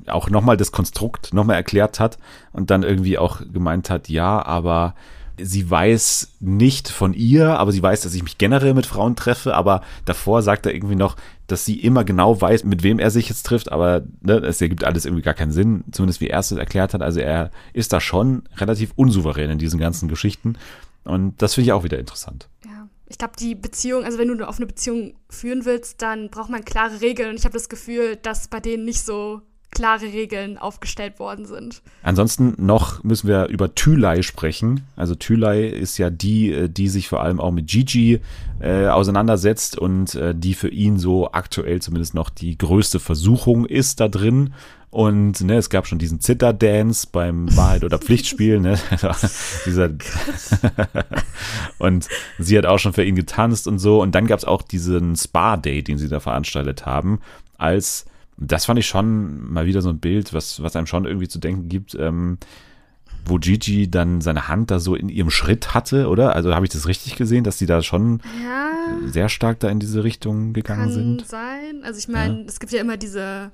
auch 0.07 0.29
nochmal 0.29 0.57
das 0.57 0.73
Konstrukt 0.73 1.33
nochmal 1.33 1.55
erklärt 1.55 1.99
hat 2.01 2.17
und 2.51 2.69
dann 2.69 2.83
irgendwie 2.83 3.17
auch 3.17 3.41
gemeint 3.51 3.89
hat, 3.89 4.09
ja, 4.09 4.45
aber 4.45 4.95
sie 5.39 5.69
weiß 5.69 6.33
nicht 6.39 6.89
von 6.89 7.13
ihr, 7.13 7.59
aber 7.59 7.71
sie 7.71 7.81
weiß, 7.81 8.01
dass 8.01 8.13
ich 8.13 8.23
mich 8.23 8.37
generell 8.37 8.73
mit 8.73 8.85
Frauen 8.85 9.15
treffe, 9.15 9.55
aber 9.55 9.81
davor 10.05 10.41
sagt 10.41 10.65
er 10.65 10.73
irgendwie 10.73 10.95
noch, 10.95 11.15
dass 11.47 11.65
sie 11.65 11.79
immer 11.79 12.03
genau 12.03 12.39
weiß, 12.39 12.63
mit 12.63 12.83
wem 12.83 12.99
er 12.99 13.11
sich 13.11 13.29
jetzt 13.29 13.43
trifft, 13.43 13.71
aber 13.71 14.03
ne, 14.21 14.37
es 14.37 14.61
ergibt 14.61 14.83
alles 14.83 15.05
irgendwie 15.05 15.23
gar 15.23 15.33
keinen 15.33 15.51
Sinn, 15.51 15.83
zumindest 15.91 16.21
wie 16.21 16.29
er 16.29 16.39
es 16.39 16.51
erklärt 16.51 16.93
hat. 16.93 17.01
Also 17.01 17.19
er 17.19 17.51
ist 17.73 17.93
da 17.93 18.01
schon 18.01 18.43
relativ 18.57 18.91
unsouverän 18.95 19.51
in 19.51 19.57
diesen 19.57 19.79
ganzen 19.79 20.09
Geschichten 20.09 20.57
und 21.03 21.41
das 21.41 21.53
finde 21.53 21.67
ich 21.67 21.73
auch 21.73 21.83
wieder 21.83 21.99
interessant. 21.99 22.49
Ja. 22.65 22.87
Ich 23.09 23.17
glaube, 23.17 23.35
die 23.39 23.55
Beziehung, 23.55 24.03
also 24.03 24.17
wenn 24.17 24.27
du 24.27 24.33
eine 24.33 24.47
offene 24.47 24.67
Beziehung 24.67 25.13
führen 25.29 25.63
willst, 25.63 26.01
dann 26.01 26.29
braucht 26.29 26.49
man 26.49 26.65
klare 26.65 26.99
Regeln. 26.99 27.29
Und 27.29 27.37
ich 27.37 27.45
habe 27.45 27.53
das 27.53 27.69
Gefühl, 27.69 28.17
dass 28.17 28.49
bei 28.49 28.59
denen 28.59 28.83
nicht 28.83 29.01
so 29.01 29.41
klare 29.71 30.05
Regeln 30.05 30.57
aufgestellt 30.57 31.19
worden 31.19 31.45
sind. 31.45 31.81
Ansonsten 32.01 32.55
noch 32.57 33.03
müssen 33.03 33.27
wir 33.27 33.47
über 33.47 33.75
Thülei 33.75 34.21
sprechen. 34.21 34.87
Also 34.95 35.13
Thülei 35.13 35.67
ist 35.67 35.97
ja 35.97 36.09
die, 36.09 36.51
äh, 36.51 36.69
die 36.69 36.87
sich 36.87 37.07
vor 37.07 37.21
allem 37.21 37.39
auch 37.39 37.51
mit 37.51 37.67
Gigi 37.67 38.21
äh, 38.59 38.87
auseinandersetzt 38.87 39.77
und 39.77 40.15
äh, 40.15 40.33
die 40.33 40.53
für 40.53 40.69
ihn 40.69 40.97
so 40.97 41.31
aktuell 41.31 41.81
zumindest 41.81 42.13
noch 42.13 42.29
die 42.29 42.57
größte 42.57 42.99
Versuchung 42.99 43.65
ist 43.65 43.99
da 43.99 44.07
drin. 44.07 44.53
Und 44.89 45.41
ne, 45.41 45.57
es 45.57 45.69
gab 45.69 45.85
schon 45.85 45.99
diesen 45.99 46.21
Zitter-Dance 46.21 47.09
beim 47.11 47.55
Wahrheit- 47.55 47.83
oder 47.83 47.99
Pflichtspiel. 47.99 48.59
Ne? 48.59 48.79
Dieser 49.65 49.89
und 51.77 52.07
sie 52.39 52.57
hat 52.57 52.65
auch 52.65 52.79
schon 52.79 52.93
für 52.93 53.03
ihn 53.03 53.15
getanzt 53.15 53.67
und 53.67 53.79
so. 53.79 54.01
Und 54.01 54.15
dann 54.15 54.27
gab 54.27 54.39
es 54.39 54.45
auch 54.45 54.61
diesen 54.61 55.15
Spa-Date, 55.15 55.89
den 55.89 55.97
sie 55.97 56.07
da 56.07 56.21
veranstaltet 56.21 56.85
haben, 56.85 57.19
als 57.57 58.05
das 58.37 58.65
fand 58.65 58.79
ich 58.79 58.87
schon 58.87 59.51
mal 59.51 59.65
wieder 59.65 59.81
so 59.81 59.89
ein 59.89 59.99
Bild, 59.99 60.33
was, 60.33 60.61
was 60.61 60.75
einem 60.75 60.87
schon 60.87 61.05
irgendwie 61.05 61.27
zu 61.27 61.39
denken 61.39 61.69
gibt, 61.69 61.95
ähm, 61.95 62.37
wo 63.25 63.37
Gigi 63.37 63.89
dann 63.89 64.21
seine 64.21 64.47
Hand 64.47 64.71
da 64.71 64.79
so 64.79 64.95
in 64.95 65.09
ihrem 65.09 65.29
Schritt 65.29 65.73
hatte, 65.73 66.07
oder? 66.07 66.35
Also 66.35 66.53
habe 66.53 66.65
ich 66.65 66.71
das 66.71 66.87
richtig 66.87 67.15
gesehen, 67.15 67.43
dass 67.43 67.57
die 67.57 67.65
da 67.65 67.81
schon 67.81 68.21
ja, 68.43 68.71
sehr 69.05 69.27
stark 69.27 69.59
da 69.59 69.69
in 69.69 69.79
diese 69.79 70.03
Richtung 70.03 70.53
gegangen 70.53 70.83
kann 70.83 70.91
sind? 70.91 71.17
Kann 71.19 71.27
sein. 71.27 71.83
Also 71.83 71.99
ich 71.99 72.07
meine, 72.07 72.39
ja. 72.39 72.45
es 72.47 72.59
gibt 72.59 72.71
ja 72.71 72.79
immer 72.79 72.95
diese 72.95 73.51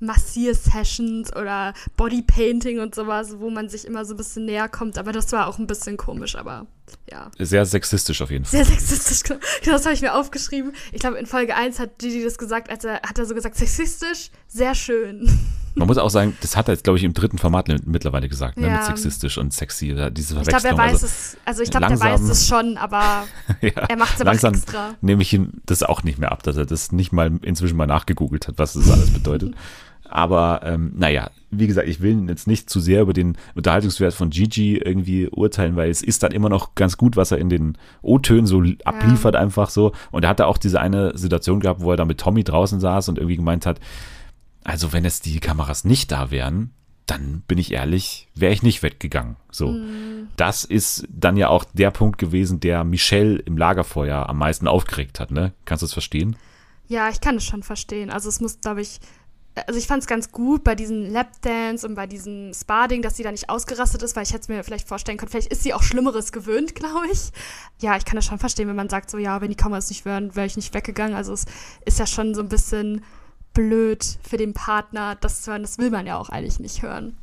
Massier-Sessions 0.00 1.34
oder 1.34 1.72
Bodypainting 1.96 2.80
und 2.80 2.94
sowas, 2.94 3.36
wo 3.38 3.50
man 3.50 3.68
sich 3.68 3.86
immer 3.86 4.04
so 4.04 4.14
ein 4.14 4.18
bisschen 4.18 4.44
näher 4.44 4.68
kommt. 4.68 4.98
Aber 4.98 5.12
das 5.12 5.32
war 5.32 5.48
auch 5.48 5.58
ein 5.58 5.66
bisschen 5.66 5.96
komisch, 5.96 6.36
aber 6.36 6.66
ja. 7.10 7.30
Sehr 7.38 7.66
sexistisch 7.66 8.22
auf 8.22 8.30
jeden 8.30 8.44
Fall. 8.44 8.64
Sehr 8.64 8.76
sexistisch, 8.76 9.22
genau. 9.22 9.40
Das 9.64 9.84
habe 9.84 9.94
ich 9.94 10.02
mir 10.02 10.14
aufgeschrieben. 10.14 10.72
Ich 10.92 11.00
glaube, 11.00 11.18
in 11.18 11.26
Folge 11.26 11.54
1 11.54 11.78
hat 11.78 11.98
Gigi 11.98 12.22
das 12.22 12.38
gesagt, 12.38 12.70
als 12.70 12.84
er 12.84 13.00
hat 13.02 13.18
er 13.18 13.26
so 13.26 13.34
gesagt, 13.34 13.56
sexistisch, 13.56 14.30
sehr 14.48 14.74
schön. 14.74 15.28
Man 15.78 15.88
muss 15.88 15.98
auch 15.98 16.08
sagen, 16.08 16.34
das 16.40 16.56
hat 16.56 16.68
er 16.68 16.74
jetzt, 16.74 16.84
glaube 16.84 16.98
ich, 16.98 17.04
im 17.04 17.12
dritten 17.12 17.36
Format 17.36 17.68
mittlerweile 17.84 18.30
gesagt, 18.30 18.56
ne, 18.56 18.66
ja. 18.66 18.76
mit 18.78 18.86
sexistisch 18.86 19.36
und 19.36 19.52
sexy. 19.52 19.94
Diese 20.10 20.40
ich 20.40 20.46
glaube, 20.46 20.68
er 20.68 20.78
weiß 20.78 20.92
also, 20.94 21.06
es, 21.06 21.36
also 21.44 21.62
ich 21.62 21.70
glaube, 21.70 21.88
der 21.88 22.00
weiß 22.00 22.22
es 22.22 22.48
schon, 22.48 22.78
aber 22.78 23.26
ja, 23.60 23.72
er 23.86 23.96
macht 23.98 24.14
es 24.14 24.22
aber 24.22 24.30
langsam 24.30 24.54
extra. 24.54 24.94
nehme 25.02 25.20
ich 25.20 25.34
ihm 25.34 25.52
das 25.66 25.82
auch 25.82 26.02
nicht 26.02 26.18
mehr 26.18 26.32
ab, 26.32 26.42
dass 26.42 26.56
er 26.56 26.64
das 26.64 26.92
nicht 26.92 27.12
mal 27.12 27.30
inzwischen 27.42 27.76
mal 27.76 27.86
nachgegoogelt 27.86 28.48
hat, 28.48 28.54
was 28.56 28.72
das 28.72 28.90
alles 28.90 29.12
bedeutet. 29.12 29.54
Aber 30.08 30.60
ähm, 30.64 30.92
naja, 30.96 31.30
wie 31.50 31.66
gesagt, 31.66 31.88
ich 31.88 32.00
will 32.00 32.28
jetzt 32.28 32.46
nicht 32.46 32.68
zu 32.70 32.80
sehr 32.80 33.02
über 33.02 33.12
den 33.12 33.36
Unterhaltungswert 33.54 34.14
von 34.14 34.30
Gigi 34.30 34.76
irgendwie 34.76 35.28
urteilen, 35.28 35.76
weil 35.76 35.90
es 35.90 36.02
ist 36.02 36.22
dann 36.22 36.32
immer 36.32 36.48
noch 36.48 36.74
ganz 36.74 36.96
gut, 36.96 37.16
was 37.16 37.30
er 37.30 37.38
in 37.38 37.48
den 37.48 37.78
O-Tönen 38.02 38.46
so 38.46 38.62
abliefert, 38.84 39.34
ja. 39.34 39.40
einfach 39.40 39.70
so. 39.70 39.92
Und 40.10 40.24
er 40.24 40.30
hatte 40.30 40.46
auch 40.46 40.58
diese 40.58 40.80
eine 40.80 41.16
Situation 41.16 41.60
gehabt, 41.60 41.80
wo 41.80 41.90
er 41.90 41.96
da 41.96 42.04
mit 42.04 42.18
Tommy 42.18 42.44
draußen 42.44 42.80
saß 42.80 43.08
und 43.08 43.18
irgendwie 43.18 43.36
gemeint 43.36 43.66
hat, 43.66 43.80
also 44.64 44.92
wenn 44.92 45.04
jetzt 45.04 45.26
die 45.26 45.38
Kameras 45.38 45.84
nicht 45.84 46.10
da 46.10 46.30
wären, 46.30 46.70
dann 47.06 47.42
bin 47.46 47.56
ich 47.58 47.72
ehrlich, 47.72 48.28
wäre 48.34 48.52
ich 48.52 48.64
nicht 48.64 48.82
weggegangen. 48.82 49.36
So. 49.50 49.68
Mhm. 49.68 50.28
Das 50.36 50.64
ist 50.64 51.06
dann 51.08 51.36
ja 51.36 51.48
auch 51.48 51.64
der 51.72 51.92
Punkt 51.92 52.18
gewesen, 52.18 52.58
der 52.58 52.82
Michelle 52.82 53.38
im 53.38 53.56
Lagerfeuer 53.56 54.28
am 54.28 54.38
meisten 54.38 54.66
aufgeregt 54.66 55.20
hat, 55.20 55.30
ne? 55.30 55.52
Kannst 55.64 55.82
du 55.82 55.86
es 55.86 55.92
verstehen? 55.92 56.36
Ja, 56.88 57.08
ich 57.08 57.20
kann 57.20 57.36
es 57.36 57.44
schon 57.44 57.62
verstehen. 57.62 58.10
Also 58.10 58.28
es 58.28 58.40
muss, 58.40 58.60
glaube 58.60 58.80
ich, 58.80 59.00
also 59.66 59.78
ich 59.78 59.86
fand 59.86 60.02
es 60.02 60.06
ganz 60.06 60.32
gut 60.32 60.64
bei 60.64 60.74
diesem 60.74 61.10
Lapdance 61.10 61.86
und 61.86 61.94
bei 61.94 62.06
diesem 62.06 62.52
Spa-Ding, 62.52 63.00
dass 63.00 63.16
sie 63.16 63.22
da 63.22 63.32
nicht 63.32 63.48
ausgerastet 63.48 64.02
ist, 64.02 64.14
weil 64.14 64.24
ich 64.24 64.30
hätte 64.30 64.42
es 64.42 64.48
mir 64.48 64.62
vielleicht 64.62 64.86
vorstellen 64.86 65.16
können, 65.16 65.30
vielleicht 65.30 65.50
ist 65.50 65.62
sie 65.62 65.72
auch 65.72 65.82
Schlimmeres 65.82 66.30
gewöhnt, 66.30 66.74
glaube 66.74 67.06
ich. 67.10 67.32
Ja, 67.80 67.96
ich 67.96 68.04
kann 68.04 68.16
das 68.16 68.26
schon 68.26 68.38
verstehen, 68.38 68.68
wenn 68.68 68.76
man 68.76 68.90
sagt, 68.90 69.10
so 69.10 69.18
ja, 69.18 69.40
wenn 69.40 69.48
die 69.48 69.56
Kameras 69.56 69.88
nicht 69.88 70.04
wären, 70.04 70.36
wäre 70.36 70.46
ich 70.46 70.56
nicht 70.56 70.74
weggegangen. 70.74 71.16
Also 71.16 71.32
es 71.32 71.46
ist 71.84 71.98
ja 71.98 72.06
schon 72.06 72.34
so 72.34 72.42
ein 72.42 72.48
bisschen 72.48 73.02
blöd 73.54 74.04
für 74.22 74.36
den 74.36 74.52
Partner, 74.52 75.16
das 75.16 75.42
zu 75.42 75.50
hören. 75.50 75.62
Das 75.62 75.78
will 75.78 75.90
man 75.90 76.06
ja 76.06 76.18
auch 76.18 76.28
eigentlich 76.28 76.60
nicht 76.60 76.82
hören. 76.82 77.16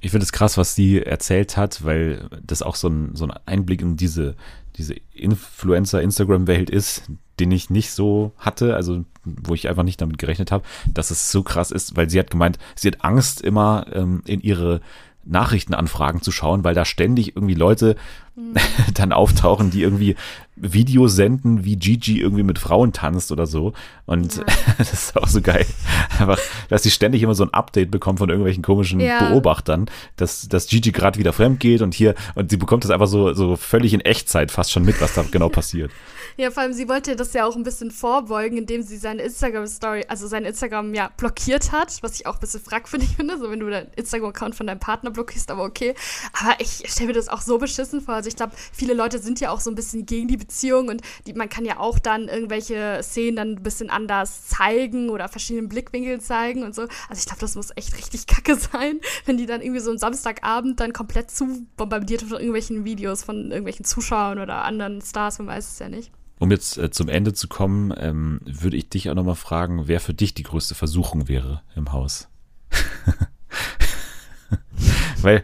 Ich 0.00 0.10
finde 0.10 0.24
es 0.24 0.32
krass, 0.32 0.56
was 0.56 0.74
sie 0.74 1.02
erzählt 1.02 1.56
hat, 1.56 1.84
weil 1.84 2.28
das 2.42 2.62
auch 2.62 2.76
so 2.76 2.88
ein, 2.88 3.14
so 3.14 3.24
ein 3.24 3.32
Einblick 3.46 3.82
in 3.82 3.96
diese, 3.96 4.36
diese 4.76 4.94
Influencer-Instagram-Welt 5.12 6.70
ist, 6.70 7.10
den 7.40 7.50
ich 7.50 7.70
nicht 7.70 7.90
so 7.90 8.32
hatte, 8.38 8.74
also 8.74 9.04
wo 9.24 9.54
ich 9.54 9.68
einfach 9.68 9.82
nicht 9.82 10.00
damit 10.00 10.18
gerechnet 10.18 10.52
habe, 10.52 10.64
dass 10.92 11.10
es 11.10 11.30
so 11.30 11.42
krass 11.42 11.70
ist, 11.70 11.96
weil 11.96 12.08
sie 12.10 12.18
hat 12.18 12.30
gemeint, 12.30 12.58
sie 12.74 12.88
hat 12.88 13.04
Angst 13.04 13.40
immer 13.40 13.86
ähm, 13.92 14.22
in 14.26 14.40
ihre 14.40 14.80
Nachrichtenanfragen 15.24 16.22
zu 16.22 16.32
schauen, 16.32 16.64
weil 16.64 16.74
da 16.74 16.84
ständig 16.84 17.36
irgendwie 17.36 17.54
Leute 17.54 17.96
mhm. 18.34 18.54
dann 18.94 19.12
auftauchen, 19.12 19.70
die 19.70 19.82
irgendwie 19.82 20.16
Videos 20.60 21.14
senden, 21.14 21.64
wie 21.64 21.76
Gigi 21.76 22.20
irgendwie 22.20 22.42
mit 22.42 22.58
Frauen 22.58 22.92
tanzt 22.92 23.32
oder 23.32 23.46
so. 23.46 23.72
Und 24.06 24.36
ja. 24.36 24.44
das 24.78 24.92
ist 24.92 25.16
auch 25.16 25.28
so 25.28 25.40
geil. 25.40 25.66
Einfach, 26.18 26.38
dass 26.68 26.82
sie 26.82 26.90
ständig 26.90 27.22
immer 27.22 27.34
so 27.34 27.44
ein 27.44 27.54
Update 27.54 27.90
bekommen 27.90 28.18
von 28.18 28.28
irgendwelchen 28.28 28.62
komischen 28.62 29.00
ja. 29.00 29.28
Beobachtern, 29.28 29.86
dass, 30.16 30.48
dass 30.48 30.66
Gigi 30.66 30.92
gerade 30.92 31.18
wieder 31.18 31.32
fremd 31.32 31.60
geht 31.60 31.82
und 31.82 31.94
hier, 31.94 32.14
und 32.34 32.50
sie 32.50 32.56
bekommt 32.56 32.84
das 32.84 32.90
einfach 32.90 33.06
so, 33.06 33.32
so 33.34 33.56
völlig 33.56 33.94
in 33.94 34.00
Echtzeit 34.00 34.50
fast 34.50 34.72
schon 34.72 34.84
mit, 34.84 35.00
was 35.00 35.14
da 35.14 35.24
genau 35.30 35.48
passiert. 35.48 35.90
Ja, 36.40 36.52
vor 36.52 36.62
allem, 36.62 36.72
sie 36.72 36.88
wollte 36.88 37.16
das 37.16 37.32
ja 37.32 37.44
auch 37.46 37.56
ein 37.56 37.64
bisschen 37.64 37.90
vorbeugen, 37.90 38.58
indem 38.58 38.82
sie 38.82 38.96
seine 38.96 39.22
Instagram-Story, 39.22 40.04
also 40.06 40.28
sein 40.28 40.44
Instagram 40.44 40.94
ja 40.94 41.10
blockiert 41.16 41.72
hat, 41.72 42.00
was 42.00 42.14
ich 42.14 42.28
auch 42.28 42.34
ein 42.34 42.40
bisschen 42.40 42.60
fragwürdig 42.60 43.16
finde, 43.16 43.36
so 43.38 43.50
wenn 43.50 43.58
du 43.58 43.68
deinen 43.68 43.90
Instagram-Account 43.96 44.54
von 44.54 44.68
deinem 44.68 44.78
Partner 44.78 45.10
blockierst, 45.10 45.50
aber 45.50 45.64
okay. 45.64 45.96
Aber 46.40 46.54
ich 46.60 46.84
stelle 46.86 47.08
mir 47.08 47.14
das 47.14 47.28
auch 47.28 47.40
so 47.40 47.58
beschissen 47.58 48.00
vor. 48.00 48.14
Also 48.14 48.28
ich 48.28 48.36
glaube, 48.36 48.52
viele 48.72 48.94
Leute 48.94 49.18
sind 49.18 49.40
ja 49.40 49.50
auch 49.50 49.58
so 49.58 49.68
ein 49.68 49.74
bisschen 49.74 50.06
gegen 50.06 50.28
die 50.28 50.36
Beziehung 50.36 50.86
und 50.86 51.02
die, 51.26 51.32
man 51.32 51.48
kann 51.48 51.64
ja 51.64 51.80
auch 51.80 51.98
dann 51.98 52.28
irgendwelche 52.28 53.00
Szenen 53.02 53.34
dann 53.34 53.48
ein 53.54 53.62
bisschen 53.64 53.90
anders 53.90 54.46
zeigen 54.46 55.10
oder 55.10 55.28
verschiedenen 55.28 55.68
Blickwinkeln 55.68 56.20
zeigen 56.20 56.62
und 56.62 56.72
so. 56.72 56.82
Also 56.82 57.18
ich 57.18 57.26
glaube, 57.26 57.40
das 57.40 57.56
muss 57.56 57.72
echt 57.74 57.98
richtig 57.98 58.28
kacke 58.28 58.54
sein, 58.72 59.00
wenn 59.24 59.38
die 59.38 59.46
dann 59.46 59.60
irgendwie 59.60 59.80
so 59.80 59.90
am 59.90 59.98
Samstagabend 59.98 60.78
dann 60.78 60.92
komplett 60.92 61.32
zu 61.32 61.66
bombardiert 61.76 62.22
von 62.22 62.34
irgendwelchen 62.34 62.84
Videos 62.84 63.24
von 63.24 63.50
irgendwelchen 63.50 63.84
Zuschauern 63.84 64.38
oder 64.38 64.62
anderen 64.62 65.00
Stars, 65.00 65.38
man 65.38 65.48
weiß 65.48 65.72
es 65.72 65.78
ja 65.80 65.88
nicht. 65.88 66.12
Um 66.38 66.50
jetzt 66.50 66.78
äh, 66.78 66.90
zum 66.90 67.08
Ende 67.08 67.32
zu 67.32 67.48
kommen, 67.48 67.92
ähm, 67.96 68.40
würde 68.44 68.76
ich 68.76 68.88
dich 68.88 69.10
auch 69.10 69.14
nochmal 69.14 69.34
fragen, 69.34 69.88
wer 69.88 70.00
für 70.00 70.14
dich 70.14 70.34
die 70.34 70.44
größte 70.44 70.74
Versuchung 70.74 71.28
wäre 71.28 71.62
im 71.74 71.92
Haus. 71.92 72.28
weil, 75.22 75.42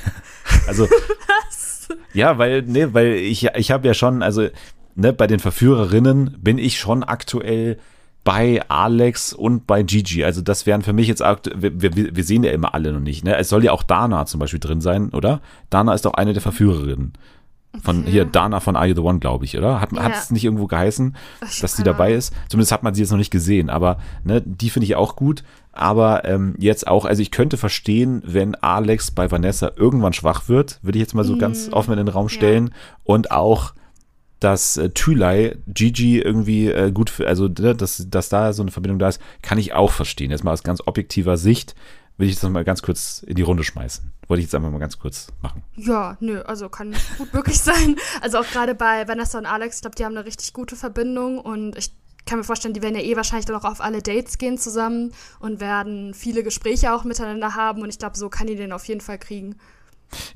also, 0.66 0.84
Was? 0.84 1.88
ja, 2.14 2.38
weil, 2.38 2.62
ne, 2.62 2.94
weil 2.94 3.14
ich, 3.14 3.46
ich 3.46 3.70
habe 3.70 3.86
ja 3.86 3.94
schon, 3.94 4.22
also, 4.22 4.48
ne, 4.94 5.12
bei 5.12 5.26
den 5.26 5.40
Verführerinnen 5.40 6.36
bin 6.40 6.58
ich 6.58 6.78
schon 6.78 7.02
aktuell 7.02 7.78
bei 8.22 8.62
Alex 8.68 9.32
und 9.32 9.66
bei 9.66 9.82
Gigi. 9.82 10.24
Also 10.24 10.42
das 10.42 10.66
wären 10.66 10.82
für 10.82 10.92
mich 10.92 11.08
jetzt, 11.08 11.20
wir, 11.20 11.80
wir, 11.80 12.16
wir 12.16 12.24
sehen 12.24 12.44
ja 12.44 12.52
immer 12.52 12.74
alle 12.74 12.92
noch 12.92 13.00
nicht. 13.00 13.24
Ne? 13.24 13.36
Es 13.36 13.48
soll 13.48 13.64
ja 13.64 13.72
auch 13.72 13.82
Dana 13.82 14.26
zum 14.26 14.40
Beispiel 14.40 14.60
drin 14.60 14.80
sein, 14.80 15.10
oder? 15.10 15.40
Dana 15.70 15.94
ist 15.94 16.04
doch 16.04 16.14
eine 16.14 16.34
der 16.34 16.42
Verführerinnen. 16.42 17.14
Von 17.82 18.04
hier, 18.04 18.24
Dana 18.24 18.58
von 18.58 18.74
Are 18.74 18.86
You 18.86 18.94
the 18.96 19.00
One, 19.00 19.20
glaube 19.20 19.44
ich, 19.44 19.56
oder? 19.56 19.80
Hat 19.80 19.92
ja. 19.92 20.08
es 20.08 20.32
nicht 20.32 20.44
irgendwo 20.44 20.66
geheißen, 20.66 21.14
ich 21.48 21.60
dass 21.60 21.76
sie 21.76 21.84
dabei 21.84 22.14
ist? 22.14 22.34
Zumindest 22.48 22.72
hat 22.72 22.82
man 22.82 22.94
sie 22.94 23.02
jetzt 23.02 23.10
noch 23.10 23.18
nicht 23.18 23.30
gesehen, 23.30 23.70
aber 23.70 23.98
ne, 24.24 24.42
die 24.44 24.70
finde 24.70 24.86
ich 24.86 24.96
auch 24.96 25.14
gut. 25.14 25.44
Aber 25.72 26.24
ähm, 26.24 26.54
jetzt 26.58 26.88
auch, 26.88 27.04
also 27.04 27.22
ich 27.22 27.30
könnte 27.30 27.56
verstehen, 27.56 28.22
wenn 28.26 28.56
Alex 28.56 29.12
bei 29.12 29.30
Vanessa 29.30 29.70
irgendwann 29.76 30.12
schwach 30.12 30.48
wird, 30.48 30.80
würde 30.82 30.98
ich 30.98 31.02
jetzt 31.02 31.14
mal 31.14 31.24
so 31.24 31.36
mm. 31.36 31.38
ganz 31.38 31.72
offen 31.72 31.92
in 31.92 31.98
den 31.98 32.08
Raum 32.08 32.28
stellen. 32.28 32.66
Ja. 32.66 32.74
Und 33.04 33.30
auch, 33.30 33.72
dass 34.40 34.76
äh, 34.76 34.90
Thülei 34.90 35.56
Gigi 35.68 36.18
irgendwie 36.18 36.66
äh, 36.66 36.90
gut, 36.90 37.08
für, 37.08 37.28
also 37.28 37.46
ne, 37.46 37.76
dass, 37.76 38.04
dass 38.10 38.28
da 38.28 38.52
so 38.52 38.62
eine 38.62 38.72
Verbindung 38.72 38.98
da 38.98 39.08
ist, 39.08 39.20
kann 39.42 39.58
ich 39.58 39.72
auch 39.72 39.92
verstehen. 39.92 40.32
Jetzt 40.32 40.42
mal 40.42 40.52
aus 40.52 40.64
ganz 40.64 40.82
objektiver 40.84 41.36
Sicht 41.36 41.76
will 42.20 42.28
ich 42.28 42.38
das 42.38 42.48
mal 42.50 42.64
ganz 42.64 42.82
kurz 42.82 43.24
in 43.26 43.34
die 43.34 43.42
Runde 43.42 43.64
schmeißen. 43.64 44.12
Wollte 44.28 44.40
ich 44.40 44.46
jetzt 44.46 44.54
einfach 44.54 44.70
mal 44.70 44.78
ganz 44.78 44.98
kurz 44.98 45.28
machen. 45.42 45.64
Ja, 45.74 46.16
nö, 46.20 46.42
also 46.42 46.68
kann 46.68 46.94
gut 47.18 47.32
möglich 47.32 47.58
sein. 47.58 47.96
Also 48.20 48.38
auch 48.38 48.46
gerade 48.46 48.74
bei 48.74 49.08
Vanessa 49.08 49.38
und 49.38 49.46
Alex, 49.46 49.76
ich 49.76 49.80
glaube, 49.82 49.96
die 49.96 50.04
haben 50.04 50.16
eine 50.16 50.26
richtig 50.26 50.52
gute 50.52 50.76
Verbindung 50.76 51.38
und 51.38 51.76
ich 51.76 51.92
kann 52.26 52.38
mir 52.38 52.44
vorstellen, 52.44 52.74
die 52.74 52.82
werden 52.82 52.94
ja 52.94 53.02
eh 53.02 53.16
wahrscheinlich 53.16 53.46
dann 53.46 53.56
auch 53.56 53.64
auf 53.64 53.80
alle 53.80 54.02
Dates 54.02 54.38
gehen 54.38 54.58
zusammen 54.58 55.12
und 55.40 55.60
werden 55.60 56.14
viele 56.14 56.42
Gespräche 56.42 56.94
auch 56.94 57.04
miteinander 57.04 57.54
haben 57.54 57.82
und 57.82 57.88
ich 57.88 57.98
glaube, 57.98 58.16
so 58.16 58.28
kann 58.28 58.46
die 58.46 58.56
den 58.56 58.72
auf 58.72 58.84
jeden 58.84 59.00
Fall 59.00 59.18
kriegen. 59.18 59.56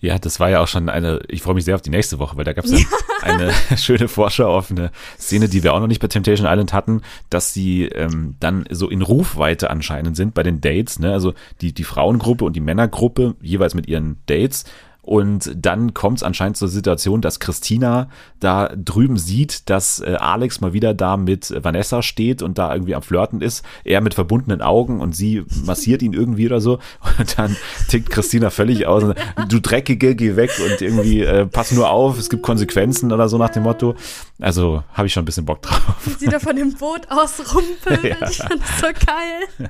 Ja, 0.00 0.18
das 0.18 0.40
war 0.40 0.50
ja 0.50 0.60
auch 0.60 0.68
schon 0.68 0.88
eine, 0.88 1.20
ich 1.28 1.42
freue 1.42 1.54
mich 1.54 1.64
sehr 1.64 1.74
auf 1.74 1.82
die 1.82 1.90
nächste 1.90 2.18
Woche, 2.18 2.36
weil 2.36 2.44
da 2.44 2.52
gab 2.52 2.64
es 2.64 2.72
ja. 2.72 2.86
eine 3.22 3.52
schöne 3.76 4.08
Vorschau 4.08 4.56
auf 4.56 4.70
eine 4.70 4.90
Szene, 5.18 5.48
die 5.48 5.62
wir 5.62 5.74
auch 5.74 5.80
noch 5.80 5.86
nicht 5.86 6.00
bei 6.00 6.08
Temptation 6.08 6.46
Island 6.46 6.72
hatten, 6.72 7.02
dass 7.30 7.52
sie 7.52 7.84
ähm, 7.84 8.36
dann 8.40 8.64
so 8.70 8.88
in 8.88 9.02
Rufweite 9.02 9.70
anscheinend 9.70 10.16
sind 10.16 10.34
bei 10.34 10.42
den 10.42 10.60
Dates, 10.60 10.98
ne? 10.98 11.12
Also 11.12 11.34
die, 11.60 11.72
die 11.72 11.84
Frauengruppe 11.84 12.44
und 12.44 12.54
die 12.54 12.60
Männergruppe 12.60 13.34
jeweils 13.40 13.74
mit 13.74 13.88
ihren 13.88 14.18
Dates 14.26 14.64
und 15.04 15.52
dann 15.54 15.92
kommt 15.92 16.18
es 16.18 16.22
anscheinend 16.22 16.56
zur 16.56 16.68
Situation, 16.68 17.20
dass 17.20 17.38
Christina 17.38 18.08
da 18.40 18.70
drüben 18.74 19.18
sieht, 19.18 19.68
dass 19.68 20.00
äh, 20.00 20.16
Alex 20.18 20.62
mal 20.62 20.72
wieder 20.72 20.94
da 20.94 21.18
mit 21.18 21.54
Vanessa 21.62 22.00
steht 22.00 22.40
und 22.40 22.56
da 22.56 22.72
irgendwie 22.72 22.94
am 22.94 23.02
Flirten 23.02 23.42
ist. 23.42 23.64
Er 23.84 24.00
mit 24.00 24.14
verbundenen 24.14 24.62
Augen 24.62 25.00
und 25.00 25.14
sie 25.14 25.44
massiert 25.64 26.02
ihn 26.02 26.14
irgendwie 26.14 26.46
oder 26.46 26.60
so. 26.60 26.78
Und 27.18 27.38
dann 27.38 27.56
tickt 27.88 28.10
Christina 28.10 28.50
völlig 28.50 28.86
aus. 28.86 29.04
Und, 29.04 29.16
du 29.48 29.60
Dreckige, 29.60 30.14
geh 30.16 30.36
weg 30.36 30.50
und 30.64 30.80
irgendwie 30.80 31.20
äh, 31.20 31.46
pass 31.46 31.70
nur 31.72 31.90
auf, 31.90 32.18
es 32.18 32.30
gibt 32.30 32.42
Konsequenzen 32.42 33.12
oder 33.12 33.28
so 33.28 33.36
nach 33.36 33.50
dem 33.50 33.64
Motto. 33.64 33.94
Also 34.40 34.82
habe 34.94 35.06
ich 35.06 35.12
schon 35.12 35.22
ein 35.22 35.26
bisschen 35.26 35.44
Bock 35.44 35.62
drauf. 35.62 35.96
Wie 36.04 36.12
sie 36.12 36.26
da 36.26 36.38
von 36.38 36.56
dem 36.56 36.72
Boot 36.74 37.02
ausrumpelt. 37.10 38.04
Ja. 38.04 38.28
Ich 38.28 38.38
fand 38.38 38.60
das 38.60 38.80
so 38.80 38.86
geil. 39.06 39.68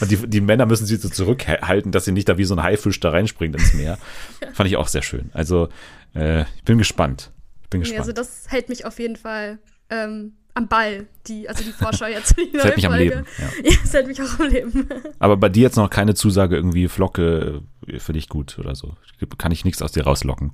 Und 0.00 0.10
die, 0.10 0.16
die 0.16 0.40
Männer 0.40 0.66
müssen 0.66 0.84
sie 0.86 0.96
so 0.96 1.08
zurückhalten, 1.08 1.92
dass 1.92 2.04
sie 2.04 2.12
nicht 2.12 2.28
da 2.28 2.36
wie 2.38 2.44
so 2.44 2.54
ein 2.54 2.62
Haifisch 2.62 3.00
da 3.00 3.10
reinspringt 3.10 3.54
ins 3.54 3.72
Meer. 3.74 3.98
Ja. 4.42 4.48
Fand 4.64 4.72
ich 4.72 4.78
auch 4.78 4.88
sehr 4.88 5.02
schön. 5.02 5.30
Also 5.34 5.68
äh, 6.14 6.44
ich 6.56 6.64
bin 6.64 6.78
gespannt. 6.78 7.30
Ich 7.64 7.68
bin 7.68 7.82
gespannt. 7.82 8.00
also 8.00 8.12
das 8.12 8.46
hält 8.48 8.70
mich 8.70 8.86
auf 8.86 8.98
jeden 8.98 9.16
Fall 9.16 9.58
ähm, 9.90 10.32
am 10.54 10.68
Ball, 10.68 11.06
die, 11.26 11.50
also 11.50 11.62
die 11.62 11.72
Vorschau 11.72 12.06
jetzt. 12.06 12.34
Die 12.38 12.50
das 12.54 12.64
hält 12.64 12.76
mich 12.76 12.86
am 12.86 12.94
Leben. 12.94 13.26
Ja. 13.36 13.44
ja, 13.70 13.76
das 13.82 13.92
hält 13.92 14.06
mich 14.06 14.22
auch 14.22 14.40
am 14.40 14.46
Leben. 14.48 14.88
Aber 15.18 15.36
bei 15.36 15.50
dir 15.50 15.64
jetzt 15.64 15.76
noch 15.76 15.90
keine 15.90 16.14
Zusage 16.14 16.56
irgendwie 16.56 16.88
Flocke 16.88 17.60
äh, 17.86 17.98
für 17.98 18.14
dich 18.14 18.30
gut 18.30 18.58
oder 18.58 18.74
so. 18.74 18.96
Kann 19.36 19.52
ich 19.52 19.66
nichts 19.66 19.82
aus 19.82 19.92
dir 19.92 20.04
rauslocken? 20.04 20.52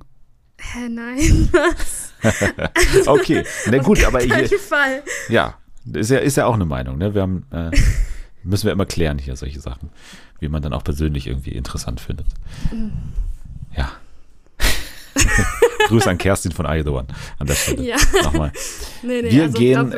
Hä, 0.59 0.89
nein, 0.89 1.47
was? 1.53 3.07
okay, 3.07 3.45
na 3.67 3.77
gut, 3.77 4.03
aber 4.03 4.19
hier. 4.19 4.59
Fall. 4.59 5.03
Ja, 5.29 5.57
ist 5.93 6.11
ja, 6.11 6.19
ist 6.19 6.35
ja 6.35 6.47
auch 6.47 6.55
eine 6.55 6.65
Meinung, 6.65 6.97
ne? 6.97 7.15
Wir 7.15 7.21
haben, 7.21 7.45
äh, 7.49 7.71
müssen 8.43 8.65
wir 8.65 8.73
immer 8.73 8.85
klären 8.85 9.17
hier 9.17 9.37
solche 9.37 9.61
Sachen, 9.61 9.89
wie 10.41 10.49
man 10.49 10.61
dann 10.61 10.73
auch 10.73 10.83
persönlich 10.83 11.27
irgendwie 11.27 11.51
interessant 11.51 12.01
findet. 12.01 12.27
Mhm. 12.73 12.91
Ja. 13.73 13.91
Grüße 15.87 16.09
an 16.09 16.17
Kerstin 16.17 16.51
von 16.51 16.65
One 16.65 17.07
an 17.39 17.47
der 17.47 17.53
Stelle. 17.55 17.83
Ja. 17.83 17.97
Nochmal. 18.23 18.51
Nee, 19.03 19.23
nee, 19.23 19.31
wir 19.31 19.43
also 19.43 19.57
gehen. 19.57 19.95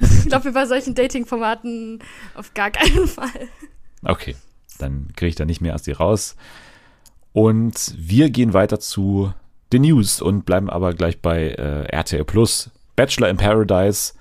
Ich 0.00 0.28
glaube, 0.28 0.44
wir 0.44 0.52
bei 0.52 0.66
solchen 0.66 0.94
Dating-Formaten 0.94 2.02
auf 2.34 2.52
gar 2.52 2.70
keinen 2.70 3.08
Fall. 3.08 3.48
Okay, 4.02 4.36
dann 4.78 5.08
kriege 5.16 5.30
ich 5.30 5.34
da 5.34 5.46
nicht 5.46 5.62
mehr 5.62 5.74
aus 5.74 5.82
dir 5.82 5.96
raus. 5.96 6.36
Und 7.32 7.94
wir 7.96 8.28
gehen 8.28 8.52
weiter 8.52 8.80
zu 8.80 9.32
den 9.72 9.82
News 9.82 10.20
und 10.20 10.44
bleiben 10.44 10.68
aber 10.68 10.92
gleich 10.92 11.20
bei 11.22 11.48
äh, 11.48 11.84
RTL 11.86 12.24
Plus. 12.24 12.70
Bachelor 12.96 13.30
in 13.30 13.38
Paradise 13.38 14.12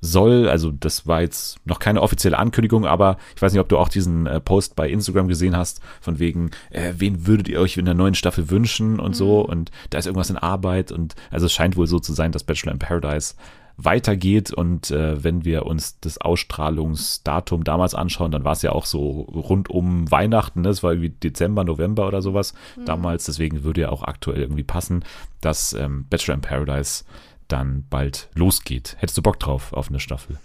soll, 0.00 0.48
also 0.48 0.70
das 0.70 1.06
war 1.06 1.20
jetzt 1.20 1.58
noch 1.64 1.78
keine 1.78 2.02
offizielle 2.02 2.38
Ankündigung, 2.38 2.86
aber 2.86 3.18
ich 3.34 3.42
weiß 3.42 3.52
nicht, 3.52 3.60
ob 3.60 3.68
du 3.68 3.78
auch 3.78 3.88
diesen 3.88 4.26
äh, 4.26 4.40
Post 4.40 4.76
bei 4.76 4.88
Instagram 4.88 5.28
gesehen 5.28 5.56
hast, 5.56 5.80
von 6.00 6.18
wegen, 6.18 6.50
äh, 6.70 6.94
wen 6.96 7.26
würdet 7.26 7.48
ihr 7.48 7.60
euch 7.60 7.76
in 7.76 7.84
der 7.84 7.94
neuen 7.94 8.14
Staffel 8.14 8.50
wünschen 8.50 9.00
und 9.00 9.10
mhm. 9.10 9.14
so 9.14 9.40
und 9.40 9.70
da 9.90 9.98
ist 9.98 10.06
irgendwas 10.06 10.30
in 10.30 10.36
Arbeit 10.36 10.92
und 10.92 11.14
also 11.30 11.46
es 11.46 11.52
scheint 11.52 11.76
wohl 11.76 11.86
so 11.86 11.98
zu 11.98 12.12
sein, 12.12 12.32
dass 12.32 12.44
Bachelor 12.44 12.72
in 12.72 12.78
Paradise 12.78 13.34
weitergeht 13.80 14.52
und 14.52 14.90
äh, 14.90 15.22
wenn 15.22 15.44
wir 15.44 15.64
uns 15.64 16.00
das 16.00 16.18
Ausstrahlungsdatum 16.18 17.62
damals 17.62 17.94
anschauen, 17.94 18.32
dann 18.32 18.44
war 18.44 18.52
es 18.52 18.62
ja 18.62 18.72
auch 18.72 18.84
so 18.84 19.20
rund 19.22 19.70
um 19.70 20.10
Weihnachten, 20.10 20.62
ne? 20.62 20.68
das 20.68 20.82
war 20.82 20.92
irgendwie 20.92 21.10
Dezember, 21.10 21.62
November 21.62 22.08
oder 22.08 22.20
sowas 22.20 22.54
mhm. 22.76 22.86
damals, 22.86 23.26
deswegen 23.26 23.62
würde 23.62 23.82
ja 23.82 23.90
auch 23.90 24.02
aktuell 24.02 24.40
irgendwie 24.40 24.64
passen, 24.64 25.04
dass 25.40 25.74
ähm, 25.74 26.06
Bachelor 26.10 26.34
in 26.34 26.40
Paradise 26.40 27.04
dann 27.48 27.84
bald 27.88 28.28
losgeht. 28.34 28.96
Hättest 28.98 29.18
du 29.18 29.22
Bock 29.22 29.40
drauf 29.40 29.72
auf 29.72 29.88
eine 29.88 30.00
Staffel? 30.00 30.38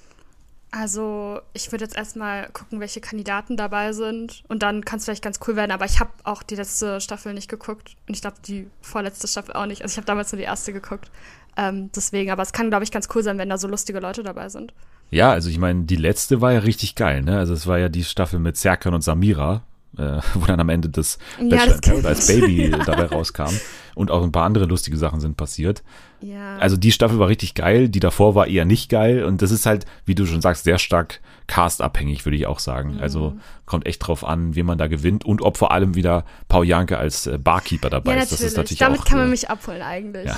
Also, 0.76 1.39
ich 1.54 1.72
würde 1.72 1.86
jetzt 1.86 1.95
erstmal 1.95 2.49
gucken, 2.49 2.80
welche 2.80 2.99
Kandidaten 2.99 3.58
dabei 3.58 3.93
sind. 3.93 4.43
Und 4.47 4.64
dann 4.64 4.84
kann 4.84 4.97
es 4.97 5.06
vielleicht 5.06 5.24
ganz 5.24 5.39
cool 5.47 5.56
werden. 5.56 5.72
Aber 5.72 5.86
ich 5.86 5.99
habe 5.99 6.10
auch 6.24 6.41
die 6.41 6.56
letzte 6.56 6.99
Staffel 6.99 7.36
nicht 7.36 7.47
geguckt. 7.47 7.95
Und 8.08 8.16
ich 8.16 8.22
glaube, 8.22 8.38
die 8.43 8.68
vorletzte 8.82 9.28
Staffel 9.28 9.54
auch 9.54 9.68
nicht. 9.68 9.84
Also, 9.84 9.93
ich 9.93 9.97
habe 9.97 10.08
damals 10.08 10.32
nur 10.32 10.38
die 10.38 10.45
erste 10.45 10.74
geguckt. 10.74 11.12
Ähm, 11.58 11.91
deswegen, 11.95 12.32
aber 12.32 12.41
es 12.41 12.54
kann, 12.54 12.72
glaube 12.72 12.84
ich, 12.84 12.91
ganz 12.91 13.08
cool 13.14 13.22
sein, 13.22 13.38
wenn 13.38 13.49
da 13.49 13.60
so 13.60 13.68
lustige 13.68 13.99
Leute 13.99 14.24
dabei 14.24 14.49
sind. 14.49 14.74
Ja, 15.12 15.32
also 15.32 15.47
ich 15.47 15.60
meine, 15.60 15.84
die 15.84 15.95
letzte 15.95 16.41
war 16.41 16.54
ja 16.54 16.60
richtig 16.60 16.95
geil, 16.95 17.22
ne? 17.22 17.38
Also, 17.38 17.54
es 17.54 17.68
war 17.68 17.78
ja 17.78 17.89
die 17.89 18.04
Staffel 18.04 18.39
mit 18.39 18.58
Serkan 18.58 18.95
und 18.95 19.01
Samira, 19.01 19.62
äh, 19.98 20.20
wo 20.34 20.46
dann 20.46 20.60
am 20.60 20.70
Ende 20.70 20.89
das 20.89 21.18
ja, 21.39 21.50
Bachelor 21.50 21.76
in 21.76 21.82
Paradise 21.82 22.41
Baby 22.41 22.70
ja. 22.72 22.78
dabei 22.80 23.06
rauskam. 23.06 23.54
Und 23.96 24.10
auch 24.10 24.24
ein 24.24 24.32
paar 24.32 24.46
andere 24.46 24.66
lustige 24.66 24.98
Sachen 24.98 25.20
sind 25.20 25.38
passiert. 25.38 25.84
Ja. 26.20 26.58
Also 26.58 26.78
die 26.78 26.91
Staffel 26.91 27.20
war 27.20 27.28
richtig 27.28 27.54
geil, 27.54 27.89
die 27.89 28.00
davor 28.00 28.34
war 28.34 28.48
eher 28.48 28.66
nicht 28.66 28.89
geil. 28.89 29.24
Und 29.24 29.41
das 29.41 29.52
ist 29.52 29.66
halt, 29.66 29.86
wie 30.06 30.16
du 30.16 30.26
schon 30.26 30.41
sagst, 30.41 30.64
sehr 30.64 30.80
stark 30.80 31.22
castabhängig, 31.48 32.26
würde 32.26 32.38
ich 32.38 32.48
auch 32.48 32.60
sagen. 32.60 32.96
Mhm. 32.96 33.02
Also 33.02 33.38
kommt 33.66 33.86
echt 33.86 34.06
drauf 34.08 34.26
an, 34.26 34.56
wie 34.56 34.64
man 34.64 34.78
da 34.78 34.88
gewinnt 34.88 35.26
und 35.26 35.41
ob 35.41 35.58
vor 35.58 35.72
allem 35.72 35.96
wieder 35.96 36.26
Paul 36.48 36.66
Janke 36.66 36.98
als 36.98 37.28
äh, 37.28 37.38
Barkeeper 37.38 37.89
dabei 37.89 38.18
ist. 38.18 38.32
Das 38.32 38.41
ist 38.41 38.58
natürlich 38.58 38.80
Damit 38.80 39.02
auch, 39.02 39.06
kann 39.06 39.20
man 39.20 39.30
mich 39.30 39.50
abholen 39.50 39.82
eigentlich. 39.82 40.26
Ja. 40.26 40.38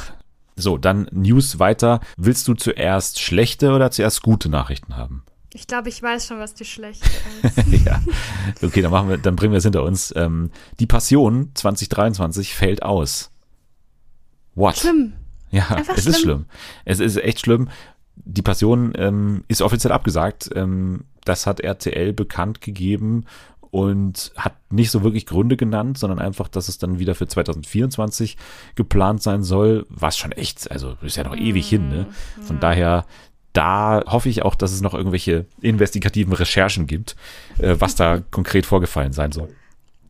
So, 0.58 0.78
dann 0.78 1.08
News 1.12 1.60
weiter. 1.60 1.99
Willst 2.18 2.47
du 2.47 2.53
zuerst 2.53 3.20
schlechte 3.20 3.72
oder 3.72 3.91
zuerst 3.91 4.22
gute 4.22 4.49
Nachrichten 4.49 4.95
haben? 4.97 5.24
Ich 5.56 5.68
glaube, 5.68 5.88
ich 5.88 6.03
weiß 6.03 6.28
schon, 6.28 6.38
was 6.38 6.53
die 6.53 6.66
schlechte 6.66 7.08
ist. 7.41 7.86
ja. 7.86 8.01
Okay, 8.62 8.82
dann 8.82 8.91
machen 8.91 9.08
wir, 9.08 9.18
dann 9.18 9.38
bringen 9.38 9.53
wir 9.53 9.60
es 9.60 9.64
hinter 9.64 9.84
uns. 9.84 10.14
Ähm, 10.14 10.51
die 10.82 10.86
Passion 10.86 11.51
2023 11.53 12.53
fällt 12.53 12.84
aus. 12.84 13.32
What? 14.53 14.76
Schlimm. 14.76 15.14
Ja, 15.51 15.68
Einfach 15.70 15.95
es 15.95 16.03
schlimm. 16.03 16.14
ist 16.14 16.22
schlimm. 16.22 16.45
Es 16.84 16.99
ist 16.99 17.16
echt 17.16 17.39
schlimm. 17.39 17.70
Die 18.18 18.41
Passion 18.41 18.91
ähm, 18.97 19.45
ist 19.47 19.62
offiziell 19.62 19.93
abgesagt. 19.93 20.49
Ähm, 20.56 21.06
das 21.24 21.47
hat 21.47 21.62
RTL 21.62 22.12
bekannt 22.12 22.60
gegeben 22.60 23.24
und 23.72 24.34
hat 24.36 24.56
nicht 24.74 24.91
so 24.91 25.03
wirklich 25.03 25.26
Gründe 25.26 25.56
genannt, 25.56 25.97
sondern 25.97 26.20
einfach, 26.20 26.49
dass 26.49 26.68
es 26.68 26.80
dann 26.80 26.99
wieder 26.99 27.16
für 27.16 27.28
2024 27.28 28.36
geplant 28.76 29.24
sein 29.24 29.41
soll, 29.41 29.86
was 29.88 30.18
schon 30.18 30.34
echt, 30.34 30.70
also 30.70 30.97
ist 31.01 31.16
ja 31.16 31.24
noch 31.24 31.36
ewig 31.38 31.68
hin, 31.70 31.88
ne? 31.88 32.08
Von 32.41 32.60
daher 32.60 33.06
da 33.56 34.03
hoffe 34.06 34.30
ich 34.30 34.43
auch, 34.43 34.56
dass 34.56 34.72
es 34.72 34.82
noch 34.82 34.93
irgendwelche 34.93 35.45
investigativen 35.62 36.34
Recherchen 36.34 36.88
gibt, 36.88 37.16
äh, 37.60 37.76
was 37.80 37.95
da 37.95 38.22
konkret 38.32 38.66
vorgefallen 38.66 39.14
sein 39.14 39.32
soll. 39.32 39.49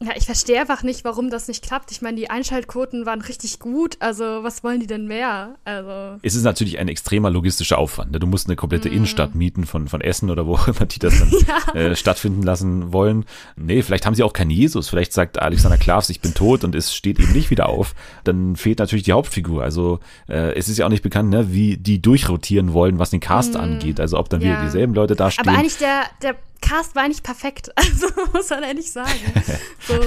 Ja, 0.04 0.12
ich 0.16 0.26
verstehe 0.26 0.60
einfach 0.60 0.84
nicht, 0.84 1.06
warum 1.06 1.30
das 1.30 1.48
nicht 1.48 1.64
klappt. 1.64 1.91
Ich 1.91 2.02
meine, 2.02 2.18
die 2.18 2.30
Einschaltquoten 2.30 3.06
waren 3.06 3.22
richtig 3.22 3.60
gut. 3.60 3.96
Also, 4.00 4.43
was 4.43 4.64
wollen 4.64 4.82
die 4.82 4.88
denn 4.88 5.08
mehr? 5.08 5.56
Also. 5.64 6.20
Es 6.22 6.36
ist 6.36 6.43
natürlich 6.43 6.80
ein 6.80 6.89
extremer 6.89 7.30
logistischer 7.30 7.78
Aufwand. 7.78 8.12
Ne? 8.12 8.20
Du 8.20 8.28
musst 8.28 8.48
eine 8.48 8.58
komplette 8.58 8.89
mm. 8.89 8.93
Innenstadt 8.93 9.36
mieten 9.36 9.66
von, 9.66 9.88
von 9.88 10.02
Essen 10.02 10.30
oder 10.30 10.46
wo 10.46 10.56
auch 10.56 10.68
immer 10.68 10.86
die 10.86 11.00
das 11.00 11.20
dann 11.20 11.32
ja. 11.48 11.80
äh, 11.80 11.96
stattfinden 11.96 12.43
lassen 12.43 12.91
wollen. 12.91 13.26
Nee, 13.56 13.82
vielleicht 13.84 14.06
haben 14.06 14.16
sie 14.16 14.24
auch 14.24 14.34
keinen 14.34 14.52
Jesus. 14.52 14.89
Vielleicht 14.89 15.14
sagt 15.14 15.41
Alexander 15.41 15.78
Klavs, 15.78 16.10
ich 16.10 16.20
bin 16.20 16.34
tot 16.34 16.66
und 16.66 16.76
es 16.76 16.93
steht 16.93 17.20
eben 17.20 17.32
nicht 17.32 17.50
wieder 17.50 17.70
auf. 17.70 17.96
Dann 18.26 18.58
fehlt 18.58 18.80
natürlich 18.80 19.04
die 19.04 19.14
Hauptfigur. 19.14 19.64
Also, 19.64 20.00
äh, 20.28 20.54
es 20.56 20.68
ist 20.68 20.78
ja 20.78 20.86
auch 20.86 20.89
nicht 20.91 21.04
bekannt, 21.04 21.30
ne, 21.30 21.54
wie 21.54 21.78
die 21.78 22.02
durchrotieren 22.02 22.74
wollen, 22.74 23.00
was 23.00 23.12
den 23.12 23.22
Cast 23.22 23.54
mm. 23.54 23.58
angeht. 23.58 24.00
Also, 24.02 24.20
ob 24.20 24.30
dann 24.30 24.41
ja. 24.41 24.48
wieder 24.48 24.64
dieselben 24.64 24.93
Leute 24.93 25.16
da 25.16 25.32
stehen. 25.32 25.48
Aber 25.48 25.58
eigentlich 25.58 25.78
der, 25.78 26.04
der 26.22 26.36
Cast 26.66 26.95
war 26.95 27.03
eigentlich 27.03 27.24
perfekt. 27.24 27.72
Also 27.76 28.07
muss 28.34 28.49
man 28.49 28.63
ehrlich 28.63 28.91
sagen. 28.91 29.09
So. 29.88 29.99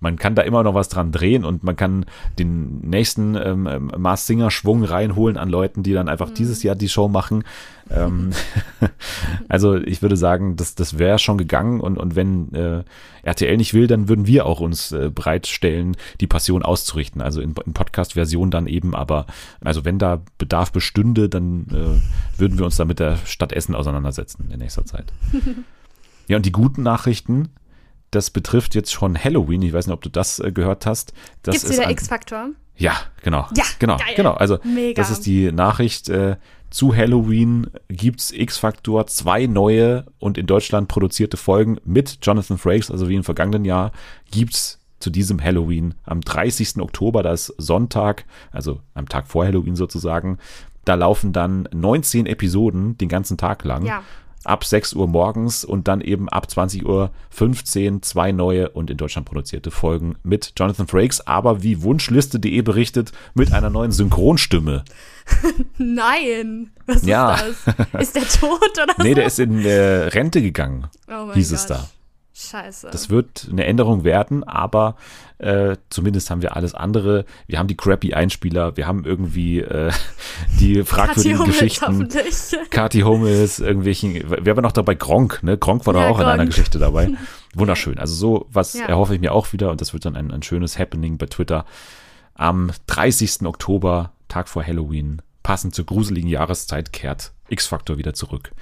Man 0.00 0.16
kann 0.16 0.34
da 0.34 0.42
immer 0.42 0.62
noch 0.62 0.74
was 0.74 0.88
dran 0.88 1.12
drehen 1.12 1.44
und 1.44 1.62
man 1.62 1.76
kann 1.76 2.06
den 2.38 2.80
nächsten 2.80 3.36
ähm, 3.36 3.66
ähm 3.66 3.92
Mars 3.96 4.26
Singer 4.26 4.50
Schwung 4.50 4.82
reinholen 4.82 5.36
an 5.36 5.48
Leuten, 5.48 5.82
die 5.82 5.92
dann 5.92 6.08
einfach 6.08 6.30
mhm. 6.30 6.34
dieses 6.34 6.62
Jahr 6.62 6.74
die 6.74 6.88
Show 6.88 7.08
machen. 7.08 7.44
Ähm, 7.90 8.30
also 9.48 9.76
ich 9.76 10.00
würde 10.00 10.16
sagen, 10.16 10.56
das, 10.56 10.74
das 10.74 10.98
wäre 10.98 11.18
schon 11.18 11.38
gegangen 11.38 11.80
und, 11.80 11.98
und 11.98 12.16
wenn 12.16 12.52
äh, 12.54 12.82
RTL 13.22 13.56
nicht 13.56 13.74
will, 13.74 13.86
dann 13.86 14.08
würden 14.08 14.26
wir 14.26 14.46
auch 14.46 14.60
uns 14.60 14.92
äh, 14.92 15.10
bereitstellen, 15.14 15.96
die 16.20 16.26
Passion 16.26 16.62
auszurichten. 16.62 17.20
Also 17.20 17.40
in, 17.40 17.54
in 17.66 17.74
Podcast-Version 17.74 18.50
dann 18.50 18.66
eben, 18.66 18.94
aber 18.94 19.26
also 19.60 19.84
wenn 19.84 19.98
da 19.98 20.22
Bedarf 20.38 20.72
bestünde, 20.72 21.28
dann 21.28 21.66
äh, 21.70 22.40
würden 22.40 22.58
wir 22.58 22.64
uns 22.64 22.76
da 22.76 22.84
mit 22.84 23.00
der 23.00 23.16
Stadt 23.24 23.52
Essen 23.52 23.74
auseinandersetzen 23.74 24.50
in 24.50 24.58
nächster 24.58 24.84
Zeit. 24.84 25.12
Ja, 26.28 26.36
und 26.36 26.46
die 26.46 26.52
guten 26.52 26.84
Nachrichten, 26.84 27.48
das 28.10 28.30
betrifft 28.30 28.74
jetzt 28.74 28.92
schon 28.92 29.16
Halloween. 29.22 29.62
Ich 29.62 29.72
weiß 29.72 29.86
nicht, 29.86 29.94
ob 29.94 30.02
du 30.02 30.08
das 30.08 30.38
äh, 30.40 30.52
gehört 30.52 30.86
hast. 30.86 31.12
Das 31.42 31.54
Gibt's 31.54 31.70
wieder 31.70 31.90
X-Faktor? 31.90 32.50
Ja, 32.76 32.94
genau. 33.22 33.46
Ja, 33.54 33.64
genau, 33.78 33.98
geil. 33.98 34.14
genau. 34.16 34.32
Also 34.32 34.58
Mega. 34.64 35.00
das 35.00 35.10
ist 35.10 35.26
die 35.26 35.52
Nachricht. 35.52 36.08
Äh, 36.08 36.36
zu 36.70 36.94
Halloween 36.94 37.66
gibt's 37.88 38.30
X-Faktor 38.30 39.08
zwei 39.08 39.46
neue 39.46 40.06
und 40.20 40.38
in 40.38 40.46
Deutschland 40.46 40.86
produzierte 40.86 41.36
Folgen 41.36 41.78
mit 41.84 42.18
Jonathan 42.22 42.58
Frakes, 42.58 42.92
also 42.92 43.08
wie 43.08 43.16
im 43.16 43.24
vergangenen 43.24 43.64
Jahr, 43.64 43.90
gibt's 44.30 44.78
zu 45.00 45.10
diesem 45.10 45.42
Halloween 45.42 45.94
am 46.04 46.20
30. 46.20 46.78
Oktober, 46.78 47.24
das 47.24 47.48
ist 47.48 47.66
Sonntag, 47.66 48.24
also 48.52 48.80
am 48.94 49.08
Tag 49.08 49.26
vor 49.26 49.44
Halloween 49.44 49.74
sozusagen. 49.74 50.38
Da 50.84 50.94
laufen 50.94 51.32
dann 51.32 51.68
19 51.72 52.26
Episoden 52.26 52.96
den 52.98 53.08
ganzen 53.08 53.36
Tag 53.36 53.64
lang. 53.64 53.84
Ja 53.84 54.04
ab 54.44 54.64
6 54.64 54.94
Uhr 54.94 55.06
morgens 55.06 55.64
und 55.64 55.88
dann 55.88 56.00
eben 56.00 56.28
ab 56.28 56.50
20 56.50 56.86
Uhr 56.86 57.10
15 57.30 58.02
zwei 58.02 58.32
neue 58.32 58.70
und 58.70 58.90
in 58.90 58.96
Deutschland 58.96 59.26
produzierte 59.26 59.70
Folgen 59.70 60.16
mit 60.22 60.52
Jonathan 60.56 60.86
Frakes, 60.86 61.26
aber 61.26 61.62
wie 61.62 61.82
Wunschliste.de 61.82 62.62
berichtet, 62.62 63.12
mit 63.34 63.52
einer 63.52 63.70
neuen 63.70 63.92
Synchronstimme. 63.92 64.84
Nein, 65.78 66.70
was 66.86 67.04
ja. 67.04 67.34
ist 67.34 67.66
das? 67.66 68.02
Ist 68.02 68.16
der 68.16 68.28
tot 68.40 68.78
oder 68.82 68.94
Nee, 69.02 69.14
der 69.14 69.26
ist 69.26 69.38
in 69.38 69.64
äh, 69.64 70.08
Rente 70.08 70.42
gegangen, 70.42 70.86
oh 71.08 71.32
hieß 71.32 71.50
Gott. 71.50 71.58
es 71.58 71.66
da. 71.66 71.88
Scheiße. 72.40 72.88
Das 72.90 73.10
wird 73.10 73.48
eine 73.50 73.66
Änderung 73.66 74.04
werden, 74.04 74.44
aber 74.44 74.96
äh, 75.38 75.76
zumindest 75.90 76.30
haben 76.30 76.42
wir 76.42 76.56
alles 76.56 76.74
andere. 76.74 77.24
Wir 77.46 77.58
haben 77.58 77.66
die 77.66 77.76
crappy 77.76 78.14
Einspieler, 78.14 78.76
wir 78.76 78.86
haben 78.86 79.04
irgendwie 79.04 79.60
äh, 79.60 79.92
die 80.60 80.82
fragwürdigen 80.84 81.44
Geschichten. 81.44 82.08
Kati 82.70 83.00
Hummels, 83.00 83.58
irgendwelchen. 83.58 84.22
Wer 84.26 84.56
war 84.56 84.62
noch 84.62 84.72
dabei? 84.72 84.94
Gronk, 84.94 85.42
ne? 85.42 85.58
Gronk 85.58 85.86
war 85.86 85.94
ja, 85.94 86.00
doch 86.00 86.10
auch 86.10 86.16
Gronk. 86.16 86.28
in 86.28 86.32
einer 86.32 86.46
Geschichte 86.46 86.78
dabei. 86.78 87.10
Wunderschön. 87.54 87.98
Also 87.98 88.14
so 88.14 88.46
was 88.50 88.74
ja. 88.74 88.86
erhoffe 88.86 89.14
ich 89.14 89.20
mir 89.20 89.32
auch 89.32 89.52
wieder 89.52 89.70
und 89.70 89.80
das 89.80 89.92
wird 89.92 90.04
dann 90.04 90.16
ein, 90.16 90.30
ein 90.30 90.42
schönes 90.42 90.78
Happening 90.78 91.18
bei 91.18 91.26
Twitter. 91.26 91.64
Am 92.34 92.70
30. 92.86 93.42
Oktober, 93.42 94.12
Tag 94.28 94.48
vor 94.48 94.64
Halloween, 94.64 95.20
passend 95.42 95.74
zur 95.74 95.84
gruseligen 95.84 96.30
Jahreszeit, 96.30 96.92
kehrt 96.92 97.32
X-Factor 97.48 97.98
wieder 97.98 98.14
zurück. 98.14 98.52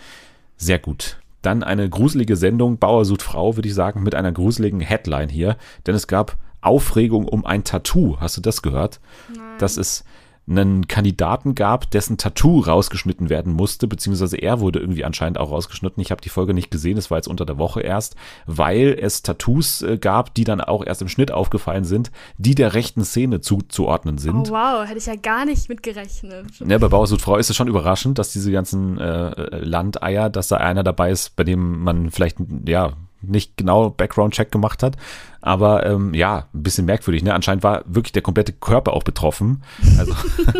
Sehr 0.57 0.79
gut. 0.79 1.18
Dann 1.43 1.62
eine 1.62 1.89
gruselige 1.89 2.36
Sendung, 2.36 2.78
Bauer 2.78 3.05
sucht 3.05 3.22
Frau, 3.22 3.57
würde 3.57 3.68
ich 3.68 3.74
sagen, 3.74 4.03
mit 4.03 4.14
einer 4.14 4.32
gruseligen 4.32 4.80
Headline 4.80 5.28
hier. 5.28 5.57
Denn 5.86 5.95
es 5.95 6.07
gab 6.07 6.36
Aufregung 6.61 7.26
um 7.26 7.47
ein 7.47 7.64
Tattoo. 7.64 8.16
Hast 8.18 8.36
du 8.36 8.41
das 8.41 8.62
gehört? 8.62 9.01
Nein. 9.34 9.45
Das 9.59 9.76
ist 9.76 10.05
einen 10.49 10.88
Kandidaten 10.88 11.55
gab, 11.55 11.90
dessen 11.90 12.16
Tattoo 12.16 12.61
rausgeschnitten 12.61 13.28
werden 13.28 13.53
musste, 13.53 13.86
beziehungsweise 13.86 14.36
er 14.36 14.61
wurde 14.61 14.78
irgendwie 14.78 15.05
anscheinend 15.05 15.38
auch 15.38 15.51
rausgeschnitten. 15.51 16.01
Ich 16.01 16.11
habe 16.11 16.20
die 16.20 16.28
Folge 16.28 16.55
nicht 16.55 16.70
gesehen, 16.70 16.96
es 16.96 17.11
war 17.11 17.18
jetzt 17.18 17.28
unter 17.28 17.44
der 17.44 17.59
Woche 17.59 17.80
erst, 17.80 18.16
weil 18.46 18.96
es 19.01 19.22
Tattoos 19.22 19.82
äh, 19.82 19.99
gab, 19.99 20.34
die 20.34 20.44
dann 20.44 20.61
auch 20.61 20.84
erst 20.84 21.03
im 21.03 21.09
Schnitt 21.09 21.30
aufgefallen 21.30 21.84
sind, 21.84 22.11
die 22.38 22.55
der 22.55 22.74
rechten 22.74 23.05
Szene 23.05 23.40
zuzuordnen 23.40 24.18
sind. 24.18 24.49
Oh 24.49 24.53
wow, 24.53 24.86
hätte 24.86 24.99
ich 24.99 25.07
ja 25.07 25.16
gar 25.16 25.44
nicht 25.44 25.68
mit 25.68 25.82
gerechnet. 25.82 26.46
Ja, 26.66 26.78
bei 26.78 26.88
Bauer 26.88 27.07
Frau 27.07 27.36
ist 27.36 27.51
es 27.51 27.57
schon 27.57 27.68
überraschend, 27.68 28.18
dass 28.18 28.32
diese 28.32 28.53
ganzen 28.53 28.99
äh, 28.99 29.59
Landeier, 29.59 30.30
dass 30.30 30.49
da 30.49 30.57
einer 30.57 30.82
dabei 30.82 31.11
ist, 31.11 31.36
bei 31.36 31.44
dem 31.44 31.82
man 31.82 32.11
vielleicht, 32.11 32.38
ja, 32.66 32.92
nicht 33.21 33.57
genau 33.57 33.91
Background-Check 33.91 34.51
gemacht 34.53 34.83
hat. 34.83 34.97
Aber 35.41 35.87
ähm, 35.87 36.14
ja, 36.14 36.49
ein 36.55 36.62
bisschen 36.62 36.85
merkwürdig. 36.85 37.23
Ne? 37.23 37.35
Anscheinend 37.35 37.62
war 37.62 37.83
wirklich 37.87 38.12
der 38.12 38.23
komplette 38.23 38.53
Körper 38.53 38.93
auch 38.93 39.03
betroffen. 39.03 39.62
Also, 39.99 40.12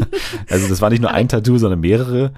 also 0.51 0.69
das 0.69 0.81
war 0.81 0.91
nicht 0.91 1.01
nur 1.01 1.11
ein 1.11 1.29
Tattoo, 1.29 1.59
sondern 1.59 1.81
mehrere. 1.81 2.33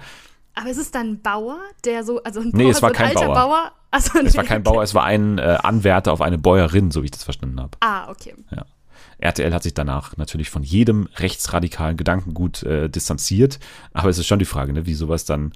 Aber 0.54 0.68
ist 0.68 0.78
es 0.78 0.90
dann 0.90 1.12
ein 1.12 1.22
Bauer, 1.22 1.58
der 1.84 2.04
so, 2.04 2.22
also 2.22 2.40
ein 2.40 2.50
Bauer, 2.50 2.62
nee, 2.62 2.70
es 2.70 2.82
war 2.82 2.90
so 2.90 2.94
kein 2.94 3.14
Bauer. 3.14 3.34
Bauer? 3.34 3.72
Also, 3.92 4.18
es 4.20 4.36
war 4.36 4.44
kein 4.44 4.62
Bauer, 4.62 4.82
es 4.82 4.94
war 4.94 5.04
ein 5.04 5.38
äh, 5.38 5.58
Anwärter 5.62 6.12
auf 6.12 6.20
eine 6.20 6.38
Bäuerin, 6.38 6.90
so 6.90 7.02
wie 7.02 7.06
ich 7.06 7.10
das 7.10 7.24
verstanden 7.24 7.60
habe. 7.60 7.70
Ah, 7.80 8.08
okay. 8.08 8.34
Ja. 8.50 8.64
RTL 9.18 9.52
hat 9.52 9.62
sich 9.62 9.74
danach 9.74 10.16
natürlich 10.16 10.50
von 10.50 10.62
jedem 10.62 11.08
rechtsradikalen 11.16 11.96
Gedankengut 11.96 12.62
äh, 12.62 12.88
distanziert. 12.88 13.58
Aber 13.92 14.08
es 14.08 14.18
ist 14.18 14.26
schon 14.26 14.38
die 14.38 14.44
Frage, 14.44 14.72
ne, 14.72 14.86
wie 14.86 14.94
sowas 14.94 15.24
dann 15.24 15.52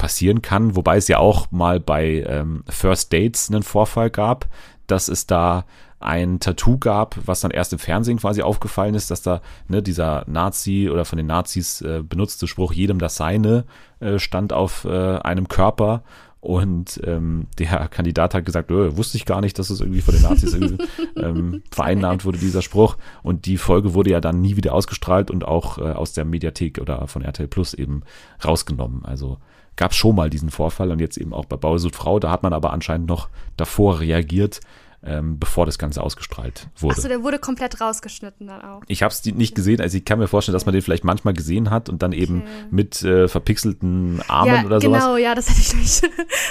passieren 0.00 0.40
kann, 0.40 0.76
wobei 0.76 0.96
es 0.96 1.08
ja 1.08 1.18
auch 1.18 1.50
mal 1.50 1.78
bei 1.78 2.24
ähm, 2.26 2.64
First 2.66 3.12
Dates 3.12 3.50
einen 3.50 3.62
Vorfall 3.62 4.08
gab, 4.08 4.48
dass 4.86 5.08
es 5.08 5.26
da 5.26 5.66
ein 5.98 6.40
Tattoo 6.40 6.78
gab, 6.78 7.18
was 7.26 7.40
dann 7.40 7.50
erst 7.50 7.74
im 7.74 7.78
Fernsehen 7.78 8.18
quasi 8.18 8.40
aufgefallen 8.40 8.94
ist, 8.94 9.10
dass 9.10 9.20
da 9.20 9.42
ne, 9.68 9.82
dieser 9.82 10.24
Nazi 10.26 10.88
oder 10.90 11.04
von 11.04 11.18
den 11.18 11.26
Nazis 11.26 11.82
äh, 11.82 12.02
benutzte 12.02 12.46
Spruch 12.46 12.72
jedem 12.72 12.98
das 12.98 13.16
seine 13.16 13.66
äh, 14.00 14.18
stand 14.18 14.54
auf 14.54 14.86
äh, 14.86 15.18
einem 15.18 15.48
Körper 15.48 16.02
und 16.40 16.98
ähm, 17.04 17.48
der 17.58 17.88
Kandidat 17.88 18.32
hat 18.32 18.46
gesagt, 18.46 18.70
öh, 18.70 18.96
wusste 18.96 19.18
ich 19.18 19.26
gar 19.26 19.42
nicht, 19.42 19.58
dass 19.58 19.68
es 19.68 19.80
irgendwie 19.80 20.00
von 20.00 20.14
den 20.14 20.22
Nazis 20.22 20.54
ähm, 21.16 21.62
vereinnahmt 21.70 22.24
wurde, 22.24 22.38
dieser 22.38 22.62
Spruch. 22.62 22.96
Und 23.22 23.44
die 23.44 23.58
Folge 23.58 23.92
wurde 23.92 24.10
ja 24.10 24.22
dann 24.22 24.40
nie 24.40 24.56
wieder 24.56 24.72
ausgestrahlt 24.72 25.30
und 25.30 25.44
auch 25.44 25.76
äh, 25.76 25.82
aus 25.82 26.14
der 26.14 26.24
Mediathek 26.24 26.78
oder 26.78 27.06
von 27.08 27.20
RTL 27.20 27.46
Plus 27.46 27.74
eben 27.74 28.02
rausgenommen. 28.42 29.04
Also 29.04 29.36
gab 29.80 29.92
es 29.92 29.96
schon 29.96 30.14
mal 30.14 30.28
diesen 30.28 30.50
Vorfall 30.50 30.90
und 30.90 31.00
jetzt 31.00 31.16
eben 31.16 31.32
auch 31.32 31.46
bei 31.46 31.56
Bausud 31.56 31.96
Frau. 31.96 32.20
Da 32.20 32.30
hat 32.30 32.42
man 32.42 32.52
aber 32.52 32.70
anscheinend 32.70 33.08
noch 33.08 33.30
davor 33.56 34.00
reagiert, 34.00 34.60
ähm, 35.02 35.38
bevor 35.38 35.64
das 35.64 35.78
Ganze 35.78 36.02
ausgestrahlt 36.02 36.68
wurde. 36.76 36.96
Achso, 36.96 37.08
der 37.08 37.22
wurde 37.22 37.38
komplett 37.38 37.80
rausgeschnitten 37.80 38.46
dann 38.46 38.60
auch. 38.60 38.82
Ich 38.88 39.02
habe 39.02 39.10
es 39.10 39.24
nicht 39.24 39.54
gesehen, 39.54 39.80
also 39.80 39.96
ich 39.96 40.04
kann 40.04 40.18
mir 40.18 40.28
vorstellen, 40.28 40.52
dass 40.52 40.66
man 40.66 40.74
den 40.74 40.82
vielleicht 40.82 41.04
manchmal 41.04 41.32
gesehen 41.32 41.70
hat 41.70 41.88
und 41.88 42.02
dann 42.02 42.12
eben 42.12 42.42
okay. 42.42 42.50
mit 42.70 43.02
äh, 43.02 43.26
verpixelten 43.26 44.20
Armen 44.28 44.54
ja, 44.54 44.66
oder 44.66 44.80
genau, 44.80 44.98
sowas. 44.98 45.04
Genau, 45.04 45.16
ja, 45.16 45.34
das 45.34 45.48
hätte 45.48 45.60
ich 45.60 45.72
nämlich, 45.72 46.02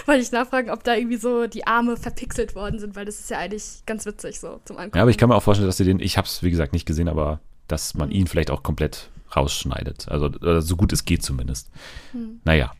wollte 0.07 0.21
ich 0.21 0.31
nachfragen, 0.31 0.71
ob 0.71 0.83
da 0.83 0.95
irgendwie 0.95 1.17
so 1.17 1.45
die 1.45 1.67
Arme 1.67 1.97
verpixelt 1.97 2.55
worden 2.55 2.79
sind, 2.79 2.95
weil 2.95 3.05
das 3.05 3.19
ist 3.19 3.29
ja 3.29 3.37
eigentlich 3.37 3.83
ganz 3.85 4.07
witzig 4.07 4.39
so 4.39 4.59
zum 4.65 4.77
Angucken. 4.77 4.97
Ja, 4.97 5.03
aber 5.03 5.11
ich 5.11 5.19
kann 5.19 5.29
mir 5.29 5.35
auch 5.35 5.43
vorstellen, 5.43 5.69
dass 5.69 5.77
sie 5.77 5.85
den, 5.85 5.99
ich 5.99 6.17
habe 6.17 6.25
es 6.25 6.41
wie 6.41 6.49
gesagt 6.49 6.73
nicht 6.73 6.87
gesehen, 6.87 7.07
aber 7.07 7.41
dass 7.67 7.93
man 7.93 8.09
mhm. 8.09 8.15
ihn 8.15 8.25
vielleicht 8.25 8.49
auch 8.49 8.63
komplett 8.63 9.11
rausschneidet. 9.35 10.07
Also 10.09 10.31
so 10.61 10.75
gut 10.75 10.91
es 10.93 11.05
geht 11.05 11.21
zumindest. 11.21 11.69
Mhm. 12.13 12.39
Naja, 12.43 12.71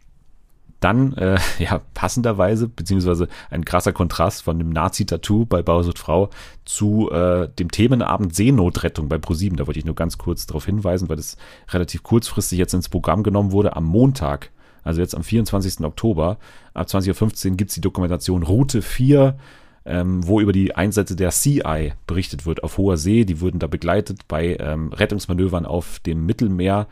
dann, 0.80 1.14
äh, 1.14 1.38
ja, 1.60 1.82
passenderweise, 1.94 2.68
beziehungsweise 2.68 3.28
ein 3.50 3.66
krasser 3.66 3.94
Kontrast 3.94 4.44
von 4.44 4.58
dem 4.58 4.70
Nazi-Tattoo 4.70 5.46
bei 5.46 5.62
Bausucht 5.62 6.00
Frau 6.00 6.30
zu 6.66 7.10
äh, 7.12 7.50
dem 7.50 7.72
Themenabend 7.72 8.36
Seenotrettung 8.36 9.10
bei 9.10 9.18
ProSieben. 9.18 9.58
Da 9.58 9.68
wollte 9.68 9.80
ich 9.80 9.86
nur 9.86 9.96
ganz 9.96 10.18
kurz 10.18 10.46
darauf 10.46 10.66
hinweisen, 10.66 11.10
weil 11.10 11.18
das 11.18 11.38
relativ 11.70 12.04
kurzfristig 12.04 12.60
jetzt 12.60 12.74
ins 12.74 12.90
Programm 12.90 13.24
genommen 13.24 13.52
wurde. 13.52 13.76
Am 13.76 13.86
Montag, 13.86 14.52
also 14.84 15.02
jetzt 15.02 15.16
am 15.16 15.24
24. 15.24 15.82
Oktober, 15.86 16.38
ab 16.74 16.88
20.15 16.88 17.52
Uhr 17.52 17.58
gibt 17.58 17.72
es 17.72 17.76
die 17.76 17.82
Dokumentation 17.82 18.44
Route 18.44 18.82
4, 18.82 19.38
ähm, 19.86 20.28
wo 20.28 20.40
über 20.40 20.52
die 20.52 20.76
Einsätze 20.76 21.16
der 21.16 21.32
CI 21.32 21.94
berichtet 22.06 22.46
wird 22.46 22.64
auf 22.64 22.78
hoher 22.78 22.98
See. 22.98 23.26
Die 23.26 23.42
wurden 23.42 23.60
da 23.60 23.68
begleitet 23.68 24.28
bei 24.28 24.56
ähm, 24.60 24.94
Rettungsmanövern 24.94 25.66
auf 25.66 26.00
dem 26.00 26.26
Mittelmeer 26.26 26.88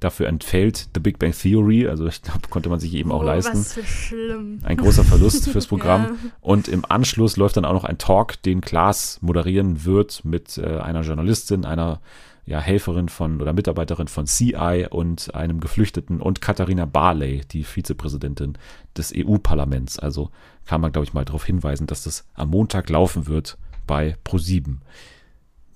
Dafür 0.00 0.28
entfällt 0.28 0.88
The 0.94 1.00
Big 1.00 1.18
Bang 1.18 1.32
Theory, 1.32 1.88
also 1.88 2.06
ich 2.06 2.22
glaube, 2.22 2.48
konnte 2.50 2.68
man 2.68 2.78
sich 2.78 2.94
eben 2.94 3.10
auch 3.10 3.22
oh, 3.22 3.26
leisten. 3.26 3.58
Was 3.58 3.72
für 3.72 3.84
schlimm. 3.84 4.60
Ein 4.62 4.76
großer 4.76 5.04
Verlust 5.04 5.48
fürs 5.50 5.66
Programm. 5.66 6.02
ja. 6.04 6.30
Und 6.40 6.68
im 6.68 6.84
Anschluss 6.88 7.36
läuft 7.36 7.56
dann 7.56 7.64
auch 7.64 7.72
noch 7.72 7.84
ein 7.84 7.98
Talk, 7.98 8.40
den 8.42 8.60
Klaas 8.60 9.18
moderieren 9.22 9.84
wird 9.84 10.24
mit 10.24 10.56
äh, 10.56 10.78
einer 10.78 11.02
Journalistin, 11.02 11.64
einer 11.64 12.00
ja, 12.48 12.60
Helferin 12.60 13.10
von 13.10 13.42
oder 13.42 13.52
Mitarbeiterin 13.52 14.08
von 14.08 14.26
CI 14.26 14.86
und 14.88 15.34
einem 15.34 15.60
Geflüchteten 15.60 16.20
und 16.22 16.40
Katharina 16.40 16.86
Barley, 16.86 17.42
die 17.50 17.62
Vizepräsidentin 17.62 18.56
des 18.96 19.12
EU-Parlaments. 19.14 19.98
Also 19.98 20.30
kann 20.64 20.80
man, 20.80 20.92
glaube 20.92 21.04
ich, 21.04 21.12
mal 21.12 21.26
darauf 21.26 21.44
hinweisen, 21.44 21.86
dass 21.86 22.04
das 22.04 22.24
am 22.34 22.48
Montag 22.50 22.88
laufen 22.88 23.26
wird 23.26 23.58
bei 23.86 24.16
ProSieben. 24.24 24.80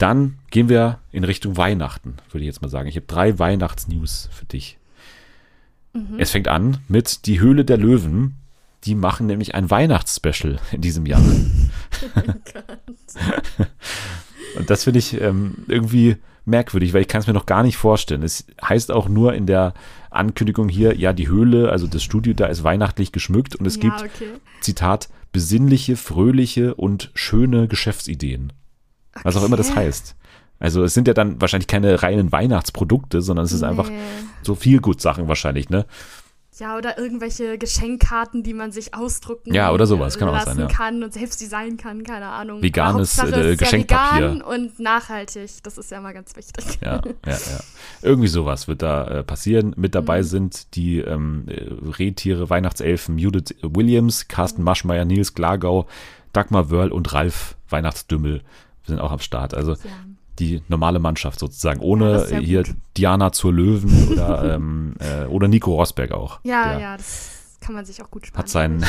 Dann 0.02 0.38
gehen 0.50 0.68
wir 0.68 0.98
in 1.12 1.22
Richtung 1.22 1.56
Weihnachten, 1.56 2.16
würde 2.32 2.40
ich 2.40 2.46
jetzt 2.46 2.60
mal 2.60 2.68
sagen. 2.68 2.88
Ich 2.88 2.96
habe 2.96 3.06
drei 3.06 3.38
Weihnachtsnews 3.38 4.28
für 4.32 4.46
dich. 4.46 4.76
Mhm. 5.92 6.18
Es 6.18 6.32
fängt 6.32 6.48
an 6.48 6.78
mit 6.88 7.26
Die 7.26 7.38
Höhle 7.38 7.64
der 7.64 7.76
Löwen. 7.76 8.34
Die 8.82 8.96
machen 8.96 9.28
nämlich 9.28 9.54
ein 9.54 9.70
Weihnachtsspecial 9.70 10.58
in 10.72 10.80
diesem 10.80 11.06
Jahr. 11.06 11.22
Oh 11.22 12.20
Und 14.58 14.70
das 14.70 14.82
finde 14.82 14.98
ich 14.98 15.20
ähm, 15.20 15.58
irgendwie 15.68 16.16
merkwürdig, 16.46 16.94
weil 16.94 17.02
ich 17.02 17.08
kann 17.08 17.20
es 17.20 17.28
mir 17.28 17.32
noch 17.32 17.46
gar 17.46 17.62
nicht 17.62 17.76
vorstellen. 17.76 18.24
Es 18.24 18.44
heißt 18.60 18.90
auch 18.90 19.08
nur 19.08 19.34
in 19.34 19.46
der 19.46 19.72
Ankündigung 20.10 20.68
hier, 20.68 20.98
ja, 20.98 21.12
die 21.12 21.28
Höhle, 21.28 21.70
also 21.70 21.86
das 21.86 22.02
Studio 22.02 22.34
da 22.34 22.46
ist 22.46 22.64
weihnachtlich 22.64 23.12
geschmückt 23.12 23.54
und 23.54 23.66
es 23.66 23.76
ja, 23.76 23.82
gibt, 23.82 24.02
okay. 24.02 24.32
Zitat, 24.62 25.10
besinnliche, 25.30 25.94
fröhliche 25.94 26.74
und 26.74 27.12
schöne 27.14 27.68
Geschäftsideen. 27.68 28.52
Okay. 29.14 29.24
Was 29.24 29.36
auch 29.36 29.44
immer 29.44 29.56
das 29.56 29.74
heißt. 29.74 30.16
Also 30.58 30.84
es 30.84 30.94
sind 30.94 31.08
ja 31.08 31.14
dann 31.14 31.40
wahrscheinlich 31.40 31.66
keine 31.66 32.02
reinen 32.02 32.30
Weihnachtsprodukte, 32.30 33.20
sondern 33.20 33.44
es 33.44 33.52
ist 33.52 33.62
nee. 33.62 33.66
einfach 33.66 33.90
so 34.42 34.54
viel 34.54 34.80
gut 34.80 35.00
Sachen 35.00 35.26
wahrscheinlich, 35.26 35.70
ne? 35.70 35.86
Ja, 36.58 36.76
oder 36.76 36.98
irgendwelche 36.98 37.56
Geschenkkarten, 37.56 38.42
die 38.42 38.52
man 38.52 38.70
sich 38.70 38.94
ausdrucken 38.94 39.54
ja, 39.54 39.72
oder 39.72 39.86
sowas, 39.86 40.18
kann 40.18 40.28
auch 40.28 40.40
sein, 40.42 40.58
ja. 40.58 40.66
kann 40.66 41.02
und 41.02 41.12
selbst 41.12 41.40
designen 41.40 41.78
kann, 41.78 42.04
keine 42.04 42.26
Ahnung. 42.26 42.62
Veganes 42.62 43.18
äh, 43.18 43.56
Geschenkpapier. 43.56 44.20
Ja 44.20 44.34
vegan 44.34 44.42
und 44.42 44.78
nachhaltig, 44.78 45.50
das 45.62 45.78
ist 45.78 45.90
ja 45.90 46.00
mal 46.00 46.12
ganz 46.12 46.36
wichtig. 46.36 46.78
Ja, 46.82 47.00
ja, 47.26 47.32
ja. 47.32 47.60
Irgendwie 48.02 48.28
sowas 48.28 48.68
wird 48.68 48.82
da 48.82 49.08
äh, 49.08 49.24
passieren. 49.24 49.74
Mit 49.76 49.94
dabei 49.94 50.18
mhm. 50.18 50.26
sind 50.26 50.76
die 50.76 50.98
ähm, 50.98 51.46
Rehtiere, 51.98 52.50
Weihnachtselfen 52.50 53.18
Judith 53.18 53.56
Williams, 53.62 54.28
Carsten 54.28 54.60
mhm. 54.60 54.66
Maschmeyer, 54.66 55.06
Nils 55.06 55.34
Glagau, 55.34 55.86
Dagmar 56.32 56.70
Wörl 56.70 56.92
und 56.92 57.12
Ralf 57.14 57.56
Weihnachtsdümmel 57.70 58.42
sind 58.86 59.00
auch 59.00 59.12
am 59.12 59.18
Start. 59.18 59.54
Also 59.54 59.76
die 60.38 60.62
normale 60.68 60.98
Mannschaft 60.98 61.38
sozusagen, 61.38 61.80
ohne 61.80 62.26
ja, 62.30 62.38
hier 62.38 62.64
gut. 62.64 62.74
Diana 62.96 63.32
zur 63.32 63.52
Löwen 63.52 64.08
oder, 64.08 64.54
ähm, 64.54 64.94
äh, 64.98 65.26
oder 65.26 65.48
Nico 65.48 65.74
Rosberg 65.74 66.12
auch. 66.12 66.40
Ja, 66.42 66.78
ja, 66.78 66.96
das 66.96 67.58
kann 67.60 67.74
man 67.74 67.84
sich 67.84 68.02
auch 68.02 68.10
gut 68.10 68.26
sparen. 68.26 68.42
Hat 68.42 68.48
seinen. 68.48 68.84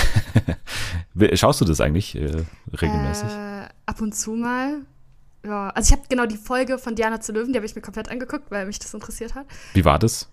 Schaust 1.33 1.61
du 1.61 1.65
das 1.65 1.81
eigentlich 1.81 2.15
äh, 2.15 2.45
regelmäßig? 2.73 3.29
Äh, 3.29 3.67
ab 3.85 4.01
und 4.01 4.15
zu 4.15 4.31
mal. 4.31 4.81
Ja, 5.45 5.69
also 5.69 5.93
ich 5.93 5.99
habe 5.99 6.07
genau 6.07 6.25
die 6.25 6.37
Folge 6.37 6.77
von 6.77 6.95
Diana 6.95 7.19
zu 7.19 7.33
Löwen, 7.33 7.51
die 7.51 7.57
habe 7.57 7.65
ich 7.65 7.75
mir 7.75 7.81
komplett 7.81 8.09
angeguckt, 8.09 8.49
weil 8.49 8.65
mich 8.65 8.79
das 8.79 8.93
interessiert 8.93 9.35
hat. 9.35 9.45
Wie 9.73 9.83
war 9.83 9.99
das? 9.99 10.29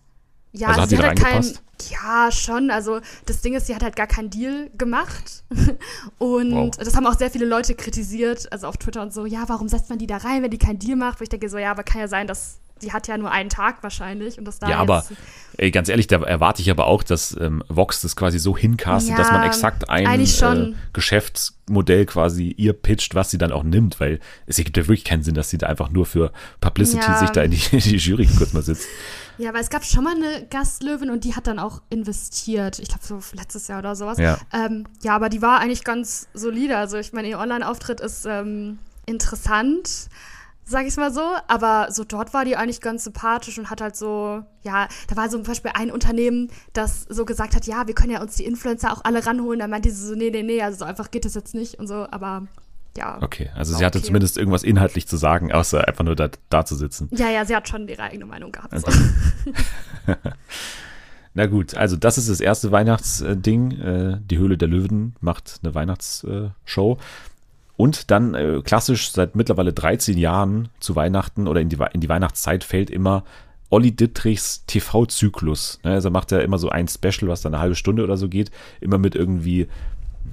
Ja, 0.53 0.68
also, 0.68 0.82
hat 0.82 0.88
sie 0.88 0.98
hat 0.98 1.07
halt 1.07 1.20
kein, 1.20 1.44
ja, 1.90 2.30
schon. 2.32 2.70
Also 2.70 3.01
das 3.26 3.40
Ding 3.40 3.55
ist, 3.55 3.66
sie 3.66 3.74
hat 3.74 3.82
halt 3.82 3.96
gar 3.96 4.07
keinen 4.07 4.30
Deal 4.30 4.70
gemacht. 4.76 5.44
und 6.18 6.53
wow. 6.53 6.70
das 6.76 6.94
haben 6.96 7.07
auch 7.07 7.16
sehr 7.16 7.30
viele 7.30 7.46
Leute 7.46 7.74
kritisiert, 7.74 8.53
also 8.53 8.66
auf 8.66 8.76
Twitter 8.76 9.03
und 9.03 9.12
so, 9.12 9.26
ja, 9.26 9.44
warum 9.48 9.68
setzt 9.68 9.90
man 9.90 9.98
die 9.98 10.07
da 10.07 10.18
rein, 10.18 10.42
wenn 10.42 10.51
die 10.51 10.59
keinen 10.59 10.78
Deal 10.78 10.96
macht? 10.96 11.20
Wo 11.20 11.22
ich 11.22 11.28
denke 11.28 11.48
so, 11.48 11.59
ja, 11.59 11.70
aber 11.70 11.82
kann 11.84 12.01
ja 12.01 12.09
sein, 12.09 12.26
dass 12.26 12.59
die 12.82 12.92
hat 12.92 13.09
ja 13.09 13.18
nur 13.18 13.30
einen 13.30 13.51
Tag 13.51 13.82
wahrscheinlich 13.82 14.38
und 14.38 14.46
das 14.46 14.59
da 14.59 14.68
Ja, 14.68 14.78
aber 14.78 15.05
ey, 15.59 15.70
ganz 15.70 15.88
ehrlich, 15.88 16.07
da 16.07 16.22
erwarte 16.22 16.62
ich 16.62 16.70
aber 16.70 16.86
auch, 16.86 17.03
dass 17.03 17.36
ähm, 17.38 17.62
Vox 17.68 18.01
das 18.01 18.16
quasi 18.16 18.38
so 18.38 18.57
hincastet, 18.57 19.12
ja, 19.12 19.16
dass 19.16 19.30
man 19.30 19.42
exakt 19.42 19.88
ein 19.90 20.20
äh, 20.20 20.74
Geschäftsmodell 20.92 22.07
quasi 22.07 22.55
ihr 22.57 22.72
pitcht, 22.72 23.14
was 23.14 23.30
sie 23.30 23.38
dann 23.38 23.53
auch 23.53 23.64
nimmt, 23.64 24.01
weil 24.01 24.20
es 24.46 24.57
gibt 24.57 24.76
ja 24.76 24.84
wirklich 24.84 25.05
keinen 25.05 25.22
Sinn, 25.22 25.34
dass 25.34 25.51
sie 25.51 25.59
da 25.59 25.66
einfach 25.66 25.90
nur 25.90 26.07
für 26.07 26.32
Publicity 26.61 27.05
ja. 27.07 27.18
sich 27.18 27.30
da 27.30 27.42
in 27.42 27.51
die, 27.51 27.62
in 27.72 27.80
die 27.80 27.96
Jury 27.96 28.26
kurz 28.26 28.53
mal 28.53 28.62
sitzt. 28.62 28.88
Ja, 29.41 29.49
aber 29.49 29.61
es 29.61 29.70
gab 29.70 29.84
schon 29.86 30.05
mal 30.05 30.14
eine 30.14 30.47
Gastlöwin 30.49 31.09
und 31.09 31.24
die 31.24 31.34
hat 31.34 31.47
dann 31.47 31.59
auch 31.59 31.80
investiert. 31.88 32.78
Ich 32.78 32.88
glaube, 32.88 33.07
so 33.07 33.20
letztes 33.34 33.68
Jahr 33.68 33.78
oder 33.78 33.97
sowas. 33.97 34.18
Ja. 34.18 34.38
Ähm, 34.53 34.84
ja, 35.03 35.16
aber 35.16 35.30
die 35.30 35.41
war 35.41 35.61
eigentlich 35.61 35.82
ganz 35.82 36.28
solide. 36.34 36.76
Also, 36.76 36.99
ich 36.99 37.14
meine, 37.14 37.28
ihr 37.28 37.38
Online-Auftritt 37.38 38.01
ist 38.01 38.26
ähm, 38.26 38.78
interessant, 39.07 40.11
sag 40.66 40.86
ich 40.86 40.95
mal 40.99 41.11
so. 41.11 41.22
Aber 41.49 41.88
so 41.91 42.05
dort 42.05 42.34
war 42.34 42.45
die 42.45 42.57
eigentlich 42.57 42.82
ganz 42.82 43.05
sympathisch 43.05 43.59
und 43.59 43.70
hat 43.70 43.80
halt 43.80 43.97
so, 43.97 44.45
ja, 44.62 44.88
da 45.09 45.16
war 45.16 45.30
so 45.30 45.38
zum 45.38 45.47
Beispiel 45.47 45.72
ein 45.72 45.91
Unternehmen, 45.91 46.51
das 46.74 47.07
so 47.09 47.24
gesagt 47.24 47.57
hat: 47.57 47.66
Ja, 47.66 47.86
wir 47.86 47.95
können 47.95 48.12
ja 48.12 48.20
uns 48.20 48.36
die 48.36 48.45
Influencer 48.45 48.93
auch 48.93 49.05
alle 49.05 49.24
ranholen. 49.24 49.61
Da 49.61 49.68
meinte 49.68 49.91
sie 49.91 50.07
so: 50.07 50.14
Nee, 50.14 50.30
nee, 50.30 50.43
nee, 50.43 50.61
also 50.61 50.80
so 50.80 50.84
einfach 50.84 51.11
geht 51.11 51.24
das 51.24 51.34
jetzt 51.34 51.55
nicht 51.55 51.78
und 51.78 51.86
so. 51.86 52.07
Aber 52.11 52.47
ja. 52.97 53.18
Okay, 53.22 53.51
also 53.55 53.74
sie 53.74 53.84
hatte 53.84 53.99
okay. 53.99 54.07
zumindest 54.07 54.36
irgendwas 54.36 54.62
inhaltlich 54.62 55.07
zu 55.07 55.16
sagen, 55.16 55.53
außer 55.53 55.86
einfach 55.86 56.05
nur 56.05 56.16
da, 56.16 56.28
da 56.49 56.64
zu 56.64 56.74
sitzen. 56.74 57.09
Ja, 57.12 57.28
ja, 57.28 57.45
sie 57.45 57.55
hat 57.55 57.68
schon 57.68 57.86
ihre 57.88 58.03
eigene 58.03 58.26
Meinung 58.26 58.53
gehabt. 58.53 58.72
Also. 58.72 58.91
Na 61.34 61.47
gut, 61.47 61.74
also 61.76 61.97
das 61.97 62.18
ist 62.18 62.28
das 62.28 62.41
erste 62.41 62.72
Weihnachtsding. 62.72 63.80
Äh, 63.80 64.18
die 64.22 64.38
Höhle 64.38 64.59
der 64.59 64.68
Löwen 64.68 65.14
macht 65.20 65.61
eine 65.62 65.74
Weihnachtsshow. 65.74 66.99
Und 67.76 68.11
dann 68.11 68.34
äh, 68.34 68.61
klassisch 68.62 69.11
seit 69.12 69.36
mittlerweile 69.36 69.72
13 69.72 70.18
Jahren 70.18 70.68
zu 70.80 70.97
Weihnachten 70.97 71.47
oder 71.47 71.61
in 71.61 71.68
die, 71.68 71.78
in 71.93 72.01
die 72.01 72.09
Weihnachtszeit 72.09 72.64
fällt 72.64 72.91
immer 72.91 73.24
Olli 73.70 73.93
Dittrichs 73.93 74.66
TV-Zyklus. 74.66 75.78
Ne, 75.84 75.93
also 75.93 76.11
macht 76.11 76.32
er 76.32 76.43
immer 76.43 76.59
so 76.59 76.68
ein 76.68 76.88
Special, 76.88 77.28
was 77.28 77.41
dann 77.41 77.55
eine 77.55 77.62
halbe 77.62 77.76
Stunde 77.76 78.03
oder 78.03 78.16
so 78.16 78.28
geht, 78.28 78.51
immer 78.80 78.99
mit 78.99 79.14
irgendwie 79.14 79.68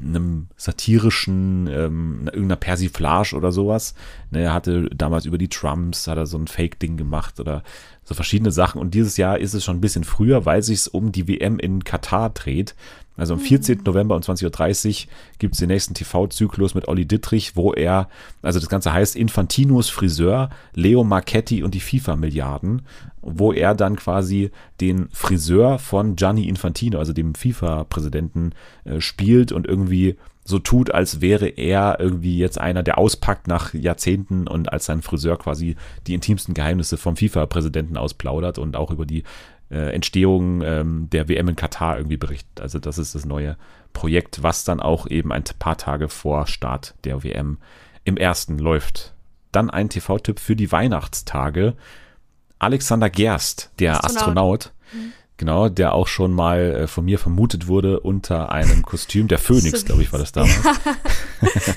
einem 0.01 0.47
satirischen, 0.57 1.67
ähm, 1.67 2.21
irgendeiner 2.25 2.55
Persiflage 2.55 3.35
oder 3.35 3.51
sowas. 3.51 3.95
Ne, 4.31 4.41
er 4.41 4.53
hatte 4.53 4.89
damals 4.95 5.25
über 5.25 5.37
die 5.37 5.49
Trumps, 5.49 6.07
hat 6.07 6.17
er 6.17 6.25
so 6.25 6.37
ein 6.37 6.47
Fake-Ding 6.47 6.97
gemacht 6.97 7.39
oder 7.39 7.63
so 8.03 8.13
verschiedene 8.13 8.51
Sachen. 8.51 8.79
Und 8.79 8.93
dieses 8.93 9.17
Jahr 9.17 9.39
ist 9.39 9.53
es 9.53 9.63
schon 9.63 9.77
ein 9.77 9.81
bisschen 9.81 10.03
früher, 10.03 10.45
weil 10.45 10.61
sich 10.63 10.79
es 10.79 10.87
um 10.87 11.11
die 11.11 11.27
WM 11.27 11.59
in 11.59 11.83
Katar 11.83 12.29
dreht. 12.29 12.75
Also 13.17 13.33
am 13.33 13.39
14. 13.39 13.79
Mhm. 13.79 13.83
November 13.83 14.15
um 14.15 14.21
20.30 14.21 15.05
Uhr 15.05 15.11
gibt 15.39 15.55
es 15.55 15.59
den 15.59 15.69
nächsten 15.69 15.93
TV-Zyklus 15.93 16.75
mit 16.75 16.87
Olli 16.87 17.05
Dittrich, 17.05 17.55
wo 17.55 17.73
er, 17.73 18.07
also 18.41 18.59
das 18.59 18.69
Ganze 18.69 18.93
heißt 18.93 19.15
Infantinos 19.15 19.89
Friseur, 19.89 20.49
Leo 20.73 21.03
Marchetti 21.03 21.63
und 21.63 21.73
die 21.73 21.79
FIFA-Milliarden, 21.79 22.83
wo 23.21 23.51
er 23.51 23.73
dann 23.75 23.95
quasi 23.95 24.51
den 24.79 25.09
Friseur 25.11 25.79
von 25.79 26.15
Gianni 26.15 26.47
Infantino, 26.47 26.99
also 26.99 27.11
dem 27.11 27.35
FIFA-Präsidenten, 27.35 28.51
äh, 28.85 29.01
spielt 29.01 29.51
und 29.51 29.65
irgendwie 29.65 30.15
so 30.47 30.59
tut, 30.59 30.91
als 30.91 31.19
wäre 31.19 31.47
er 31.47 31.99
irgendwie 31.99 32.37
jetzt 32.37 32.57
einer, 32.57 32.81
der 32.81 32.97
auspackt 32.97 33.47
nach 33.47 33.73
Jahrzehnten 33.73 34.47
und 34.47 34.71
als 34.71 34.85
sein 34.85 35.01
Friseur 35.01 35.37
quasi 35.37 35.75
die 36.07 36.13
intimsten 36.13 36.53
Geheimnisse 36.53 36.95
vom 36.95 37.17
FIFA-Präsidenten 37.17 37.97
ausplaudert 37.97 38.57
und 38.57 38.77
auch 38.77 38.91
über 38.91 39.05
die 39.05 39.23
äh, 39.69 39.93
Entstehung 39.93 40.61
ähm, 40.61 41.09
der 41.11 41.27
WM 41.27 41.49
in 41.49 41.55
Katar 41.55 41.97
irgendwie 41.97 42.17
berichtet. 42.17 42.61
Also 42.61 42.79
das 42.79 42.97
ist 42.97 43.15
das 43.15 43.25
neue 43.25 43.57
Projekt, 43.93 44.43
was 44.43 44.63
dann 44.63 44.79
auch 44.79 45.07
eben 45.07 45.31
ein 45.31 45.43
paar 45.59 45.77
Tage 45.77 46.09
vor 46.09 46.47
Start 46.47 46.95
der 47.03 47.23
WM 47.23 47.57
im 48.03 48.17
ersten 48.17 48.59
läuft. 48.59 49.13
Dann 49.51 49.69
ein 49.69 49.89
TV-Tipp 49.89 50.39
für 50.39 50.55
die 50.55 50.71
Weihnachtstage. 50.71 51.75
Alexander 52.59 53.09
Gerst, 53.09 53.71
der 53.79 54.03
Astronaut, 54.03 54.17
Astronaut 54.17 54.73
mhm. 54.93 55.13
Genau, 55.37 55.69
der 55.69 55.93
auch 55.93 56.07
schon 56.07 56.33
mal 56.33 56.59
äh, 56.59 56.87
von 56.87 57.05
mir 57.05 57.19
vermutet 57.19 57.67
wurde 57.67 57.99
unter 57.99 58.51
einem 58.51 58.81
Kostüm. 58.81 59.27
Der 59.27 59.37
Phönix, 59.37 59.85
glaube 59.85 60.01
ich, 60.01 60.11
war 60.11 60.19
das 60.19 60.31
damals. 60.31 60.57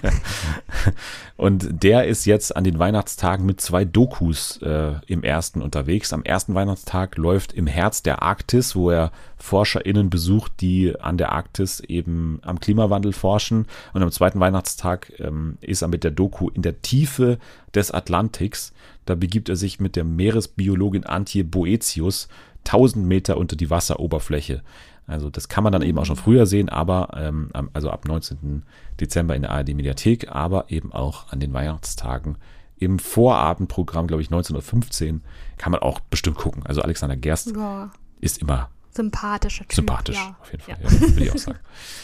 und 1.36 1.82
der 1.82 2.06
ist 2.06 2.24
jetzt 2.24 2.56
an 2.56 2.64
den 2.64 2.78
Weihnachtstagen 2.78 3.44
mit 3.44 3.60
zwei 3.60 3.84
Dokus 3.84 4.62
äh, 4.62 4.92
im 5.06 5.22
ersten 5.22 5.60
unterwegs. 5.60 6.14
Am 6.14 6.22
ersten 6.22 6.54
Weihnachtstag 6.54 7.18
läuft 7.18 7.52
im 7.52 7.66
Herz 7.66 8.02
der 8.02 8.22
Arktis, 8.22 8.74
wo 8.74 8.88
er 8.88 9.12
ForscherInnen 9.36 10.08
besucht, 10.08 10.52
die 10.62 10.98
an 10.98 11.18
der 11.18 11.32
Arktis 11.32 11.80
eben 11.80 12.38
am 12.40 12.60
Klimawandel 12.60 13.12
forschen. 13.12 13.66
Und 13.92 14.02
am 14.02 14.10
zweiten 14.10 14.40
Weihnachtstag 14.40 15.12
ähm, 15.18 15.58
ist 15.60 15.82
er 15.82 15.88
mit 15.88 16.02
der 16.02 16.12
Doku 16.12 16.48
in 16.48 16.62
der 16.62 16.80
Tiefe 16.80 17.38
des 17.74 17.90
Atlantiks. 17.90 18.72
Da 19.04 19.14
begibt 19.14 19.48
er 19.48 19.56
sich 19.56 19.80
mit 19.80 19.96
der 19.96 20.04
Meeresbiologin 20.04 21.04
Antje 21.04 21.44
Boetius 21.44 22.28
1000 22.66 23.04
Meter 23.04 23.36
unter 23.36 23.56
die 23.56 23.70
Wasseroberfläche. 23.70 24.62
Also 25.06 25.28
das 25.28 25.48
kann 25.48 25.64
man 25.64 25.72
dann 25.72 25.82
eben 25.82 25.98
auch 25.98 26.06
schon 26.06 26.16
früher 26.16 26.46
sehen, 26.46 26.68
aber 26.68 27.08
ähm, 27.16 27.50
also 27.72 27.90
ab 27.90 28.06
19. 28.06 28.62
Dezember 29.00 29.34
in 29.34 29.42
der 29.42 29.50
ARD 29.50 29.68
Mediathek, 29.68 30.28
aber 30.30 30.70
eben 30.70 30.92
auch 30.92 31.32
an 31.32 31.40
den 31.40 31.52
Weihnachtstagen 31.52 32.36
im 32.78 32.98
Vorabendprogramm, 32.98 34.06
glaube 34.06 34.22
ich 34.22 34.28
1915, 34.28 35.22
kann 35.58 35.72
man 35.72 35.82
auch 35.82 36.00
bestimmt 36.00 36.36
gucken. 36.36 36.64
Also 36.64 36.80
Alexander 36.80 37.16
Gerst 37.16 37.54
ja. 37.54 37.90
ist 38.20 38.38
immer 38.38 38.70
sympathischer 38.90 39.64
Typ. 39.64 39.72
Sympathisch, 39.74 40.16
ja. 40.16 40.36
auf 40.40 40.50
jeden 40.50 40.62
Fall, 40.62 40.76
ja. 40.80 41.00
würde 41.00 41.24
ich 41.24 41.32
auch 41.32 41.38
sagen. 41.38 41.58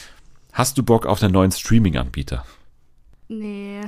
Hast 0.53 0.79
du 0.79 0.83
Bock 0.83 1.07
auf 1.07 1.23
einen 1.23 1.33
neuen 1.33 1.53
Streaming-Anbieter? 1.53 2.45
Nee. 3.29 3.81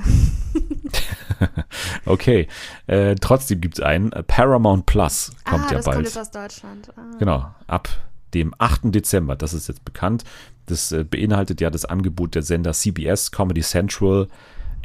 okay. 2.05 2.47
Äh, 2.87 3.15
trotzdem 3.15 3.61
gibt 3.61 3.79
es 3.79 3.83
einen. 3.83 4.11
Paramount 4.27 4.85
Plus 4.85 5.31
kommt 5.45 5.65
ah, 5.65 5.67
ja 5.69 5.77
das 5.77 5.85
bald. 5.85 5.95
Kommt 5.95 6.07
jetzt 6.07 6.17
aus 6.17 6.31
Deutschland. 6.31 6.89
Ah. 6.95 7.17
Genau. 7.19 7.55
Ab 7.67 7.87
dem 8.33 8.53
8. 8.57 8.93
Dezember, 8.93 9.35
das 9.35 9.53
ist 9.53 9.67
jetzt 9.67 9.85
bekannt. 9.85 10.23
Das 10.65 10.91
äh, 10.91 11.03
beinhaltet 11.03 11.61
ja 11.61 11.69
das 11.69 11.85
Angebot 11.85 12.35
der 12.35 12.43
Sender 12.43 12.73
CBS, 12.73 13.31
Comedy 13.31 13.61
Central, 13.61 14.27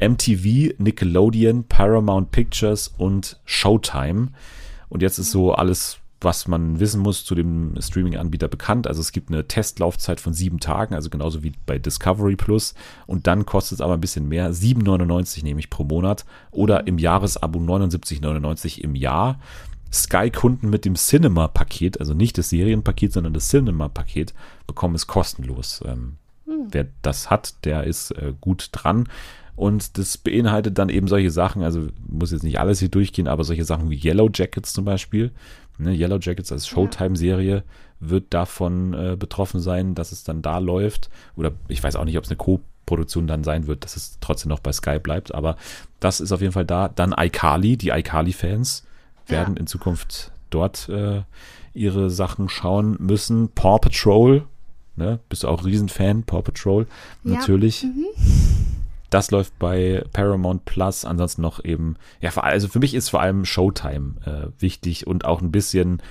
MTV, 0.01 0.75
Nickelodeon, 0.79 1.65
Paramount 1.65 2.31
Pictures 2.31 2.89
und 2.97 3.41
Showtime. 3.45 4.29
Und 4.89 5.03
jetzt 5.03 5.19
ist 5.19 5.31
so 5.31 5.53
alles 5.53 5.99
was 6.25 6.49
man 6.49 6.81
wissen 6.81 7.01
muss 7.01 7.25
zu 7.25 7.35
dem 7.35 7.75
Streaming-Anbieter 7.81 8.49
bekannt. 8.49 8.87
Also 8.87 9.01
es 9.01 9.13
gibt 9.13 9.31
eine 9.31 9.47
Testlaufzeit 9.47 10.21
von 10.21 10.33
sieben 10.33 10.59
Tagen, 10.59 10.95
also 10.95 11.11
genauso 11.11 11.43
wie 11.43 11.53
bei 11.67 11.79
Discovery 11.79 12.37
Plus. 12.37 12.75
Und 13.07 13.27
dann 13.27 13.47
kostet 13.47 13.77
es 13.77 13.81
aber 13.81 13.95
ein 13.95 14.01
bisschen 14.01 14.29
mehr, 14.29 14.53
7,99 14.53 15.45
nämlich 15.45 15.71
pro 15.71 15.85
Monat 15.85 16.25
oder 16.51 16.87
im 16.87 16.99
Jahresabo 16.99 17.59
79,99 17.61 18.81
im 18.81 18.95
Jahr. 18.95 19.39
Sky-Kunden 19.93 20.71
mit 20.71 20.85
dem 20.85 20.97
Cinema-Paket, 20.97 22.01
also 22.01 22.15
nicht 22.15 22.37
das 22.37 22.49
Serienpaket, 22.49 23.13
sondern 23.13 23.33
das 23.33 23.49
Cinema-Paket, 23.49 24.35
bekommen 24.67 24.97
es 24.97 25.07
kostenlos. 25.07 25.83
Ähm, 25.87 26.17
hm. 26.47 26.67
Wer 26.71 26.89
das 27.03 27.31
hat, 27.31 27.65
der 27.65 27.85
ist 27.85 28.11
äh, 28.11 28.35
gut 28.41 28.71
dran. 28.73 29.09
Und 29.57 29.99
das 29.99 30.19
beinhaltet 30.19 30.79
dann 30.79 30.89
eben 30.89 31.07
solche 31.07 31.31
Sachen, 31.31 31.63
also 31.63 31.87
muss 32.09 32.33
jetzt 32.33 32.43
nicht 32.43 32.59
alles 32.59 32.81
hier 32.81 32.89
durchgehen, 32.89 33.29
aber 33.29 33.45
solche 33.45 33.65
Sachen 33.65 33.89
wie 33.89 34.01
Yellow 34.03 34.29
Jackets 34.35 34.73
zum 34.73 34.85
Beispiel, 34.85 35.31
Ne, 35.79 35.93
Yellow 35.93 36.19
Jackets 36.21 36.53
als 36.53 36.67
Showtime-Serie 36.69 37.65
wird 38.01 38.33
davon 38.33 38.95
äh, 38.95 39.17
betroffen 39.17 39.61
sein, 39.61 39.95
dass 39.95 40.13
es 40.13 40.25
dann 40.25 40.43
da 40.43 40.59
läuft. 40.59 41.11
Oder 41.37 41.53
ich 41.69 41.83
weiß 41.83 41.97
auch 41.97 42.05
nicht, 42.05 42.17
ob 42.17 42.25
es 42.25 42.31
eine 42.31 42.37
Co-Produktion 42.37 43.27
dann 43.27 43.45
sein 43.45 43.67
wird, 43.67 43.85
dass 43.85 43.97
es 43.97 44.19
trotzdem 44.21 44.51
noch 44.51 44.61
bei 44.61 44.73
Sky 44.73 44.99
bleibt. 44.99 45.35
Aber 45.35 45.57
das 46.01 46.21
ist 46.21 46.33
auf 46.33 46.41
jeden 46.41 46.53
Fall 46.53 46.67
da. 46.67 46.89
Dann 46.89 47.15
iCarly, 47.17 47.77
die 47.77 47.89
iCarly-Fans 47.89 48.87
werden 49.27 49.55
ja. 49.55 49.61
in 49.61 49.67
Zukunft 49.67 50.33
dort 50.51 50.89
äh, 50.89 51.23
ihre 51.73 52.11
Sachen 52.11 52.49
schauen 52.49 52.97
müssen. 53.01 53.49
Paw 53.49 53.79
Patrol, 53.79 54.45
ne? 54.97 55.19
bist 55.29 55.43
du 55.43 55.49
auch 55.49 55.65
Riesenfan? 55.65 56.23
Paw 56.23 56.43
Patrol, 56.43 56.87
ja. 57.25 57.33
natürlich. 57.33 57.83
Mhm. 57.83 58.07
Das 59.15 59.31
läuft 59.31 59.57
bei 59.61 60.03
Paramount 60.13 60.65
Plus. 60.65 61.05
Ansonsten 61.05 61.41
noch 61.41 61.65
eben, 61.65 61.95
ja, 62.21 62.37
also 62.37 62.67
für 62.67 62.81
mich 62.81 62.95
ist 62.95 63.11
vor 63.11 63.21
allem 63.21 63.45
Showtime 63.45 64.15
äh, 64.27 64.61
wichtig 64.61 65.07
und 65.07 65.25
auch 65.25 65.41
ein 65.41 65.53
bisschen 65.53 66.03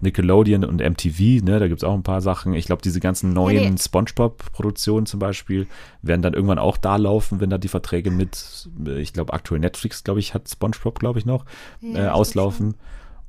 Nickelodeon 0.00 0.64
und 0.64 0.80
MTV, 0.80 1.44
ne, 1.44 1.60
da 1.60 1.68
gibt 1.68 1.80
es 1.80 1.84
auch 1.84 1.94
ein 1.94 2.02
paar 2.02 2.20
Sachen. 2.20 2.54
Ich 2.54 2.66
glaube, 2.66 2.82
diese 2.82 2.98
ganzen 2.98 3.32
neuen 3.32 3.74
nee. 3.74 3.80
Spongebob-Produktionen 3.80 5.06
zum 5.06 5.20
Beispiel 5.20 5.68
werden 6.02 6.22
dann 6.22 6.34
irgendwann 6.34 6.58
auch 6.58 6.76
da 6.76 6.96
laufen, 6.96 7.38
wenn 7.38 7.50
da 7.50 7.58
die 7.58 7.68
Verträge 7.68 8.10
mit, 8.10 8.68
äh, 8.84 9.00
ich 9.00 9.12
glaube, 9.12 9.32
aktuell 9.32 9.60
Netflix, 9.60 10.02
glaube 10.02 10.18
ich, 10.18 10.34
hat 10.34 10.48
Spongebob, 10.48 10.98
glaube 10.98 11.20
ich, 11.20 11.26
noch, 11.26 11.44
ja, 11.80 12.06
äh, 12.06 12.08
auslaufen. 12.08 12.74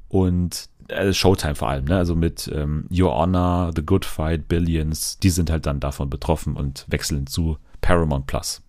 Und 0.09 0.67
äh, 0.88 1.13
Showtime 1.13 1.53
vor 1.53 1.69
allem, 1.69 1.86
ne? 1.86 1.97
Also 1.97 2.15
mit 2.15 2.51
ähm, 2.51 2.86
Your 2.91 3.13
Honor, 3.13 3.72
The 3.76 3.86
Good 3.86 4.05
Fight, 4.05 4.47
Billions, 4.47 5.19
die 5.19 5.30
sind 5.30 5.51
halt 5.51 5.67
dann 5.67 5.80
davon 5.80 6.09
betroffen 6.09 6.55
und 6.55 6.88
wechseln 6.89 7.28
zu 7.28 7.59
Paramount 7.82 8.26
Plus. 8.26 8.63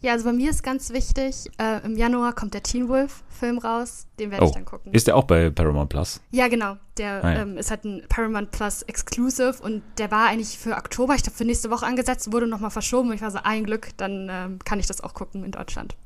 Ja, 0.00 0.12
also 0.12 0.24
bei 0.24 0.32
mir 0.32 0.50
ist 0.50 0.62
ganz 0.62 0.90
wichtig, 0.90 1.50
äh, 1.58 1.84
im 1.84 1.96
Januar 1.96 2.32
kommt 2.32 2.54
der 2.54 2.62
Teen 2.62 2.88
Wolf-Film 2.88 3.58
raus, 3.58 4.06
den 4.20 4.30
werde 4.30 4.44
oh. 4.44 4.48
ich 4.48 4.54
dann 4.54 4.64
gucken. 4.64 4.92
Ist 4.92 5.08
der 5.08 5.16
auch 5.16 5.24
bei 5.24 5.50
Paramount 5.50 5.88
Plus? 5.90 6.20
Ja, 6.30 6.46
genau. 6.46 6.76
Der 6.98 7.24
ah, 7.24 7.32
ja. 7.32 7.42
ähm, 7.42 7.56
ist 7.58 7.70
halt 7.70 7.84
ein 7.84 8.02
Paramount 8.08 8.52
Plus 8.52 8.82
Exclusive 8.82 9.56
und 9.60 9.82
der 9.98 10.12
war 10.12 10.28
eigentlich 10.28 10.56
für 10.56 10.76
Oktober, 10.76 11.14
ich 11.16 11.22
glaube 11.24 11.36
für 11.36 11.44
nächste 11.44 11.70
Woche 11.70 11.84
angesetzt, 11.84 12.32
wurde 12.32 12.46
nochmal 12.46 12.70
verschoben 12.70 13.08
und 13.08 13.16
ich 13.16 13.22
war 13.22 13.32
so, 13.32 13.40
ein 13.42 13.64
Glück, 13.64 13.88
dann 13.96 14.28
ähm, 14.30 14.58
kann 14.64 14.78
ich 14.78 14.86
das 14.86 15.00
auch 15.00 15.14
gucken 15.14 15.42
in 15.42 15.50
Deutschland. 15.50 15.96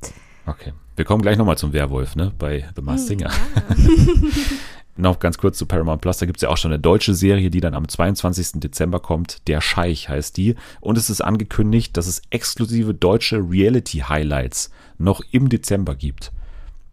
Okay. 0.47 0.73
Wir 0.97 1.05
kommen 1.05 1.23
gleich 1.23 1.37
nochmal 1.37 1.57
zum 1.57 1.73
Werwolf, 1.73 2.17
ne? 2.17 2.33
Bei 2.39 2.69
The 2.75 2.83
Masked 2.83 3.11
hm, 3.11 3.19
Singer. 3.19 3.31
Ja. 3.31 3.77
noch 4.97 5.19
ganz 5.19 5.39
kurz 5.39 5.59
zu 5.59 5.67
Paramount 5.67 6.03
Plus, 6.03 6.19
da 6.19 6.27
gibt 6.27 6.39
es 6.39 6.43
ja 6.43 6.49
auch 6.49 6.57
schon 6.57 6.73
eine 6.73 6.81
deutsche 6.81 7.15
Serie, 7.15 7.51
die 7.51 7.61
dann 7.61 7.75
am 7.75 7.89
22. 7.89 8.61
Dezember 8.61 9.01
kommt. 9.01 9.49
Der 9.49 9.61
Scheich 9.61 10.09
heißt 10.09 10.37
die. 10.37 10.55
Und 10.81 10.99
es 10.99 11.11
ist 11.11 11.23
angekündigt, 11.23 11.97
dass 11.97 12.07
es 12.07 12.23
exklusive 12.31 12.95
deutsche 12.95 13.39
Reality-Highlights 13.39 14.71
noch 14.99 15.23
im 15.31 15.49
Dezember 15.49 15.95
gibt. 15.95 16.33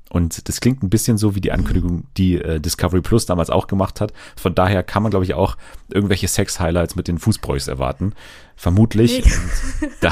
Und 0.10 0.49
das 0.49 0.60
klingt 0.60 0.82
ein 0.82 0.89
bisschen 0.89 1.18
so 1.18 1.36
wie 1.36 1.41
die 1.41 1.51
Ankündigung, 1.51 2.05
die 2.18 2.36
äh, 2.36 2.60
Discovery 2.60 3.01
Plus 3.01 3.28
damals 3.28 3.51
auch 3.51 3.68
gemacht 3.68 4.01
hat. 4.01 4.12
Von 4.36 4.55
daher 4.55 4.82
kann 4.82 5.03
man, 5.03 5.12
glaube 5.12 5.24
ich, 5.24 5.36
auch 5.36 5.55
irgendwelche 5.88 6.28
Sex-Highlights 6.28 6.95
mit 6.95 7.07
den 7.07 7.20
Fußbräuchs 7.20 7.68
erwarten. 7.68 8.14
Vermutlich. 8.55 9.24
Und 9.24 9.91
da 10.01 10.12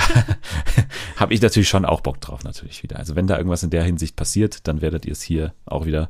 habe 1.15 1.33
ich 1.33 1.41
natürlich 1.41 1.67
schon 1.67 1.83
auch 1.83 2.01
Bock 2.01 2.21
drauf, 2.21 2.43
natürlich 2.43 2.83
wieder. 2.83 2.97
Also 2.97 3.15
wenn 3.15 3.25
da 3.25 3.37
irgendwas 3.37 3.63
in 3.63 3.71
der 3.71 3.83
Hinsicht 3.83 4.15
passiert, 4.15 4.67
dann 4.67 4.81
werdet 4.81 5.05
ihr 5.05 5.13
es 5.13 5.21
hier 5.23 5.53
auch 5.65 5.87
wieder 5.87 6.09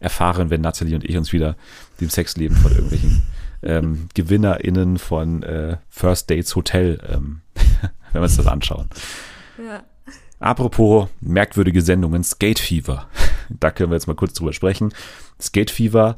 erfahren, 0.00 0.50
wenn 0.50 0.60
Nathalie 0.60 0.96
und 0.96 1.04
ich 1.04 1.16
uns 1.16 1.32
wieder 1.32 1.56
dem 2.00 2.10
Sexleben 2.10 2.56
von 2.56 2.72
irgendwelchen 2.72 3.22
ähm, 3.62 4.08
GewinnerInnen 4.14 4.98
von 4.98 5.44
äh, 5.44 5.76
First 5.88 6.28
Dates 6.28 6.56
Hotel, 6.56 7.00
ähm, 7.08 7.42
wenn 8.12 8.20
wir 8.20 8.22
uns 8.22 8.36
das 8.36 8.48
anschauen. 8.48 8.88
Ja. 9.64 9.84
Apropos 10.40 11.08
merkwürdige 11.20 11.82
Sendungen, 11.82 12.22
Skate 12.22 12.60
Fever. 12.60 13.08
Da 13.60 13.70
können 13.70 13.90
wir 13.90 13.96
jetzt 13.96 14.06
mal 14.06 14.14
kurz 14.14 14.34
drüber 14.34 14.52
sprechen. 14.52 14.92
Skate 15.40 15.70
Fever 15.70 16.16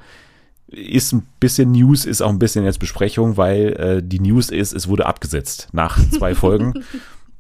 ist 0.69 1.13
ein 1.13 1.27
bisschen 1.41 1.73
News, 1.73 2.05
ist 2.05 2.23
auch 2.23 2.29
ein 2.29 2.39
bisschen 2.39 2.65
jetzt 2.65 2.79
Besprechung, 2.79 3.37
weil 3.37 3.73
äh, 3.73 4.03
die 4.03 4.21
News 4.21 4.51
ist, 4.51 4.73
es 4.73 4.89
wurde 4.89 5.07
abgesetzt 5.07 5.69
nach 5.73 5.99
zwei 6.11 6.35
Folgen. 6.35 6.85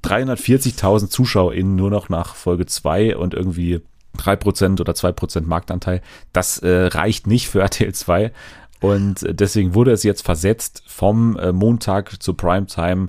340.000 0.04 1.10
ZuschauerInnen 1.10 1.76
nur 1.76 1.90
noch 1.90 2.08
nach 2.08 2.34
Folge 2.34 2.66
2 2.66 3.16
und 3.16 3.34
irgendwie 3.34 3.80
3% 4.16 4.80
oder 4.80 4.92
2% 4.92 5.42
Marktanteil. 5.42 6.00
Das 6.32 6.58
äh, 6.58 6.86
reicht 6.86 7.26
nicht 7.26 7.48
für 7.48 7.60
RTL 7.60 7.92
2. 7.92 8.32
Und 8.80 9.26
deswegen 9.28 9.74
wurde 9.74 9.92
es 9.92 10.02
jetzt 10.02 10.22
versetzt 10.24 10.82
vom 10.86 11.36
äh, 11.36 11.52
Montag 11.52 12.22
zur 12.22 12.36
Primetime 12.36 13.08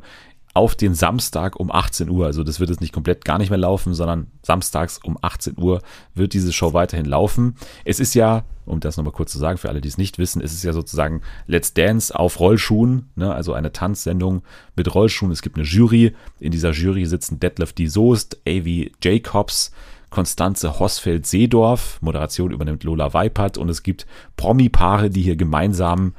auf 0.53 0.75
den 0.75 0.93
Samstag 0.93 1.59
um 1.59 1.71
18 1.71 2.09
Uhr. 2.09 2.25
Also 2.25 2.43
das 2.43 2.59
wird 2.59 2.69
jetzt 2.69 2.81
nicht 2.81 2.93
komplett 2.93 3.23
gar 3.23 3.37
nicht 3.37 3.49
mehr 3.49 3.59
laufen, 3.59 3.93
sondern 3.93 4.27
samstags 4.43 4.99
um 5.03 5.17
18 5.21 5.57
Uhr 5.57 5.81
wird 6.13 6.33
diese 6.33 6.51
Show 6.51 6.73
weiterhin 6.73 7.05
laufen. 7.05 7.55
Es 7.85 7.99
ist 7.99 8.13
ja, 8.13 8.43
um 8.65 8.79
das 8.79 8.97
nochmal 8.97 9.13
kurz 9.13 9.31
zu 9.31 9.39
sagen, 9.39 9.57
für 9.57 9.69
alle, 9.69 9.81
die 9.81 9.87
es 9.87 9.97
nicht 9.97 10.17
wissen, 10.17 10.41
es 10.41 10.53
ist 10.53 10.63
ja 10.63 10.73
sozusagen 10.73 11.21
Let's 11.47 11.73
Dance 11.73 12.17
auf 12.17 12.39
Rollschuhen, 12.39 13.09
ne? 13.15 13.33
also 13.33 13.53
eine 13.53 13.71
Tanzsendung 13.71 14.43
mit 14.75 14.93
Rollschuhen. 14.93 15.31
Es 15.31 15.41
gibt 15.41 15.55
eine 15.55 15.65
Jury. 15.65 16.13
In 16.39 16.51
dieser 16.51 16.71
Jury 16.71 17.05
sitzen 17.05 17.39
Detlef 17.39 17.73
die 17.73 17.87
Soest, 17.87 18.41
Avi 18.45 18.91
Jacobs, 19.01 19.71
Konstanze 20.09 20.77
Hosfeld-Seedorf, 20.77 21.99
Moderation 22.01 22.51
übernimmt 22.51 22.83
Lola 22.83 23.13
Weipert 23.13 23.57
und 23.57 23.69
es 23.69 23.81
gibt 23.81 24.05
Promi-Paare, 24.35 25.09
die 25.09 25.21
hier 25.21 25.37
gemeinsam 25.37 26.13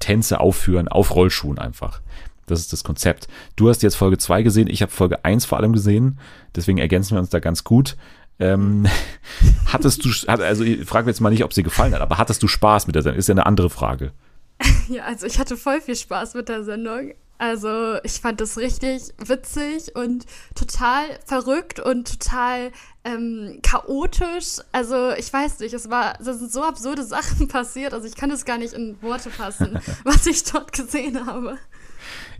Tänze 0.00 0.40
aufführen 0.40 0.88
auf 0.88 1.14
Rollschuhen 1.14 1.58
einfach. 1.58 2.00
Das 2.46 2.60
ist 2.60 2.72
das 2.72 2.84
Konzept. 2.84 3.28
Du 3.56 3.68
hast 3.68 3.82
jetzt 3.82 3.96
Folge 3.96 4.18
2 4.18 4.42
gesehen, 4.42 4.68
ich 4.68 4.82
habe 4.82 4.92
Folge 4.92 5.24
1 5.24 5.44
vor 5.44 5.58
allem 5.58 5.72
gesehen, 5.72 6.18
deswegen 6.54 6.78
ergänzen 6.78 7.16
wir 7.16 7.20
uns 7.20 7.30
da 7.30 7.40
ganz 7.40 7.64
gut. 7.64 7.96
Ähm, 8.38 8.86
hattest 9.66 10.04
du, 10.04 10.10
also 10.28 10.64
ich 10.64 10.84
frage 10.84 11.08
jetzt 11.08 11.20
mal 11.20 11.30
nicht, 11.30 11.44
ob 11.44 11.52
sie 11.52 11.62
gefallen 11.62 11.94
hat, 11.94 12.00
aber 12.00 12.18
hattest 12.18 12.42
du 12.42 12.48
Spaß 12.48 12.86
mit 12.86 12.94
der 12.94 13.02
Sendung? 13.02 13.18
Ist 13.18 13.28
ja 13.28 13.34
eine 13.34 13.46
andere 13.46 13.70
Frage. 13.70 14.12
Ja, 14.88 15.02
also 15.02 15.26
ich 15.26 15.40
hatte 15.40 15.56
voll 15.56 15.80
viel 15.80 15.96
Spaß 15.96 16.34
mit 16.34 16.48
der 16.48 16.62
Sendung. 16.62 17.12
Also 17.38 17.98
ich 18.02 18.20
fand 18.20 18.40
das 18.40 18.56
richtig 18.56 19.02
witzig 19.18 19.94
und 19.94 20.24
total 20.54 21.04
verrückt 21.26 21.80
und 21.80 22.20
total 22.20 22.72
ähm, 23.04 23.58
chaotisch. 23.62 24.60
Also 24.72 25.10
ich 25.10 25.30
weiß 25.30 25.58
nicht, 25.58 25.74
es 25.74 25.90
war, 25.90 26.18
es 26.18 26.24
sind 26.24 26.50
so 26.50 26.62
absurde 26.62 27.04
Sachen 27.04 27.48
passiert. 27.48 27.92
Also 27.92 28.06
ich 28.06 28.16
kann 28.16 28.30
das 28.30 28.46
gar 28.46 28.56
nicht 28.56 28.72
in 28.72 29.00
Worte 29.02 29.30
fassen, 29.30 29.78
was 30.04 30.26
ich 30.26 30.44
dort 30.44 30.72
gesehen 30.72 31.26
habe. 31.26 31.58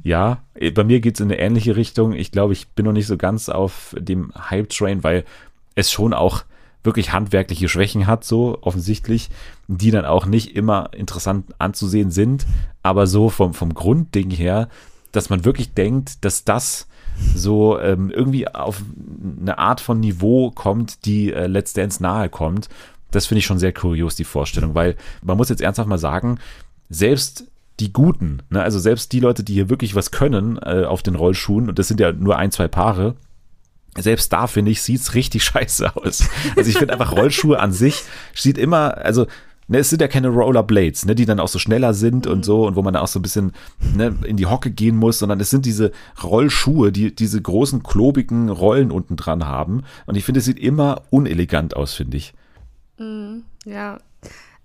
Ja, 0.02 0.42
bei 0.74 0.84
mir 0.84 1.00
geht 1.00 1.14
es 1.14 1.20
in 1.20 1.30
eine 1.30 1.38
ähnliche 1.38 1.76
Richtung. 1.76 2.12
Ich 2.12 2.30
glaube, 2.30 2.52
ich 2.52 2.68
bin 2.68 2.84
noch 2.84 2.92
nicht 2.92 3.06
so 3.06 3.16
ganz 3.16 3.48
auf 3.48 3.94
dem 3.98 4.32
Hype-Train, 4.34 5.02
weil 5.04 5.24
es 5.74 5.90
schon 5.90 6.14
auch 6.14 6.44
wirklich 6.86 7.12
handwerkliche 7.12 7.68
Schwächen 7.68 8.06
hat, 8.06 8.24
so 8.24 8.58
offensichtlich, 8.62 9.28
die 9.68 9.90
dann 9.90 10.04
auch 10.06 10.24
nicht 10.24 10.56
immer 10.56 10.90
interessant 10.94 11.46
anzusehen 11.58 12.10
sind, 12.10 12.46
aber 12.82 13.06
so 13.06 13.28
vom, 13.28 13.52
vom 13.52 13.74
Grundding 13.74 14.30
her, 14.30 14.68
dass 15.12 15.28
man 15.28 15.44
wirklich 15.44 15.74
denkt, 15.74 16.24
dass 16.24 16.44
das 16.44 16.86
so 17.34 17.78
ähm, 17.80 18.10
irgendwie 18.10 18.48
auf 18.48 18.82
eine 19.40 19.58
Art 19.58 19.80
von 19.80 20.00
Niveau 20.00 20.50
kommt, 20.50 21.04
die 21.04 21.32
äh, 21.32 21.46
Let's 21.46 22.00
nahe 22.00 22.28
kommt. 22.28 22.68
Das 23.10 23.26
finde 23.26 23.40
ich 23.40 23.46
schon 23.46 23.58
sehr 23.58 23.72
kurios, 23.72 24.16
die 24.16 24.24
Vorstellung, 24.24 24.74
weil 24.74 24.96
man 25.22 25.36
muss 25.36 25.48
jetzt 25.48 25.62
ernsthaft 25.62 25.88
mal 25.88 25.98
sagen, 25.98 26.38
selbst 26.88 27.46
die 27.80 27.92
Guten, 27.92 28.42
ne, 28.50 28.62
also 28.62 28.78
selbst 28.78 29.12
die 29.12 29.20
Leute, 29.20 29.44
die 29.44 29.54
hier 29.54 29.68
wirklich 29.68 29.94
was 29.94 30.10
können 30.10 30.58
äh, 30.58 30.84
auf 30.84 31.02
den 31.02 31.14
Rollschuhen, 31.14 31.68
und 31.68 31.78
das 31.78 31.88
sind 31.88 32.00
ja 32.00 32.12
nur 32.12 32.36
ein, 32.36 32.50
zwei 32.50 32.68
Paare, 32.68 33.16
selbst 33.98 34.32
da 34.32 34.46
finde 34.46 34.70
ich, 34.70 34.82
sieht's 34.82 35.14
richtig 35.14 35.44
scheiße 35.44 35.96
aus. 35.96 36.24
Also 36.56 36.70
ich 36.70 36.78
finde 36.78 36.92
einfach 36.92 37.12
Rollschuhe 37.12 37.58
an 37.58 37.72
sich 37.72 38.02
sieht 38.34 38.58
immer, 38.58 38.98
also 38.98 39.26
Ne, 39.68 39.78
es 39.78 39.90
sind 39.90 40.00
ja 40.00 40.06
keine 40.06 40.28
Rollerblades, 40.28 41.06
ne, 41.06 41.16
die 41.16 41.26
dann 41.26 41.40
auch 41.40 41.48
so 41.48 41.58
schneller 41.58 41.92
sind 41.92 42.28
und 42.28 42.44
so 42.44 42.66
und 42.68 42.76
wo 42.76 42.82
man 42.82 42.94
auch 42.94 43.08
so 43.08 43.18
ein 43.18 43.22
bisschen 43.22 43.52
ne, 43.96 44.16
in 44.24 44.36
die 44.36 44.46
Hocke 44.46 44.70
gehen 44.70 44.94
muss, 44.94 45.18
sondern 45.18 45.40
es 45.40 45.50
sind 45.50 45.66
diese 45.66 45.90
Rollschuhe, 46.22 46.92
die 46.92 47.12
diese 47.12 47.42
großen 47.42 47.82
klobigen 47.82 48.48
Rollen 48.48 48.92
unten 48.92 49.16
dran 49.16 49.44
haben. 49.44 49.82
Und 50.06 50.14
ich 50.14 50.24
finde, 50.24 50.38
es 50.38 50.44
sieht 50.44 50.60
immer 50.60 51.02
unelegant 51.10 51.74
aus, 51.74 51.94
finde 51.94 52.16
ich. 52.16 52.32
Mm, 52.98 53.38
ja, 53.64 53.98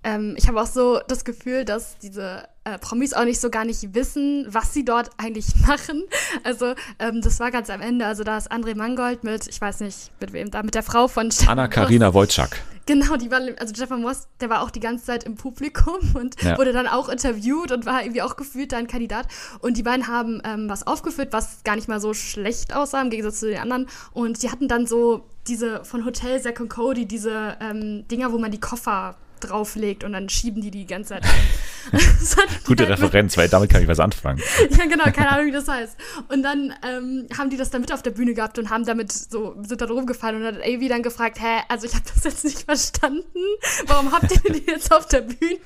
ähm, 0.03 0.36
ich 0.38 0.47
habe 0.47 0.62
auch 0.62 0.68
so 0.68 0.99
das 1.07 1.26
Gefühl, 1.26 1.66
dass 1.66 1.97
diese 1.97 2.43
äh, 2.64 2.78
Promis 2.78 3.14
auch 3.14 3.26
nicht 3.26 3.39
so 3.39 3.49
gar 3.49 3.66
nicht 3.66 3.95
wissen, 3.95 4.45
was 4.47 4.74
sie 4.74 4.86
dort 4.86 5.09
eigentlich 5.18 5.55
machen. 5.68 6.03
Also 6.43 6.74
ähm, 6.99 7.22
das 7.22 7.39
war 7.39 7.51
ganz 7.51 7.70
am 7.70 7.82
Ende. 7.82 8.05
Also 8.05 8.24
da 8.24 8.38
ist 8.38 8.51
André 8.51 8.76
Mangold 8.76 9.24
mit, 9.24 9.47
ich 9.47 9.59
weiß 9.59 9.80
nicht, 9.80 10.12
mit 10.20 10.34
wem 10.34 10.51
da, 10.51 10.62
mit 10.64 10.76
der 10.76 10.84
Frau 10.84 11.07
von 11.07 11.30
Anna-Karina 11.47 12.14
Wojcik. 12.14 12.62
Genau, 12.88 13.16
die 13.16 13.30
war, 13.30 13.39
also 13.59 13.74
Stefan 13.76 14.01
Moss, 14.01 14.28
der 14.41 14.49
war 14.49 14.62
auch 14.62 14.72
die 14.72 14.80
ganze 14.80 15.05
Zeit 15.05 15.24
im 15.24 15.36
Publikum 15.36 15.99
und 16.14 16.41
ja. 16.41 16.57
wurde 16.57 16.74
dann 16.74 16.88
auch 16.88 17.09
interviewt 17.09 17.72
und 17.72 17.86
war 17.86 18.01
irgendwie 18.01 18.22
auch 18.22 18.36
gefühlt 18.36 18.74
ein 18.74 18.88
Kandidat. 18.88 19.28
Und 19.59 19.78
die 19.78 19.84
beiden 19.84 20.07
haben 20.07 20.41
ähm, 20.43 20.70
was 20.70 20.86
aufgeführt, 20.86 21.30
was 21.32 21.64
gar 21.64 21.76
nicht 21.76 21.88
mal 21.88 22.01
so 22.01 22.14
schlecht 22.14 22.76
aussah, 22.76 23.01
im 23.01 23.09
Gegensatz 23.09 23.39
zu 23.39 23.47
den 23.47 23.59
anderen. 23.59 23.88
Und 24.14 24.43
die 24.43 24.51
hatten 24.51 24.68
dann 24.68 24.88
so 24.88 25.26
diese 25.47 25.84
von 25.84 26.05
Hotel 26.05 26.41
Zack 26.41 26.59
und 26.59 26.70
Cody, 26.70 27.05
diese 27.05 27.57
ähm, 27.59 28.07
Dinger, 28.07 28.32
wo 28.32 28.38
man 28.38 28.51
die 28.51 28.59
Koffer 28.59 29.16
drauflegt 29.42 30.04
und 30.04 30.14
dann 30.14 30.30
schieben 30.30 30.62
die 30.62 30.72
die 30.72 30.86
ganze 30.86 31.16
Zeit 31.16 31.24
Gute 32.66 32.88
halt 32.88 33.02
Referenz, 33.02 33.38
weil 33.38 33.50
damit 33.50 33.70
kann 33.70 33.82
ich 33.82 33.88
was 33.88 34.00
anfangen. 34.00 34.42
ja, 34.70 34.86
genau, 34.86 35.06
keine 35.06 35.30
Ahnung, 35.30 35.48
wie 35.48 35.52
das 35.52 35.68
heißt. 35.68 35.98
Und 36.30 36.44
dann 36.44 36.74
ähm, 36.88 37.28
haben 37.38 37.50
die 37.50 37.58
das 37.58 37.70
dann 37.70 37.82
mit 37.82 37.92
auf 37.92 38.02
der 38.02 38.12
Bühne 38.12 38.34
gehabt 38.34 38.60
und 38.60 38.70
haben 38.70 38.86
damit 38.86 39.12
so, 39.12 39.56
sind 39.62 39.82
da 39.82 39.86
rumgefallen 39.86 40.42
und 40.42 40.48
hat 40.48 40.62
Avi 40.62 40.88
dann 40.88 41.04
gefragt, 41.04 41.39
hä, 41.42 41.62
also 41.68 41.88
ich 41.88 41.94
habe 41.94 42.06
das 42.14 42.24
jetzt 42.24 42.46
nicht 42.46 42.64
verstanden, 42.64 43.39
warum 43.88 44.12
habt 44.12 44.32
ihr 44.32 44.54
die 44.54 44.66
jetzt 44.66 44.94
auf 44.94 45.08
der 45.08 45.22
Bühne? 45.22 45.60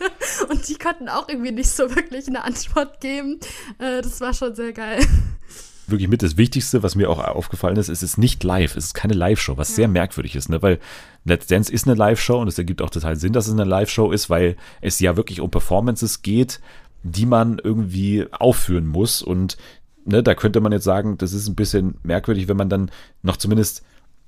Und 0.50 0.68
die 0.68 0.76
konnten 0.76 1.10
auch 1.10 1.28
irgendwie 1.28 1.52
nicht 1.52 1.70
so 1.70 1.96
wirklich 1.96 2.28
eine 2.28 2.44
Antwort 2.44 3.02
geben. 3.02 3.40
Äh, 3.80 4.02
das 4.02 4.22
war 4.22 4.34
schon 4.34 4.56
sehr 4.56 4.74
geil 4.74 5.00
wirklich 5.90 6.10
mit 6.10 6.22
das 6.22 6.38
Wichtigste, 6.38 6.84
was 6.84 6.96
mir 6.96 7.10
auch 7.10 7.20
aufgefallen 7.20 7.78
ist, 7.78 7.90
ist 7.90 8.04
es 8.04 8.12
ist 8.12 8.18
nicht 8.18 8.44
live. 8.44 8.76
Es 8.76 8.86
ist 8.86 8.94
keine 8.94 9.14
Live-Show, 9.14 9.58
was 9.58 9.70
ja. 9.70 9.76
sehr 9.76 9.88
merkwürdig 9.88 10.36
ist, 10.36 10.50
ne? 10.50 10.62
weil 10.62 10.80
Let's 11.24 11.48
Dance 11.48 11.72
ist 11.72 11.88
eine 11.88 11.96
Live-Show 11.96 12.40
und 12.40 12.48
es 12.48 12.58
ergibt 12.58 12.82
auch 12.82 12.90
total 12.90 13.16
Sinn, 13.16 13.34
dass 13.34 13.48
es 13.48 13.54
eine 13.54 13.64
Live-Show 13.64 14.12
ist, 14.12 14.30
weil 14.30 14.56
es 14.82 15.00
ja 15.00 15.18
wirklich 15.18 15.42
um 15.42 15.50
Performances 15.50 16.22
geht, 16.22 16.60
die 17.04 17.26
man 17.26 17.60
irgendwie 17.64 18.26
aufführen 18.32 18.88
muss 18.88 19.22
und 19.22 19.58
ne, 20.06 20.24
da 20.24 20.34
könnte 20.36 20.62
man 20.62 20.72
jetzt 20.72 20.84
sagen, 20.84 21.18
das 21.18 21.34
ist 21.34 21.48
ein 21.48 21.56
bisschen 21.56 21.96
merkwürdig, 22.04 22.48
wenn 22.48 22.58
man 22.58 22.70
dann 22.70 22.92
noch 23.22 23.38
zumindest 23.38 23.84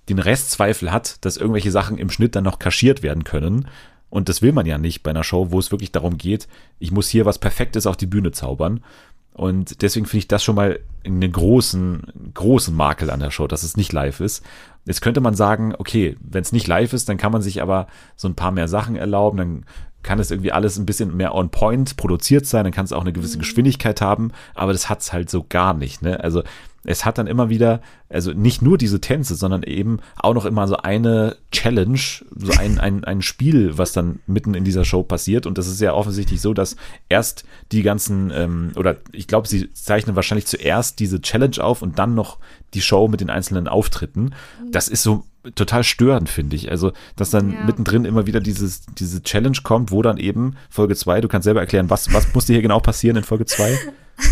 den 0.10 0.20
Restzweifel 0.20 0.92
hat, 0.92 1.24
dass 1.26 1.38
irgendwelche 1.38 1.72
Sachen 1.72 1.98
im 1.98 2.10
Schnitt 2.10 2.36
dann 2.36 2.44
noch 2.44 2.60
kaschiert 2.60 3.04
werden 3.04 3.24
können. 3.24 3.68
Und 4.10 4.30
das 4.30 4.42
will 4.42 4.54
man 4.54 4.66
ja 4.66 4.78
nicht 4.78 5.04
bei 5.04 5.12
einer 5.12 5.24
Show, 5.24 5.52
wo 5.52 5.60
es 5.60 5.72
wirklich 5.72 5.92
darum 5.92 6.18
geht, 6.18 6.48
ich 6.80 6.92
muss 6.92 7.10
hier 7.10 7.26
was 7.26 7.40
Perfektes 7.40 7.86
auf 7.86 7.98
die 7.98 8.06
Bühne 8.06 8.32
zaubern. 8.32 8.82
Und 9.38 9.84
deswegen 9.84 10.08
finde 10.08 10.18
ich 10.18 10.28
das 10.28 10.44
schon 10.44 10.56
mal 10.56 10.80
einen 11.06 11.32
großen, 11.32 12.32
großen 12.34 12.76
Makel 12.76 13.12
an 13.12 13.20
der 13.20 13.30
Show, 13.30 13.46
dass 13.46 13.62
es 13.62 13.78
nicht 13.78 13.94
live 13.94 14.20
ist. 14.20 14.44
Jetzt 14.86 15.02
könnte 15.02 15.22
man 15.22 15.36
sagen, 15.36 15.76
okay, 15.78 16.18
wenn 16.20 16.42
es 16.42 16.52
nicht 16.52 16.66
live 16.66 16.92
ist, 16.92 17.08
dann 17.08 17.18
kann 17.18 17.32
man 17.32 17.44
sich 17.44 17.62
aber 17.62 17.86
so 18.16 18.28
ein 18.28 18.34
paar 18.34 18.52
mehr 18.52 18.68
Sachen 18.68 18.96
erlauben, 18.96 19.38
dann 19.38 19.66
kann 20.02 20.20
es 20.20 20.32
irgendwie 20.32 20.52
alles 20.52 20.80
ein 20.80 20.88
bisschen 20.88 21.16
mehr 21.16 21.36
on 21.36 21.50
point 21.50 21.98
produziert 21.98 22.48
sein, 22.48 22.64
dann 22.64 22.74
kann 22.74 22.86
es 22.86 22.94
auch 22.94 23.02
eine 23.02 23.14
gewisse 23.14 23.38
mhm. 23.38 23.42
Geschwindigkeit 23.42 24.02
haben, 24.02 24.32
aber 24.56 24.72
das 24.72 24.90
hat 24.90 25.02
es 25.02 25.14
halt 25.14 25.30
so 25.30 25.46
gar 25.48 25.76
nicht. 25.76 26.02
Ne? 26.02 26.20
Also 26.20 26.42
es 26.84 27.06
hat 27.06 27.18
dann 27.18 27.28
immer 27.28 27.50
wieder, 27.50 27.82
also 28.10 28.32
nicht 28.32 28.62
nur 28.62 28.78
diese 28.78 29.02
Tänze, 29.02 29.36
sondern 29.36 29.64
eben 29.64 30.00
auch 30.16 30.34
noch 30.34 30.46
immer 30.46 30.68
so 30.68 30.78
eine 30.78 31.36
Challenge, 31.52 32.00
so 32.36 32.52
ein, 32.58 32.80
ein, 32.80 33.04
ein 33.04 33.22
Spiel, 33.22 33.78
was 33.78 33.92
dann 33.92 34.20
mitten 34.26 34.54
in 34.54 34.64
dieser 34.64 34.86
Show 34.86 35.04
passiert. 35.04 35.46
Und 35.46 35.58
das 35.58 35.68
ist 35.68 35.82
ja 35.82 35.94
offensichtlich 35.94 36.40
so, 36.42 36.54
dass 36.54 36.76
erst 37.10 37.44
die 37.72 37.84
ganzen, 37.84 38.32
ähm, 38.34 38.72
oder 38.76 38.98
ich 39.12 39.28
glaube, 39.28 39.48
sie 39.48 39.72
zeichnen 39.74 40.16
wahrscheinlich 40.16 40.48
zuerst 40.48 41.00
diese 41.00 41.22
Challenge 41.22 41.62
auf 41.62 41.82
und 41.82 42.00
dann 42.00 42.16
noch 42.16 42.38
die 42.74 42.82
Show 42.82 43.08
mit 43.08 43.22
den 43.22 43.30
einzelnen 43.30 43.68
Auftritten. 43.68 44.34
Das 44.72 44.88
ist 44.88 45.04
so 45.04 45.26
total 45.56 45.84
störend, 45.84 46.30
finde 46.30 46.56
ich. 46.56 46.72
Also, 46.72 46.92
dass 47.16 47.30
dann 47.30 47.52
ja. 47.52 47.64
mittendrin 47.64 48.06
immer 48.06 48.26
wieder 48.26 48.40
dieses, 48.40 48.86
diese 48.86 49.22
Challenge 49.24 49.58
kommt, 49.64 49.92
wo 49.92 50.02
dann 50.02 50.18
eben 50.18 50.56
Folge 50.70 50.96
2, 50.96 51.22
du 51.22 51.28
kannst 51.28 51.46
selber 51.46 51.60
erklären, 51.62 51.90
was, 51.90 52.14
was 52.14 52.34
musste 52.34 52.54
hier 52.54 52.62
genau 52.62 52.80
passieren 52.80 53.18
in 53.18 53.24
Folge 53.24 53.46
2? 53.46 53.78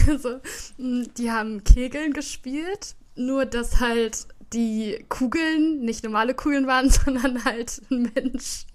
Also, 0.08 0.40
die 0.80 1.30
haben 1.30 1.64
Kegeln 1.64 2.14
gespielt, 2.14 2.96
nur 3.16 3.46
dass 3.46 3.80
halt 3.80 4.26
die 4.52 5.06
Kugeln 5.10 5.82
nicht 5.82 6.04
normale 6.04 6.34
Kugeln 6.34 6.66
waren, 6.66 6.90
sondern 7.06 7.46
halt 7.46 7.82
ein 7.92 8.12
Mensch. 8.16 8.66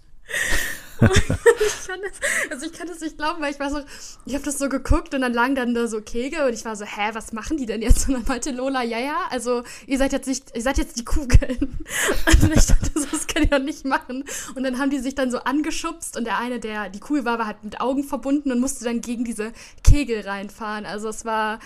Ich 1.01 1.86
kann 1.86 2.01
das, 2.03 2.51
also 2.51 2.66
ich 2.66 2.72
kann 2.72 2.88
das 2.88 3.01
nicht 3.01 3.16
glauben, 3.16 3.40
weil 3.42 3.53
ich 3.53 3.61
war 3.61 3.70
so, 3.70 3.80
ich 4.26 4.34
habe 4.34 4.44
das 4.44 4.59
so 4.59 4.68
geguckt 4.68 5.14
und 5.14 5.20
dann 5.22 5.32
lagen 5.32 5.55
dann 5.55 5.74
da 5.74 5.86
so 5.86 6.01
Kegel 6.01 6.46
und 6.46 6.53
ich 6.53 6.64
war 6.64 6.76
so, 6.76 6.84
hä, 6.84 7.11
was 7.12 7.32
machen 7.32 7.57
die 7.57 7.66
denn 7.66 7.82
jetzt? 7.82 8.09
Und 8.09 8.14
dann 8.14 8.24
meinte 8.26 8.51
Lola, 8.51 8.82
ja, 8.82 8.98
ja, 8.98 9.16
also 9.30 9.62
ihr 9.86 9.98
seid 9.98 10.12
jetzt 10.12 10.28
nicht, 10.28 10.55
ihr 10.55 10.62
seid 10.62 10.78
jetzt 10.78 10.98
die 10.98 11.05
Kugeln. 11.05 11.78
Und 12.26 12.55
ich 12.55 12.66
dachte, 12.66 12.90
so, 12.94 13.07
das 13.11 13.26
kann 13.26 13.42
ich 13.42 13.51
doch 13.51 13.59
nicht 13.59 13.84
machen. 13.84 14.24
Und 14.55 14.62
dann 14.62 14.78
haben 14.78 14.90
die 14.90 14.98
sich 14.98 15.14
dann 15.14 15.30
so 15.30 15.38
angeschubst 15.38 16.16
und 16.16 16.24
der 16.24 16.38
eine, 16.38 16.61
der 16.61 16.88
die 16.90 17.01
Kugel 17.01 17.24
war, 17.24 17.38
war 17.38 17.46
halt 17.46 17.64
mit 17.64 17.80
Augen 17.80 18.05
verbunden 18.05 18.53
und 18.53 18.61
musste 18.61 18.84
dann 18.84 19.01
gegen 19.01 19.24
diese 19.24 19.53
Kegel 19.84 20.20
reinfahren. 20.20 20.86
Also 20.86 21.09
es 21.09 21.24
war, 21.24 21.59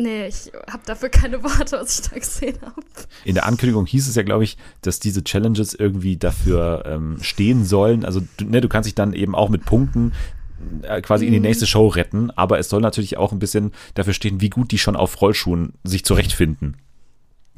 Nee, 0.00 0.28
ich 0.28 0.52
habe 0.70 0.84
dafür 0.86 1.08
keine 1.08 1.42
Worte, 1.42 1.76
was 1.80 1.98
ich 1.98 2.08
da 2.08 2.16
gesehen 2.16 2.56
habe. 2.62 2.82
In 3.24 3.34
der 3.34 3.46
Ankündigung 3.46 3.84
hieß 3.84 4.08
es 4.08 4.14
ja, 4.14 4.22
glaube 4.22 4.44
ich, 4.44 4.56
dass 4.80 5.00
diese 5.00 5.24
Challenges 5.24 5.74
irgendwie 5.74 6.16
dafür 6.16 6.84
ähm, 6.86 7.18
stehen 7.20 7.64
sollen. 7.64 8.04
Also 8.04 8.22
du, 8.36 8.44
ne, 8.44 8.60
du 8.60 8.68
kannst 8.68 8.86
dich 8.86 8.94
dann 8.94 9.12
eben 9.12 9.34
auch 9.34 9.48
mit 9.48 9.64
Punkten 9.64 10.12
äh, 10.82 11.00
quasi 11.02 11.24
mhm. 11.24 11.28
in 11.28 11.32
die 11.32 11.40
mhm. 11.40 11.46
nächste 11.46 11.66
Show 11.66 11.88
retten, 11.88 12.30
aber 12.30 12.60
es 12.60 12.68
soll 12.68 12.80
natürlich 12.80 13.16
auch 13.16 13.32
ein 13.32 13.40
bisschen 13.40 13.72
dafür 13.94 14.12
stehen, 14.12 14.40
wie 14.40 14.50
gut 14.50 14.70
die 14.70 14.78
schon 14.78 14.94
auf 14.94 15.20
Rollschuhen 15.20 15.72
sich 15.82 16.04
zurechtfinden. 16.04 16.76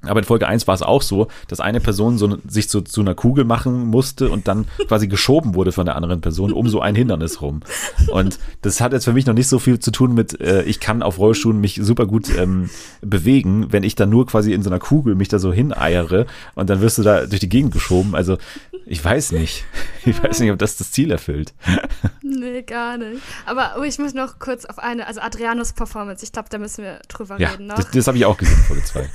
Aber 0.03 0.21
in 0.21 0.25
Folge 0.25 0.49
1 0.49 0.67
war 0.67 0.75
es 0.75 0.83
auch 0.83 1.03
so, 1.03 1.29
dass 1.49 1.61
eine 1.61 1.81
Person 1.81 2.17
so, 2.17 2.39
sich 2.49 2.69
zu, 2.69 2.81
zu 2.81 3.03
einer 3.03 3.15
Kugel 3.15 3.45
machen 3.45 3.87
musste 3.87 4.31
und 4.31 4.49
dann 4.49 4.67
quasi 4.89 5.09
geschoben 5.09 5.55
wurde 5.55 5.73
von 5.73 5.87
der 5.87 5.97
anderen 5.97 6.21
Person 6.21 6.53
um 6.53 6.69
so 6.69 6.81
ein 6.81 6.95
Hindernis 6.95 7.43
rum. 7.43 7.61
Und 8.11 8.39
das 8.63 8.81
hat 8.81 8.93
jetzt 8.93 9.05
für 9.05 9.13
mich 9.13 9.27
noch 9.27 9.35
nicht 9.35 9.49
so 9.49 9.59
viel 9.59 9.79
zu 9.79 9.91
tun 9.91 10.15
mit, 10.15 10.41
äh, 10.41 10.63
ich 10.63 10.81
kann 10.81 11.03
auf 11.03 11.19
Rollschuhen 11.19 11.61
mich 11.61 11.81
super 11.83 12.07
gut 12.07 12.35
ähm, 12.37 12.71
bewegen, 13.03 13.73
wenn 13.73 13.83
ich 13.83 13.95
dann 13.95 14.11
nur 14.11 14.27
quasi 14.27 14.53
in 14.53 14.63
so 14.63 14.71
einer 14.71 14.79
Kugel 14.79 15.15
mich 15.15 15.29
da 15.29 15.39
so 15.39 15.53
hineiere 15.53 16.27
und 16.55 16.71
dann 16.71 16.81
wirst 16.81 16.99
du 16.99 17.03
da 17.03 17.27
durch 17.27 17.41
die 17.41 17.49
Gegend 17.49 17.73
geschoben. 17.73 18.15
Also 18.15 18.39
ich 18.87 19.05
weiß 19.05 19.33
nicht. 19.33 19.65
Ich 20.07 20.23
weiß 20.23 20.41
nicht, 20.41 20.51
ob 20.51 20.59
das 20.59 20.79
das 20.79 20.93
Ziel 20.93 21.11
erfüllt. 21.11 21.53
Nee, 22.23 22.63
gar 22.63 22.97
nicht. 22.97 23.21
Aber 23.45 23.77
oh, 23.79 23.83
ich 23.83 23.99
muss 23.99 24.15
noch 24.15 24.39
kurz 24.39 24.65
auf 24.65 24.79
eine, 24.79 25.07
also 25.07 25.21
Adrianos 25.21 25.75
Performance, 25.75 26.25
ich 26.25 26.33
glaube, 26.33 26.49
da 26.49 26.57
müssen 26.57 26.85
wir 26.85 27.01
drüber 27.07 27.39
ja, 27.39 27.51
reden 27.51 27.67
noch. 27.67 27.77
Das, 27.77 27.91
das 27.91 28.07
habe 28.07 28.17
ich 28.17 28.25
auch 28.25 28.39
gesehen, 28.39 28.57
Folge 28.67 28.83
2. 28.83 29.11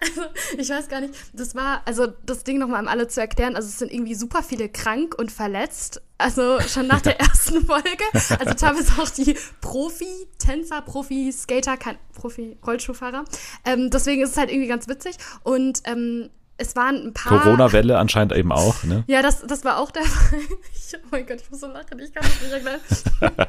Also, 0.00 0.22
ich 0.56 0.68
weiß 0.68 0.88
gar 0.88 1.00
nicht, 1.00 1.14
das 1.32 1.54
war, 1.54 1.82
also 1.84 2.06
das 2.24 2.44
Ding 2.44 2.58
nochmal 2.58 2.82
um 2.82 2.88
alle 2.88 3.08
zu 3.08 3.20
erklären, 3.20 3.56
also 3.56 3.68
es 3.68 3.78
sind 3.78 3.92
irgendwie 3.92 4.14
super 4.14 4.42
viele 4.42 4.68
krank 4.68 5.14
und 5.18 5.32
verletzt. 5.32 6.00
Also 6.16 6.60
schon 6.60 6.88
nach 6.88 7.00
der 7.00 7.20
ersten 7.20 7.64
Folge. 7.64 8.04
Also 8.12 8.54
teilweise 8.54 9.00
auch 9.00 9.08
die 9.10 9.36
Profi-Tänzer, 9.60 10.82
Profi-Skater, 10.82 11.76
kein 11.76 11.96
Profi-Rollschuhfahrer. 12.14 13.24
Ähm, 13.64 13.90
deswegen 13.90 14.22
ist 14.22 14.30
es 14.30 14.36
halt 14.36 14.50
irgendwie 14.50 14.68
ganz 14.68 14.88
witzig. 14.88 15.16
Und 15.44 15.80
ähm, 15.84 16.30
es 16.58 16.74
waren 16.74 16.96
ein 16.96 17.12
paar. 17.14 17.40
Corona-Welle 17.40 17.96
anscheinend 17.98 18.32
eben 18.32 18.52
auch, 18.52 18.82
ne? 18.82 19.04
Ja, 19.06 19.22
das, 19.22 19.46
das 19.46 19.64
war 19.64 19.78
auch 19.78 19.92
der 19.92 20.02
Fall. 20.02 20.40
Ich, 20.74 20.94
oh 21.04 21.06
mein 21.10 21.26
Gott, 21.26 21.40
ich 21.40 21.50
muss 21.50 21.60
so 21.60 21.68
lachen, 21.68 21.98
ich 22.00 22.12
kann 22.12 22.24
das 22.24 22.42
nicht 22.42 22.52
erklären. 22.52 22.80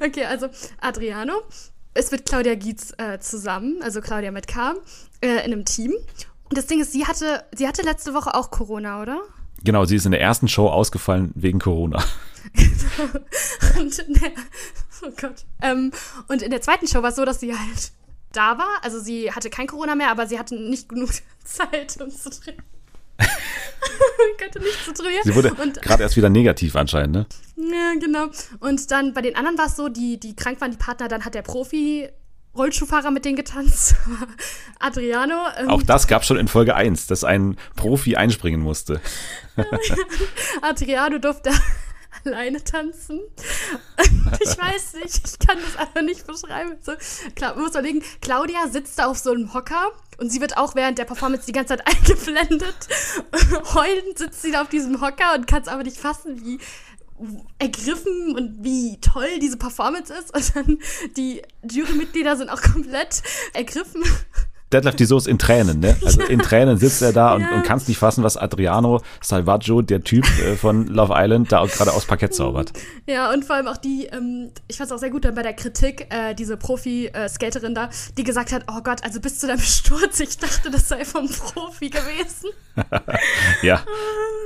okay, 0.04 0.24
also 0.24 0.48
Adriano 0.80 1.42
ist 1.94 2.12
mit 2.12 2.26
Claudia 2.26 2.54
Gietz 2.54 2.92
äh, 2.98 3.18
zusammen, 3.18 3.82
also 3.82 4.00
Claudia 4.00 4.30
mit 4.30 4.46
K, 4.46 4.74
äh, 5.20 5.44
in 5.44 5.52
einem 5.52 5.64
Team. 5.64 5.92
Und 6.48 6.56
das 6.56 6.66
Ding 6.66 6.80
ist, 6.80 6.92
sie 6.92 7.06
hatte, 7.06 7.44
sie 7.54 7.66
hatte 7.68 7.82
letzte 7.82 8.14
Woche 8.14 8.34
auch 8.34 8.50
Corona, 8.50 9.02
oder? 9.02 9.20
Genau, 9.64 9.84
sie 9.84 9.96
ist 9.96 10.06
in 10.06 10.12
der 10.12 10.20
ersten 10.20 10.48
Show 10.48 10.68
ausgefallen 10.68 11.32
wegen 11.34 11.58
Corona. 11.58 12.02
und 13.78 13.98
in 13.98 14.14
der, 14.14 14.30
oh 15.02 15.10
Gott. 15.20 15.44
Ähm, 15.60 15.92
und 16.28 16.42
in 16.42 16.50
der 16.50 16.62
zweiten 16.62 16.86
Show 16.86 17.02
war 17.02 17.10
es 17.10 17.16
so, 17.16 17.24
dass 17.24 17.40
sie 17.40 17.52
halt 17.54 17.92
da 18.32 18.58
war. 18.58 18.78
Also 18.82 19.00
sie 19.00 19.32
hatte 19.32 19.50
kein 19.50 19.66
Corona 19.66 19.94
mehr, 19.94 20.10
aber 20.10 20.26
sie 20.26 20.38
hatte 20.38 20.54
nicht 20.54 20.88
genug 20.88 21.10
Zeit, 21.44 22.00
um 22.00 22.10
zu 22.10 22.30
drehen. 22.30 22.62
könnte 24.38 24.60
nicht 24.60 24.84
zu 24.84 24.92
drehen. 24.92 25.20
Sie 25.24 25.34
wurde 25.34 25.52
gerade 25.80 26.02
erst 26.02 26.16
wieder 26.16 26.28
negativ 26.28 26.76
anscheinend, 26.76 27.12
ne? 27.12 27.26
Ja, 27.56 27.94
genau. 28.00 28.26
Und 28.60 28.90
dann 28.90 29.12
bei 29.14 29.22
den 29.22 29.36
anderen 29.36 29.58
war 29.58 29.66
es 29.66 29.76
so, 29.76 29.88
die, 29.88 30.18
die 30.18 30.34
krank 30.36 30.60
waren, 30.60 30.70
die 30.70 30.76
Partner, 30.76 31.08
dann 31.08 31.24
hat 31.24 31.34
der 31.34 31.42
Profi 31.42 32.08
Rollschuhfahrer 32.56 33.10
mit 33.10 33.24
denen 33.24 33.36
getanzt. 33.36 33.94
Adriano. 34.80 35.34
Ähm, 35.58 35.68
Auch 35.68 35.82
das 35.82 36.08
gab 36.08 36.24
schon 36.24 36.36
in 36.38 36.48
Folge 36.48 36.74
1, 36.74 37.06
dass 37.06 37.24
ein 37.24 37.56
Profi 37.76 38.16
einspringen 38.16 38.60
musste. 38.60 39.00
Adriano 40.62 41.18
durfte 41.18 41.50
alleine 42.24 42.62
tanzen. 42.64 43.20
ich 44.40 44.58
weiß 44.58 44.94
nicht, 44.94 45.20
ich 45.24 45.38
kann 45.46 45.58
das 45.60 45.76
einfach 45.76 46.02
nicht 46.02 46.26
beschreiben. 46.26 46.76
So, 46.80 46.92
klar, 47.36 47.54
man 47.54 47.64
muss 47.64 47.72
überlegen, 47.72 48.02
Claudia 48.20 48.66
sitzt 48.68 48.98
da 48.98 49.06
auf 49.06 49.18
so 49.18 49.30
einem 49.30 49.54
Hocker 49.54 49.92
und 50.18 50.30
sie 50.30 50.40
wird 50.40 50.56
auch 50.56 50.74
während 50.74 50.98
der 50.98 51.04
Performance 51.04 51.46
die 51.46 51.52
ganze 51.52 51.76
Zeit 51.76 51.86
eingeblendet. 51.86 52.88
Heulend 53.74 54.18
sitzt 54.18 54.42
sie 54.42 54.52
da 54.52 54.62
auf 54.62 54.68
diesem 54.68 55.00
Hocker 55.00 55.34
und 55.34 55.46
kann 55.46 55.62
es 55.62 55.68
aber 55.68 55.84
nicht 55.84 55.96
fassen, 55.96 56.44
wie 56.44 56.58
ergriffen 57.58 58.36
und 58.36 58.62
wie 58.62 59.00
toll 59.00 59.38
diese 59.40 59.56
Performance 59.56 60.12
ist. 60.12 60.34
Und 60.34 60.56
dann 60.56 60.78
die 61.16 61.42
Jurymitglieder 61.68 62.36
sind 62.36 62.50
auch 62.50 62.60
komplett 62.60 63.22
ergriffen. 63.54 64.02
Detlef 64.72 64.96
die 64.96 65.06
Soße 65.06 65.30
in 65.30 65.38
Tränen, 65.38 65.80
ne? 65.80 65.96
Also 66.04 66.20
in 66.22 66.40
Tränen 66.40 66.76
sitzt 66.76 67.00
er 67.00 67.12
da 67.12 67.34
und, 67.34 67.42
und 67.42 67.62
kann 67.62 67.78
es 67.78 67.88
nicht 67.88 67.98
fassen, 67.98 68.22
was 68.22 68.36
Adriano 68.36 69.00
Salvaggio, 69.22 69.80
der 69.80 70.02
Typ 70.02 70.26
äh, 70.40 70.56
von 70.56 70.86
Love 70.88 71.14
Island, 71.16 71.50
da 71.50 71.64
gerade 71.64 71.92
aus 71.92 72.04
Parkett 72.04 72.34
zaubert. 72.34 72.72
Ja, 73.06 73.32
und 73.32 73.44
vor 73.46 73.56
allem 73.56 73.68
auch 73.68 73.78
die, 73.78 74.06
ähm, 74.06 74.50
ich 74.68 74.76
fand 74.76 74.90
es 74.90 74.92
auch 74.94 75.00
sehr 75.00 75.10
gut 75.10 75.24
dann 75.24 75.34
bei 75.34 75.42
der 75.42 75.54
Kritik, 75.54 76.06
äh, 76.10 76.34
diese 76.34 76.58
Profi-Skaterin 76.58 77.74
da, 77.74 77.88
die 78.18 78.24
gesagt 78.24 78.52
hat, 78.52 78.64
oh 78.70 78.82
Gott, 78.82 79.02
also 79.04 79.20
bis 79.20 79.38
zu 79.38 79.46
deinem 79.46 79.60
Sturz, 79.60 80.20
ich 80.20 80.36
dachte, 80.36 80.70
das 80.70 80.88
sei 80.88 81.04
vom 81.04 81.28
Profi 81.28 81.88
gewesen. 81.88 82.50
ja, 83.62 83.82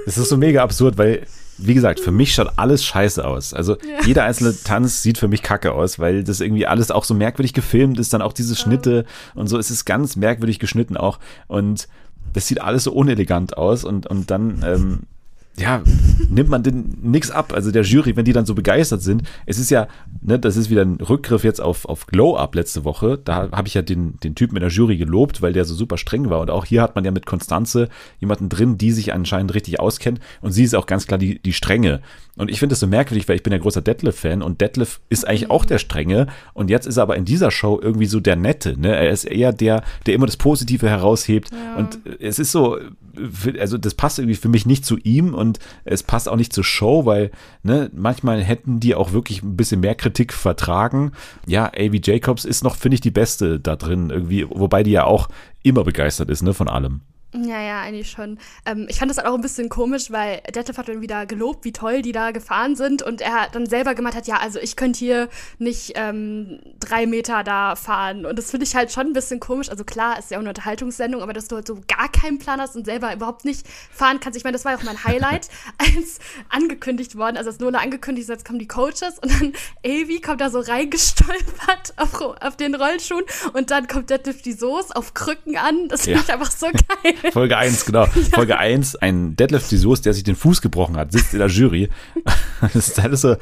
das 0.06 0.18
ist 0.18 0.28
so 0.28 0.36
mega 0.36 0.62
absurd, 0.62 0.98
weil 0.98 1.26
wie 1.58 1.74
gesagt, 1.74 2.00
für 2.00 2.12
mich 2.12 2.34
schaut 2.34 2.52
alles 2.56 2.84
scheiße 2.84 3.24
aus. 3.24 3.54
Also 3.54 3.74
ja. 3.74 4.04
jeder 4.06 4.24
einzelne 4.24 4.54
Tanz 4.64 5.02
sieht 5.02 5.18
für 5.18 5.28
mich 5.28 5.42
kacke 5.42 5.72
aus, 5.72 5.98
weil 5.98 6.24
das 6.24 6.40
irgendwie 6.40 6.66
alles 6.66 6.90
auch 6.90 7.04
so 7.04 7.14
merkwürdig 7.14 7.52
gefilmt 7.52 7.98
ist, 7.98 8.12
dann 8.12 8.22
auch 8.22 8.32
diese 8.32 8.56
Schnitte 8.56 9.04
und 9.34 9.48
so. 9.48 9.58
Es 9.58 9.70
ist 9.70 9.84
ganz 9.84 10.16
merkwürdig 10.16 10.58
geschnitten 10.58 10.96
auch. 10.96 11.18
Und 11.46 11.88
das 12.32 12.46
sieht 12.46 12.60
alles 12.60 12.84
so 12.84 12.92
unelegant 12.92 13.56
aus 13.56 13.84
und, 13.84 14.06
und 14.06 14.30
dann 14.30 14.62
ähm, 14.64 15.00
ja, 15.58 15.82
nimmt 16.30 16.48
man 16.48 16.62
denn 16.62 16.96
nichts 17.02 17.30
ab. 17.30 17.52
Also 17.52 17.70
der 17.70 17.82
Jury, 17.82 18.16
wenn 18.16 18.24
die 18.24 18.32
dann 18.32 18.46
so 18.46 18.54
begeistert 18.54 19.02
sind, 19.02 19.22
es 19.44 19.58
ist 19.58 19.70
ja, 19.70 19.86
ne, 20.22 20.38
das 20.38 20.56
ist 20.56 20.70
wieder 20.70 20.82
ein 20.82 20.96
Rückgriff 20.96 21.44
jetzt 21.44 21.60
auf, 21.60 21.84
auf 21.84 22.06
Glow 22.06 22.36
Up 22.36 22.54
letzte 22.54 22.84
Woche. 22.84 23.18
Da 23.22 23.50
habe 23.52 23.68
ich 23.68 23.74
ja 23.74 23.82
den, 23.82 24.16
den 24.24 24.34
Typen 24.34 24.56
in 24.56 24.62
der 24.62 24.70
Jury 24.70 24.96
gelobt, 24.96 25.42
weil 25.42 25.52
der 25.52 25.66
so 25.66 25.74
super 25.74 25.98
streng 25.98 26.30
war. 26.30 26.40
Und 26.40 26.50
auch 26.50 26.64
hier 26.64 26.80
hat 26.80 26.94
man 26.94 27.04
ja 27.04 27.10
mit 27.10 27.26
Konstanze 27.26 27.90
jemanden 28.18 28.48
drin, 28.48 28.78
die 28.78 28.92
sich 28.92 29.12
anscheinend 29.12 29.52
richtig 29.54 29.78
auskennt. 29.78 30.20
Und 30.40 30.52
sie 30.52 30.64
ist 30.64 30.74
auch 30.74 30.86
ganz 30.86 31.06
klar 31.06 31.18
die, 31.18 31.38
die 31.38 31.52
Strenge. 31.52 32.00
Und 32.36 32.50
ich 32.50 32.58
finde 32.58 32.72
das 32.72 32.80
so 32.80 32.86
merkwürdig, 32.86 33.28
weil 33.28 33.36
ich 33.36 33.42
bin 33.42 33.52
ja 33.52 33.58
großer 33.58 33.82
Detlef-Fan 33.82 34.40
und 34.40 34.62
Detlef 34.62 35.00
ist 35.10 35.28
eigentlich 35.28 35.50
auch 35.50 35.66
der 35.66 35.76
Strenge. 35.76 36.28
Und 36.54 36.70
jetzt 36.70 36.86
ist 36.86 36.96
er 36.96 37.02
aber 37.02 37.16
in 37.16 37.26
dieser 37.26 37.50
Show 37.50 37.78
irgendwie 37.80 38.06
so 38.06 38.20
der 38.20 38.36
Nette. 38.36 38.80
Ne? 38.80 38.96
Er 38.96 39.10
ist 39.10 39.24
eher 39.24 39.52
der, 39.52 39.82
der 40.06 40.14
immer 40.14 40.24
das 40.24 40.38
Positive 40.38 40.88
heraushebt. 40.88 41.50
Ja. 41.52 41.76
Und 41.76 41.98
es 42.20 42.38
ist 42.38 42.50
so, 42.50 42.78
also 43.60 43.76
das 43.76 43.94
passt 43.94 44.18
irgendwie 44.18 44.36
für 44.36 44.48
mich 44.48 44.64
nicht 44.64 44.86
zu 44.86 44.96
ihm 44.96 45.34
und 45.34 45.58
es 45.84 46.02
passt 46.02 46.26
auch 46.26 46.36
nicht 46.36 46.54
zur 46.54 46.64
Show, 46.64 47.04
weil 47.04 47.32
ne, 47.62 47.90
manchmal 47.94 48.42
hätten 48.42 48.80
die 48.80 48.94
auch 48.94 49.12
wirklich 49.12 49.42
ein 49.42 49.56
bisschen 49.56 49.80
mehr 49.80 49.94
Kritik 49.94 50.32
vertragen. 50.32 51.12
Ja, 51.46 51.66
A.V. 51.66 51.96
Jacobs 52.02 52.46
ist 52.46 52.64
noch, 52.64 52.76
finde 52.76 52.94
ich, 52.94 53.02
die 53.02 53.10
Beste 53.10 53.60
da 53.60 53.76
drin 53.76 54.08
irgendwie, 54.08 54.46
wobei 54.48 54.82
die 54.82 54.92
ja 54.92 55.04
auch 55.04 55.28
immer 55.62 55.84
begeistert 55.84 56.30
ist, 56.30 56.42
ne, 56.42 56.54
von 56.54 56.68
allem. 56.68 57.02
Ja, 57.34 57.62
ja, 57.62 57.80
eigentlich 57.80 58.10
schon. 58.10 58.38
Ähm, 58.66 58.86
ich 58.90 58.98
fand 58.98 59.10
das 59.10 59.16
halt 59.16 59.26
auch 59.26 59.34
ein 59.34 59.40
bisschen 59.40 59.70
komisch, 59.70 60.10
weil 60.10 60.42
Detlef 60.54 60.76
hat 60.76 60.88
dann 60.88 61.00
wieder 61.00 61.24
gelobt, 61.24 61.64
wie 61.64 61.72
toll 61.72 62.02
die 62.02 62.12
da 62.12 62.30
gefahren 62.30 62.76
sind 62.76 63.02
und 63.02 63.22
er 63.22 63.48
dann 63.50 63.64
selber 63.64 63.94
gemeint 63.94 64.14
hat, 64.14 64.26
ja, 64.26 64.36
also 64.36 64.58
ich 64.58 64.76
könnte 64.76 64.98
hier 64.98 65.30
nicht 65.58 65.92
ähm, 65.94 66.60
drei 66.78 67.06
Meter 67.06 67.42
da 67.42 67.74
fahren 67.74 68.26
und 68.26 68.38
das 68.38 68.50
finde 68.50 68.66
ich 68.66 68.76
halt 68.76 68.92
schon 68.92 69.06
ein 69.06 69.12
bisschen 69.14 69.40
komisch. 69.40 69.70
Also 69.70 69.82
klar, 69.82 70.18
ist 70.18 70.30
ja 70.30 70.36
auch 70.36 70.42
eine 70.42 70.50
Unterhaltungssendung, 70.50 71.22
aber 71.22 71.32
dass 71.32 71.48
du 71.48 71.56
halt 71.56 71.66
so 71.66 71.78
gar 71.88 72.12
keinen 72.12 72.38
Plan 72.38 72.60
hast 72.60 72.76
und 72.76 72.84
selber 72.84 73.14
überhaupt 73.14 73.46
nicht 73.46 73.66
fahren 73.90 74.20
kannst. 74.20 74.36
Ich 74.36 74.44
meine, 74.44 74.52
das 74.52 74.66
war 74.66 74.72
ja 74.72 74.78
auch 74.78 74.82
mein 74.82 75.02
Highlight, 75.02 75.48
als 75.78 76.18
angekündigt 76.50 77.16
worden, 77.16 77.38
also 77.38 77.48
als 77.48 77.60
Lola 77.60 77.78
angekündigt 77.78 78.24
ist, 78.24 78.28
jetzt 78.28 78.44
kommen 78.44 78.58
die 78.58 78.68
Coaches 78.68 79.18
und 79.22 79.32
dann 79.32 79.54
Avi 79.86 80.20
kommt 80.20 80.42
da 80.42 80.50
so 80.50 80.60
reingestolpert 80.60 81.94
auf, 81.96 82.20
auf 82.20 82.56
den 82.58 82.74
Rollschuhen 82.74 83.24
und 83.54 83.70
dann 83.70 83.86
kommt 83.86 84.10
Detlef 84.10 84.42
die 84.42 84.52
Soße 84.52 84.94
auf 84.94 85.14
Krücken 85.14 85.56
an. 85.56 85.88
Das 85.88 86.02
finde 86.02 86.18
ja. 86.18 86.24
ich 86.24 86.32
einfach 86.32 86.50
so 86.50 86.66
geil. 87.02 87.21
Folge 87.30 87.56
1, 87.56 87.84
genau. 87.84 88.06
Folge 88.06 88.58
1, 88.58 88.96
ein 88.96 89.36
Deadlift 89.36 89.68
Soos, 89.68 90.00
der 90.00 90.14
sich 90.14 90.24
den 90.24 90.36
Fuß 90.36 90.60
gebrochen 90.60 90.96
hat, 90.96 91.12
sitzt 91.12 91.32
in 91.32 91.38
der 91.38 91.48
Jury. 91.48 91.88
Das 92.60 92.76
ist 92.76 93.02
halt 93.02 93.18
so, 93.18 93.34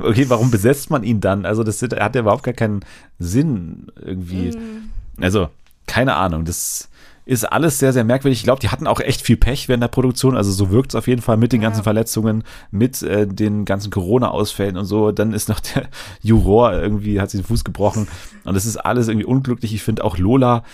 okay, 0.00 0.26
warum 0.28 0.52
besetzt 0.52 0.90
man 0.90 1.02
ihn 1.02 1.20
dann? 1.20 1.44
Also, 1.44 1.64
das 1.64 1.82
hat 1.82 2.14
ja 2.14 2.20
überhaupt 2.20 2.44
gar 2.44 2.54
keinen 2.54 2.84
Sinn 3.18 3.88
irgendwie. 4.00 4.50
Mm. 4.56 4.90
Also, 5.20 5.48
keine 5.88 6.14
Ahnung, 6.14 6.44
das 6.44 6.88
ist 7.30 7.44
alles 7.44 7.78
sehr, 7.78 7.92
sehr 7.92 8.04
merkwürdig. 8.04 8.40
Ich 8.40 8.44
glaube, 8.44 8.60
die 8.60 8.70
hatten 8.70 8.86
auch 8.86 9.00
echt 9.00 9.22
viel 9.22 9.36
Pech 9.36 9.68
während 9.68 9.82
der 9.82 9.88
Produktion. 9.88 10.36
Also 10.36 10.50
so 10.50 10.70
wirkt 10.70 10.92
es 10.92 10.94
auf 10.96 11.06
jeden 11.06 11.22
Fall 11.22 11.36
mit 11.36 11.52
den 11.52 11.60
ganzen 11.60 11.84
Verletzungen, 11.84 12.44
mit 12.70 13.02
äh, 13.02 13.26
den 13.26 13.64
ganzen 13.64 13.90
Corona-Ausfällen 13.90 14.76
und 14.76 14.84
so. 14.84 15.12
Dann 15.12 15.32
ist 15.32 15.48
noch 15.48 15.60
der 15.60 15.88
Juror 16.22 16.72
irgendwie, 16.72 17.20
hat 17.20 17.30
sich 17.30 17.40
den 17.40 17.46
Fuß 17.46 17.62
gebrochen. 17.62 18.08
Und 18.44 18.54
das 18.54 18.66
ist 18.66 18.78
alles 18.78 19.08
irgendwie 19.08 19.26
unglücklich. 19.26 19.74
Ich 19.74 19.82
finde 19.82 20.04
auch 20.04 20.18
Lola 20.18 20.64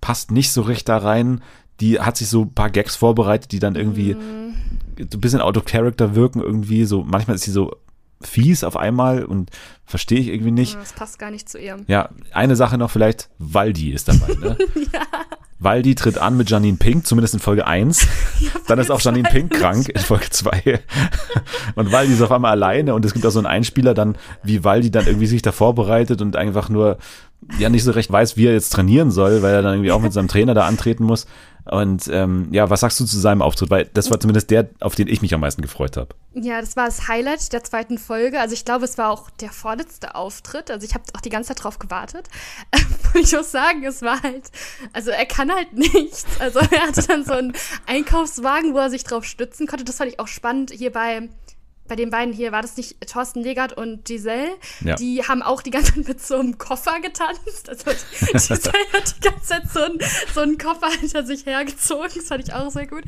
passt 0.00 0.30
nicht 0.30 0.52
so 0.52 0.62
recht 0.62 0.88
da 0.88 0.96
rein 0.96 1.42
die 1.80 2.00
hat 2.00 2.16
sich 2.16 2.28
so 2.28 2.42
ein 2.42 2.54
paar 2.54 2.70
Gags 2.70 2.96
vorbereitet, 2.96 3.52
die 3.52 3.58
dann 3.58 3.76
irgendwie 3.76 4.14
mhm. 4.14 4.54
ein 4.98 5.20
bisschen 5.20 5.40
out 5.40 5.56
of 5.56 5.64
character 5.64 6.14
wirken 6.14 6.40
irgendwie. 6.40 6.84
So 6.84 7.04
manchmal 7.04 7.36
ist 7.36 7.44
sie 7.44 7.52
so 7.52 7.76
fies 8.20 8.64
auf 8.64 8.76
einmal 8.76 9.24
und 9.24 9.50
verstehe 9.84 10.18
ich 10.18 10.28
irgendwie 10.28 10.50
nicht. 10.50 10.76
Das 10.76 10.92
passt 10.92 11.18
gar 11.18 11.30
nicht 11.30 11.48
zu 11.48 11.58
ihr. 11.58 11.76
Ja, 11.86 12.10
eine 12.32 12.56
Sache 12.56 12.78
noch 12.78 12.90
vielleicht, 12.90 13.28
Waldi 13.38 13.92
ist 13.92 14.08
dabei, 14.08 14.34
ne? 14.34 14.58
ja. 14.92 15.00
Waldi 15.60 15.96
tritt 15.96 16.18
an 16.18 16.36
mit 16.36 16.48
Janine 16.50 16.76
Pink, 16.76 17.04
zumindest 17.06 17.34
in 17.34 17.40
Folge 17.40 17.66
1. 17.66 18.06
Ja, 18.40 18.50
Dann 18.68 18.78
ist 18.78 18.92
auch 18.92 19.00
Janine 19.00 19.28
Pink 19.28 19.52
krank 19.52 19.88
in 19.88 20.00
Folge 20.00 20.30
2. 20.30 20.80
Und 21.74 21.90
Waldi 21.90 22.12
ist 22.12 22.22
auf 22.22 22.30
einmal 22.30 22.52
alleine 22.52 22.94
und 22.94 23.04
es 23.04 23.12
gibt 23.12 23.26
auch 23.26 23.30
so 23.30 23.40
einen 23.40 23.46
Einspieler 23.46 23.94
dann, 23.94 24.16
wie 24.44 24.62
Waldi 24.62 24.92
dann 24.92 25.06
irgendwie 25.06 25.26
sich 25.26 25.42
da 25.42 25.50
vorbereitet 25.50 26.22
und 26.22 26.36
einfach 26.36 26.68
nur 26.68 26.98
ja 27.58 27.68
nicht 27.68 27.82
so 27.82 27.90
recht 27.90 28.12
weiß, 28.12 28.36
wie 28.36 28.46
er 28.46 28.52
jetzt 28.52 28.72
trainieren 28.72 29.10
soll, 29.10 29.42
weil 29.42 29.54
er 29.54 29.62
dann 29.62 29.74
irgendwie 29.74 29.90
auch 29.90 30.00
mit 30.00 30.12
seinem 30.12 30.28
Trainer 30.28 30.54
da 30.54 30.66
antreten 30.66 31.02
muss. 31.02 31.26
Und 31.70 32.08
ähm, 32.12 32.48
ja, 32.50 32.70
was 32.70 32.80
sagst 32.80 32.98
du 33.00 33.04
zu 33.04 33.18
seinem 33.18 33.42
Auftritt? 33.42 33.70
Weil 33.70 33.86
das 33.94 34.10
war 34.10 34.18
zumindest 34.20 34.50
der, 34.50 34.68
auf 34.80 34.94
den 34.94 35.08
ich 35.08 35.22
mich 35.22 35.34
am 35.34 35.40
meisten 35.40 35.62
gefreut 35.62 35.96
habe. 35.96 36.14
Ja, 36.34 36.60
das 36.60 36.76
war 36.76 36.86
das 36.86 37.08
Highlight 37.08 37.52
der 37.52 37.64
zweiten 37.64 37.98
Folge. 37.98 38.40
Also 38.40 38.54
ich 38.54 38.64
glaube, 38.64 38.84
es 38.84 38.98
war 38.98 39.10
auch 39.10 39.30
der 39.30 39.50
vorletzte 39.50 40.14
Auftritt. 40.14 40.70
Also 40.70 40.86
ich 40.86 40.94
habe 40.94 41.04
auch 41.14 41.20
die 41.20 41.30
ganze 41.30 41.48
Zeit 41.48 41.64
drauf 41.64 41.78
gewartet. 41.78 42.28
ich 43.14 43.32
muss 43.32 43.50
sagen, 43.50 43.84
es 43.84 44.02
war 44.02 44.22
halt, 44.22 44.50
also 44.92 45.10
er 45.10 45.26
kann 45.26 45.52
halt 45.52 45.72
nichts. 45.74 46.26
Also 46.38 46.60
er 46.60 46.86
hatte 46.86 47.06
dann 47.06 47.24
so 47.24 47.32
einen 47.32 47.52
Einkaufswagen, 47.86 48.74
wo 48.74 48.78
er 48.78 48.90
sich 48.90 49.04
drauf 49.04 49.24
stützen 49.24 49.66
konnte. 49.66 49.84
Das 49.84 49.96
fand 49.96 50.10
ich 50.10 50.20
auch 50.20 50.28
spannend 50.28 50.70
hier 50.70 50.92
bei 50.92 51.28
bei 51.88 51.96
den 51.96 52.10
beiden 52.10 52.32
hier, 52.32 52.52
war 52.52 52.62
das 52.62 52.76
nicht 52.76 52.96
Thorsten 53.10 53.42
Legert 53.42 53.72
und 53.72 54.04
Giselle? 54.04 54.50
Ja. 54.84 54.94
Die 54.96 55.22
haben 55.22 55.42
auch 55.42 55.62
die 55.62 55.70
ganze 55.70 55.94
Zeit 55.94 56.08
mit 56.08 56.24
so 56.24 56.36
einem 56.36 56.58
Koffer 56.58 57.00
getanzt. 57.00 57.68
Also 57.68 57.90
Giselle 58.32 58.72
hat 58.92 59.16
die 59.16 59.28
ganze 59.28 59.46
Zeit 59.46 59.62
so, 59.72 59.80
ein, 59.80 59.98
so 60.34 60.40
einen 60.40 60.58
Koffer 60.58 60.90
hinter 61.00 61.24
sich 61.24 61.46
hergezogen. 61.46 62.10
Das 62.14 62.26
fand 62.26 62.46
ich 62.46 62.52
auch 62.52 62.70
sehr 62.70 62.86
gut. 62.86 63.04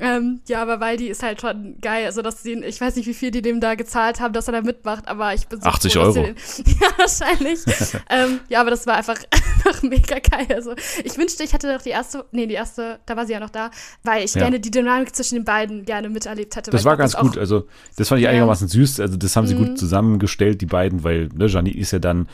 Ähm, 0.00 0.40
ja, 0.46 0.62
aber 0.62 0.80
Waldi 0.80 1.08
ist 1.08 1.22
halt 1.22 1.40
schon 1.40 1.78
geil. 1.80 2.06
Also, 2.06 2.22
dass 2.22 2.42
sie, 2.42 2.52
ich 2.64 2.80
weiß 2.80 2.96
nicht, 2.96 3.06
wie 3.06 3.14
viel 3.14 3.30
die 3.30 3.42
dem 3.42 3.60
da 3.60 3.74
gezahlt 3.74 4.20
haben, 4.20 4.32
dass 4.32 4.48
er 4.48 4.52
da 4.52 4.60
mitmacht, 4.60 5.08
aber 5.08 5.34
ich 5.34 5.46
bin 5.48 5.60
so 5.60 5.68
80 5.68 5.92
froh, 5.92 6.00
Euro. 6.00 6.12
Den, 6.14 6.36
ja, 6.80 6.88
wahrscheinlich. 6.96 7.60
ähm, 8.10 8.40
ja, 8.48 8.60
aber 8.60 8.70
das 8.70 8.86
war 8.86 8.96
einfach, 8.96 9.16
einfach 9.32 9.82
mega 9.82 10.18
geil. 10.18 10.46
Also, 10.54 10.74
ich 11.02 11.16
wünschte, 11.16 11.42
ich 11.42 11.52
hätte 11.52 11.72
noch 11.72 11.82
die 11.82 11.90
erste, 11.90 12.24
nee, 12.32 12.46
die 12.46 12.54
erste, 12.54 13.00
da 13.06 13.16
war 13.16 13.26
sie 13.26 13.32
ja 13.32 13.40
noch 13.40 13.50
da, 13.50 13.70
weil 14.02 14.24
ich 14.24 14.34
ja. 14.34 14.42
gerne 14.42 14.60
die 14.60 14.70
Dynamik 14.70 15.14
zwischen 15.14 15.36
den 15.36 15.44
beiden 15.44 15.84
gerne 15.84 16.08
miterlebt 16.08 16.56
hätte. 16.56 16.70
Das 16.70 16.84
war 16.84 16.96
ganz 16.96 17.16
gut. 17.16 17.38
Also, 17.38 17.66
das 17.96 18.08
fand 18.08 18.17
fand 18.18 18.22
ich 18.22 18.28
einigermaßen 18.28 18.68
süß. 18.68 19.00
Also 19.00 19.16
das 19.16 19.36
haben 19.36 19.46
sie 19.46 19.54
mhm. 19.54 19.58
gut 19.58 19.78
zusammengestellt, 19.78 20.60
die 20.60 20.66
beiden, 20.66 21.04
weil 21.04 21.28
ne, 21.34 21.46
Janine 21.46 21.76
ist 21.76 21.92
ja 21.92 21.98
dann 21.98 22.28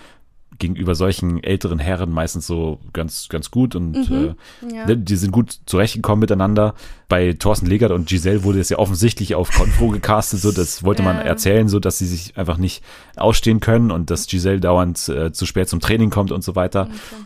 gegenüber 0.59 0.95
solchen 0.95 1.43
älteren 1.43 1.80
Herren 1.80 2.12
meistens 2.12 2.47
so 2.47 2.78
ganz, 2.93 3.28
ganz 3.28 3.51
gut 3.51 3.74
und 3.74 4.09
mhm, 4.09 4.37
äh, 4.62 4.74
ja. 4.74 4.87
Ne, 4.87 4.97
die 4.97 5.16
sind 5.16 5.32
gut 5.32 5.59
zurechtgekommen 5.66 6.20
miteinander. 6.20 6.74
Bei 7.09 7.32
Thorsten 7.32 7.66
Legert 7.66 7.91
und 7.91 8.09
Giselle 8.09 8.45
wurde 8.45 8.61
es 8.61 8.68
ja 8.68 8.78
offensichtlich 8.78 9.35
auf 9.35 9.51
Konfro 9.51 9.89
gecastet, 9.89 10.41
so 10.41 10.53
das 10.53 10.85
wollte 10.85 11.03
ja. 11.03 11.12
man 11.12 11.22
erzählen, 11.22 11.68
so 11.68 11.80
dass 11.80 11.99
sie 11.99 12.07
sich 12.07 12.37
einfach 12.37 12.57
nicht 12.57 12.85
ausstehen 13.16 13.61
können 13.61 13.91
und 13.91 14.11
dass 14.11 14.26
Giselle 14.26 14.61
dauernd 14.61 15.09
äh, 15.09 15.32
zu 15.32 15.45
spät 15.45 15.68
zum 15.68 15.80
Training 15.80 16.11
kommt 16.11 16.30
und 16.30 16.45
so 16.45 16.55
weiter. 16.55 16.82
Okay. 16.82 17.24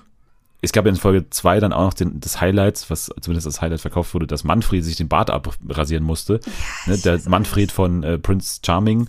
Es 0.60 0.72
gab 0.72 0.84
ja 0.84 0.90
in 0.90 0.96
Folge 0.96 1.30
2 1.30 1.60
dann 1.60 1.72
auch 1.72 1.84
noch 1.84 1.94
den, 1.94 2.18
das 2.18 2.40
Highlight, 2.40 2.84
was 2.88 3.10
zumindest 3.20 3.46
als 3.46 3.60
Highlight 3.60 3.80
verkauft 3.80 4.12
wurde, 4.14 4.26
dass 4.26 4.42
Manfred 4.42 4.84
sich 4.84 4.96
den 4.96 5.08
Bart 5.08 5.30
abrasieren 5.30 6.04
musste. 6.04 6.40
Ja, 6.86 6.92
ne, 6.92 6.98
der 6.98 7.20
Manfred 7.28 7.70
von 7.70 8.02
äh, 8.02 8.18
Prince 8.18 8.60
Charming 8.64 9.08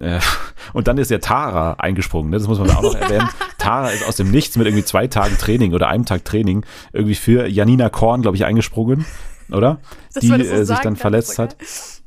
äh, 0.00 0.20
und 0.72 0.88
dann 0.88 0.98
ist 0.98 1.10
ja 1.10 1.18
Tara 1.18 1.74
eingesprungen, 1.74 2.30
ne? 2.30 2.38
das 2.38 2.48
muss 2.48 2.58
man 2.58 2.70
auch 2.70 2.82
noch 2.82 2.94
erwähnen. 2.94 3.28
Tara 3.58 3.90
ist 3.90 4.06
aus 4.06 4.16
dem 4.16 4.30
Nichts 4.30 4.56
mit 4.56 4.66
irgendwie 4.66 4.84
zwei 4.84 5.06
Tagen 5.06 5.36
Training 5.38 5.74
oder 5.74 5.88
einem 5.88 6.04
Tag 6.04 6.24
Training 6.24 6.64
irgendwie 6.92 7.14
für 7.14 7.46
Janina 7.46 7.88
Korn, 7.88 8.22
glaube 8.22 8.36
ich, 8.36 8.44
eingesprungen, 8.44 9.04
oder? 9.50 9.80
Das 10.12 10.22
die 10.22 10.30
äh, 10.32 10.64
sich 10.64 10.78
dann 10.78 10.96
verletzt 10.96 11.38
hat. 11.38 11.56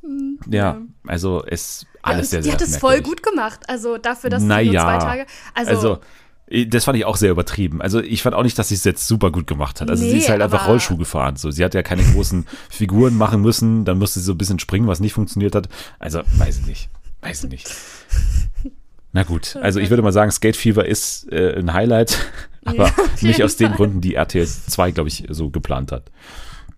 Mhm. 0.01 0.39
Ja, 0.49 0.78
also 1.05 1.43
es 1.45 1.86
alles 2.01 2.32
ja, 2.32 2.41
sehr, 2.41 2.43
sehr 2.43 2.51
Die 2.51 2.55
hat 2.55 2.68
es 2.68 2.78
voll 2.78 3.01
gut 3.01 3.24
gemacht, 3.24 3.61
also 3.68 3.97
dafür, 3.97 4.30
dass 4.30 4.43
naja, 4.43 4.72
sie 4.72 4.78
nur 4.78 4.86
zwei 4.86 4.97
Tage. 4.97 5.26
Also, 5.53 5.72
also 5.72 5.99
das 6.68 6.86
fand 6.86 6.98
ich 6.98 7.06
auch 7.06 7.18
sehr 7.18 7.32
übertrieben. 7.32 7.82
Also 7.82 8.00
ich 8.00 8.22
fand 8.22 8.36
auch 8.36 8.43
nicht, 8.43 8.58
dass 8.58 8.70
sie 8.70 8.76
es 8.76 8.84
jetzt 8.86 9.08
super 9.08 9.32
gut 9.32 9.48
gemacht 9.48 9.82
hat. 9.82 9.89
Also 9.89 10.04
nee, 10.04 10.12
sie 10.12 10.18
ist 10.20 10.30
halt 10.30 10.41
einfach 10.41 10.68
Rollschuh 10.68 10.95
gefahren. 10.95 11.36
So, 11.36 11.52
sie 11.52 11.64
hat 11.64 11.74
ja 11.74 11.84
keine 11.84 12.04
großen 12.04 12.48
Figuren 12.70 13.18
machen 13.18 13.41
müssen. 13.41 13.84
Dann 13.84 14.00
musste 14.00 14.20
sie 14.20 14.26
so 14.26 14.32
ein 14.32 14.38
bisschen 14.38 14.60
springen, 14.60 14.88
was 14.88 15.02
nicht 15.02 15.14
funktioniert 15.14 15.56
hat. 15.56 15.68
Also 16.00 16.22
weiß 16.38 16.60
ich 16.60 16.68
nicht. 16.68 16.89
Weiß 17.22 17.43
ich 17.43 17.50
nicht. 17.50 17.70
Na 19.12 19.24
gut, 19.24 19.58
also 19.62 19.80
ich 19.80 19.89
würde 19.89 20.04
mal 20.04 20.14
sagen, 20.14 20.32
Skate 20.32 20.56
Fever 20.56 20.86
ist 20.86 21.32
äh, 21.32 21.58
ein 21.58 21.74
Highlight, 21.74 22.18
aber 22.66 22.86
ja, 22.86 22.93
nicht 23.22 23.43
aus 23.43 23.58
den 23.58 23.74
Gründen, 23.74 24.00
die 24.00 24.16
RTL 24.16 24.48
2, 24.48 24.91
glaube 24.91 25.10
ich, 25.10 25.26
so 25.30 25.50
geplant 25.50 25.91
hat. 25.91 26.12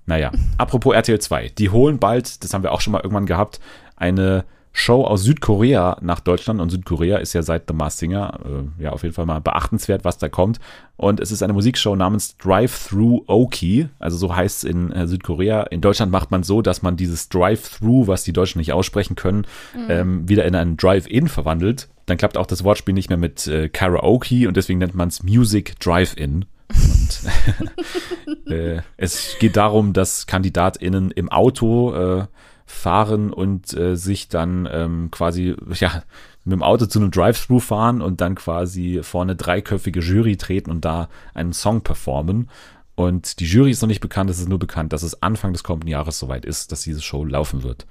Naja, 0.06 0.32
apropos 0.58 0.96
RTL 0.96 1.20
2, 1.20 1.50
die 1.50 1.70
holen 1.70 2.00
bald, 2.00 2.44
das 2.44 2.54
haben 2.54 2.64
wir 2.64 2.72
auch 2.72 2.82
schon 2.82 2.94
mal 2.94 3.02
irgendwann 3.02 3.28
gehabt, 3.28 3.60
eine 3.96 4.46
Show 4.72 5.04
aus 5.04 5.24
Südkorea 5.24 5.98
nach 6.02 6.20
Deutschland 6.20 6.62
und 6.62 6.70
Südkorea 6.70 7.18
ist 7.18 7.34
ja 7.34 7.42
seit 7.42 7.64
The 7.68 7.74
Masked 7.74 8.00
Singer 8.00 8.40
äh, 8.46 8.84
ja 8.84 8.92
auf 8.92 9.04
jeden 9.04 9.16
Fall 9.16 9.26
mal 9.26 9.42
beachtenswert, 9.42 10.06
was 10.06 10.18
da 10.18 10.30
kommt. 10.30 10.60
Und 10.96 11.20
es 11.20 11.32
ist 11.32 11.42
eine 11.42 11.54
Musikshow 11.54 11.96
namens 11.96 12.38
Drive-Through 12.38 13.24
Oki, 13.28 13.90
also 14.00 14.18
so 14.18 14.36
heißt 14.36 14.64
es 14.64 14.70
in 14.70 14.92
äh, 14.92 15.08
Südkorea. 15.08 15.64
In 15.64 15.82
Deutschland 15.82 16.12
macht 16.12 16.32
man 16.32 16.44
so, 16.44 16.62
dass 16.62 16.82
man 16.82 16.98
dieses 16.98 17.30
Drive-Through, 17.30 18.08
was 18.08 18.24
die 18.24 18.34
Deutschen 18.34 18.60
nicht 18.60 18.74
aussprechen 18.74 19.16
können, 19.16 19.46
mhm. 19.76 19.86
ähm, 19.90 20.30
wieder 20.30 20.46
in 20.46 20.56
einen 20.56 20.78
Drive-In 20.78 21.28
verwandelt. 21.28 21.90
Dann 22.06 22.18
klappt 22.18 22.38
auch 22.38 22.48
das 22.48 22.64
Wortspiel 22.64 22.94
nicht 22.94 23.10
mehr 23.10 23.18
mit 23.18 23.48
äh, 23.48 23.70
Karaoke 23.70 24.48
und 24.48 24.56
deswegen 24.56 24.80
nennt 24.80 24.96
man 24.96 25.10
es 25.10 25.24
Music 25.24 25.80
Drive-In. 25.80 26.46
Und 26.70 28.48
äh, 28.52 28.82
es 28.98 29.36
geht 29.40 29.58
darum, 29.58 29.94
dass 29.94 30.28
KandidatInnen 30.28 31.12
im 31.12 31.30
Auto 31.30 31.94
äh, 31.94 32.26
fahren 32.70 33.34
und 33.34 33.74
äh, 33.74 33.96
sich 33.96 34.30
dann 34.30 34.70
ähm, 34.72 35.10
quasi, 35.12 35.56
ja, 35.74 36.04
mit 36.46 36.54
dem 36.54 36.64
Auto 36.64 36.86
zu 36.86 37.00
einem 37.00 37.10
Drive-Thru 37.12 37.60
fahren 37.60 38.02
und 38.02 38.22
dann 38.22 38.36
quasi 38.36 39.02
vor 39.02 39.24
eine 39.24 39.36
dreiköpfige 39.36 40.00
Jury 40.00 40.38
treten 40.38 40.70
und 40.70 40.86
da 40.86 41.10
einen 41.34 41.52
Song 41.52 41.82
performen. 41.82 42.50
Und 42.96 43.40
die 43.40 43.46
Jury 43.46 43.72
ist 43.72 43.82
noch 43.82 43.88
nicht 43.88 44.02
bekannt, 44.02 44.30
es 44.30 44.40
ist 44.40 44.50
nur 44.50 44.60
bekannt, 44.60 44.94
dass 44.94 45.04
es 45.04 45.22
Anfang 45.24 45.52
des 45.52 45.64
kommenden 45.64 45.90
Jahres 45.90 46.20
soweit 46.20 46.46
ist, 46.46 46.72
dass 46.72 46.82
diese 46.82 47.02
Show 47.02 47.26
laufen 47.26 47.64
wird. 47.64 47.88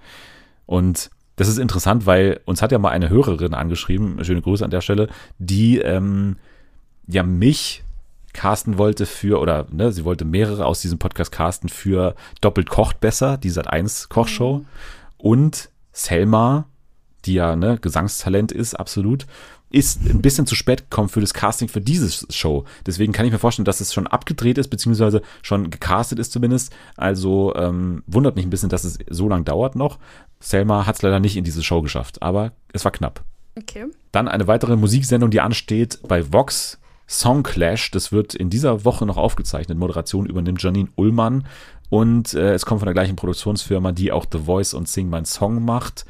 Und 0.64 1.10
das 1.34 1.48
ist 1.48 1.58
interessant, 1.58 2.06
weil 2.06 2.40
uns 2.44 2.62
hat 2.62 2.72
ja 2.72 2.78
mal 2.78 2.90
eine 2.90 3.10
Hörerin 3.10 3.54
angeschrieben, 3.54 4.24
schöne 4.24 4.42
Grüße 4.42 4.64
an 4.64 4.70
der 4.70 4.80
Stelle, 4.80 5.08
die 5.38 5.78
ähm, 5.78 6.36
ja 7.06 7.24
mich 7.24 7.82
casten 8.32 8.78
wollte 8.78 9.06
für, 9.06 9.40
oder 9.40 9.66
ne, 9.70 9.92
sie 9.92 10.04
wollte 10.04 10.24
mehrere 10.24 10.66
aus 10.66 10.80
diesem 10.80 10.98
Podcast 10.98 11.32
casten 11.32 11.68
für 11.68 12.14
Doppelt 12.40 12.70
kocht 12.70 13.00
besser, 13.00 13.36
die 13.36 13.50
Sat 13.50 13.68
1 13.68 14.08
Kochshow. 14.08 14.58
Mhm. 14.58 14.66
Und 15.16 15.70
Selma, 15.92 16.66
die 17.24 17.34
ja 17.34 17.56
ne, 17.56 17.78
Gesangstalent 17.80 18.52
ist, 18.52 18.74
absolut, 18.74 19.26
ist 19.70 20.00
ein 20.08 20.22
bisschen 20.22 20.46
zu 20.46 20.54
spät 20.54 20.90
gekommen 20.90 21.08
für 21.08 21.20
das 21.20 21.34
Casting 21.34 21.68
für 21.68 21.80
diese 21.80 22.26
Show. 22.32 22.64
Deswegen 22.86 23.12
kann 23.12 23.26
ich 23.26 23.32
mir 23.32 23.38
vorstellen, 23.38 23.66
dass 23.66 23.80
es 23.80 23.92
schon 23.92 24.06
abgedreht 24.06 24.56
ist, 24.56 24.68
beziehungsweise 24.68 25.22
schon 25.42 25.70
gecastet 25.70 26.18
ist 26.18 26.32
zumindest. 26.32 26.72
Also 26.96 27.54
ähm, 27.54 28.02
wundert 28.06 28.36
mich 28.36 28.46
ein 28.46 28.50
bisschen, 28.50 28.70
dass 28.70 28.84
es 28.84 28.98
so 29.10 29.28
lange 29.28 29.44
dauert 29.44 29.76
noch. 29.76 29.98
Selma 30.40 30.86
hat 30.86 30.96
es 30.96 31.02
leider 31.02 31.20
nicht 31.20 31.36
in 31.36 31.44
diese 31.44 31.62
Show 31.62 31.82
geschafft, 31.82 32.22
aber 32.22 32.52
es 32.72 32.84
war 32.84 32.92
knapp. 32.92 33.24
Okay. 33.58 33.86
Dann 34.12 34.28
eine 34.28 34.46
weitere 34.46 34.76
Musiksendung, 34.76 35.30
die 35.30 35.40
ansteht 35.40 35.98
bei 36.06 36.32
Vox 36.32 36.78
Song 37.08 37.42
Clash. 37.42 37.90
Das 37.90 38.12
wird 38.12 38.34
in 38.34 38.50
dieser 38.50 38.84
Woche 38.84 39.06
noch 39.06 39.16
aufgezeichnet. 39.16 39.78
Moderation 39.78 40.26
übernimmt 40.26 40.62
Janine 40.62 40.90
Ullmann 40.94 41.44
und 41.90 42.34
äh, 42.34 42.52
es 42.52 42.66
kommt 42.66 42.80
von 42.80 42.86
der 42.86 42.94
gleichen 42.94 43.16
Produktionsfirma, 43.16 43.92
die 43.92 44.12
auch 44.12 44.26
The 44.30 44.38
Voice 44.38 44.74
und 44.74 44.88
Sing 44.88 45.08
My 45.08 45.24
Song 45.24 45.64
macht. 45.64 46.04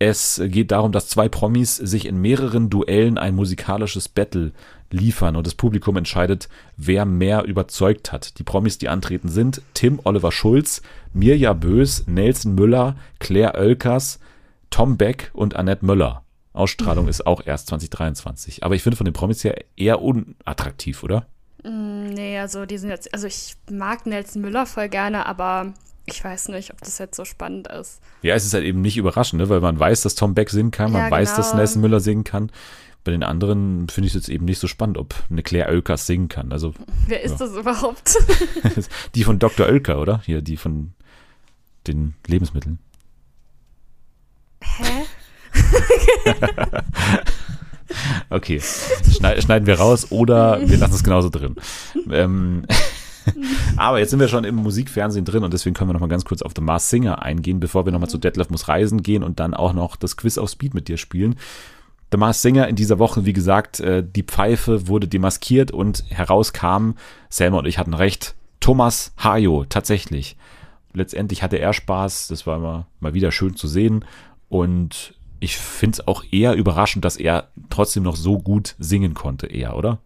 Es 0.00 0.42
geht 0.46 0.72
darum, 0.72 0.90
dass 0.90 1.08
zwei 1.08 1.28
Promis 1.28 1.76
sich 1.76 2.06
in 2.06 2.20
mehreren 2.20 2.68
Duellen 2.68 3.16
ein 3.16 3.36
musikalisches 3.36 4.08
Battle 4.08 4.52
liefern 4.90 5.36
und 5.36 5.46
das 5.46 5.54
Publikum 5.54 5.96
entscheidet, 5.96 6.48
wer 6.76 7.04
mehr 7.04 7.44
überzeugt 7.44 8.12
hat. 8.12 8.38
Die 8.38 8.42
Promis, 8.42 8.76
die 8.78 8.88
antreten, 8.88 9.28
sind 9.28 9.62
Tim 9.72 10.00
Oliver 10.02 10.32
Schulz, 10.32 10.82
Mirja 11.12 11.52
Bös, 11.52 12.04
Nelson 12.06 12.54
Müller, 12.56 12.96
Claire 13.20 13.54
Oelkers, 13.56 14.18
Tom 14.70 14.96
Beck 14.96 15.30
und 15.32 15.54
Annette 15.54 15.86
Möller. 15.86 16.23
Ausstrahlung 16.54 17.08
ist 17.08 17.26
auch 17.26 17.44
erst 17.44 17.66
2023. 17.68 18.64
Aber 18.64 18.74
ich 18.74 18.82
finde 18.82 18.96
von 18.96 19.04
den 19.04 19.12
Promis 19.12 19.44
her 19.44 19.56
eher 19.76 20.00
unattraktiv, 20.00 21.02
oder? 21.02 21.26
Mm, 21.64 22.06
nee, 22.06 22.38
also 22.38 22.64
die 22.64 22.78
sind 22.78 22.90
jetzt, 22.90 23.12
also 23.12 23.26
ich 23.26 23.56
mag 23.70 24.06
Nelson 24.06 24.40
Müller 24.40 24.64
voll 24.64 24.88
gerne, 24.88 25.26
aber 25.26 25.74
ich 26.06 26.22
weiß 26.22 26.48
nicht, 26.48 26.72
ob 26.72 26.80
das 26.80 26.98
jetzt 26.98 27.16
so 27.16 27.24
spannend 27.24 27.68
ist. 27.68 28.00
Ja, 28.22 28.34
es 28.34 28.44
ist 28.44 28.54
halt 28.54 28.64
eben 28.64 28.80
nicht 28.80 28.96
überraschend, 28.96 29.42
ne? 29.42 29.48
weil 29.48 29.60
man 29.60 29.78
weiß, 29.78 30.02
dass 30.02 30.14
Tom 30.14 30.34
Beck 30.34 30.50
singen 30.50 30.70
kann, 30.70 30.92
man 30.92 31.06
ja, 31.06 31.10
weiß, 31.10 31.34
dass 31.34 31.50
genau. 31.50 31.58
Nelson 31.58 31.82
Müller 31.82 32.00
singen 32.00 32.24
kann. 32.24 32.50
Bei 33.02 33.10
den 33.10 33.22
anderen 33.22 33.88
finde 33.88 34.06
ich 34.06 34.14
es 34.14 34.22
jetzt 34.22 34.28
eben 34.30 34.46
nicht 34.46 34.58
so 34.58 34.66
spannend, 34.66 34.96
ob 34.96 35.14
eine 35.30 35.42
Claire 35.42 35.70
Oelkers 35.70 36.06
singen 36.06 36.28
kann. 36.28 36.52
Also, 36.52 36.72
Wer 37.06 37.22
ist 37.22 37.32
ja. 37.32 37.46
das 37.46 37.56
überhaupt? 37.56 38.16
die 39.14 39.24
von 39.24 39.38
Dr. 39.38 39.66
Oelker, 39.66 40.00
oder? 40.00 40.22
Hier, 40.24 40.40
die 40.40 40.56
von 40.56 40.94
den 41.86 42.14
Lebensmitteln. 42.26 42.78
Hä? 44.62 45.04
okay, 48.30 48.60
schneiden 48.60 49.66
wir 49.66 49.78
raus 49.78 50.10
oder 50.10 50.68
wir 50.68 50.78
lassen 50.78 50.94
es 50.94 51.04
genauso 51.04 51.28
drin. 51.28 51.54
Ähm, 52.10 52.64
aber 53.76 53.98
jetzt 53.98 54.10
sind 54.10 54.20
wir 54.20 54.28
schon 54.28 54.44
im 54.44 54.56
Musikfernsehen 54.56 55.24
drin 55.24 55.44
und 55.44 55.52
deswegen 55.52 55.74
können 55.74 55.90
wir 55.90 55.94
noch 55.94 56.00
mal 56.00 56.08
ganz 56.08 56.24
kurz 56.24 56.42
auf 56.42 56.52
The 56.54 56.62
Mars 56.62 56.90
Singer 56.90 57.22
eingehen, 57.22 57.60
bevor 57.60 57.86
wir 57.86 57.92
noch 57.92 58.00
mal 58.00 58.08
zu 58.08 58.18
Detlef 58.18 58.50
muss 58.50 58.68
reisen 58.68 59.02
gehen 59.02 59.22
und 59.22 59.40
dann 59.40 59.54
auch 59.54 59.72
noch 59.72 59.96
das 59.96 60.16
Quiz 60.16 60.38
auf 60.38 60.50
Speed 60.50 60.74
mit 60.74 60.88
dir 60.88 60.96
spielen. 60.96 61.36
The 62.12 62.18
Mars 62.18 62.42
Singer 62.42 62.68
in 62.68 62.76
dieser 62.76 62.98
Woche, 62.98 63.24
wie 63.24 63.32
gesagt, 63.32 63.80
äh, 63.80 64.04
die 64.04 64.22
Pfeife 64.22 64.88
wurde 64.88 65.08
demaskiert 65.08 65.72
und 65.72 66.04
herauskam, 66.10 66.92
Selma 67.28 67.58
und 67.58 67.66
ich 67.66 67.78
hatten 67.78 67.94
recht, 67.94 68.34
Thomas 68.60 69.12
Hayo, 69.22 69.64
tatsächlich. 69.68 70.36
Letztendlich 70.92 71.42
hatte 71.42 71.56
er 71.56 71.72
Spaß, 71.72 72.28
das 72.28 72.46
war 72.46 72.58
mal, 72.60 72.86
mal 73.00 73.14
wieder 73.14 73.32
schön 73.32 73.56
zu 73.56 73.66
sehen 73.66 74.04
und 74.48 75.14
ich 75.44 75.58
finde 75.58 76.00
es 76.00 76.08
auch 76.08 76.24
eher 76.30 76.54
überraschend, 76.54 77.04
dass 77.04 77.16
er 77.16 77.48
trotzdem 77.70 78.02
noch 78.02 78.16
so 78.16 78.38
gut 78.38 78.74
singen 78.78 79.14
konnte, 79.14 79.46
eher, 79.46 79.76
oder? 79.76 79.98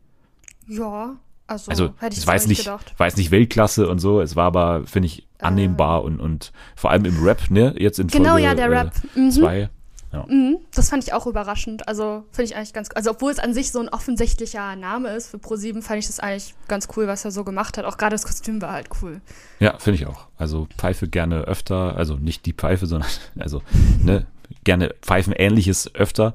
Ja, 0.67 1.17
also, 1.47 1.71
also 1.71 1.95
hätte 1.99 2.15
ich 2.15 2.19
es 2.19 2.27
war 2.27 2.35
nicht, 2.35 2.49
nicht 2.49 2.65
gedacht. 2.65 2.95
war 2.99 3.07
jetzt 3.07 3.17
nicht 3.17 3.31
Weltklasse 3.31 3.89
und 3.89 4.01
so, 4.01 4.21
es 4.21 4.37
war 4.37 4.47
aber, 4.47 4.87
finde 4.87 5.07
ich, 5.07 5.27
annehmbar 5.39 6.01
äh. 6.01 6.07
und, 6.07 6.21
und 6.21 6.53
vor 6.77 6.91
allem 6.91 7.05
im 7.05 7.23
Rap, 7.23 7.51
ne, 7.51 7.75
jetzt 7.79 7.99
in 7.99 8.09
genau, 8.09 8.31
Folge 8.31 8.45
ja, 8.45 8.55
der 8.55 8.71
Rap. 8.71 8.93
Mhm. 9.15 9.31
zwei. 9.31 9.71
Ja. 10.13 10.25
Mhm, 10.27 10.59
das 10.75 10.89
fand 10.89 11.05
ich 11.05 11.13
auch 11.13 11.27
überraschend. 11.27 11.87
Also 11.87 12.25
finde 12.33 12.51
ich 12.51 12.57
eigentlich 12.57 12.73
ganz, 12.73 12.89
also 12.95 13.11
obwohl 13.11 13.31
es 13.31 13.39
an 13.39 13.53
sich 13.53 13.73
so 13.73 13.79
ein 13.79 13.91
offensichtlicher 13.91 14.75
Name 14.75 15.11
ist 15.11 15.29
für 15.29 15.39
ProSieben, 15.39 15.83
fand 15.83 15.99
ich 15.99 16.07
das 16.07 16.19
eigentlich 16.19 16.55
ganz 16.67 16.89
cool, 16.97 17.07
was 17.07 17.27
er 17.27 17.31
so 17.31 17.45
gemacht 17.45 17.77
hat. 17.77 17.85
Auch 17.85 17.99
gerade 17.99 18.15
das 18.15 18.25
Kostüm 18.25 18.63
war 18.63 18.73
halt 18.73 18.89
cool. 19.03 19.21
Ja, 19.61 19.79
finde 19.79 20.01
ich 20.01 20.07
auch. 20.07 20.29
Also 20.39 20.67
Pfeife 20.79 21.09
gerne 21.09 21.43
öfter, 21.43 21.95
also 21.95 22.15
nicht 22.15 22.47
die 22.47 22.55
Pfeife, 22.55 22.87
sondern 22.87 23.11
also 23.39 23.63
ne, 24.03 24.27
gerne 24.65 24.95
Pfeifen 25.03 25.33
ähnliches 25.33 25.95
öfter. 25.95 26.35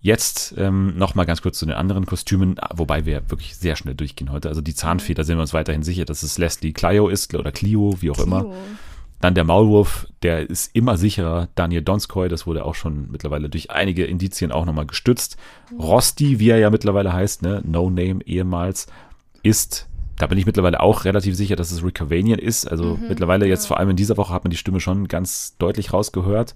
Jetzt 0.00 0.54
ähm, 0.58 0.98
noch 0.98 1.14
mal 1.14 1.24
ganz 1.24 1.40
kurz 1.40 1.58
zu 1.58 1.64
den 1.64 1.74
anderen 1.74 2.04
Kostümen, 2.04 2.56
wobei 2.74 3.06
wir 3.06 3.30
wirklich 3.30 3.56
sehr 3.56 3.74
schnell 3.74 3.94
durchgehen 3.94 4.30
heute. 4.30 4.48
Also 4.48 4.60
die 4.60 4.74
Zahnfeder 4.74 5.24
sind 5.24 5.38
wir 5.38 5.42
uns 5.42 5.54
weiterhin 5.54 5.82
sicher, 5.82 6.04
dass 6.04 6.22
es 6.22 6.36
Leslie 6.36 6.72
Clio 6.72 7.08
ist 7.08 7.34
oder 7.34 7.52
Clio, 7.52 7.96
wie 8.00 8.10
auch 8.10 8.16
Clio. 8.16 8.26
immer. 8.26 8.54
Dann 9.20 9.34
der 9.34 9.44
Maulwurf, 9.44 10.06
der 10.22 10.50
ist 10.50 10.76
immer 10.76 10.98
sicherer. 10.98 11.48
Daniel 11.54 11.80
Donskoy, 11.80 12.28
das 12.28 12.46
wurde 12.46 12.66
auch 12.66 12.74
schon 12.74 13.10
mittlerweile 13.10 13.48
durch 13.48 13.70
einige 13.70 14.04
Indizien 14.04 14.52
auch 14.52 14.66
nochmal 14.66 14.84
gestützt. 14.84 15.38
Rosti, 15.78 16.38
wie 16.38 16.50
er 16.50 16.58
ja 16.58 16.68
mittlerweile 16.68 17.14
heißt, 17.14 17.40
ne? 17.40 17.62
No 17.64 17.88
Name 17.88 18.20
ehemals, 18.26 18.86
ist, 19.42 19.88
da 20.18 20.26
bin 20.26 20.36
ich 20.36 20.46
mittlerweile 20.46 20.80
auch 20.80 21.04
relativ 21.04 21.34
sicher, 21.36 21.56
dass 21.56 21.70
es 21.70 21.82
Rick 21.82 21.94
Cavanian 21.94 22.38
ist. 22.38 22.70
Also 22.70 22.96
mhm, 22.96 23.08
mittlerweile 23.08 23.46
ja. 23.46 23.52
jetzt 23.52 23.66
vor 23.66 23.78
allem 23.78 23.90
in 23.90 23.96
dieser 23.96 24.18
Woche 24.18 24.34
hat 24.34 24.44
man 24.44 24.50
die 24.50 24.56
Stimme 24.56 24.80
schon 24.80 25.08
ganz 25.08 25.56
deutlich 25.58 25.92
rausgehört. 25.92 26.54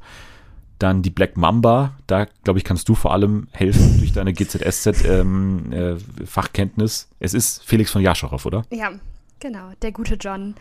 Dann 0.78 1.02
die 1.02 1.10
Black 1.10 1.36
Mamba, 1.36 1.94
da 2.06 2.26
glaube 2.44 2.58
ich, 2.58 2.64
kannst 2.64 2.88
du 2.88 2.94
vor 2.94 3.12
allem 3.12 3.48
helfen 3.52 3.98
durch 4.02 4.12
deine 4.12 4.32
GZSZ-Fachkenntnis. 4.32 7.02
Ähm, 7.02 7.08
äh, 7.20 7.24
es 7.24 7.34
ist 7.34 7.64
Felix 7.64 7.90
von 7.90 8.02
Jascharow, 8.02 8.46
oder? 8.46 8.64
Ja, 8.70 8.92
genau, 9.40 9.72
der 9.82 9.90
gute 9.92 10.14
John. 10.14 10.54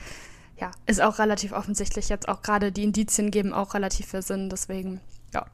Ja, 0.59 0.71
ist 0.87 1.01
auch 1.01 1.19
relativ 1.19 1.51
offensichtlich 1.51 2.09
jetzt 2.09 2.27
auch 2.27 2.41
gerade 2.41 2.71
die 2.71 2.83
Indizien 2.83 3.29
geben 3.29 3.53
auch 3.53 3.75
relativ 3.75 4.07
viel 4.07 4.23
Sinn, 4.23 4.49
deswegen, 4.49 5.01
ja. 5.33 5.45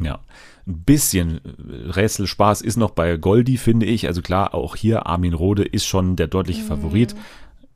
Ja, 0.00 0.18
ein 0.66 0.82
bisschen 0.82 1.40
Rätselspaß 1.68 2.62
ist 2.62 2.76
noch 2.76 2.90
bei 2.90 3.16
Goldi, 3.16 3.56
finde 3.56 3.86
ich. 3.86 4.08
Also 4.08 4.20
klar, 4.20 4.52
auch 4.54 4.74
hier 4.74 5.06
Armin 5.06 5.34
Rode 5.34 5.62
ist 5.62 5.86
schon 5.86 6.16
der 6.16 6.26
deutliche 6.26 6.62
Favorit. 6.62 7.14
Mhm. 7.14 7.18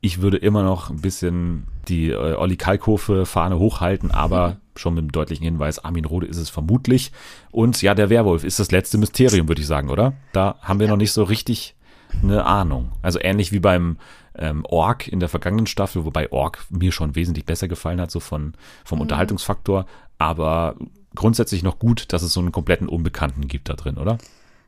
Ich 0.01 0.21
würde 0.21 0.37
immer 0.37 0.63
noch 0.63 0.89
ein 0.89 1.01
bisschen 1.01 1.67
die 1.87 2.09
äh, 2.09 2.35
Olli 2.35 2.57
Kalkofe-Fahne 2.57 3.59
hochhalten, 3.59 4.11
aber 4.11 4.49
mhm. 4.49 4.55
Schon 4.77 4.95
mit 4.95 5.03
dem 5.03 5.11
deutlichen 5.11 5.43
Hinweis, 5.43 5.79
Armin 5.79 6.05
Rode 6.05 6.27
ist 6.27 6.37
es 6.37 6.49
vermutlich. 6.49 7.11
Und 7.51 7.81
ja, 7.81 7.93
der 7.93 8.09
Werwolf 8.09 8.43
ist 8.43 8.59
das 8.59 8.71
letzte 8.71 8.97
Mysterium, 8.97 9.47
würde 9.47 9.61
ich 9.61 9.67
sagen, 9.67 9.89
oder? 9.89 10.13
Da 10.33 10.55
haben 10.61 10.79
wir 10.79 10.87
noch 10.87 10.97
nicht 10.97 11.11
so 11.11 11.23
richtig 11.23 11.75
eine 12.23 12.45
Ahnung. 12.45 12.91
Also 13.01 13.19
ähnlich 13.21 13.51
wie 13.51 13.59
beim 13.59 13.97
ähm, 14.35 14.65
Ork 14.65 15.07
in 15.07 15.19
der 15.19 15.29
vergangenen 15.29 15.67
Staffel, 15.67 16.05
wobei 16.05 16.31
Ork 16.31 16.65
mir 16.69 16.91
schon 16.91 17.15
wesentlich 17.15 17.45
besser 17.45 17.67
gefallen 17.67 17.99
hat, 17.99 18.11
so 18.11 18.19
von, 18.19 18.53
vom 18.85 18.97
mhm. 18.97 19.03
Unterhaltungsfaktor. 19.03 19.85
Aber 20.17 20.75
grundsätzlich 21.15 21.63
noch 21.63 21.79
gut, 21.79 22.13
dass 22.13 22.23
es 22.23 22.33
so 22.33 22.39
einen 22.39 22.51
kompletten 22.51 22.87
Unbekannten 22.87 23.47
gibt 23.47 23.69
da 23.69 23.73
drin, 23.73 23.97
oder? 23.97 24.17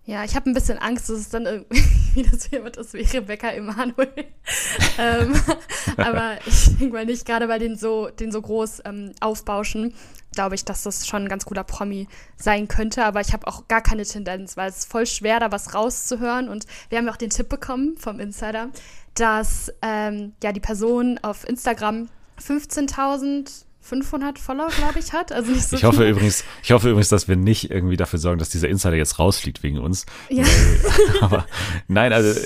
Ja, 0.06 0.24
ich 0.24 0.36
habe 0.36 0.50
ein 0.50 0.54
bisschen 0.54 0.80
Angst, 0.80 1.10
dass 1.10 1.20
es 1.20 1.30
dann 1.30 1.46
irgendwie 1.46 2.30
so 2.38 2.48
jemand 2.52 2.78
ist 2.78 2.94
wie 2.94 3.02
Rebecca 3.02 3.50
Emanuel. 3.50 4.12
ähm, 4.98 5.40
aber 5.98 6.38
ich 6.46 6.78
denke 6.78 6.94
mal 6.94 7.06
nicht, 7.06 7.26
gerade 7.26 7.48
weil 7.48 7.60
den 7.60 7.76
so, 7.76 8.10
den 8.10 8.32
so 8.32 8.42
groß 8.42 8.82
ähm, 8.86 9.14
aufbauschen, 9.20 9.94
glaube 10.34 10.56
ich, 10.56 10.66
dass 10.66 10.84
das 10.84 11.08
schon 11.08 11.24
ein 11.24 11.30
ganz 11.30 11.46
guter 11.46 11.64
Promi 11.64 12.08
sein 12.38 12.68
könnte. 12.68 13.06
Aber 13.06 13.22
ich 13.22 13.34
habe 13.34 13.46
auch 13.48 13.68
gar 13.68 13.82
keine 13.82 14.04
Tendenz, 14.04 14.58
weil 14.58 14.70
es 14.70 14.80
ist 14.80 14.92
voll 14.92 15.06
schwer, 15.06 15.40
da 15.40 15.52
was 15.52 15.76
rauszuhören. 15.76 16.50
Und 16.50 16.66
wir 16.90 16.98
haben 16.98 17.06
ja 17.06 17.12
auch 17.12 17.18
den 17.18 17.30
Tipp 17.30 17.50
bekommen 17.50 17.96
vom 17.98 18.20
Insider, 18.20 18.70
dass 19.14 19.72
ähm, 19.82 20.34
ja 20.42 20.52
die 20.54 20.60
Person 20.60 21.20
auf 21.22 21.48
Instagram 21.48 22.10
15.000 22.42 23.66
500 23.90 24.38
Follower, 24.38 24.70
glaube 24.70 25.00
ich, 25.00 25.14
hat. 25.14 25.32
Also 25.32 25.54
so 25.56 25.76
ich 25.76 25.84
hoffe 25.84 26.08
übrigens, 26.08 26.44
ich 26.64 26.72
hoffe 26.72 26.90
übrigens, 26.90 27.10
dass 27.10 27.28
wir 27.28 27.36
nicht 27.36 27.72
irgendwie 27.72 27.98
dafür 27.98 28.20
sorgen, 28.20 28.38
dass 28.38 28.50
dieser 28.50 28.70
Insider 28.70 28.96
jetzt 28.96 29.20
rausfliegt 29.20 29.64
wegen 29.64 29.80
uns. 29.80 30.06
Ja. 30.30 30.44
Weil, 30.44 31.22
aber 31.22 31.46
nein, 31.88 32.14
also 32.14 32.40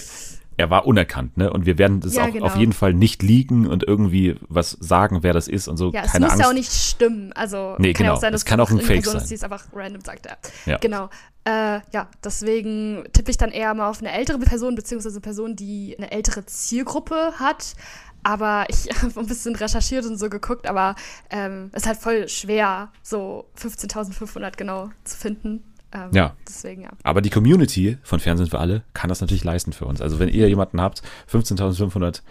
er 0.56 0.70
war 0.70 0.86
unerkannt, 0.86 1.38
ne? 1.38 1.52
Und 1.52 1.66
wir 1.66 1.78
werden 1.78 2.00
das 2.00 2.16
ja, 2.16 2.26
auch 2.26 2.32
genau. 2.32 2.46
auf 2.46 2.56
jeden 2.56 2.74
Fall 2.74 2.94
nicht 2.94 3.24
liegen 3.24 3.68
und 3.68 3.84
irgendwie 3.84 4.36
was 4.50 4.72
sagen, 4.80 5.20
wer 5.22 5.34
das 5.34 5.48
ist 5.48 5.68
und 5.68 5.78
so. 5.78 5.92
Ja, 5.92 6.04
es 6.04 6.12
Keine 6.12 6.26
muss 6.26 6.34
Angst. 6.34 6.44
ja 6.44 6.50
auch 6.50 6.54
nicht 6.54 6.72
stimmen. 6.72 7.34
Also 7.34 7.76
nee, 7.80 7.94
kann 7.94 8.06
genau. 8.06 8.16
auch 8.16 8.22
sein, 8.22 8.32
dass 8.32 8.42
es 8.42 8.46
kann 8.46 8.60
auch 8.60 8.70
ein 8.70 8.80
Fake 8.80 9.04
Person 9.04 9.20
sein. 9.20 9.28
die 9.28 9.36
es 9.36 9.44
einfach 9.44 9.66
random 9.74 10.02
sagt. 10.02 10.28
Ja. 10.28 10.38
ja. 10.66 10.78
Genau. 10.78 11.10
Äh, 11.46 11.82
ja, 11.92 12.08
deswegen 12.24 13.04
tippe 13.12 13.32
ich 13.32 13.38
dann 13.38 13.52
eher 13.52 13.74
mal 13.74 13.90
auf 13.90 14.00
eine 14.00 14.12
ältere 14.12 14.38
Person, 14.40 14.76
beziehungsweise 14.76 15.16
eine 15.16 15.22
Person, 15.22 15.56
die 15.56 15.96
eine 15.98 16.12
ältere 16.12 16.46
Zielgruppe 16.46 17.34
hat. 17.40 17.76
Aber 18.24 18.66
ich 18.70 18.90
habe 19.02 19.20
ein 19.20 19.28
bisschen 19.28 19.56
recherchiert 19.56 20.06
und 20.06 20.18
so 20.18 20.30
geguckt, 20.30 20.68
aber 20.68 20.96
ähm, 21.30 21.70
es 21.74 21.84
ist 21.84 21.88
halt 21.88 22.00
voll 22.00 22.28
schwer, 22.28 22.92
so 23.02 23.46
15.500 23.58 24.58
genau 24.58 24.90
zu 25.04 25.18
finden. 25.18 25.64
Ähm, 25.92 26.10
ja. 26.12 26.36
Deswegen, 26.48 26.84
ja. 26.84 26.90
Aber 27.04 27.22
die 27.22 27.30
Community 27.30 27.98
von 28.04 28.20
Fernsehen 28.20 28.50
für 28.50 28.60
alle 28.60 28.84
kann 28.94 29.10
das 29.10 29.22
natürlich 29.22 29.44
leisten 29.44 29.74
für 29.74 29.86
uns. 29.86 30.02
Also 30.02 30.20
wenn 30.20 30.30
ihr 30.30 30.50
jemanden 30.50 30.82
habt, 30.82 31.04
15.500 31.32 32.22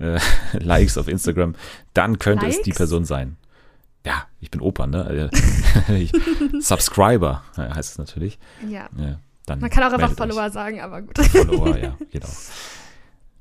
äh, 0.00 0.18
Likes 0.58 0.98
auf 0.98 1.08
Instagram, 1.08 1.54
dann 1.92 2.18
könnte 2.18 2.46
Likes? 2.46 2.58
es 2.58 2.64
die 2.64 2.72
Person 2.72 3.04
sein. 3.04 3.36
Ja, 4.04 4.26
ich 4.40 4.50
bin 4.50 4.60
Opa, 4.60 4.86
ne? 4.86 5.30
Also, 5.88 6.18
Subscriber 6.60 7.42
heißt 7.56 7.92
es 7.92 7.98
natürlich. 7.98 8.38
Ja. 8.68 8.88
ja 8.96 9.18
Man 9.56 9.70
kann 9.70 9.82
auch 9.84 9.92
einfach 9.92 10.12
Follower 10.12 10.46
euch. 10.46 10.52
sagen, 10.52 10.80
aber 10.80 11.02
gut. 11.02 11.18
Follower, 11.18 11.76
ja, 11.78 11.96
geht 12.10 12.24
auch. 12.24 12.28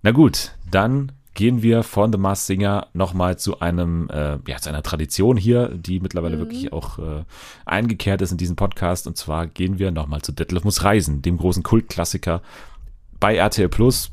Na 0.04 0.12
gut, 0.12 0.56
dann 0.70 1.12
gehen 1.34 1.64
wir 1.64 1.84
von 1.84 2.12
The 2.12 2.18
Masked 2.18 2.48
Singer 2.48 2.88
nochmal 2.94 3.38
zu 3.38 3.60
einem, 3.60 4.10
äh, 4.10 4.38
ja, 4.48 4.58
zu 4.58 4.70
einer 4.70 4.84
Tradition 4.84 5.38
hier, 5.38 5.70
die 5.70 6.00
mittlerweile 6.00 6.36
mhm. 6.36 6.42
wirklich 6.42 6.74
auch 6.74 7.00
äh, 7.00 7.24
eingekehrt 7.66 8.22
ist 8.22 8.32
in 8.32 8.38
diesem 8.38 8.56
Podcast. 8.56 9.08
Und 9.08 9.18
zwar 9.18 9.48
gehen 9.48 9.80
wir 9.80 9.92
nochmal 9.92 10.22
zu 10.22 10.32
Detlef 10.32 10.64
muss 10.64 10.84
reisen, 10.84 11.22
dem 11.22 11.38
großen 11.38 11.64
Kultklassiker 11.64 12.42
bei 13.20 13.36
RTL 13.36 13.70
Plus. 13.70 14.12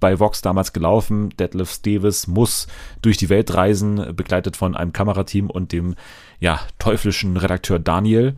Bei 0.00 0.18
Vox 0.18 0.42
damals 0.42 0.72
gelaufen. 0.72 1.30
Detlef 1.38 1.78
Davis 1.78 2.26
muss 2.26 2.66
durch 3.00 3.16
die 3.16 3.28
Welt 3.28 3.54
reisen, 3.54 4.16
begleitet 4.16 4.56
von 4.56 4.74
einem 4.74 4.92
Kamerateam 4.92 5.48
und 5.50 5.70
dem 5.70 5.94
ja, 6.40 6.58
teuflischen 6.80 7.36
Redakteur 7.36 7.78
Daniel 7.78 8.34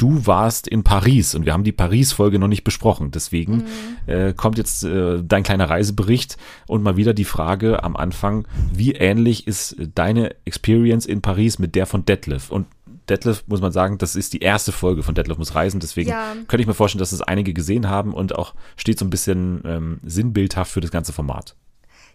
du 0.00 0.26
warst 0.26 0.66
in 0.66 0.82
Paris 0.82 1.34
und 1.34 1.44
wir 1.44 1.52
haben 1.52 1.64
die 1.64 1.72
Paris-Folge 1.72 2.38
noch 2.38 2.48
nicht 2.48 2.64
besprochen. 2.64 3.10
Deswegen 3.10 3.56
mhm. 3.56 3.64
äh, 4.06 4.32
kommt 4.32 4.56
jetzt 4.56 4.82
äh, 4.82 5.22
dein 5.22 5.42
kleiner 5.42 5.68
Reisebericht 5.68 6.38
und 6.66 6.82
mal 6.82 6.96
wieder 6.96 7.12
die 7.12 7.24
Frage 7.24 7.84
am 7.84 7.96
Anfang, 7.96 8.46
wie 8.72 8.92
ähnlich 8.92 9.46
ist 9.46 9.76
deine 9.94 10.34
Experience 10.46 11.04
in 11.04 11.20
Paris 11.20 11.58
mit 11.58 11.74
der 11.74 11.84
von 11.84 12.06
Detlef? 12.06 12.50
Und 12.50 12.66
Detlef, 13.10 13.44
muss 13.46 13.60
man 13.60 13.72
sagen, 13.72 13.98
das 13.98 14.16
ist 14.16 14.32
die 14.32 14.38
erste 14.38 14.72
Folge 14.72 15.02
von 15.02 15.14
Detlef 15.14 15.36
muss 15.36 15.54
reisen. 15.54 15.80
Deswegen 15.80 16.10
ja. 16.10 16.32
könnte 16.48 16.62
ich 16.62 16.66
mir 16.66 16.74
vorstellen, 16.74 17.00
dass 17.00 17.12
es 17.12 17.22
einige 17.22 17.52
gesehen 17.52 17.88
haben 17.88 18.14
und 18.14 18.34
auch 18.34 18.54
steht 18.76 18.98
so 18.98 19.04
ein 19.04 19.10
bisschen 19.10 19.60
ähm, 19.66 20.00
sinnbildhaft 20.02 20.72
für 20.72 20.80
das 20.80 20.90
ganze 20.90 21.12
Format. 21.12 21.56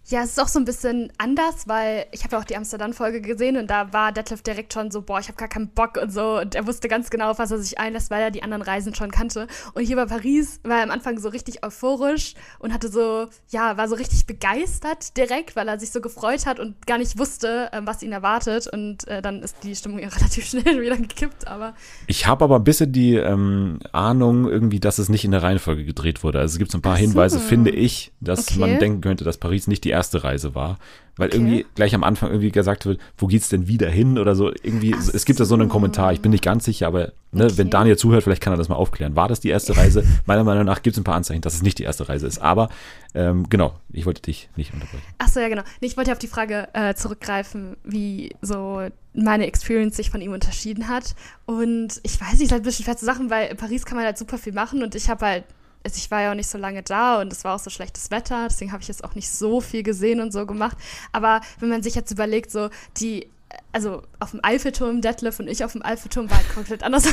Ja, 0.08 0.22
es 0.22 0.32
ist 0.32 0.40
auch 0.40 0.48
so 0.48 0.60
ein 0.60 0.66
bisschen 0.66 1.12
anders, 1.18 1.68
weil 1.68 2.06
ich 2.12 2.24
habe 2.24 2.36
ja 2.36 2.40
auch 2.40 2.46
die 2.46 2.56
Amsterdam-Folge 2.56 3.22
gesehen 3.22 3.58
und 3.58 3.72
da 3.72 3.92
war 3.92 4.12
Detlef 4.12 4.44
direkt 4.44 4.72
schon 4.72 4.92
so, 4.92 5.02
boah, 5.02 5.20
ich 5.20 5.30
habe 5.30 5.38
gar 5.38 5.48
keinen 5.48 5.70
Bock 5.70 5.98
und 6.00 6.14
so. 6.14 6.42
Und 6.42 6.54
er 6.54 6.68
wusste 6.68 6.88
ganz 6.88 7.10
genau, 7.10 7.32
auf 7.32 7.40
was 7.40 7.50
er 7.50 7.58
sich 7.58 7.80
einlässt, 7.80 8.12
weil 8.12 8.22
er 8.22 8.30
die 8.30 8.44
anderen 8.44 8.62
Reisen 8.62 8.94
schon 8.94 9.10
kannte. 9.10 9.48
Und 9.74 9.84
hier 9.84 9.96
bei 9.96 10.06
Paris 10.06 10.60
war 10.62 10.78
er 10.78 10.84
am 10.84 10.92
Anfang 10.92 11.18
so 11.18 11.30
richtig 11.30 11.66
euphorisch 11.66 12.36
und 12.60 12.72
hatte 12.72 12.90
so, 12.90 13.30
ja, 13.50 13.78
war 13.78 13.88
so 13.88 13.96
richtig 13.96 14.28
begeistert 14.28 15.18
direkt, 15.18 15.56
weil 15.56 15.68
er 15.68 15.80
sich 15.80 15.90
so 15.90 16.02
gefreut 16.02 16.46
hat 16.46 16.60
und 16.60 16.86
gar 16.86 17.00
nicht 17.00 17.18
wusste, 17.18 17.72
ähm, 17.74 17.88
was 17.88 18.04
ihn 18.04 18.12
erwartet. 18.12 18.68
Und 18.68 19.08
äh, 19.08 19.24
dann 19.24 19.42
ist 19.42 19.64
die 19.64 19.76
Stimmung 19.76 19.98
ja 19.98 20.10
relativ 20.16 20.46
schnell 20.46 20.82
wieder 20.84 20.98
gekippt, 20.98 21.48
aber. 21.48 21.74
Ich 22.06 22.28
habe 22.28 22.44
aber 22.44 22.58
ein 22.58 22.64
bisschen 22.64 22.92
die 22.92 23.16
ähm, 23.16 23.80
Ahnung 23.92 24.48
irgendwie, 24.48 24.80
dass 24.80 25.00
es 25.00 25.10
nicht 25.10 25.26
in 25.26 25.32
der 25.32 25.42
Reihenfolge 25.42 25.84
gedreht 25.84 26.24
wurde. 26.24 26.42
Also 26.42 26.54
es 26.54 26.60
gibt 26.60 26.70
so 26.70 26.78
ein 26.78 26.84
paar 26.84 26.98
so. 26.98 27.02
Hinweise, 27.02 27.40
finde 27.40 27.72
ich, 27.72 28.12
dass 28.20 28.50
okay. 28.50 28.60
man 28.60 28.78
denken 28.78 29.02
könnte, 29.02 29.24
dass 29.24 29.40
Paris 29.40 29.66
nicht 29.66 29.84
die 29.84 29.95
erste 29.96 30.24
Reise 30.24 30.56
war. 30.56 30.78
Weil 31.18 31.30
okay. 31.30 31.38
irgendwie 31.38 31.66
gleich 31.76 31.96
am 31.96 32.04
Anfang 32.04 32.30
irgendwie 32.30 32.52
gesagt 32.52 32.86
wird, 32.86 33.00
wo 33.18 33.28
geht's 33.28 33.48
denn 33.48 33.68
wieder 33.68 33.90
hin 33.90 34.20
oder 34.20 34.36
so. 34.36 34.50
Irgendwie, 34.50 34.94
Ach 34.98 35.14
es 35.14 35.24
gibt 35.24 35.40
da 35.40 35.46
so 35.46 35.56
einen 35.56 35.70
Kommentar, 35.70 36.12
ich 36.12 36.20
bin 36.20 36.32
nicht 36.32 36.44
ganz 36.44 36.66
sicher, 36.66 36.88
aber 36.88 37.14
ne, 37.32 37.46
okay. 37.46 37.54
wenn 37.56 37.70
Daniel 37.70 37.98
zuhört, 37.98 38.24
vielleicht 38.24 38.42
kann 38.42 38.52
er 38.52 38.58
das 38.58 38.68
mal 38.68 38.76
aufklären. 38.76 39.16
War 39.16 39.30
das 39.30 39.40
die 39.40 39.48
erste 39.48 39.78
Reise? 39.78 40.04
Meiner 40.26 40.44
Meinung 40.44 40.66
nach 40.66 40.82
gibt 40.82 40.96
es 40.96 41.00
ein 41.00 41.06
paar 41.06 41.16
Anzeichen, 41.16 41.42
dass 41.42 41.54
es 41.54 41.62
nicht 41.62 41.80
die 41.80 41.84
erste 41.84 42.10
Reise 42.10 42.28
ist. 42.28 42.40
Aber 42.40 42.68
ähm, 43.14 43.48
genau, 43.50 43.76
ich 43.94 44.06
wollte 44.06 44.24
dich 44.24 44.50
nicht 44.58 44.74
unterbrechen. 44.74 45.04
Achso, 45.18 45.40
ja, 45.40 45.48
genau. 45.48 45.64
Ich 45.80 45.96
wollte 45.96 46.12
auf 46.12 46.20
die 46.20 46.28
Frage 46.28 46.68
äh, 46.74 46.96
zurückgreifen, 46.96 47.78
wie 47.86 48.36
so 48.42 48.82
meine 49.14 49.48
Experience 49.48 49.96
sich 49.96 50.10
von 50.10 50.20
ihm 50.20 50.34
unterschieden 50.34 50.90
hat. 50.90 51.16
Und 51.46 52.02
ich 52.04 52.20
weiß 52.20 52.40
nicht, 52.40 52.52
halt 52.52 52.64
ein 52.64 52.66
bisschen 52.66 52.84
schwer 52.84 52.98
zu 52.98 53.06
Sachen, 53.06 53.30
weil 53.30 53.48
in 53.48 53.58
Paris 53.58 53.86
kann 53.86 53.96
man 53.96 54.06
halt 54.06 54.18
super 54.18 54.38
viel 54.38 54.54
machen 54.54 54.84
und 54.84 54.96
ich 54.96 55.10
habe 55.10 55.26
halt 55.26 55.44
also 55.86 55.98
ich 55.98 56.12
war 56.12 56.22
ja 56.22 56.32
auch 56.32 56.36
nicht 56.36 56.50
so 56.50 56.58
lange 56.58 56.84
da 56.84 57.22
und 57.22 57.32
es 57.32 57.44
war 57.44 57.56
auch 57.56 57.60
so 57.60 57.70
schlechtes 57.70 58.12
Wetter, 58.12 58.48
deswegen 58.50 58.72
habe 58.72 58.82
ich 58.82 58.88
jetzt 58.88 59.04
auch 59.04 59.16
nicht 59.16 59.30
so 59.30 59.62
viel 59.62 59.84
gesehen 59.84 60.20
und 60.20 60.34
so 60.34 60.46
gemacht. 60.46 60.78
Aber 61.12 61.42
wenn 61.60 61.70
man 61.70 61.84
sich 61.84 61.96
jetzt 61.96 62.12
überlegt, 62.12 62.52
so 62.52 62.70
die 62.98 63.30
also 63.72 64.02
auf 64.20 64.32
dem 64.32 64.40
Eiffelturm, 64.44 65.02
Detlef 65.02 65.40
und 65.40 65.48
ich 65.48 65.64
auf 65.64 65.74
dem 65.74 65.86
Eiffelturm 65.86 66.30
war 66.30 66.38
halt 66.38 66.54
komplett 66.54 66.84
anders. 66.84 67.06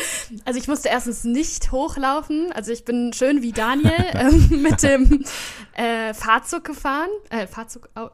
also 0.44 0.58
ich 0.58 0.68
musste 0.68 0.88
erstens 0.88 1.24
nicht 1.24 1.72
hochlaufen. 1.72 2.52
Also 2.52 2.72
ich 2.72 2.84
bin 2.84 3.12
schön 3.12 3.42
wie 3.42 3.52
Daniel 3.52 3.92
ähm, 4.14 4.62
mit 4.62 4.82
dem 4.82 5.24
äh, 5.74 6.14
Fahrzug 6.14 6.64
gefahren. 6.64 7.10
Äh, 7.28 7.46
Fahrzug. 7.46 7.88
Oh. 7.96 8.08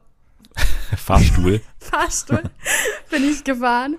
Fahrstuhl. 0.97 1.61
Fahrstuhl 1.79 2.43
bin 3.11 3.29
ich 3.29 3.45
gefahren. 3.45 3.97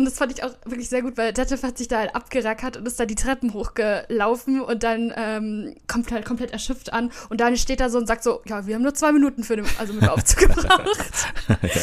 Und 0.00 0.06
das 0.06 0.16
fand 0.16 0.32
ich 0.32 0.42
auch 0.42 0.52
wirklich 0.64 0.88
sehr 0.88 1.02
gut, 1.02 1.18
weil 1.18 1.34
Detlef 1.34 1.62
hat 1.62 1.76
sich 1.76 1.86
da 1.86 1.98
halt 1.98 2.14
abgerackert 2.14 2.78
und 2.78 2.86
ist 2.86 2.98
da 2.98 3.04
die 3.04 3.16
Treppen 3.16 3.52
hochgelaufen 3.52 4.62
und 4.62 4.82
dann 4.82 5.12
ähm, 5.14 5.74
kommt 5.88 6.10
halt 6.10 6.24
komplett 6.24 6.52
erschöpft 6.52 6.90
an. 6.90 7.12
Und 7.28 7.42
Daniel 7.42 7.58
steht 7.58 7.80
da 7.80 7.90
so 7.90 7.98
und 7.98 8.06
sagt 8.06 8.22
so, 8.22 8.40
ja, 8.46 8.66
wir 8.66 8.76
haben 8.76 8.82
nur 8.82 8.94
zwei 8.94 9.12
Minuten 9.12 9.44
für 9.44 9.56
den, 9.56 9.66
also 9.78 9.92
mit 9.92 10.00
dem 10.00 10.08
Aufzug 10.08 10.38
gebraucht. 10.48 11.26
ja. 11.62 11.82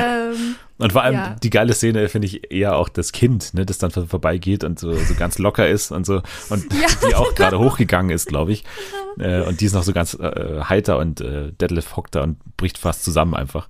Ähm, 0.00 0.54
und 0.78 0.92
vor 0.92 1.02
allem 1.02 1.14
ja. 1.16 1.36
die 1.42 1.50
geile 1.50 1.74
Szene 1.74 2.08
finde 2.08 2.28
ich 2.28 2.52
eher 2.52 2.76
auch 2.76 2.88
das 2.88 3.10
Kind, 3.10 3.52
ne, 3.52 3.66
das 3.66 3.78
dann 3.78 3.90
vorbeigeht 3.90 4.62
und 4.62 4.78
so, 4.78 4.94
so 4.94 5.14
ganz 5.16 5.38
locker 5.38 5.68
ist 5.68 5.90
und 5.90 6.06
so 6.06 6.22
und 6.50 6.72
ja, 6.80 6.86
die 7.08 7.16
auch 7.16 7.34
gerade 7.34 7.58
hochgegangen 7.58 8.12
ist, 8.12 8.26
glaube 8.26 8.52
ich. 8.52 8.64
Äh, 9.16 9.42
und 9.42 9.60
die 9.60 9.66
ist 9.66 9.74
noch 9.74 9.84
so 9.84 9.92
ganz 9.92 10.14
äh, 10.14 10.62
heiter 10.64 10.98
und 10.98 11.20
äh, 11.20 11.52
Detlef 11.52 11.94
hockt 11.94 12.16
da 12.16 12.24
und 12.24 12.36
bricht 12.56 12.78
fast 12.78 13.04
zusammen 13.04 13.36
einfach. 13.36 13.68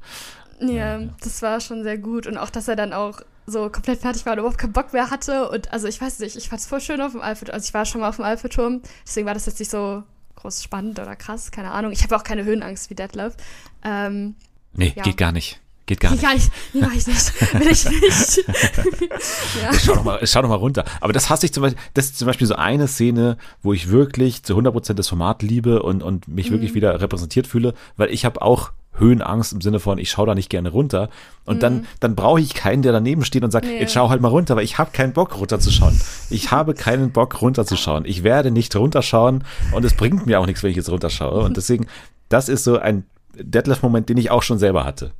Ja, 0.59 1.01
das 1.23 1.43
war 1.43 1.61
schon 1.61 1.83
sehr 1.83 1.99
gut. 1.99 2.27
Und 2.27 2.39
auch, 2.39 2.49
dass 2.49 2.67
er 2.67 2.77
dann 2.77 2.95
auch 2.95 3.21
so 3.47 3.69
komplett 3.71 4.01
fertig 4.01 4.25
war 4.27 4.33
und 4.33 4.41
überhaupt 4.41 4.59
keinen 4.59 4.73
Bock 4.73 4.93
mehr 4.93 5.11
hatte. 5.11 5.49
Und 5.51 5.73
also 5.73 5.87
ich 5.87 6.01
weiß 6.01 6.21
nicht, 6.21 6.37
ich 6.37 6.49
fand 6.49 6.61
es 6.61 6.67
voll 6.67 6.81
schön 6.81 7.01
auf 7.01 7.13
dem 7.13 7.23
Eiffelturm. 7.23 7.55
Also 7.55 7.67
ich 7.67 7.75
war 7.75 7.85
schon 7.85 8.01
mal 8.01 8.09
auf 8.09 8.17
dem 8.17 8.25
Eiffelturm, 8.25 8.83
deswegen 9.07 9.27
war 9.27 9.35
das 9.35 9.47
jetzt 9.47 9.59
nicht 9.59 9.71
so 9.71 10.03
groß 10.37 10.63
spannend 10.63 10.99
oder 10.99 11.17
krass, 11.17 11.51
keine 11.51 11.71
Ahnung. 11.71 11.93
Ich 11.93 12.03
habe 12.03 12.17
auch 12.17 12.25
keine 12.25 12.45
Höhenangst 12.45 12.91
wie 12.91 12.95
Detlef. 12.95 13.35
Ähm, 13.83 14.35
nee, 14.73 14.93
ja. 14.97 15.03
geht 15.03 15.17
gar 15.17 15.33
nicht. 15.33 15.61
Geht 15.87 16.01
gar 16.01 16.13
nicht. 16.13 16.23
Gar 16.23 16.35
nicht. 16.35 16.51
Nee, 16.73 16.81
mach 16.81 16.95
ich 16.95 17.07
nicht. 17.07 17.55
Will 17.61 17.71
ich 17.71 17.85
nicht. 17.85 18.45
ja. 19.63 19.73
Schau 19.75 19.95
doch, 19.97 20.05
mal, 20.05 20.27
schau 20.27 20.41
doch 20.41 20.49
mal 20.49 20.55
runter. 20.55 20.85
Aber 21.01 21.13
das 21.13 21.29
hasse 21.29 21.45
ich 21.45 21.53
zum 21.53 21.63
Beispiel, 21.63 21.81
das 21.93 22.07
ist 22.07 22.19
zum 22.19 22.27
Beispiel 22.27 22.47
so 22.47 22.55
eine 22.55 22.89
Szene, 22.89 23.37
wo 23.63 23.75
ich 23.75 23.91
wirklich 23.91 24.43
zu 24.45 24.57
100% 24.57 24.95
das 24.95 25.09
Format 25.09 25.43
liebe 25.43 25.83
und, 25.83 26.03
und 26.03 26.27
mich 26.27 26.49
mhm. 26.49 26.55
wirklich 26.55 26.75
wieder 26.75 26.99
repräsentiert 27.01 27.47
fühle, 27.47 27.75
weil 27.99 28.11
ich 28.11 28.25
habe 28.25 28.41
auch 28.41 28.73
Höhenangst 28.97 29.53
im 29.53 29.61
Sinne 29.61 29.81
von, 29.81 29.99
ich 29.99 30.11
schaue 30.11 30.27
da 30.27 30.35
nicht 30.35 30.51
gerne 30.51 30.71
runter. 30.71 31.09
Und 31.45 31.57
mhm. 31.57 31.61
dann, 31.61 31.87
dann 32.01 32.15
brauche 32.15 32.41
ich 32.41 32.55
keinen, 32.55 32.83
der 32.83 32.93
daneben 32.93 33.25
steht 33.25 33.45
und 33.45 33.51
sagt, 33.51 33.67
nee. 33.67 33.81
jetzt 33.81 33.93
schau 33.93 34.09
halt 34.09 34.21
mal 34.21 34.29
runter, 34.29 34.57
weil 34.57 34.65
ich 34.65 34.79
habe 34.79 34.91
keinen 34.93 35.13
Bock 35.13 35.39
runterzuschauen. 35.39 35.99
Ich 36.31 36.51
habe 36.51 36.75
keinen 36.75 37.11
Bock 37.11 37.41
runterzuschauen. 37.43 38.05
Ich 38.07 38.23
werde 38.23 38.51
nicht 38.51 38.75
runterschauen 38.77 39.45
und 39.73 39.85
es 39.85 39.95
bringt 39.95 40.27
mir 40.27 40.41
auch 40.41 40.47
nichts, 40.47 40.63
wenn 40.63 40.71
ich 40.71 40.77
jetzt 40.77 40.91
runterschaue. 40.91 41.43
Und 41.43 41.57
deswegen, 41.57 41.87
das 42.29 42.49
ist 42.49 42.65
so 42.65 42.79
ein 42.79 43.05
Deadlift-Moment, 43.37 44.09
den 44.09 44.17
ich 44.17 44.31
auch 44.31 44.43
schon 44.43 44.59
selber 44.59 44.85
hatte. 44.85 45.13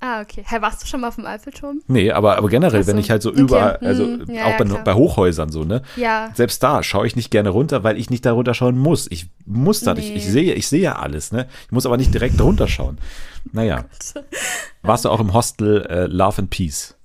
Ah, 0.00 0.20
okay. 0.20 0.42
Hey, 0.44 0.60
warst 0.60 0.82
du 0.82 0.86
schon 0.86 1.00
mal 1.00 1.08
auf 1.08 1.14
dem 1.14 1.24
Eiffelturm? 1.24 1.80
Nee, 1.86 2.12
aber, 2.12 2.36
aber 2.36 2.48
generell, 2.48 2.82
so. 2.82 2.90
wenn 2.90 2.98
ich 2.98 3.10
halt 3.10 3.22
so 3.22 3.30
okay. 3.30 3.40
überall, 3.40 3.76
also 3.78 4.04
hm, 4.04 4.24
ja, 4.28 4.46
auch 4.46 4.58
bei, 4.58 4.64
ja, 4.64 4.82
bei, 4.82 4.94
Hochhäusern 4.94 5.50
so, 5.50 5.64
ne? 5.64 5.82
Ja. 5.96 6.30
Selbst 6.34 6.62
da 6.62 6.82
schaue 6.82 7.06
ich 7.06 7.16
nicht 7.16 7.30
gerne 7.30 7.48
runter, 7.48 7.82
weil 7.82 7.98
ich 7.98 8.10
nicht 8.10 8.26
da 8.26 8.32
runterschauen 8.32 8.76
muss. 8.76 9.06
Ich 9.10 9.28
muss 9.46 9.80
da 9.80 9.94
nee. 9.94 10.00
nicht. 10.00 10.16
Ich 10.16 10.26
sehe, 10.26 10.52
ich 10.52 10.68
sehe 10.68 10.82
ja 10.82 10.96
alles, 10.96 11.32
ne? 11.32 11.46
Ich 11.64 11.72
muss 11.72 11.86
aber 11.86 11.96
nicht 11.96 12.12
direkt 12.12 12.40
runterschauen. 12.40 12.98
Naja. 13.52 13.84
Oh 14.14 14.20
Warst 14.82 15.04
du 15.06 15.08
auch 15.08 15.20
im 15.20 15.32
Hostel 15.32 15.86
äh, 15.86 16.06
Love 16.06 16.42
and 16.42 16.50
Peace? 16.50 16.96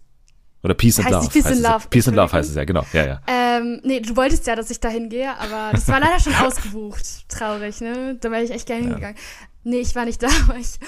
Oder 0.63 0.75
Peace 0.75 0.99
and 0.99 1.09
Love. 1.09 1.29
Peace, 1.29 1.45
and 1.45 1.61
Love. 1.61 1.87
Peace 1.89 2.07
and 2.07 2.17
Love 2.17 2.31
heißt 2.33 2.49
es 2.49 2.55
ja, 2.55 2.65
genau. 2.65 2.85
Ja, 2.93 3.05
ja. 3.05 3.21
Ähm, 3.25 3.81
nee, 3.83 3.99
du 3.99 4.15
wolltest 4.15 4.45
ja, 4.45 4.55
dass 4.55 4.69
ich 4.69 4.79
da 4.79 4.89
hingehe, 4.89 5.31
aber 5.39 5.71
das 5.71 5.87
war 5.87 5.99
leider 5.99 6.19
schon 6.19 6.35
ausgebucht. 6.45 7.27
Traurig, 7.29 7.81
ne? 7.81 8.17
Da 8.21 8.29
wäre 8.29 8.43
ich 8.43 8.51
echt 8.51 8.67
gerne 8.67 8.83
ja. 8.83 8.87
hingegangen. 8.89 9.17
Nee, 9.63 9.81
ich 9.81 9.95
war 9.95 10.05
nicht 10.05 10.21
da, 10.23 10.27
aber 10.47 10.57
ich, 10.57 10.79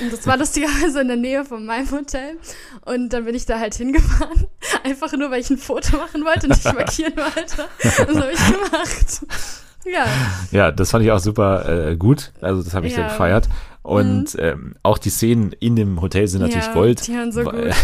und 0.00 0.12
das 0.12 0.26
war 0.26 0.36
lustigerweise 0.36 1.00
in 1.02 1.08
der 1.08 1.16
Nähe 1.16 1.44
von 1.44 1.66
meinem 1.66 1.90
Hotel. 1.90 2.38
Und 2.84 3.12
dann 3.12 3.24
bin 3.24 3.34
ich 3.34 3.46
da 3.46 3.58
halt 3.58 3.74
hingefahren. 3.74 4.46
Einfach 4.84 5.12
nur, 5.12 5.30
weil 5.30 5.40
ich 5.40 5.50
ein 5.50 5.58
Foto 5.58 5.96
machen 5.96 6.24
wollte 6.24 6.46
und 6.46 6.56
dich 6.56 6.64
markieren 6.72 7.14
wollte. 7.16 7.68
Das 7.82 7.98
habe 7.98 8.32
ich 8.32 8.38
gemacht. 8.38 9.26
Ja. 9.84 10.06
Ja, 10.50 10.70
das 10.70 10.90
fand 10.90 11.04
ich 11.04 11.10
auch 11.10 11.18
super 11.18 11.90
äh, 11.90 11.96
gut. 11.96 12.32
Also, 12.40 12.62
das 12.62 12.74
habe 12.74 12.86
ich 12.86 12.92
ja. 12.92 13.00
sehr 13.00 13.08
gefeiert. 13.08 13.48
Und 13.82 14.34
mhm. 14.34 14.40
ähm, 14.40 14.74
auch 14.82 14.98
die 14.98 15.10
Szenen 15.10 15.52
in 15.58 15.76
dem 15.76 16.00
Hotel 16.00 16.28
sind 16.28 16.40
natürlich 16.40 16.66
ja, 16.66 16.72
Gold. 16.72 17.06
Die 17.06 17.14
waren 17.14 17.32
so 17.32 17.42
gut. 17.42 17.74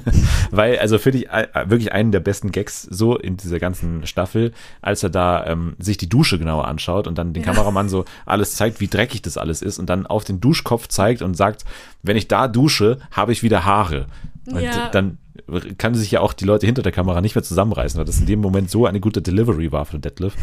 Weil, 0.50 0.78
also 0.78 0.98
finde 0.98 1.18
ich 1.18 1.30
äh, 1.30 1.46
wirklich 1.66 1.92
einen 1.92 2.12
der 2.12 2.20
besten 2.20 2.52
Gags 2.52 2.82
so 2.82 3.16
in 3.16 3.36
dieser 3.36 3.58
ganzen 3.58 4.06
Staffel, 4.06 4.52
als 4.80 5.02
er 5.02 5.10
da 5.10 5.46
ähm, 5.46 5.74
sich 5.78 5.96
die 5.96 6.08
Dusche 6.08 6.38
genauer 6.38 6.66
anschaut 6.66 7.06
und 7.06 7.18
dann 7.18 7.32
den 7.32 7.42
ja. 7.42 7.52
Kameramann 7.52 7.88
so 7.88 8.04
alles 8.26 8.56
zeigt, 8.56 8.80
wie 8.80 8.88
dreckig 8.88 9.22
das 9.22 9.36
alles 9.36 9.62
ist 9.62 9.78
und 9.78 9.88
dann 9.88 10.06
auf 10.06 10.24
den 10.24 10.40
Duschkopf 10.40 10.88
zeigt 10.88 11.22
und 11.22 11.36
sagt, 11.36 11.64
wenn 12.02 12.16
ich 12.16 12.28
da 12.28 12.48
dusche, 12.48 12.98
habe 13.10 13.32
ich 13.32 13.42
wieder 13.42 13.64
Haare. 13.64 14.06
Und 14.46 14.62
ja. 14.62 14.88
dann 14.88 15.18
kann 15.78 15.94
sich 15.94 16.10
ja 16.10 16.20
auch 16.20 16.32
die 16.32 16.44
Leute 16.44 16.66
hinter 16.66 16.82
der 16.82 16.92
Kamera 16.92 17.20
nicht 17.20 17.34
mehr 17.34 17.42
zusammenreißen, 17.42 17.98
weil 17.98 18.04
das 18.04 18.18
in 18.18 18.26
dem 18.26 18.40
Moment 18.40 18.70
so 18.70 18.86
eine 18.86 19.00
gute 19.00 19.22
Delivery 19.22 19.72
war 19.72 19.86
von 19.86 20.00
Deadlift. 20.00 20.36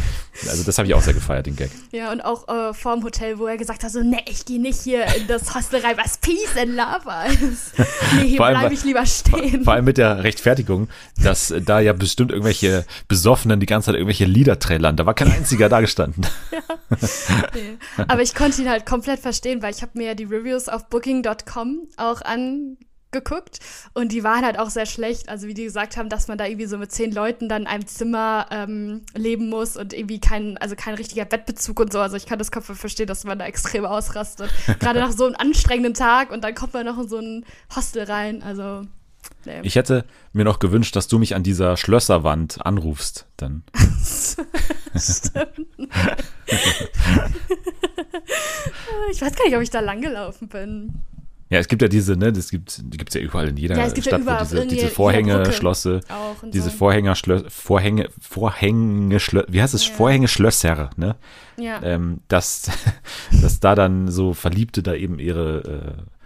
Also 0.47 0.63
das 0.63 0.77
habe 0.77 0.87
ich 0.87 0.93
auch 0.93 1.01
sehr 1.01 1.13
gefeiert, 1.13 1.45
den 1.45 1.55
Gag. 1.55 1.69
Ja, 1.91 2.11
und 2.11 2.21
auch 2.21 2.47
äh, 2.47 2.73
vor 2.73 2.95
dem 2.95 3.03
Hotel, 3.03 3.37
wo 3.37 3.45
er 3.45 3.57
gesagt 3.57 3.83
hat, 3.83 3.91
so, 3.91 4.01
ne, 4.01 4.17
ich 4.27 4.45
gehe 4.45 4.59
nicht 4.59 4.81
hier 4.81 5.05
in 5.15 5.27
das 5.27 5.53
Hostel 5.53 5.81
rein, 5.81 5.95
was 5.97 6.17
Peace 6.17 6.57
and 6.57 6.75
Love 6.75 7.51
ist. 7.51 7.73
Nee, 8.15 8.29
hier 8.29 8.37
bleibe 8.37 8.73
ich 8.73 8.83
lieber 8.83 9.05
stehen. 9.05 9.63
Vor 9.63 9.73
allem 9.73 9.85
mit 9.85 9.97
der 9.97 10.23
Rechtfertigung, 10.23 10.87
dass 11.21 11.53
da 11.65 11.79
ja 11.79 11.93
bestimmt 11.93 12.31
irgendwelche 12.31 12.85
Besoffenen 13.07 13.59
die 13.59 13.65
ganze 13.65 13.87
Zeit 13.87 13.95
irgendwelche 13.95 14.25
Lieder 14.25 14.57
trällern. 14.57 14.95
Da 14.95 15.05
war 15.05 15.13
kein 15.13 15.31
einziger 15.31 15.69
da 15.69 15.81
gestanden. 15.81 16.25
Ja. 16.89 17.47
Nee. 17.53 18.05
Aber 18.07 18.21
ich 18.21 18.33
konnte 18.33 18.61
ihn 18.61 18.69
halt 18.69 18.85
komplett 18.85 19.19
verstehen, 19.19 19.61
weil 19.61 19.73
ich 19.73 19.83
habe 19.83 19.91
mir 19.93 20.07
ja 20.07 20.15
die 20.15 20.23
Reviews 20.23 20.67
auf 20.67 20.89
Booking.com 20.89 21.87
auch 21.97 22.21
an 22.21 22.77
geguckt 23.11 23.59
und 23.93 24.11
die 24.11 24.23
waren 24.23 24.45
halt 24.45 24.59
auch 24.59 24.69
sehr 24.69 24.85
schlecht. 24.85 25.29
Also 25.29 25.47
wie 25.47 25.53
die 25.53 25.63
gesagt 25.63 25.97
haben, 25.97 26.09
dass 26.09 26.27
man 26.27 26.37
da 26.37 26.45
irgendwie 26.45 26.67
so 26.67 26.77
mit 26.77 26.91
zehn 26.91 27.11
Leuten 27.11 27.49
dann 27.49 27.63
in 27.63 27.67
einem 27.67 27.87
Zimmer 27.87 28.45
ähm, 28.51 29.01
leben 29.15 29.49
muss 29.49 29.77
und 29.77 29.93
irgendwie 29.93 30.19
kein, 30.19 30.57
also 30.57 30.75
kein 30.75 30.93
richtiger 30.95 31.25
Bettbezug 31.25 31.79
und 31.79 31.91
so. 31.91 31.99
Also 31.99 32.17
ich 32.17 32.25
kann 32.25 32.39
das 32.39 32.51
Kopf 32.51 32.65
verstehen, 32.77 33.07
dass 33.07 33.23
man 33.23 33.39
da 33.39 33.45
extrem 33.45 33.85
ausrastet. 33.85 34.51
Gerade 34.79 34.99
nach 34.99 35.11
so 35.11 35.25
einem 35.25 35.35
anstrengenden 35.35 35.93
Tag 35.93 36.31
und 36.31 36.43
dann 36.43 36.53
kommt 36.53 36.73
man 36.73 36.85
noch 36.85 36.99
in 36.99 37.09
so 37.09 37.17
ein 37.17 37.45
Hostel 37.75 38.03
rein. 38.03 38.43
Also 38.43 38.83
nee. 39.45 39.61
Ich 39.63 39.75
hätte 39.75 40.05
mir 40.33 40.45
noch 40.45 40.59
gewünscht, 40.59 40.95
dass 40.95 41.07
du 41.07 41.17
mich 41.17 41.35
an 41.35 41.43
dieser 41.43 41.77
Schlösserwand 41.77 42.65
anrufst, 42.65 43.25
dann. 43.37 43.63
Stimmt. 44.95 45.67
ich 49.11 49.21
weiß 49.21 49.35
gar 49.35 49.45
nicht, 49.45 49.55
ob 49.55 49.61
ich 49.61 49.69
da 49.69 49.79
langgelaufen 49.79 50.47
bin. 50.47 51.01
Ja, 51.49 51.57
es 51.57 51.67
gibt 51.67 51.81
ja 51.81 51.87
diese, 51.87 52.15
ne, 52.15 52.31
das 52.31 52.51
gibt 52.51 52.79
die 52.93 52.97
gibt's 52.97 53.15
ja 53.15 53.21
überall 53.21 53.47
in 53.47 53.57
jeder 53.57 53.75
ja, 53.75 53.89
Stadt, 53.89 54.05
ja 54.05 54.19
wo 54.25 54.43
diese, 54.43 54.67
diese 54.67 54.87
Vorhänge, 54.87 55.51
Schlosse, 55.51 56.01
diese 56.43 56.69
so. 56.69 56.77
Vorhänger, 56.77 57.15
Schlö 57.15 57.41
Vorhänge, 57.49 58.09
Vorhänge, 58.21 59.19
Schlö 59.19 59.43
wie 59.47 59.59
heißt 59.59 59.73
es, 59.73 59.87
ja. 59.87 59.95
Vorhänge, 59.95 60.27
Schlösser, 60.27 60.91
ne? 60.95 61.15
Ja. 61.57 61.81
Ähm, 61.81 62.19
dass, 62.27 62.69
dass 63.41 63.59
da 63.59 63.73
dann 63.73 64.09
so 64.09 64.35
Verliebte 64.35 64.83
da 64.83 64.93
eben 64.93 65.17
ihre, 65.17 65.97
äh, 65.97 66.18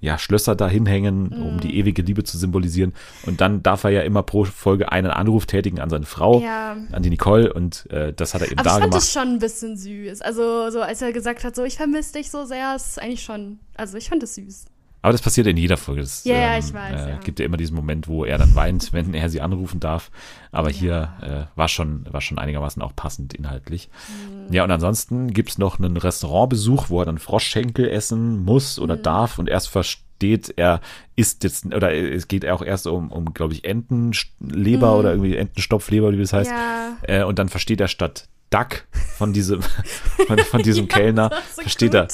ja, 0.00 0.16
Schlösser 0.18 0.54
da 0.54 0.68
hinhängen, 0.68 1.30
mhm. 1.30 1.42
um 1.42 1.60
die 1.60 1.76
ewige 1.76 2.02
Liebe 2.02 2.22
zu 2.22 2.38
symbolisieren. 2.38 2.92
Und 3.26 3.40
dann 3.40 3.62
darf 3.62 3.84
er 3.84 3.90
ja 3.90 4.02
immer 4.02 4.22
pro 4.22 4.44
Folge 4.44 4.92
einen 4.92 5.10
Anruf 5.10 5.46
tätigen 5.46 5.80
an 5.80 5.90
seine 5.90 6.06
Frau, 6.06 6.40
ja. 6.40 6.76
an 6.92 7.02
die 7.02 7.10
Nicole. 7.10 7.52
Und 7.52 7.90
äh, 7.90 8.12
das 8.12 8.34
hat 8.34 8.42
er 8.42 8.50
eben 8.50 8.58
Aber 8.60 8.70
da 8.70 8.78
gemacht. 8.78 8.88
ich 8.88 8.92
fand 8.92 9.02
es 9.02 9.12
schon 9.12 9.28
ein 9.28 9.38
bisschen 9.38 9.76
süß. 9.76 10.22
Also, 10.22 10.70
so 10.70 10.80
als 10.80 11.02
er 11.02 11.12
gesagt 11.12 11.44
hat, 11.44 11.56
so, 11.56 11.64
ich 11.64 11.76
vermisse 11.76 12.14
dich 12.14 12.30
so 12.30 12.44
sehr, 12.44 12.76
ist 12.76 13.00
eigentlich 13.00 13.22
schon, 13.22 13.58
also 13.74 13.96
ich 13.96 14.08
fand 14.08 14.22
es 14.22 14.36
süß. 14.36 14.66
Aber 15.00 15.12
das 15.12 15.22
passiert 15.22 15.46
in 15.46 15.56
jeder 15.56 15.76
Folge. 15.76 16.00
Das, 16.00 16.24
ja, 16.24 16.54
ähm, 16.54 16.64
ich 16.64 16.74
weiß. 16.74 17.02
Äh, 17.02 17.10
ja. 17.10 17.16
gibt 17.18 17.38
ja 17.38 17.46
immer 17.46 17.56
diesen 17.56 17.76
Moment, 17.76 18.08
wo 18.08 18.24
er 18.24 18.38
dann 18.38 18.54
weint, 18.54 18.92
wenn 18.92 19.14
er 19.14 19.28
sie 19.28 19.40
anrufen 19.40 19.80
darf. 19.80 20.10
Aber 20.50 20.70
ja. 20.70 20.76
hier 20.76 21.12
äh, 21.22 21.58
war, 21.58 21.68
schon, 21.68 22.06
war 22.10 22.20
schon 22.20 22.38
einigermaßen 22.38 22.82
auch 22.82 22.94
passend 22.96 23.34
inhaltlich. 23.34 23.88
Mhm. 24.08 24.52
Ja, 24.52 24.64
und 24.64 24.70
ansonsten 24.70 25.32
gibt 25.32 25.50
es 25.50 25.58
noch 25.58 25.78
einen 25.78 25.96
Restaurantbesuch, 25.96 26.90
wo 26.90 27.00
er 27.00 27.06
dann 27.06 27.18
Froschschenkel 27.18 27.88
essen 27.88 28.44
muss 28.44 28.78
oder 28.78 28.96
mhm. 28.96 29.02
darf 29.02 29.38
und 29.38 29.48
erst 29.48 29.68
versteht, 29.68 30.52
er 30.56 30.80
isst 31.14 31.44
jetzt, 31.44 31.66
oder 31.66 31.94
es 31.94 32.26
geht 32.26 32.46
auch 32.48 32.62
erst 32.62 32.88
um, 32.88 33.12
um 33.12 33.34
glaube 33.34 33.54
ich, 33.54 33.64
Entenleber 33.64 34.92
mhm. 34.92 34.98
oder 34.98 35.10
irgendwie 35.10 35.36
Entenstopfleber, 35.36 36.12
wie 36.12 36.18
das 36.18 36.32
heißt. 36.32 36.50
Ja. 36.50 36.96
Äh, 37.02 37.22
und 37.22 37.38
dann 37.38 37.48
versteht 37.48 37.80
er 37.80 37.88
statt 37.88 38.28
Duck 38.50 38.84
von 39.16 39.32
diesem, 39.32 39.62
von, 40.26 40.38
von 40.38 40.62
diesem 40.62 40.88
Kellner, 40.88 41.30
so 41.54 41.62
versteht 41.62 41.92
gut. 41.92 42.00
er 42.00 42.08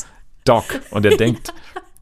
Doc. 0.45 0.65
Und 0.91 1.07
er 1.07 1.17
denkt, 1.17 1.53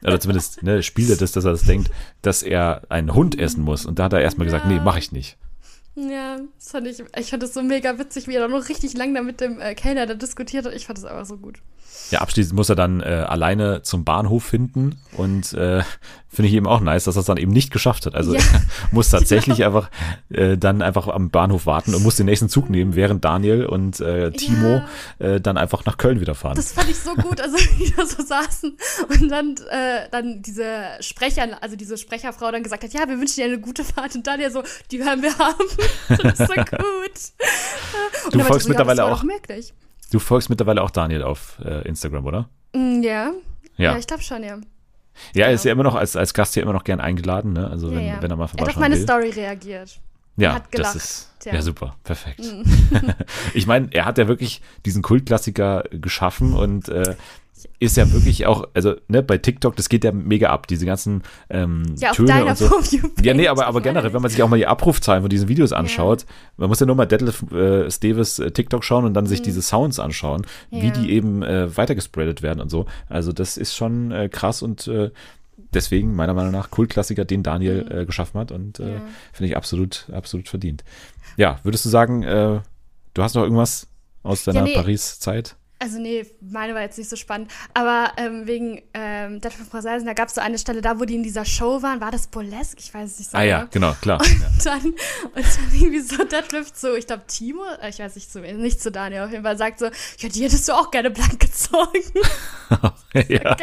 oder 0.05 0.21
zumindest 0.21 0.63
ne, 0.63 0.83
spielt 0.83 1.11
er 1.11 1.17
das, 1.17 1.33
dass 1.33 1.45
er 1.45 1.53
das 1.53 1.65
denkt, 1.65 1.91
dass 2.23 2.43
er 2.43 2.83
einen 2.89 3.15
Hund 3.15 3.39
essen 3.39 3.63
muss. 3.63 3.87
Und 3.87 3.99
da 3.99 4.05
hat 4.05 4.13
er 4.13 4.21
erstmal 4.21 4.47
gesagt, 4.47 4.67
nee, 4.67 4.81
mach 4.83 4.97
ich 4.97 5.13
nicht. 5.13 5.37
Ja, 5.95 6.39
das 6.57 6.71
fand 6.71 6.87
ich, 6.87 7.03
ich 7.19 7.31
fand 7.31 7.43
das 7.43 7.53
so 7.53 7.63
mega 7.63 7.99
witzig, 7.99 8.27
wie 8.27 8.35
er 8.35 8.41
da 8.41 8.49
noch 8.49 8.69
richtig 8.69 8.95
lang 8.95 9.15
da 9.15 9.23
mit 9.23 9.41
dem 9.41 9.61
äh, 9.61 9.75
Kellner 9.75 10.07
da 10.07 10.15
diskutiert 10.15 10.65
hat. 10.65 10.75
Ich 10.75 10.87
fand 10.87 10.99
das 10.99 11.05
einfach 11.05 11.27
so 11.27 11.37
gut. 11.37 11.61
Ja, 12.13 12.21
abschließend 12.21 12.55
muss 12.55 12.69
er 12.69 12.77
dann 12.77 13.01
äh, 13.01 13.25
alleine 13.27 13.83
zum 13.83 14.05
Bahnhof 14.05 14.45
finden 14.45 15.01
und 15.17 15.55
äh, 15.55 15.83
finde 16.33 16.49
ich 16.49 16.55
eben 16.55 16.67
auch 16.67 16.81
nice, 16.81 17.05
dass 17.05 17.17
er 17.17 17.21
es 17.21 17.27
dann 17.27 17.37
eben 17.37 17.53
nicht 17.53 17.71
geschafft 17.71 18.07
hat. 18.07 18.15
Also 18.15 18.35
ja, 18.35 18.41
er 18.41 18.63
muss 18.91 19.11
tatsächlich 19.11 19.59
genau. 19.59 19.69
einfach 19.69 19.91
äh, 20.31 20.57
dann 20.57 20.81
einfach 20.81 21.09
am 21.09 21.31
Bahnhof 21.31 21.67
warten 21.67 21.95
und 21.95 22.03
muss 22.03 22.17
den 22.17 22.27
nächsten 22.27 22.49
Zug 22.49 22.71
nehmen, 22.71 22.95
während 22.95 23.25
Daniel 23.25 23.67
und 23.67 24.01
äh, 24.01 24.31
Timo 24.31 24.83
ja. 25.19 25.27
äh, 25.27 25.41
dann 25.41 25.59
einfach 25.59 25.85
nach 25.85 25.99
Köln 25.99 26.21
wieder 26.21 26.35
fahren. 26.35 26.57
Das 26.57 26.73
fand 26.73 26.89
ich 26.89 26.99
so 26.99 27.15
gut, 27.15 27.41
also 27.41 27.57
wie 27.79 27.91
da 27.97 28.07
so 28.07 28.23
saßen 28.23 28.77
und 29.09 29.29
dann, 29.29 29.57
äh, 29.71 30.09
dann 30.11 30.43
diese 30.43 30.83
Sprecher, 31.01 31.63
also 31.63 31.77
diese 31.77 31.99
Sprecherfrau 31.99 32.51
dann 32.51 32.63
gesagt 32.63 32.85
hat, 32.85 32.93
ja, 32.93 33.09
wir 33.09 33.19
wünschen 33.19 33.37
dir 33.37 33.47
eine 33.47 33.61
gute 33.61 33.85
Fahrt 33.85 34.15
und 34.15 34.27
Daniel 34.27 34.51
so, 34.51 34.63
die 34.91 35.03
hören 35.03 35.23
wir 35.23 35.37
haben. 35.39 35.65
das 36.09 36.41
ist 36.41 36.49
so 36.49 36.55
gut. 36.55 36.73
Und 38.27 38.35
du 38.35 38.41
folgst 38.41 38.65
so, 38.65 38.69
mittlerweile 38.69 39.03
ja, 39.03 39.13
auch. 39.13 39.23
Möglich. 39.23 39.73
Du 40.13 40.19
folgst 40.19 40.51
mittlerweile 40.51 40.83
auch 40.83 40.91
Daniel 40.91 41.23
auf 41.23 41.59
äh, 41.65 41.89
Instagram, 41.89 42.27
oder? 42.27 42.49
Mm, 42.75 43.03
ja. 43.03 43.33
Ja, 43.77 43.93
ja 43.93 43.97
ich 43.97 44.07
glaube 44.07 44.23
schon, 44.23 44.45
ja. 44.45 44.59
Ja, 45.35 45.47
er 45.47 45.53
ist 45.53 45.65
ja 45.65 45.73
immer 45.73 45.83
noch 45.83 45.95
als, 45.95 46.17
als 46.17 46.35
Gast 46.35 46.53
hier 46.55 46.63
immer 46.63 46.75
noch 46.75 46.85
gern 46.85 47.01
eingeladen, 47.01 47.55
ne? 47.55 47.69
Also 47.69 47.91
wenn, 47.91 48.01
ja, 48.01 48.15
ja. 48.15 48.23
wenn 48.23 48.31
er 48.31 48.37
mal 48.37 48.47
vorbeischauen 48.47 48.59
Er 48.59 48.69
hat 48.69 48.77
auf 48.77 48.81
meine 48.81 48.97
will. 48.97 49.03
Story 49.03 49.31
reagiert. 49.31 50.01
Ja, 50.37 50.63
das 50.71 50.97
ist 50.97 51.31
ja, 51.45 51.55
ja 51.55 51.63
super, 51.63 51.97
perfekt. 52.05 52.41
Mm. 52.41 52.63
ich 53.55 53.67
meine, 53.67 53.89
er 53.93 54.05
hat 54.05 54.19
ja 54.19 54.29
wirklich 54.29 54.61
diesen 54.85 55.03
Kultklassiker 55.03 55.85
geschaffen 55.91 56.53
und 56.55 56.89
äh, 56.91 57.17
ist 57.79 57.97
ja 57.97 58.13
wirklich 58.13 58.47
auch, 58.47 58.69
also 58.75 58.95
ne, 59.09 59.23
bei 59.23 59.39
TikTok, 59.39 59.77
das 59.77 59.89
geht 59.89 60.05
ja 60.05 60.13
mega 60.13 60.51
ab, 60.51 60.67
diese 60.67 60.87
ganzen 60.87 61.23
ähm, 61.51 61.95
ja, 61.99 62.13
Töne 62.13 62.45
und 62.45 62.59
so. 62.59 62.71
Ja, 63.23 63.35
nee, 63.35 63.49
aber, 63.49 63.67
aber 63.67 63.81
generell, 63.81 64.13
wenn 64.13 64.23
man 64.23 64.31
sich 64.31 64.43
auch 64.43 64.49
mal 64.49 64.57
die 64.57 64.67
Abrufzahlen 64.67 65.23
von 65.23 65.31
diesen 65.31 65.49
Videos 65.49 65.73
anschaut, 65.73 66.23
ja. 66.23 66.29
man 66.57 66.69
muss 66.69 66.81
ja 66.81 66.87
nur 66.87 66.97
mal 66.97 67.07
Detlef 67.07 67.43
äh, 67.53 67.91
Steves 67.91 68.39
äh, 68.39 68.51
TikTok 68.51 68.85
schauen 68.85 69.05
und 69.05 69.15
dann 69.15 69.27
sich 69.27 69.41
mhm. 69.41 69.45
diese 69.45 69.63
Sounds 69.63 69.99
anschauen, 69.99 70.47
ja. 70.71 70.83
wie 70.83 70.91
die 70.91 71.13
eben 71.13 71.43
äh, 71.43 71.77
weitergespreadet 71.77 72.43
werden 72.43 72.61
und 72.61 72.71
so. 72.71 72.87
Also 73.09 73.33
das 73.33 73.57
ist 73.57 73.75
schon 73.75 74.13
äh, 74.13 74.29
krass 74.29 74.63
und 74.63 74.87
äh, 74.89 75.11
deswegen 75.73 76.15
meiner 76.15 76.35
Meinung 76.35 76.53
nach 76.53 76.71
Kultklassiker, 76.71 77.25
den 77.25 77.43
Daniel 77.43 77.85
mhm. 77.85 77.99
äh, 77.99 78.07
geschaffen 78.07 78.41
hat 78.41 78.53
und 78.53 78.81
äh, 78.81 79.01
finde 79.33 79.51
ich 79.51 79.57
absolut, 79.57 80.09
absolut 80.13 80.49
verdient. 80.49 80.85
Ja, 81.37 81.59
würdest 81.63 81.85
du 81.85 81.89
sagen, 81.89 82.23
äh, 82.23 82.61
du 83.15 83.23
hast 83.23 83.35
noch 83.35 83.43
irgendwas 83.43 83.89
aus 84.23 84.45
deiner 84.45 84.61
ja, 84.61 84.65
nee. 84.67 84.75
Paris-Zeit? 84.75 85.57
Also 85.83 85.99
nee, 85.99 86.25
meine 86.41 86.75
war 86.75 86.83
jetzt 86.83 86.97
nicht 86.97 87.11
so 87.11 87.17
spannend. 87.17 87.51
Aber 87.75 88.13
ähm, 88.17 88.47
wegen 88.47 88.83
ähm, 88.95 89.41
Deadlift 89.41 89.69
Brasilien, 89.69 90.07
da 90.07 90.13
gab 90.13 90.29
es 90.29 90.37
so 90.37 90.41
eine 90.41 90.57
Stelle 90.57 90.81
da, 90.81 91.01
wo 91.01 91.05
die 91.05 91.17
in 91.17 91.25
dieser 91.25 91.45
Show 91.45 91.83
waren. 91.83 92.01
War 92.01 92.13
das 92.13 92.29
Burlesque? 92.29 92.79
Ich 92.79 92.95
weiß 92.95 93.11
es 93.11 93.19
nicht 93.19 93.31
so. 93.33 93.37
Ah 93.37 93.43
ja, 93.43 93.65
genau, 93.69 93.93
klar. 94.01 94.21
Und, 94.21 94.29
ja. 94.31 94.49
dann, 94.65 94.85
und 94.85 95.35
dann 95.35 95.75
irgendwie 95.75 95.99
so 95.99 96.23
Deadlift 96.23 96.79
so, 96.79 96.95
ich 96.95 97.09
glaube 97.09 97.25
Timo, 97.27 97.65
äh, 97.83 97.91
ich 97.91 97.99
weiß 97.99 98.15
nicht 98.15 98.31
zu 98.31 98.45
so, 98.45 98.53
nicht 98.55 98.81
zu 98.81 98.93
Daniel 98.93 99.23
auf 99.23 99.33
jeden 99.33 99.43
Fall, 99.43 99.59
sagt 99.59 99.81
so, 99.81 99.87
ja, 99.87 100.29
die 100.29 100.45
hättest 100.45 100.69
du 100.69 100.73
auch 100.73 100.93
gerne 100.93 101.11
blank 101.11 101.41
gezogen. 101.41 102.01
ja, 103.29 103.57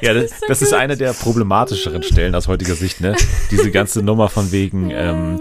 ja 0.00 0.14
das, 0.14 0.30
das, 0.30 0.40
so 0.40 0.46
das 0.46 0.62
ist 0.62 0.74
eine 0.74 0.96
der 0.96 1.12
problematischeren 1.12 2.04
Stellen 2.04 2.36
aus 2.36 2.46
heutiger 2.46 2.76
Sicht, 2.76 3.00
ne? 3.00 3.16
Diese 3.50 3.72
ganze 3.72 4.00
Nummer 4.00 4.28
von 4.28 4.52
wegen, 4.52 4.90
ähm, 4.90 5.40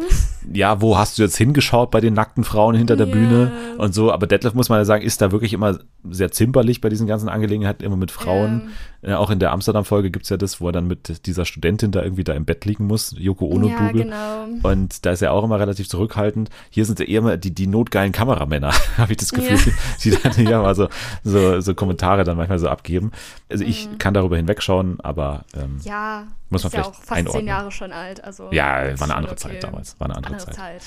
ja, 0.54 0.82
wo 0.82 0.98
hast 0.98 1.18
du 1.18 1.24
jetzt 1.24 1.38
hingeschaut 1.38 1.92
bei 1.92 2.02
den 2.02 2.14
nackten 2.14 2.44
Frauen 2.44 2.76
hinter 2.76 2.96
der 2.96 3.08
yeah. 3.08 3.16
Bühne 3.16 3.52
und 3.78 3.94
so. 3.94 4.12
Aber 4.12 4.28
Detlef, 4.28 4.54
muss 4.54 4.70
man 4.70 4.80
ja 4.80 4.86
sagen, 4.86 5.04
ist 5.04 5.22
da 5.22 5.32
wirklich 5.32 5.54
immer 5.54 5.80
sehr 6.10 6.32
zimperlich 6.32 6.82
bei 6.82 6.90
diesen 6.90 7.08
ganzen 7.08 7.30
Angelegenheiten, 7.30 7.84
immer 7.84 7.98
mit 7.98 8.12
Frauen. 8.12 8.70
Äh, 9.02 9.14
auch 9.14 9.30
in 9.30 9.40
der 9.40 9.52
Amsterdam-Folge 9.52 10.12
gibt 10.12 10.24
es 10.24 10.30
ja 10.30 10.38
das, 10.38 10.60
wo 10.60 10.68
er 10.68 10.72
dann 10.72 10.88
mit 10.88 11.26
dieser 11.26 11.46
Studentin 11.46 11.92
da 11.92 12.04
irgendwie 12.04 12.24
da 12.24 12.34
im 12.34 12.46
Bett 12.46 12.66
liegen 12.66 12.86
muss, 12.86 13.16
Yoko 13.18 13.46
Ono-Bubel. 13.46 14.08
Ja, 14.08 14.46
genau. 14.46 14.70
Und 14.70 15.06
da 15.06 15.12
ist 15.12 15.22
er 15.22 15.32
auch 15.32 15.44
immer 15.44 15.60
relativ 15.60 15.88
zurückhaltend. 15.88 16.50
Hier 16.70 16.86
sind 16.86 17.00
ja 17.00 17.06
eher 17.06 17.20
immer 17.20 17.38
die, 17.38 17.52
die 17.52 17.68
notgeilen 17.68 18.12
Kameramänner, 18.12 18.74
habe 18.98 19.12
ich 19.12 19.18
das 19.18 19.32
Gefühl, 19.32 19.58
yeah. 19.58 19.84
die 20.04 20.12
dann 20.12 20.34
hier 20.34 20.60
mal 20.60 20.76
so, 20.76 20.90
so, 21.24 21.62
so 21.62 21.74
Kommentare 21.76 22.24
dann 22.24 22.38
manchmal 22.38 22.60
so 22.60 22.68
abgeben. 22.68 23.12
Also 23.50 23.64
ich 23.64 23.90
mhm. 23.90 23.98
kann 23.98 24.14
darüber 24.14 24.38
hinwegschauen, 24.38 25.00
aber 25.00 25.46
ähm, 25.56 25.80
ja, 25.84 26.28
muss 26.50 26.64
man 26.64 26.72
ist 26.72 26.78
ja 26.78 26.84
auch 26.84 26.94
fast 26.94 27.12
einordnen. 27.12 27.42
zehn 27.42 27.48
Jahre 27.48 27.72
schon 27.72 27.92
alt. 27.92 28.24
Also 28.24 28.50
ja, 28.52 29.00
war 29.00 29.08
eine 29.08 29.16
andere 29.16 29.34
okay. 29.34 29.42
Zeit 29.42 29.64
damals. 29.64 30.00
War 30.00 30.06
eine 30.06 30.18
andere, 30.18 30.34
andere 30.34 30.52
Zeit. 30.52 30.82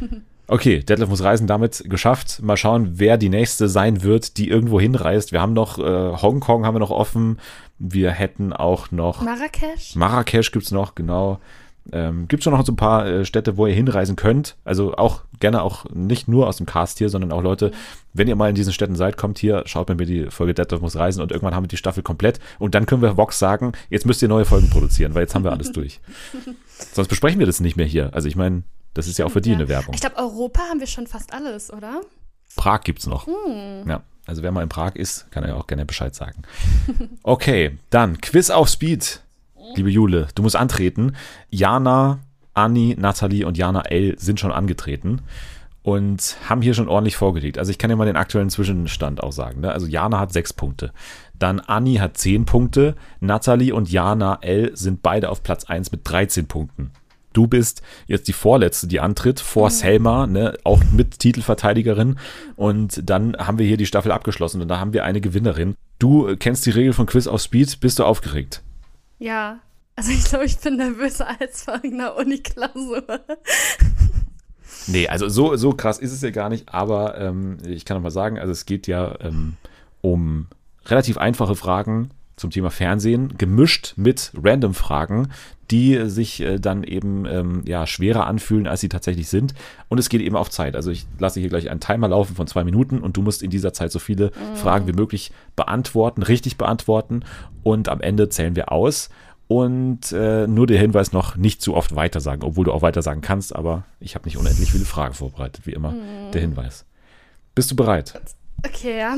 Zeit 0.00 0.10
okay, 0.52 0.80
Detlef 0.80 1.08
muss 1.08 1.24
reisen 1.24 1.46
damit 1.46 1.84
geschafft. 1.88 2.42
Mal 2.42 2.56
schauen, 2.56 2.98
wer 2.98 3.16
die 3.16 3.30
nächste 3.30 3.68
sein 3.68 4.02
wird, 4.02 4.36
die 4.36 4.48
irgendwo 4.48 4.78
hinreist. 4.78 5.32
Wir 5.32 5.40
haben 5.40 5.54
noch 5.54 5.78
äh, 5.78 5.82
Hongkong 5.82 6.66
haben 6.66 6.74
wir 6.74 6.80
noch 6.80 6.90
offen. 6.90 7.40
Wir 7.78 8.10
hätten 8.10 8.52
auch 8.52 8.90
noch 8.90 9.22
Marrakesch. 9.22 9.96
Marrakesch 9.96 10.52
gibt's 10.52 10.70
noch, 10.70 10.94
genau. 10.94 11.40
Ähm, 11.90 12.28
Gibt 12.28 12.42
es 12.42 12.44
schon 12.44 12.52
noch 12.52 12.64
so 12.64 12.72
ein 12.72 12.76
paar 12.76 13.06
äh, 13.06 13.24
Städte, 13.24 13.56
wo 13.56 13.66
ihr 13.66 13.74
hinreisen 13.74 14.14
könnt? 14.14 14.56
Also 14.64 14.94
auch 14.94 15.22
gerne 15.40 15.62
auch 15.62 15.86
nicht 15.92 16.28
nur 16.28 16.46
aus 16.46 16.58
dem 16.58 16.66
Cast 16.66 16.98
hier, 16.98 17.08
sondern 17.08 17.32
auch 17.32 17.42
Leute, 17.42 17.72
wenn 18.12 18.28
ihr 18.28 18.36
mal 18.36 18.50
in 18.50 18.54
diesen 18.54 18.72
Städten 18.72 18.94
seid, 18.94 19.16
kommt 19.16 19.38
hier, 19.38 19.64
schaut 19.66 19.88
mir 19.88 19.96
die 19.96 20.26
Folge 20.30 20.54
Dead 20.54 20.80
muss 20.80 20.96
reisen 20.96 21.22
und 21.22 21.32
irgendwann 21.32 21.56
haben 21.56 21.64
wir 21.64 21.68
die 21.68 21.76
Staffel 21.76 22.04
komplett 22.04 22.38
und 22.60 22.76
dann 22.76 22.86
können 22.86 23.02
wir 23.02 23.16
Vox 23.16 23.38
sagen, 23.38 23.72
jetzt 23.90 24.06
müsst 24.06 24.22
ihr 24.22 24.28
neue 24.28 24.44
Folgen 24.44 24.70
produzieren, 24.70 25.14
weil 25.14 25.22
jetzt 25.22 25.34
haben 25.34 25.44
wir 25.44 25.50
alles 25.50 25.72
durch. 25.72 26.00
Sonst 26.92 27.08
besprechen 27.08 27.40
wir 27.40 27.46
das 27.46 27.58
nicht 27.58 27.76
mehr 27.76 27.86
hier. 27.86 28.10
Also 28.14 28.28
ich 28.28 28.36
meine, 28.36 28.62
das 28.94 29.06
ist 29.06 29.18
ja 29.18 29.26
auch 29.26 29.30
für 29.30 29.40
die 29.40 29.54
eine 29.54 29.68
Werbung. 29.68 29.94
Ich 29.94 30.00
glaube, 30.00 30.16
Europa 30.16 30.62
haben 30.62 30.80
wir 30.80 30.86
schon 30.86 31.06
fast 31.06 31.32
alles, 31.32 31.72
oder? 31.72 32.00
Prag 32.56 32.82
gibt's 32.82 33.06
noch. 33.06 33.26
Mm. 33.26 33.88
Ja. 33.88 34.02
Also 34.26 34.42
wer 34.42 34.52
mal 34.52 34.62
in 34.62 34.68
Prag 34.68 34.94
ist, 34.94 35.30
kann 35.32 35.46
ja 35.46 35.54
auch 35.54 35.66
gerne 35.66 35.84
Bescheid 35.84 36.14
sagen. 36.14 36.42
Okay, 37.22 37.78
dann 37.90 38.20
Quiz 38.20 38.50
auf 38.50 38.68
Speed 38.68 39.22
liebe 39.76 39.90
Jule, 39.90 40.28
du 40.34 40.42
musst 40.42 40.56
antreten. 40.56 41.14
Jana, 41.50 42.20
Anni, 42.54 42.96
Nathalie 42.98 43.46
und 43.46 43.58
Jana 43.58 43.82
L. 43.82 44.18
sind 44.18 44.40
schon 44.40 44.52
angetreten 44.52 45.22
und 45.82 46.36
haben 46.48 46.62
hier 46.62 46.74
schon 46.74 46.88
ordentlich 46.88 47.16
vorgelegt. 47.16 47.58
Also 47.58 47.70
ich 47.70 47.78
kann 47.78 47.90
dir 47.90 47.96
mal 47.96 48.06
den 48.06 48.16
aktuellen 48.16 48.50
Zwischenstand 48.50 49.22
auch 49.22 49.32
sagen. 49.32 49.60
Ne? 49.60 49.72
Also 49.72 49.86
Jana 49.86 50.18
hat 50.20 50.32
sechs 50.32 50.52
Punkte. 50.52 50.92
Dann 51.34 51.60
Anni 51.60 51.96
hat 51.96 52.16
zehn 52.16 52.44
Punkte. 52.44 52.94
Nathalie 53.20 53.74
und 53.74 53.90
Jana 53.90 54.38
L. 54.42 54.76
sind 54.76 55.02
beide 55.02 55.28
auf 55.28 55.42
Platz 55.42 55.64
eins 55.64 55.90
mit 55.90 56.02
13 56.04 56.46
Punkten. 56.46 56.92
Du 57.32 57.46
bist 57.46 57.82
jetzt 58.06 58.28
die 58.28 58.32
Vorletzte, 58.32 58.86
die 58.86 59.00
antritt, 59.00 59.40
vor 59.40 59.68
mhm. 59.68 59.72
Selma, 59.72 60.26
ne, 60.26 60.56
auch 60.64 60.82
mit 60.92 61.18
Titelverteidigerin. 61.18 62.18
Und 62.56 63.08
dann 63.08 63.36
haben 63.36 63.58
wir 63.58 63.66
hier 63.66 63.76
die 63.76 63.86
Staffel 63.86 64.12
abgeschlossen 64.12 64.60
und 64.60 64.68
da 64.68 64.78
haben 64.78 64.92
wir 64.92 65.04
eine 65.04 65.20
Gewinnerin. 65.20 65.74
Du 65.98 66.36
kennst 66.36 66.66
die 66.66 66.70
Regel 66.70 66.92
von 66.92 67.06
Quiz 67.06 67.26
auf 67.26 67.40
Speed. 67.40 67.80
Bist 67.80 67.98
du 67.98 68.04
aufgeregt? 68.04 68.62
Ja, 69.18 69.58
also 69.96 70.10
ich 70.10 70.24
glaube, 70.24 70.46
ich 70.46 70.58
bin 70.58 70.76
nervöser 70.76 71.28
als 71.40 71.64
vor 71.64 71.80
einer 71.82 72.16
Uni-Klausur. 72.16 73.04
Nee, 74.88 75.08
also 75.08 75.28
so, 75.28 75.56
so 75.56 75.72
krass 75.72 75.98
ist 75.98 76.12
es 76.12 76.22
ja 76.22 76.30
gar 76.30 76.48
nicht, 76.48 76.68
aber 76.68 77.18
ähm, 77.18 77.58
ich 77.64 77.84
kann 77.84 77.96
noch 77.96 78.02
mal 78.02 78.10
sagen, 78.10 78.38
also 78.38 78.50
es 78.50 78.66
geht 78.66 78.86
ja 78.86 79.16
ähm, 79.20 79.56
um 80.00 80.48
relativ 80.86 81.18
einfache 81.18 81.54
Fragen 81.54 82.10
zum 82.36 82.50
Thema 82.50 82.70
Fernsehen, 82.70 83.36
gemischt 83.36 83.94
mit 83.96 84.32
random 84.42 84.74
Fragen, 84.74 85.28
die 85.70 86.08
sich 86.10 86.40
äh, 86.40 86.58
dann 86.58 86.84
eben 86.84 87.24
ähm, 87.26 87.62
ja, 87.64 87.86
schwerer 87.86 88.26
anfühlen, 88.26 88.66
als 88.66 88.80
sie 88.80 88.90
tatsächlich 88.90 89.28
sind. 89.28 89.54
Und 89.88 89.98
es 89.98 90.08
geht 90.08 90.20
eben 90.20 90.36
auf 90.36 90.50
Zeit. 90.50 90.76
Also 90.76 90.90
ich 90.90 91.06
lasse 91.18 91.40
hier 91.40 91.48
gleich 91.48 91.70
einen 91.70 91.80
Timer 91.80 92.08
laufen 92.08 92.36
von 92.36 92.46
zwei 92.46 92.62
Minuten 92.62 93.00
und 93.00 93.16
du 93.16 93.22
musst 93.22 93.42
in 93.42 93.50
dieser 93.50 93.72
Zeit 93.72 93.90
so 93.90 93.98
viele 93.98 94.28
mm. 94.28 94.56
Fragen 94.56 94.86
wie 94.86 94.92
möglich 94.92 95.32
beantworten, 95.56 96.22
richtig 96.22 96.58
beantworten. 96.58 97.24
Und 97.62 97.88
am 97.88 98.00
Ende 98.02 98.28
zählen 98.28 98.54
wir 98.54 98.70
aus. 98.70 99.08
Und 99.48 100.12
äh, 100.12 100.46
nur 100.46 100.66
der 100.66 100.78
Hinweis 100.78 101.12
noch, 101.12 101.36
nicht 101.36 101.62
zu 101.62 101.74
oft 101.74 101.94
weitersagen, 101.94 102.42
obwohl 102.42 102.64
du 102.64 102.72
auch 102.72 102.82
weitersagen 102.82 103.22
kannst, 103.22 103.54
aber 103.54 103.84
ich 104.00 104.14
habe 104.14 104.26
nicht 104.26 104.36
unendlich 104.36 104.72
viele 104.72 104.84
Fragen 104.84 105.14
vorbereitet, 105.14 105.66
wie 105.66 105.72
immer. 105.72 105.92
Mm. 105.92 106.32
Der 106.32 106.40
Hinweis. 106.40 106.84
Bist 107.54 107.70
du 107.70 107.76
bereit? 107.76 108.20
Okay, 108.64 108.98
ja. 108.98 109.16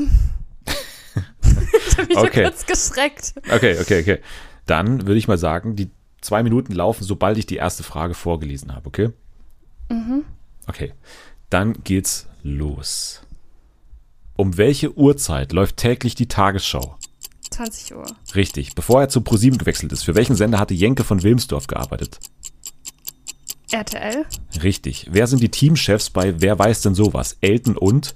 ich 1.87 1.97
habe 1.97 2.07
mich 2.07 2.17
okay. 2.17 2.43
kurz 2.43 2.65
geschreckt. 2.65 3.33
Okay, 3.51 3.79
okay, 3.79 4.01
okay. 4.01 4.19
Dann 4.65 5.05
würde 5.05 5.17
ich 5.17 5.27
mal 5.27 5.37
sagen, 5.37 5.75
die 5.75 5.89
zwei 6.21 6.43
Minuten 6.43 6.73
laufen, 6.73 7.03
sobald 7.03 7.37
ich 7.37 7.45
die 7.45 7.57
erste 7.57 7.83
Frage 7.83 8.13
vorgelesen 8.13 8.73
habe, 8.73 8.87
okay? 8.87 9.09
Mhm. 9.89 10.25
Okay. 10.67 10.93
Dann 11.49 11.83
geht's 11.83 12.27
los. 12.43 13.21
Um 14.35 14.57
welche 14.57 14.97
Uhrzeit 14.97 15.53
läuft 15.53 15.77
täglich 15.77 16.15
die 16.15 16.27
Tagesschau? 16.27 16.97
20 17.51 17.95
Uhr. 17.95 18.05
Richtig. 18.33 18.75
Bevor 18.75 19.01
er 19.01 19.09
zu 19.09 19.21
ProSieben 19.21 19.57
gewechselt 19.57 19.91
ist, 19.93 20.03
für 20.03 20.15
welchen 20.15 20.35
Sender 20.35 20.59
hatte 20.59 20.73
Jenke 20.73 21.03
von 21.03 21.23
Wilmsdorf 21.23 21.67
gearbeitet? 21.67 22.19
RTL. 23.71 24.25
Richtig. 24.61 25.07
Wer 25.11 25.27
sind 25.27 25.41
die 25.41 25.49
Teamchefs 25.49 26.09
bei 26.09 26.41
Wer 26.41 26.57
weiß 26.59 26.81
denn 26.81 26.95
sowas? 26.95 27.37
Elton 27.41 27.77
und? 27.77 28.15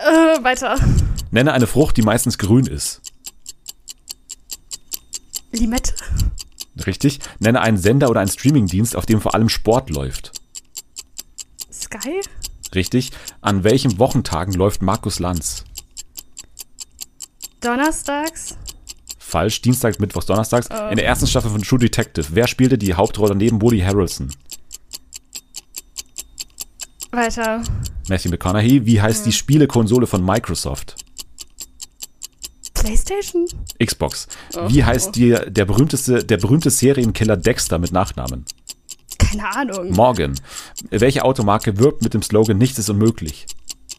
Äh, 0.00 0.42
weiter. 0.42 0.76
Nenne 1.30 1.52
eine 1.52 1.66
Frucht, 1.66 1.96
die 1.96 2.02
meistens 2.02 2.38
grün 2.38 2.66
ist. 2.66 3.02
Limette. 5.52 5.94
Richtig. 6.86 7.20
Nenne 7.38 7.60
einen 7.60 7.76
Sender 7.76 8.08
oder 8.08 8.20
einen 8.20 8.30
Streamingdienst, 8.30 8.96
auf 8.96 9.06
dem 9.06 9.20
vor 9.20 9.34
allem 9.34 9.48
Sport 9.48 9.90
läuft. 9.90 10.32
Sky. 11.72 12.20
Richtig. 12.74 13.10
An 13.40 13.64
welchen 13.64 13.98
Wochentagen 13.98 14.54
läuft 14.54 14.80
Markus 14.80 15.18
Lanz? 15.18 15.64
Donnerstags. 17.60 18.56
Falsch. 19.18 19.60
Dienstag, 19.60 20.00
Mittwochs, 20.00 20.26
Donnerstags. 20.26 20.68
Oh. 20.70 20.88
In 20.88 20.96
der 20.96 21.04
ersten 21.04 21.26
Staffel 21.26 21.50
von 21.50 21.62
True 21.62 21.78
Detective. 21.78 22.28
Wer 22.30 22.46
spielte 22.46 22.78
die 22.78 22.94
Hauptrolle 22.94 23.34
neben 23.34 23.60
Woody 23.60 23.80
Harrelson? 23.80 24.30
Weiter. 27.12 27.62
Matthew 28.08 28.30
McConaughey. 28.30 28.86
Wie 28.86 29.00
heißt 29.00 29.24
hm. 29.24 29.24
die 29.30 29.32
Spielekonsole 29.32 30.06
von 30.06 30.24
Microsoft? 30.24 30.96
PlayStation? 32.74 33.46
Xbox. 33.84 34.26
Oh, 34.56 34.68
Wie 34.68 34.84
heißt 34.84 35.08
oh. 35.08 35.12
die, 35.12 35.36
der 35.46 35.64
berühmteste, 35.66 36.24
der 36.24 36.38
berühmte 36.38 36.70
Serienkiller 36.70 37.36
Dexter 37.36 37.78
mit 37.78 37.92
Nachnamen? 37.92 38.46
Keine 39.18 39.48
Ahnung. 39.54 39.92
Morgan. 39.92 40.34
Welche 40.90 41.24
Automarke 41.24 41.78
wirbt 41.78 42.02
mit 42.02 42.14
dem 42.14 42.22
Slogan 42.22 42.56
Nichts 42.58 42.78
ist 42.78 42.88
unmöglich? 42.88 43.46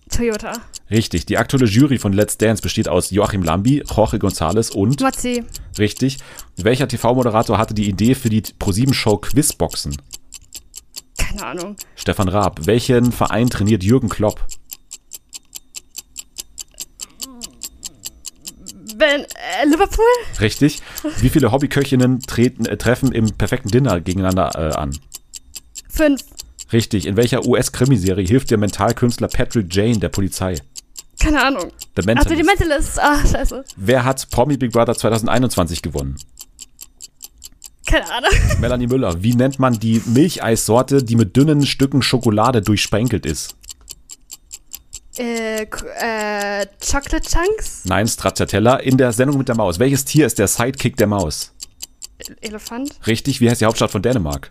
Toyota. 0.10 0.54
Richtig. 0.90 1.26
Die 1.26 1.38
aktuelle 1.38 1.68
Jury 1.68 1.98
von 1.98 2.12
Let's 2.12 2.38
Dance 2.38 2.62
besteht 2.62 2.90
aus 2.90 3.12
Joachim 3.12 3.44
Lambi, 3.44 3.84
Jorge 3.96 4.18
González 4.18 4.72
und. 4.72 5.00
Matzi. 5.00 5.44
Richtig. 5.78 6.18
Welcher 6.58 6.88
TV-Moderator 6.88 7.58
hatte 7.58 7.74
die 7.74 7.88
Idee 7.88 8.16
für 8.16 8.30
die 8.30 8.42
ProSieben-Show 8.42 9.18
Quizboxen? 9.18 9.96
Keine 11.32 11.46
Ahnung. 11.46 11.76
Stefan 11.96 12.28
Raab. 12.28 12.66
Welchen 12.66 13.12
Verein 13.12 13.50
trainiert 13.50 13.84
Jürgen 13.84 14.10
Klopp? 14.10 14.46
Ben, 18.96 19.22
äh, 19.22 19.66
Liverpool? 19.66 20.06
Richtig. 20.40 20.82
Wie 21.20 21.30
viele 21.30 21.52
Hobbyköchinnen 21.52 22.20
treten, 22.22 22.66
äh, 22.66 22.78
treffen 22.78 23.12
im 23.14 23.32
perfekten 23.32 23.70
Dinner 23.70 24.02
gegeneinander 24.02 24.52
äh, 24.56 24.76
an? 24.76 24.98
Fünf. 25.90 26.22
Richtig. 26.74 27.06
In 27.06 27.16
welcher 27.18 27.46
US-Krimiserie 27.46 28.26
hilft 28.26 28.52
der 28.52 28.58
Mentalkünstler 28.58 29.28
Patrick 29.28 29.74
Jane 29.74 29.98
der 29.98 30.10
Polizei? 30.10 30.56
Keine 31.20 31.42
Ahnung. 31.44 31.72
The 31.96 32.04
Mentalist. 32.06 32.32
Ach, 32.32 32.36
die 32.36 32.44
Mentalist. 32.44 33.00
Ah, 33.00 33.26
scheiße. 33.26 33.64
Wer 33.76 34.04
hat 34.04 34.30
Promi 34.30 34.58
Big 34.58 34.72
Brother 34.72 34.96
2021 34.96 35.82
gewonnen? 35.82 36.18
Keine 37.92 38.10
Ahnung. 38.10 38.32
Melanie 38.60 38.88
Müller. 38.88 39.22
Wie 39.22 39.36
nennt 39.36 39.60
man 39.60 39.74
die 39.80 40.02
Milcheissorte, 40.06 41.04
die 41.04 41.16
mit 41.16 41.36
dünnen 41.36 41.66
Stücken 41.66 42.02
Schokolade 42.02 42.62
durchsprenkelt 42.62 43.26
ist? 43.26 43.56
Äh, 45.18 45.64
äh, 45.64 46.66
Chocolate 46.80 47.22
Chunks? 47.30 47.84
Nein, 47.86 48.08
Stracciatella. 48.08 48.78
In 48.78 48.98
der 48.98 49.12
Sendung 49.12 49.38
mit 49.38 49.50
der 49.50 49.56
Maus. 49.56 49.78
Welches 49.78 50.06
Tier 50.06 50.26
ist 50.26 50.40
der 50.40 50.48
Sidekick 50.48 50.96
der 50.96 51.08
Maus? 51.08 51.54
Elefant. 52.40 52.96
Richtig. 53.08 53.42
Wie 53.42 53.50
heißt 53.50 53.60
die 53.62 53.66
Hauptstadt 53.66 53.92
von 53.92 54.02
Dänemark? 54.02 54.50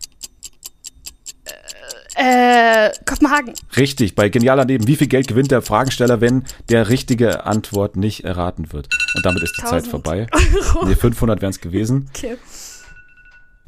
Äh, 2.17 2.87
Äh, 2.87 2.91
Kopenhagen. 3.07 3.55
Richtig, 3.77 4.15
bei 4.15 4.29
Genialer 4.29 4.67
Leben. 4.67 4.87
Wie 4.87 4.97
viel 4.97 5.07
Geld 5.07 5.29
gewinnt 5.29 5.51
der 5.51 5.62
Fragensteller, 5.62 6.21
wenn 6.21 6.45
der 6.69 6.91
richtige 6.91 7.47
Antwort 7.47 7.97
nicht 7.97 8.25
erraten 8.25 8.73
wird? 8.73 8.89
Und 9.17 9.25
damit 9.25 9.43
ist 9.43 9.57
die 9.57 9.65
Zeit 9.65 9.87
vorbei. 9.87 10.27
Euro. 10.75 10.87
Nee, 10.87 10.97
500 10.97 11.41
wären 11.41 11.51
es 11.51 11.61
gewesen. 11.61 12.11
Okay. 12.15 12.37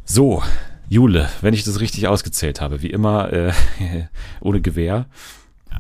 So, 0.05 0.43
Jule, 0.89 1.29
wenn 1.41 1.55
ich 1.55 1.65
das 1.65 1.81
richtig 1.81 2.09
ausgezählt 2.09 2.61
habe, 2.61 2.83
wie 2.83 2.91
immer 2.91 3.33
äh, 3.33 3.53
ohne 4.41 4.61
Gewehr. 4.61 5.07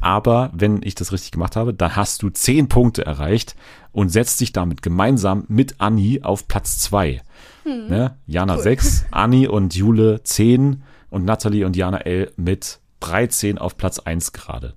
Aber 0.01 0.51
wenn 0.55 0.81
ich 0.83 0.95
das 0.95 1.13
richtig 1.13 1.33
gemacht 1.33 1.55
habe, 1.55 1.75
dann 1.75 1.97
hast 1.97 2.23
du 2.23 2.31
10 2.31 2.69
Punkte 2.69 3.05
erreicht 3.05 3.55
und 3.93 4.09
setzt 4.09 4.41
dich 4.41 4.53
damit 4.53 4.83
gemeinsam 4.83 5.45
mit 5.49 5.81
Anni 5.81 6.23
auf 6.23 6.49
Platz 6.49 6.79
2. 6.79 7.21
Hm. 7.65 7.89
Ne? 7.89 8.17
Jana 8.27 8.55
cool. 8.57 8.63
6, 8.63 9.07
Anni 9.11 9.47
und 9.47 9.75
Jule 9.75 10.23
10 10.23 10.83
und 11.11 11.25
Natalie 11.25 11.67
und 11.67 11.77
Jana 11.77 11.99
L 11.99 12.33
mit 12.37 12.81
13 13.01 13.59
auf 13.59 13.77
Platz 13.77 13.99
1 13.99 14.33
gerade. 14.33 14.75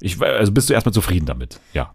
Ich, 0.00 0.20
also 0.22 0.52
bist 0.52 0.70
du 0.70 0.74
erstmal 0.74 0.94
zufrieden 0.94 1.26
damit, 1.26 1.60
ja. 1.72 1.94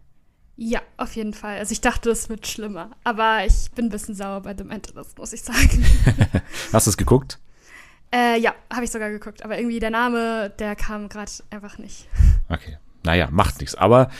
Ja, 0.64 0.80
auf 0.98 1.16
jeden 1.16 1.34
Fall. 1.34 1.58
Also 1.58 1.72
ich 1.72 1.82
dachte, 1.82 2.12
es 2.12 2.30
wird 2.30 2.46
schlimmer. 2.46 2.92
Aber 3.04 3.44
ich 3.48 3.72
bin 3.72 3.86
ein 3.86 3.90
bisschen 3.90 4.14
sauer 4.14 4.42
bei 4.42 4.54
dem 4.54 4.68
Demented, 4.68 4.96
muss 5.18 5.34
ich 5.34 5.42
sagen. 5.42 5.84
Hast 6.72 6.86
du 6.86 6.92
es 6.92 6.98
geguckt? 6.98 7.40
Äh, 8.14 8.40
ja, 8.40 8.54
habe 8.72 8.84
ich 8.84 8.92
sogar 8.92 9.10
geguckt. 9.10 9.44
Aber 9.44 9.58
irgendwie 9.58 9.80
der 9.80 9.90
Name, 9.90 10.52
der 10.60 10.76
kam 10.76 11.10
gerade 11.10 11.32
einfach 11.50 11.80
nicht. 11.80 12.08
Okay. 12.48 12.78
Naja, 13.02 13.30
macht 13.32 13.60
nichts. 13.60 13.74
Aber 13.74 14.12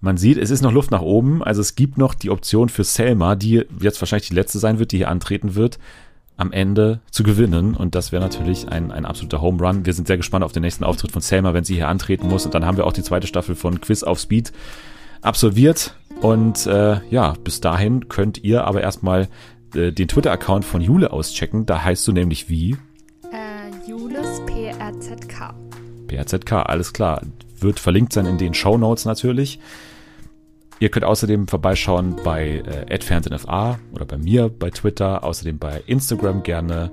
man 0.00 0.16
sieht, 0.16 0.38
es 0.38 0.48
ist 0.48 0.62
noch 0.62 0.72
Luft 0.72 0.90
nach 0.90 1.02
oben. 1.02 1.44
Also 1.44 1.60
es 1.60 1.74
gibt 1.74 1.98
noch 1.98 2.14
die 2.14 2.30
Option 2.30 2.70
für 2.70 2.84
Selma, 2.84 3.34
die 3.34 3.66
jetzt 3.78 4.00
wahrscheinlich 4.00 4.28
die 4.28 4.34
letzte 4.34 4.60
sein 4.60 4.78
wird, 4.78 4.92
die 4.92 4.96
hier 4.96 5.10
antreten 5.10 5.56
wird, 5.56 5.78
am 6.38 6.52
Ende 6.52 7.02
zu 7.10 7.22
gewinnen. 7.22 7.76
Und 7.76 7.94
das 7.94 8.12
wäre 8.12 8.22
natürlich 8.22 8.66
ein, 8.66 8.92
ein 8.92 9.04
absoluter 9.04 9.42
Home 9.42 9.62
Run. 9.62 9.84
Wir 9.84 9.92
sind 9.92 10.06
sehr 10.06 10.16
gespannt 10.16 10.42
auf 10.42 10.52
den 10.52 10.62
nächsten 10.62 10.84
Auftritt 10.84 11.12
von 11.12 11.20
Selma, 11.20 11.52
wenn 11.52 11.64
sie 11.64 11.74
hier 11.74 11.88
antreten 11.88 12.28
muss. 12.28 12.46
Und 12.46 12.54
dann 12.54 12.64
haben 12.64 12.78
wir 12.78 12.86
auch 12.86 12.94
die 12.94 13.02
zweite 13.02 13.26
Staffel 13.26 13.54
von 13.54 13.78
Quiz 13.82 14.02
auf 14.02 14.18
Speed 14.18 14.54
absolviert. 15.22 15.96
Und 16.20 16.66
äh, 16.66 17.00
ja, 17.10 17.34
bis 17.42 17.60
dahin 17.60 18.08
könnt 18.08 18.44
ihr 18.44 18.64
aber 18.64 18.82
erstmal 18.82 19.28
äh, 19.74 19.90
den 19.90 20.08
Twitter-Account 20.08 20.64
von 20.64 20.80
Jule 20.80 21.12
auschecken. 21.12 21.66
Da 21.66 21.82
heißt 21.82 22.06
du 22.06 22.12
nämlich 22.12 22.48
wie? 22.48 22.76
Äh, 23.32 23.88
Jules 23.88 24.40
PRZK. 24.46 25.54
PRZK, 26.06 26.52
alles 26.52 26.92
klar. 26.92 27.22
Wird 27.58 27.80
verlinkt 27.80 28.12
sein 28.12 28.26
in 28.26 28.38
den 28.38 28.54
Show 28.54 28.76
Notes 28.76 29.04
natürlich. 29.04 29.58
Ihr 30.78 30.88
könnt 30.88 31.04
außerdem 31.04 31.46
vorbeischauen 31.46 32.16
bei 32.24 32.62
äh, 32.88 33.00
@fernsehnfa 33.00 33.78
oder 33.92 34.04
bei 34.04 34.18
mir 34.18 34.48
bei 34.48 34.70
Twitter, 34.70 35.22
außerdem 35.22 35.58
bei 35.58 35.82
Instagram 35.86 36.42
gerne 36.42 36.90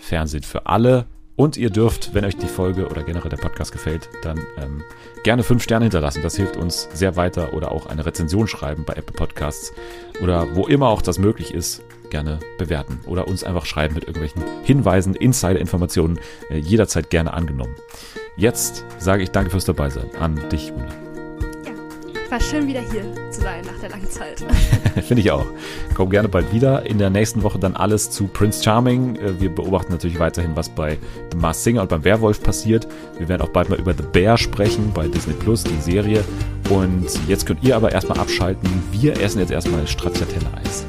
@fernsehen 0.00 0.42
für 0.42 0.66
alle. 0.66 1.06
Und 1.40 1.56
ihr 1.56 1.70
dürft, 1.70 2.12
wenn 2.12 2.26
euch 2.26 2.36
die 2.36 2.46
Folge 2.46 2.86
oder 2.86 3.02
generell 3.02 3.30
der 3.30 3.38
Podcast 3.38 3.72
gefällt, 3.72 4.10
dann 4.20 4.40
ähm, 4.58 4.84
gerne 5.24 5.42
fünf 5.42 5.62
Sterne 5.62 5.86
hinterlassen. 5.86 6.20
Das 6.22 6.36
hilft 6.36 6.58
uns 6.58 6.86
sehr 6.92 7.16
weiter 7.16 7.54
oder 7.54 7.72
auch 7.72 7.86
eine 7.86 8.04
Rezension 8.04 8.46
schreiben 8.46 8.84
bei 8.84 8.92
Apple 8.92 9.16
Podcasts 9.16 9.72
oder 10.22 10.54
wo 10.54 10.66
immer 10.66 10.88
auch 10.88 11.00
das 11.00 11.18
möglich 11.18 11.54
ist, 11.54 11.82
gerne 12.10 12.40
bewerten 12.58 13.00
oder 13.06 13.26
uns 13.26 13.42
einfach 13.42 13.64
schreiben 13.64 13.94
mit 13.94 14.04
irgendwelchen 14.04 14.42
Hinweisen, 14.64 15.14
Insider-Informationen, 15.14 16.20
äh, 16.50 16.58
jederzeit 16.58 17.08
gerne 17.08 17.32
angenommen. 17.32 17.74
Jetzt 18.36 18.84
sage 18.98 19.22
ich 19.22 19.30
danke 19.30 19.50
fürs 19.50 19.64
Dabeisein 19.64 20.14
an 20.16 20.46
dich, 20.50 20.74
Ulla. 20.74 20.99
War 22.30 22.40
schön 22.40 22.68
wieder 22.68 22.80
hier 22.80 23.02
zu 23.32 23.40
sein 23.40 23.64
nach 23.64 23.76
der 23.80 23.90
langen 23.90 24.08
Zeit. 24.08 24.44
Finde 25.04 25.20
ich 25.20 25.32
auch. 25.32 25.46
Komm 25.96 26.10
gerne 26.10 26.28
bald 26.28 26.52
wieder. 26.52 26.86
In 26.86 26.98
der 26.98 27.10
nächsten 27.10 27.42
Woche 27.42 27.58
dann 27.58 27.74
alles 27.74 28.08
zu 28.08 28.28
Prince 28.28 28.62
Charming. 28.62 29.16
Äh, 29.16 29.40
wir 29.40 29.52
beobachten 29.52 29.90
natürlich 29.90 30.20
weiterhin, 30.20 30.54
was 30.54 30.68
bei 30.68 30.96
The 31.32 31.36
Masked 31.36 31.64
Singer 31.64 31.82
und 31.82 31.88
beim 31.88 32.04
Werwolf 32.04 32.40
passiert. 32.40 32.86
Wir 33.18 33.28
werden 33.28 33.42
auch 33.42 33.48
bald 33.48 33.68
mal 33.68 33.80
über 33.80 33.94
The 33.94 34.04
Bear 34.12 34.38
sprechen 34.38 34.92
bei 34.94 35.08
Disney 35.08 35.34
Plus, 35.34 35.64
die 35.64 35.80
Serie. 35.80 36.22
Und 36.68 37.08
jetzt 37.26 37.46
könnt 37.46 37.64
ihr 37.64 37.74
aber 37.74 37.90
erstmal 37.90 38.20
abschalten. 38.20 38.68
Wir 38.92 39.20
essen 39.20 39.40
jetzt 39.40 39.50
erstmal 39.50 39.84
Stracciatella-Eis. 39.88 40.86